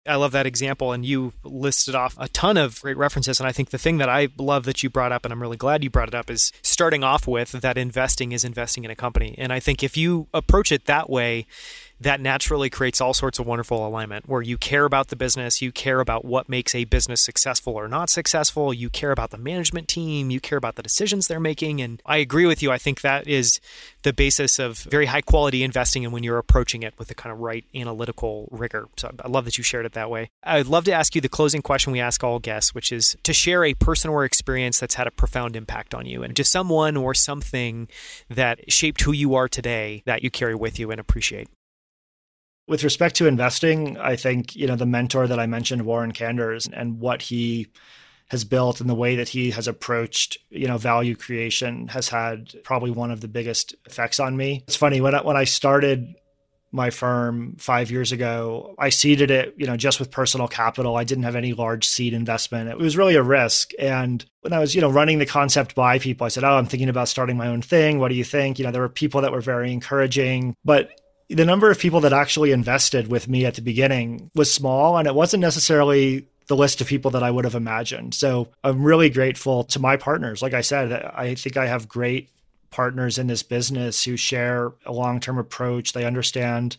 I 0.08 0.16
love 0.16 0.32
that 0.32 0.46
example. 0.46 0.92
And 0.92 1.06
you 1.06 1.34
listed 1.44 1.96
off 1.96 2.16
a 2.18 2.28
ton 2.30 2.58
of 2.58 2.82
great 2.82 2.98
references. 2.98 3.40
And 3.40 3.48
I 3.48 3.52
think 3.52 3.70
the 3.70 3.78
thing 3.78 3.98
that 3.98 4.10
I 4.10 4.30
love 4.38 4.66
that 4.66 4.84
you 4.84 4.90
brought 4.90 5.12
up, 5.12 5.26
and 5.26 5.32
I'm 5.32 5.42
really 5.42 5.58
glad 5.58 5.84
you 5.84 5.90
brought 5.90 6.08
it 6.08 6.16
up, 6.16 6.30
is 6.30 6.52
starting 6.62 7.04
off 7.04 7.28
with 7.28 7.52
that 7.52 7.78
investing 7.78 8.32
is 8.32 8.44
investing 8.44 8.84
in 8.84 8.92
a 8.92 8.96
company. 8.96 9.36
And 9.38 9.52
I 9.52 9.60
think 9.60 9.84
if 9.84 9.98
you 9.98 10.28
approach 10.34 10.72
it 10.72 10.86
that 10.86 11.10
way, 11.10 11.46
that 12.00 12.22
naturally 12.22 12.70
creates 12.70 13.02
all 13.02 13.14
sorts 13.14 13.40
of 13.40 13.46
wonderful 13.46 13.86
alignment 13.86 14.28
where 14.28 14.42
you 14.42 14.58
care 14.58 14.86
about 14.86 15.08
the 15.08 15.16
business, 15.16 15.62
you 15.62 15.72
care 15.72 16.00
about 16.00 16.24
what 16.26 16.48
makes 16.48 16.76
a 16.76 16.86
business 16.86 17.22
successful 17.22 17.74
or 17.74 17.88
not 17.88 18.10
successful, 18.10 18.74
you 18.74 18.90
care 18.90 19.12
about 19.12 19.32
the 19.32 19.38
management 19.38 19.88
team, 19.88 20.30
you 20.30 20.40
care 20.40 20.58
about 20.58 20.76
the 20.76 20.84
decisions 20.84 21.28
they're 21.28 21.40
making. 21.40 21.82
And 21.82 22.02
I 22.06 22.18
agree 22.18 22.46
with 22.46 22.62
you. 22.62 22.72
I 22.72 22.78
think 22.78 23.02
that 23.02 23.28
is 23.28 23.60
the 24.04 24.14
basis 24.14 24.60
of 24.60 24.80
very 24.80 25.08
high 25.08 25.22
quality 25.22 25.64
investing 25.64 26.04
and 26.06 26.14
when 26.14 26.24
you're 26.24 26.38
approaching 26.38 26.84
it 26.84 26.94
with 26.98 27.08
the 27.08 27.16
kind 27.16 27.34
of 27.34 27.40
right 27.40 27.66
analytical 27.74 28.48
rigor. 28.52 28.88
So 28.98 29.12
I 29.20 29.28
love 29.28 29.46
that 29.46 29.58
you 29.58 29.64
shared 29.64 29.86
it 29.86 29.94
that 29.94 30.10
way. 30.10 30.30
I'd 30.44 30.68
love 30.68 30.86
to 30.86 30.94
ask 30.94 31.16
you 31.16 31.22
the 31.22 31.30
closing 31.30 31.62
question 31.62 31.92
we 31.92 32.00
ask 32.00 32.24
all 32.24 32.40
guests, 32.40 32.76
which 32.76 32.92
is 32.92 33.18
to 33.24 33.34
share 33.34 33.64
a 33.66 33.74
person 33.74 34.10
or 34.10 34.24
experience 34.24 34.80
that's 34.80 34.96
had 34.96 35.08
a 35.08 35.12
profound 35.12 35.56
impact 35.56 35.94
on 35.94 36.06
you 36.06 36.24
and 36.24 36.36
to 36.36 36.44
someone 36.44 36.96
or 36.96 37.14
something 37.14 37.88
that 38.30 38.72
shaped 38.72 39.02
who 39.02 39.12
you 39.12 39.36
are 39.36 39.48
today 39.48 40.04
that 40.06 40.24
you 40.24 40.30
carry 40.30 40.56
with 40.56 40.80
you 40.80 40.92
and 40.92 41.00
appreciate. 41.00 41.48
With 42.68 42.84
respect 42.84 43.16
to 43.16 43.28
investing, 43.28 43.98
I 43.98 44.16
think, 44.16 44.56
you 44.56 44.68
know, 44.68 44.76
the 44.76 44.86
mentor 44.86 45.26
that 45.28 45.40
I 45.40 45.46
mentioned, 45.46 45.86
Warren 45.86 46.12
Kanders, 46.12 46.70
and 46.72 47.00
what 47.00 47.22
he 47.22 47.68
has 48.30 48.44
built 48.44 48.82
and 48.82 48.90
the 48.90 48.96
way 48.96 49.16
that 49.16 49.30
he 49.30 49.52
has 49.52 49.70
approached, 49.70 50.38
you 50.50 50.68
know, 50.68 50.78
value 50.78 51.16
creation 51.16 51.88
has 51.88 52.10
had 52.10 52.54
probably 52.64 52.92
one 52.92 53.10
of 53.10 53.22
the 53.22 53.28
biggest 53.30 53.74
effects 53.86 54.20
on 54.20 54.36
me. 54.36 54.64
It's 54.68 54.76
funny 54.76 55.00
when 55.00 55.16
I, 55.16 55.22
when 55.22 55.38
I 55.38 55.46
started 55.46 56.14
my 56.74 56.90
firm 56.90 57.56
5 57.58 57.90
years 57.90 58.12
ago, 58.12 58.76
I 58.78 58.90
seeded 58.90 59.32
it, 59.32 59.56
you 59.58 59.66
know, 59.66 59.78
just 59.78 60.02
with 60.02 60.12
personal 60.12 60.50
capital. 60.50 60.98
I 60.98 61.06
didn't 61.06 61.24
have 61.24 61.38
any 61.38 61.54
large 61.54 61.88
seed 61.88 62.14
investment. 62.14 62.70
It 62.70 62.78
was 62.78 62.98
really 62.98 63.16
a 63.16 63.24
risk 63.24 63.72
and 63.80 64.26
when 64.42 64.52
I 64.52 64.60
was, 64.60 64.76
you 64.76 64.82
know, 64.82 64.90
running 64.90 65.20
the 65.20 65.26
concept 65.26 65.76
by 65.76 66.00
people, 66.00 66.26
I 66.26 66.30
said, 66.30 66.44
"Oh, 66.44 66.58
I'm 66.58 66.66
thinking 66.66 66.90
about 66.90 67.08
starting 67.08 67.38
my 67.38 67.48
own 67.48 67.62
thing. 67.62 68.00
What 68.00 68.10
do 68.10 68.16
you 68.16 68.24
think?" 68.24 68.60
You 68.60 68.66
know, 68.66 68.72
there 68.72 68.82
were 68.82 68.90
people 68.90 69.22
that 69.22 69.32
were 69.32 69.42
very 69.42 69.74
encouraging, 69.74 70.56
but 70.64 70.90
the 71.30 71.46
number 71.46 71.70
of 71.70 71.80
people 71.80 72.02
that 72.02 72.14
actually 72.14 72.52
invested 72.52 73.10
with 73.10 73.28
me 73.28 73.46
at 73.46 73.56
the 73.56 73.62
beginning 73.62 74.32
was 74.34 74.54
small 74.54 74.98
and 74.98 75.08
it 75.08 75.16
wasn't 75.16 75.42
necessarily 75.42 76.28
the 76.48 76.56
list 76.56 76.80
of 76.80 76.88
people 76.88 77.12
that 77.12 77.24
I 77.24 77.32
would 77.32 77.44
have 77.44 77.56
imagined. 77.56 78.14
So 78.14 78.48
I'm 78.64 78.84
really 78.84 79.10
grateful 79.10 79.66
to 79.66 79.80
my 79.80 79.98
partners. 79.98 80.42
Like 80.42 80.54
I 80.54 80.62
said, 80.62 80.94
I 80.94 81.36
think 81.36 81.58
I 81.58 81.68
have 81.68 81.90
great 81.90 82.30
partners 82.70 83.18
in 83.18 83.28
this 83.28 83.44
business 83.44 84.04
who 84.04 84.16
share 84.16 84.72
a 84.86 84.92
long 84.92 85.20
term 85.20 85.38
approach. 85.38 85.94
They 85.94 86.06
understand 86.06 86.78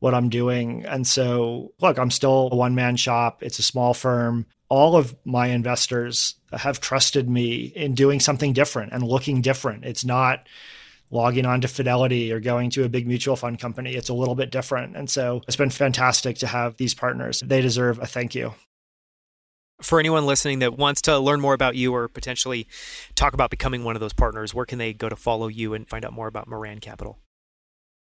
what 0.00 0.14
I'm 0.14 0.28
doing. 0.28 0.84
And 0.84 1.06
so, 1.06 1.72
look, 1.80 1.98
I'm 1.98 2.10
still 2.10 2.50
a 2.52 2.56
one 2.56 2.74
man 2.74 2.96
shop, 2.96 3.42
it's 3.42 3.58
a 3.58 3.62
small 3.62 3.94
firm. 3.94 4.46
All 4.68 4.96
of 4.96 5.16
my 5.24 5.46
investors 5.46 6.34
have 6.52 6.80
trusted 6.80 7.28
me 7.28 7.72
in 7.74 7.94
doing 7.94 8.20
something 8.20 8.52
different 8.52 8.92
and 8.92 9.02
looking 9.02 9.40
different. 9.40 9.84
It's 9.86 10.04
not 10.04 10.46
logging 11.10 11.46
on 11.46 11.60
to 11.62 11.68
Fidelity 11.68 12.32
or 12.32 12.40
going 12.40 12.70
to 12.70 12.84
a 12.84 12.88
big 12.88 13.06
mutual 13.06 13.36
fund 13.36 13.58
company. 13.58 13.94
It's 13.94 14.08
a 14.08 14.14
little 14.14 14.34
bit 14.34 14.50
different. 14.50 14.96
And 14.96 15.08
so 15.08 15.42
it's 15.46 15.56
been 15.56 15.70
fantastic 15.70 16.38
to 16.38 16.46
have 16.46 16.76
these 16.76 16.94
partners. 16.94 17.42
They 17.44 17.60
deserve 17.60 17.98
a 17.98 18.06
thank 18.06 18.34
you. 18.34 18.54
For 19.80 20.00
anyone 20.00 20.26
listening 20.26 20.58
that 20.58 20.76
wants 20.76 21.02
to 21.02 21.18
learn 21.18 21.40
more 21.40 21.54
about 21.54 21.76
you 21.76 21.94
or 21.94 22.08
potentially 22.08 22.66
talk 23.14 23.32
about 23.32 23.50
becoming 23.50 23.84
one 23.84 23.94
of 23.94 24.00
those 24.00 24.12
partners, 24.12 24.52
where 24.52 24.66
can 24.66 24.78
they 24.78 24.92
go 24.92 25.08
to 25.08 25.14
follow 25.14 25.46
you 25.46 25.72
and 25.72 25.88
find 25.88 26.04
out 26.04 26.12
more 26.12 26.26
about 26.26 26.48
Maran 26.48 26.80
Capital? 26.80 27.18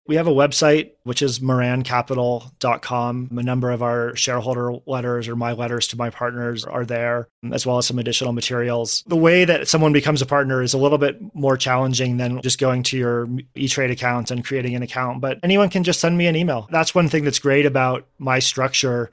We 0.07 0.15
have 0.15 0.27
a 0.27 0.31
website, 0.31 0.91
which 1.03 1.21
is 1.21 1.39
marancapital.com. 1.39 3.29
A 3.37 3.43
number 3.43 3.71
of 3.71 3.83
our 3.83 4.15
shareholder 4.15 4.73
letters 4.85 5.27
or 5.27 5.35
my 5.35 5.51
letters 5.51 5.87
to 5.87 5.97
my 5.97 6.09
partners 6.09 6.63
are 6.63 6.85
there, 6.85 7.27
as 7.51 7.65
well 7.65 7.77
as 7.77 7.87
some 7.87 7.99
additional 7.99 8.31
materials. 8.31 9.03
The 9.07 9.17
way 9.17 9.43
that 9.45 9.67
someone 9.67 9.93
becomes 9.93 10.21
a 10.21 10.25
partner 10.25 10.61
is 10.61 10.73
a 10.73 10.77
little 10.77 10.97
bit 10.97 11.19
more 11.35 11.57
challenging 11.57 12.17
than 12.17 12.41
just 12.41 12.59
going 12.59 12.83
to 12.83 12.97
your 12.97 13.27
E 13.55 13.67
Trade 13.67 13.91
account 13.91 14.31
and 14.31 14.45
creating 14.45 14.75
an 14.75 14.83
account, 14.83 15.19
but 15.19 15.39
anyone 15.43 15.69
can 15.69 15.83
just 15.83 15.99
send 15.99 16.17
me 16.17 16.27
an 16.27 16.35
email. 16.35 16.67
That's 16.71 16.95
one 16.95 17.09
thing 17.09 17.25
that's 17.25 17.39
great 17.39 17.65
about 17.65 18.07
my 18.17 18.39
structure 18.39 19.09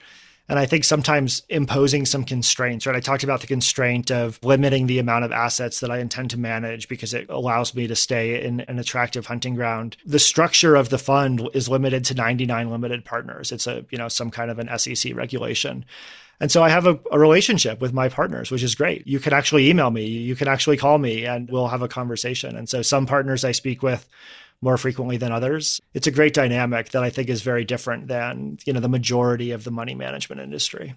and 0.48 0.58
I 0.58 0.66
think 0.66 0.84
sometimes 0.84 1.42
imposing 1.48 2.04
some 2.04 2.22
constraints, 2.22 2.86
right? 2.86 2.96
I 2.96 3.00
talked 3.00 3.24
about 3.24 3.40
the 3.40 3.46
constraint 3.46 4.10
of 4.10 4.38
limiting 4.42 4.86
the 4.86 4.98
amount 4.98 5.24
of 5.24 5.32
assets 5.32 5.80
that 5.80 5.90
I 5.90 5.98
intend 5.98 6.30
to 6.30 6.38
manage 6.38 6.86
because 6.86 7.14
it 7.14 7.30
allows 7.30 7.74
me 7.74 7.86
to 7.86 7.96
stay 7.96 8.44
in 8.44 8.60
an 8.60 8.78
attractive 8.78 9.26
hunting 9.26 9.54
ground. 9.54 9.96
The 10.04 10.18
structure 10.18 10.76
of 10.76 10.90
the 10.90 10.98
fund 10.98 11.48
is 11.54 11.68
limited 11.68 12.04
to 12.06 12.14
99 12.14 12.70
limited 12.70 13.06
partners. 13.06 13.52
It's 13.52 13.66
a, 13.66 13.86
you 13.90 13.96
know, 13.96 14.08
some 14.08 14.30
kind 14.30 14.50
of 14.50 14.58
an 14.58 14.78
SEC 14.78 15.14
regulation. 15.14 15.86
And 16.40 16.52
so 16.52 16.62
I 16.62 16.68
have 16.68 16.86
a, 16.86 16.98
a, 17.10 17.18
relationship 17.18 17.80
with 17.80 17.92
my 17.92 18.08
partners, 18.08 18.50
which 18.50 18.62
is 18.62 18.74
great. 18.74 19.06
You 19.06 19.20
can 19.20 19.32
actually 19.32 19.70
email 19.70 19.90
me, 19.90 20.04
you 20.04 20.34
can 20.34 20.48
actually 20.48 20.76
call 20.76 20.98
me, 20.98 21.24
and 21.24 21.48
we'll 21.48 21.68
have 21.68 21.80
a 21.80 21.88
conversation. 21.88 22.56
And 22.56 22.68
so 22.68 22.82
some 22.82 23.06
partners 23.06 23.44
I 23.44 23.52
speak 23.52 23.82
with 23.82 24.06
more 24.64 24.78
frequently 24.78 25.18
than 25.18 25.30
others. 25.30 25.80
It's 25.92 26.06
a 26.06 26.10
great 26.10 26.34
dynamic 26.34 26.88
that 26.90 27.04
I 27.04 27.10
think 27.10 27.28
is 27.28 27.42
very 27.42 27.64
different 27.64 28.08
than, 28.08 28.58
you 28.64 28.72
know, 28.72 28.80
the 28.80 28.88
majority 28.88 29.50
of 29.50 29.62
the 29.62 29.70
money 29.70 29.94
management 29.94 30.40
industry. 30.40 30.94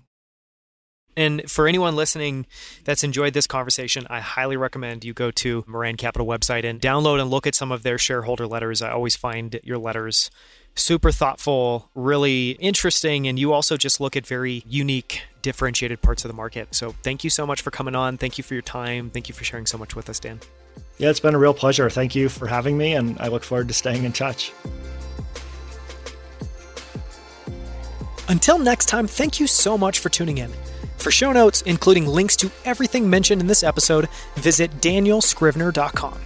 And 1.17 1.49
for 1.49 1.67
anyone 1.67 1.95
listening 1.95 2.45
that's 2.85 3.03
enjoyed 3.03 3.33
this 3.33 3.47
conversation, 3.47 4.05
I 4.09 4.21
highly 4.21 4.55
recommend 4.55 5.03
you 5.03 5.13
go 5.13 5.31
to 5.31 5.65
Maran 5.67 5.97
Capital 5.97 6.27
website 6.27 6.63
and 6.63 6.79
download 6.79 7.19
and 7.19 7.29
look 7.29 7.45
at 7.45 7.55
some 7.55 7.71
of 7.71 7.83
their 7.83 7.97
shareholder 7.97 8.47
letters. 8.47 8.81
I 8.81 8.91
always 8.91 9.15
find 9.15 9.59
your 9.63 9.79
letters 9.79 10.29
super 10.75 11.11
thoughtful, 11.11 11.89
really 11.95 12.51
interesting, 12.51 13.27
and 13.27 13.37
you 13.39 13.51
also 13.51 13.77
just 13.77 13.99
look 13.99 14.15
at 14.15 14.27
very 14.27 14.63
unique, 14.67 15.23
differentiated 15.41 16.03
parts 16.03 16.23
of 16.23 16.29
the 16.29 16.35
market. 16.35 16.73
So 16.73 16.93
thank 17.03 17.23
you 17.23 17.31
so 17.31 17.47
much 17.47 17.63
for 17.63 17.71
coming 17.71 17.95
on. 17.95 18.17
Thank 18.17 18.37
you 18.37 18.43
for 18.43 18.53
your 18.53 18.61
time. 18.61 19.09
Thank 19.09 19.27
you 19.27 19.33
for 19.33 19.43
sharing 19.43 19.65
so 19.65 19.77
much 19.79 19.95
with 19.95 20.09
us, 20.09 20.19
Dan. 20.19 20.39
Yeah, 20.97 21.09
it's 21.09 21.19
been 21.19 21.35
a 21.35 21.39
real 21.39 21.53
pleasure. 21.53 21.89
Thank 21.89 22.15
you 22.15 22.27
for 22.27 22.47
having 22.47 22.77
me, 22.77 22.93
and 22.93 23.19
I 23.19 23.27
look 23.27 23.43
forward 23.43 23.67
to 23.67 23.73
staying 23.73 24.03
in 24.03 24.13
touch. 24.13 24.51
Until 28.27 28.57
next 28.57 28.87
time, 28.87 29.07
thank 29.07 29.39
you 29.39 29.47
so 29.47 29.77
much 29.77 29.99
for 29.99 30.09
tuning 30.09 30.39
in. 30.39 30.51
For 30.97 31.11
show 31.11 31.31
notes, 31.31 31.61
including 31.61 32.07
links 32.07 32.35
to 32.37 32.49
everything 32.65 33.07
mentioned 33.09 33.41
in 33.41 33.47
this 33.47 33.63
episode, 33.63 34.09
visit 34.35 34.81
danielscrivner.com. 34.81 36.19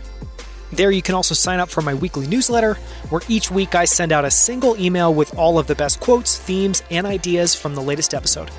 There, 0.71 0.89
you 0.89 1.01
can 1.01 1.15
also 1.15 1.35
sign 1.35 1.59
up 1.59 1.69
for 1.69 1.81
my 1.81 1.93
weekly 1.93 2.27
newsletter, 2.27 2.75
where 3.09 3.21
each 3.27 3.51
week 3.51 3.75
I 3.75 3.83
send 3.83 4.13
out 4.13 4.23
a 4.23 4.31
single 4.31 4.79
email 4.79 5.13
with 5.13 5.37
all 5.37 5.59
of 5.59 5.67
the 5.67 5.75
best 5.75 5.99
quotes, 5.99 6.39
themes, 6.39 6.81
and 6.89 7.05
ideas 7.05 7.53
from 7.53 7.75
the 7.75 7.81
latest 7.81 8.13
episode. 8.13 8.49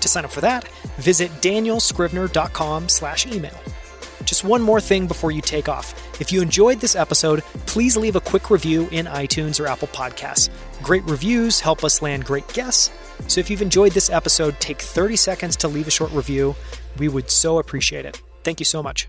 To 0.00 0.08
sign 0.08 0.26
up 0.26 0.30
for 0.30 0.42
that, 0.42 0.68
visit 0.98 1.30
danielscrivner.com/email. 1.40 3.73
Just 4.24 4.44
one 4.44 4.62
more 4.62 4.80
thing 4.80 5.06
before 5.06 5.30
you 5.30 5.40
take 5.40 5.68
off. 5.68 6.20
If 6.20 6.32
you 6.32 6.42
enjoyed 6.42 6.80
this 6.80 6.96
episode, 6.96 7.42
please 7.66 7.96
leave 7.96 8.16
a 8.16 8.20
quick 8.20 8.50
review 8.50 8.88
in 8.90 9.06
iTunes 9.06 9.60
or 9.60 9.66
Apple 9.66 9.88
Podcasts. 9.88 10.50
Great 10.82 11.04
reviews 11.04 11.60
help 11.60 11.84
us 11.84 12.02
land 12.02 12.24
great 12.24 12.46
guests. 12.48 12.90
So 13.28 13.40
if 13.40 13.50
you've 13.50 13.62
enjoyed 13.62 13.92
this 13.92 14.10
episode, 14.10 14.58
take 14.60 14.80
30 14.80 15.16
seconds 15.16 15.56
to 15.56 15.68
leave 15.68 15.88
a 15.88 15.90
short 15.90 16.12
review. 16.12 16.54
We 16.98 17.08
would 17.08 17.30
so 17.30 17.58
appreciate 17.58 18.04
it. 18.04 18.20
Thank 18.42 18.60
you 18.60 18.66
so 18.66 18.82
much. 18.82 19.08